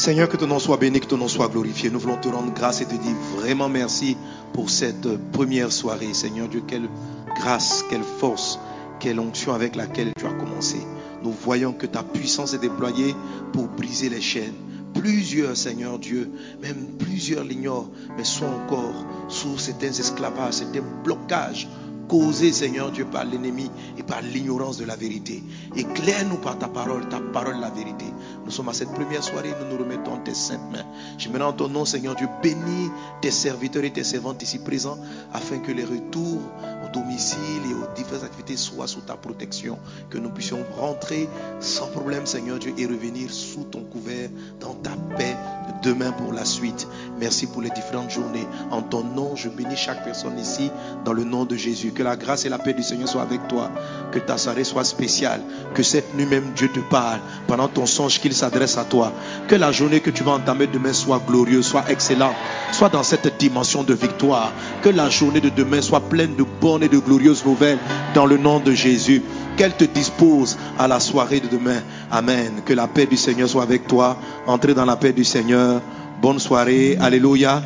Seigneur, 0.00 0.30
que 0.30 0.38
ton 0.38 0.46
nom 0.46 0.58
soit 0.58 0.78
béni, 0.78 0.98
que 0.98 1.04
ton 1.04 1.18
nom 1.18 1.28
soit 1.28 1.48
glorifié. 1.48 1.90
Nous 1.90 2.00
voulons 2.00 2.16
te 2.16 2.26
rendre 2.26 2.54
grâce 2.54 2.80
et 2.80 2.86
te 2.86 2.94
dire 2.94 3.14
vraiment 3.36 3.68
merci 3.68 4.16
pour 4.54 4.70
cette 4.70 5.06
première 5.30 5.70
soirée. 5.70 6.14
Seigneur 6.14 6.48
Dieu, 6.48 6.62
quelle 6.66 6.88
grâce, 7.36 7.84
quelle 7.90 8.02
force, 8.02 8.58
quelle 8.98 9.20
onction 9.20 9.52
avec 9.52 9.76
laquelle 9.76 10.14
tu 10.18 10.24
as 10.24 10.32
commencé. 10.32 10.78
Nous 11.22 11.32
voyons 11.32 11.74
que 11.74 11.84
ta 11.84 12.02
puissance 12.02 12.54
est 12.54 12.60
déployée 12.60 13.14
pour 13.52 13.66
briser 13.66 14.08
les 14.08 14.22
chaînes. 14.22 14.54
Plusieurs, 14.94 15.54
Seigneur 15.54 15.98
Dieu, 15.98 16.32
même 16.62 16.96
plusieurs 16.98 17.44
l'ignorent, 17.44 17.90
mais 18.16 18.24
sont 18.24 18.46
encore 18.46 19.04
sous 19.28 19.58
certains 19.58 19.88
esclavages, 19.88 20.54
certains 20.54 20.82
blocages 21.04 21.68
causés, 22.10 22.52
Seigneur 22.52 22.90
Dieu, 22.90 23.04
par 23.04 23.24
l'ennemi 23.24 23.70
et 23.96 24.02
par 24.02 24.20
l'ignorance 24.20 24.76
de 24.78 24.84
la 24.84 24.96
vérité. 24.96 25.44
Éclaire-nous 25.76 26.38
par 26.38 26.58
ta 26.58 26.66
parole, 26.66 27.08
ta 27.08 27.20
parole, 27.20 27.60
la 27.60 27.70
vérité. 27.70 28.06
Nous 28.44 28.50
sommes 28.50 28.68
à 28.68 28.72
cette 28.72 28.92
première 28.92 29.22
soirée, 29.22 29.54
nous 29.60 29.76
nous 29.76 29.80
remettons 29.80 30.16
tes 30.24 30.34
saintes 30.34 30.72
mains. 30.72 30.84
Je 31.18 31.28
me 31.28 31.38
rends 31.38 31.52
ton 31.52 31.68
nom, 31.68 31.84
Seigneur 31.84 32.16
Dieu, 32.16 32.26
bénis 32.42 32.90
tes 33.22 33.30
serviteurs 33.30 33.84
et 33.84 33.92
tes 33.92 34.02
servantes 34.02 34.42
ici 34.42 34.58
présents, 34.58 34.98
afin 35.32 35.58
que 35.58 35.70
les 35.70 35.84
retours 35.84 36.40
au 36.84 36.92
domicile 36.92 37.62
et 37.70 37.74
aux 37.74 37.94
diverses 37.94 38.24
activités 38.24 38.56
soient 38.56 38.88
sous 38.88 39.02
ta 39.02 39.14
protection, 39.14 39.78
que 40.10 40.18
nous 40.18 40.30
puissions 40.30 40.64
rentrer 40.76 41.28
sans 41.60 41.86
problème, 41.86 42.26
Seigneur 42.26 42.58
Dieu, 42.58 42.74
et 42.76 42.86
revenir 42.86 43.30
sous 43.30 43.62
ton 43.62 43.82
couvert, 43.82 44.30
dans 44.58 44.74
ta 44.74 44.90
paix, 45.16 45.36
demain 45.84 46.10
pour 46.10 46.32
la 46.32 46.44
suite. 46.44 46.88
Merci 47.20 47.46
pour 47.46 47.62
les 47.62 47.70
différentes 47.70 48.10
journées. 48.10 48.46
En 48.72 48.82
ton 48.82 49.04
nom, 49.04 49.36
je 49.36 49.48
bénis 49.48 49.76
chaque 49.76 50.02
personne 50.02 50.38
ici, 50.40 50.72
dans 51.04 51.12
le 51.12 51.22
nom 51.22 51.44
de 51.44 51.54
Jésus. 51.54 51.92
Que 52.00 52.04
la 52.04 52.16
grâce 52.16 52.46
et 52.46 52.48
la 52.48 52.56
paix 52.56 52.72
du 52.72 52.82
Seigneur 52.82 53.10
soient 53.10 53.20
avec 53.20 53.46
toi. 53.46 53.70
Que 54.10 54.18
ta 54.18 54.38
soirée 54.38 54.64
soit 54.64 54.84
spéciale. 54.84 55.42
Que 55.74 55.82
cette 55.82 56.14
nuit 56.14 56.24
même 56.24 56.52
Dieu 56.56 56.70
te 56.72 56.80
parle 56.80 57.18
pendant 57.46 57.68
ton 57.68 57.84
songe 57.84 58.20
qu'il 58.20 58.32
s'adresse 58.32 58.78
à 58.78 58.84
toi. 58.84 59.12
Que 59.48 59.54
la 59.54 59.70
journée 59.70 60.00
que 60.00 60.08
tu 60.08 60.24
vas 60.24 60.32
entamer 60.32 60.66
demain 60.66 60.94
soit 60.94 61.20
glorieuse, 61.26 61.66
soit 61.66 61.84
excellente, 61.90 62.34
soit 62.72 62.88
dans 62.88 63.02
cette 63.02 63.36
dimension 63.36 63.82
de 63.82 63.92
victoire. 63.92 64.50
Que 64.80 64.88
la 64.88 65.10
journée 65.10 65.42
de 65.42 65.50
demain 65.50 65.82
soit 65.82 66.00
pleine 66.00 66.36
de 66.36 66.42
bonnes 66.42 66.82
et 66.82 66.88
de 66.88 66.96
glorieuses 66.96 67.44
nouvelles 67.44 67.78
dans 68.14 68.24
le 68.24 68.38
nom 68.38 68.60
de 68.60 68.72
Jésus. 68.72 69.22
Qu'elle 69.58 69.76
te 69.76 69.84
dispose 69.84 70.56
à 70.78 70.88
la 70.88 71.00
soirée 71.00 71.40
de 71.40 71.48
demain. 71.48 71.82
Amen. 72.10 72.62
Que 72.64 72.72
la 72.72 72.88
paix 72.88 73.04
du 73.04 73.18
Seigneur 73.18 73.50
soit 73.50 73.64
avec 73.64 73.86
toi. 73.86 74.16
Entrez 74.46 74.72
dans 74.72 74.86
la 74.86 74.96
paix 74.96 75.12
du 75.12 75.24
Seigneur. 75.24 75.82
Bonne 76.22 76.38
soirée. 76.38 76.96
Alléluia. 76.98 77.60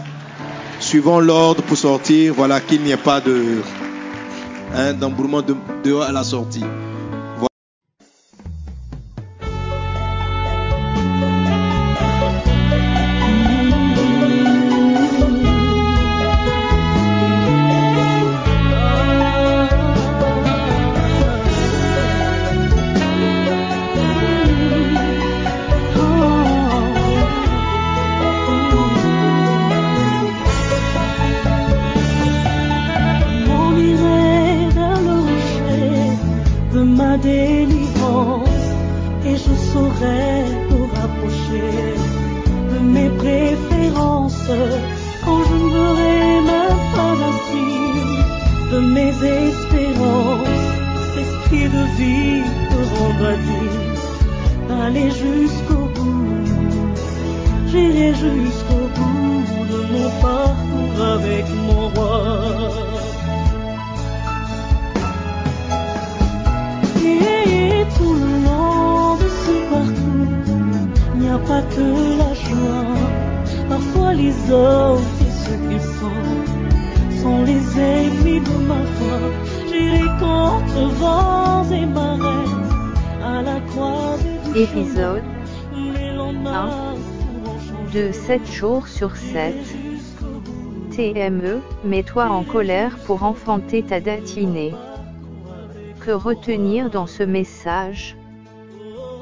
Suivons 0.80 1.20
l'ordre 1.20 1.62
pour 1.62 1.76
sortir. 1.76 2.34
Voilà 2.34 2.60
qu'il 2.60 2.82
n'y 2.82 2.90
ait 2.90 2.96
pas 2.96 3.20
de 3.20 3.62
hein, 4.74 4.92
d'embourrement 4.94 5.42
de, 5.42 5.56
dehors 5.84 6.02
à 6.02 6.12
la 6.12 6.24
sortie. 6.24 6.64
Épisode 84.76 85.22
Les 85.72 86.12
lendemains 86.12 86.96
de 87.94 88.10
7 88.10 88.44
jours 88.44 88.88
sur 88.88 89.14
7. 89.14 89.54
TME, 90.90 91.60
mets-toi 91.84 92.24
en 92.24 92.42
colère 92.42 92.96
pour 93.06 93.22
enfanter 93.22 93.84
ta 93.84 94.00
datinée. 94.00 94.74
Que 96.00 96.10
retenir 96.10 96.90
dans 96.90 97.06
ce 97.06 97.22
message? 97.22 98.16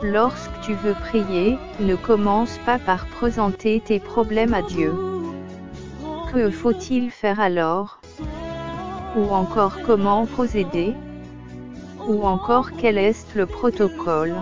Lorsque 0.03 0.59
tu 0.63 0.73
veux 0.73 0.95
prier, 0.95 1.59
ne 1.81 1.97
commence 1.97 2.57
pas 2.65 2.79
par 2.79 3.05
présenter 3.09 3.83
tes 3.85 4.01
problèmes 4.01 4.55
à 4.55 4.63
Dieu. 4.63 4.95
Que 6.33 6.49
faut-il 6.49 7.11
faire 7.11 7.41
alors? 7.41 8.01
Ou 9.19 9.29
encore 9.29 9.81
comment 9.85 10.25
procéder? 10.25 10.95
Ou 12.09 12.23
encore 12.23 12.71
quel 12.79 12.97
est 12.97 13.35
le 13.35 13.45
protocole? 13.45 14.35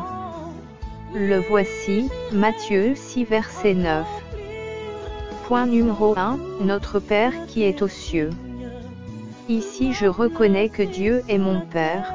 Le 1.12 1.40
voici, 1.40 2.08
Matthieu 2.30 2.94
6 2.94 3.24
verset 3.24 3.74
9. 3.74 4.06
Point 5.44 5.66
numéro 5.66 6.14
1, 6.16 6.38
Notre 6.60 7.00
Père 7.00 7.32
qui 7.48 7.64
est 7.64 7.82
aux 7.82 7.88
cieux. 7.88 8.30
Ici 9.48 9.92
je 9.92 10.06
reconnais 10.06 10.68
que 10.68 10.84
Dieu 10.84 11.24
est 11.28 11.38
mon 11.38 11.62
Père. 11.62 12.14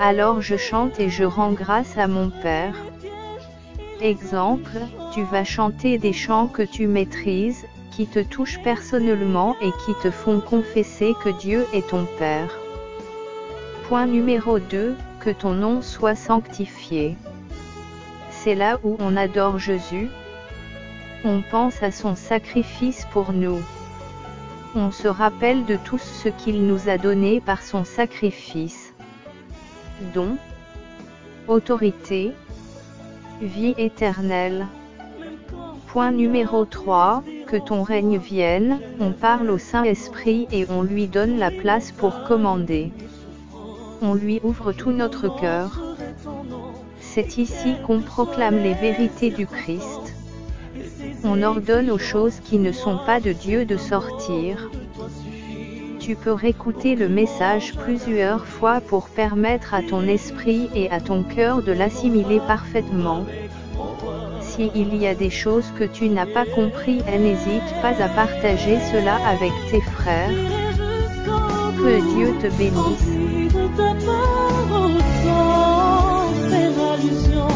Alors 0.00 0.40
je 0.40 0.56
chante 0.56 0.98
et 0.98 1.08
je 1.08 1.22
rends 1.22 1.52
grâce 1.52 1.96
à 1.96 2.08
mon 2.08 2.30
Père. 2.30 2.74
Exemple, 4.00 4.78
tu 5.14 5.22
vas 5.22 5.44
chanter 5.44 5.98
des 5.98 6.12
chants 6.12 6.48
que 6.48 6.62
tu 6.62 6.88
maîtrises, 6.88 7.64
qui 7.92 8.08
te 8.08 8.18
touchent 8.18 8.60
personnellement 8.64 9.54
et 9.60 9.70
qui 9.84 9.94
te 10.02 10.10
font 10.10 10.40
confesser 10.40 11.14
que 11.22 11.30
Dieu 11.30 11.64
est 11.72 11.88
ton 11.88 12.06
Père. 12.18 12.58
Point 13.84 14.06
numéro 14.06 14.58
2, 14.58 14.96
que 15.20 15.30
ton 15.30 15.52
nom 15.52 15.80
soit 15.80 16.16
sanctifié. 16.16 17.16
C'est 18.44 18.54
là 18.54 18.78
où 18.84 18.96
on 19.00 19.16
adore 19.16 19.58
Jésus. 19.58 20.08
On 21.24 21.42
pense 21.42 21.82
à 21.82 21.90
son 21.90 22.14
sacrifice 22.14 23.04
pour 23.12 23.32
nous. 23.32 23.60
On 24.76 24.92
se 24.92 25.08
rappelle 25.08 25.64
de 25.64 25.76
tout 25.76 25.98
ce 25.98 26.28
qu'il 26.28 26.64
nous 26.64 26.88
a 26.88 26.98
donné 26.98 27.40
par 27.40 27.62
son 27.62 27.82
sacrifice. 27.82 28.94
Don, 30.14 30.36
autorité, 31.48 32.30
vie 33.42 33.74
éternelle. 33.76 34.68
Point 35.88 36.12
numéro 36.12 36.64
3, 36.64 37.24
que 37.48 37.56
ton 37.56 37.82
règne 37.82 38.18
vienne, 38.18 38.78
on 39.00 39.10
parle 39.10 39.50
au 39.50 39.58
Saint-Esprit 39.58 40.46
et 40.52 40.64
on 40.70 40.82
lui 40.82 41.08
donne 41.08 41.38
la 41.38 41.50
place 41.50 41.90
pour 41.90 42.22
commander. 42.22 42.92
On 44.00 44.14
lui 44.14 44.38
ouvre 44.44 44.72
tout 44.72 44.92
notre 44.92 45.28
cœur. 45.40 45.87
C'est 47.18 47.38
ici 47.38 47.74
qu'on 47.84 48.00
proclame 48.00 48.62
les 48.62 48.74
vérités 48.74 49.30
du 49.30 49.44
Christ. 49.44 50.14
On 51.24 51.42
ordonne 51.42 51.90
aux 51.90 51.98
choses 51.98 52.38
qui 52.44 52.58
ne 52.58 52.70
sont 52.70 52.96
pas 53.06 53.18
de 53.18 53.32
Dieu 53.32 53.64
de 53.64 53.76
sortir. 53.76 54.70
Tu 55.98 56.14
peux 56.14 56.30
réécouter 56.30 56.94
le 56.94 57.08
message 57.08 57.74
plusieurs 57.74 58.46
fois 58.46 58.80
pour 58.80 59.08
permettre 59.08 59.74
à 59.74 59.82
ton 59.82 60.06
esprit 60.06 60.70
et 60.76 60.92
à 60.92 61.00
ton 61.00 61.24
cœur 61.24 61.60
de 61.60 61.72
l'assimiler 61.72 62.38
parfaitement. 62.46 63.26
Si 64.40 64.70
il 64.76 64.94
y 64.94 65.08
a 65.08 65.16
des 65.16 65.30
choses 65.30 65.72
que 65.76 65.82
tu 65.82 66.08
n'as 66.10 66.26
pas 66.26 66.44
compris, 66.44 67.02
n'hésite 67.18 67.74
pas 67.82 68.00
à 68.00 68.08
partager 68.10 68.78
cela 68.92 69.16
avec 69.26 69.50
tes 69.72 69.80
frères. 69.80 70.30
Que 71.78 72.14
Dieu 72.14 72.32
te 72.40 72.46
bénisse. 72.56 74.47
tradition, 76.98 77.48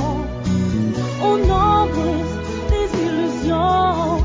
on 1.22 1.50
envers 1.50 2.32
des 2.70 2.88
illusions. 3.02 4.21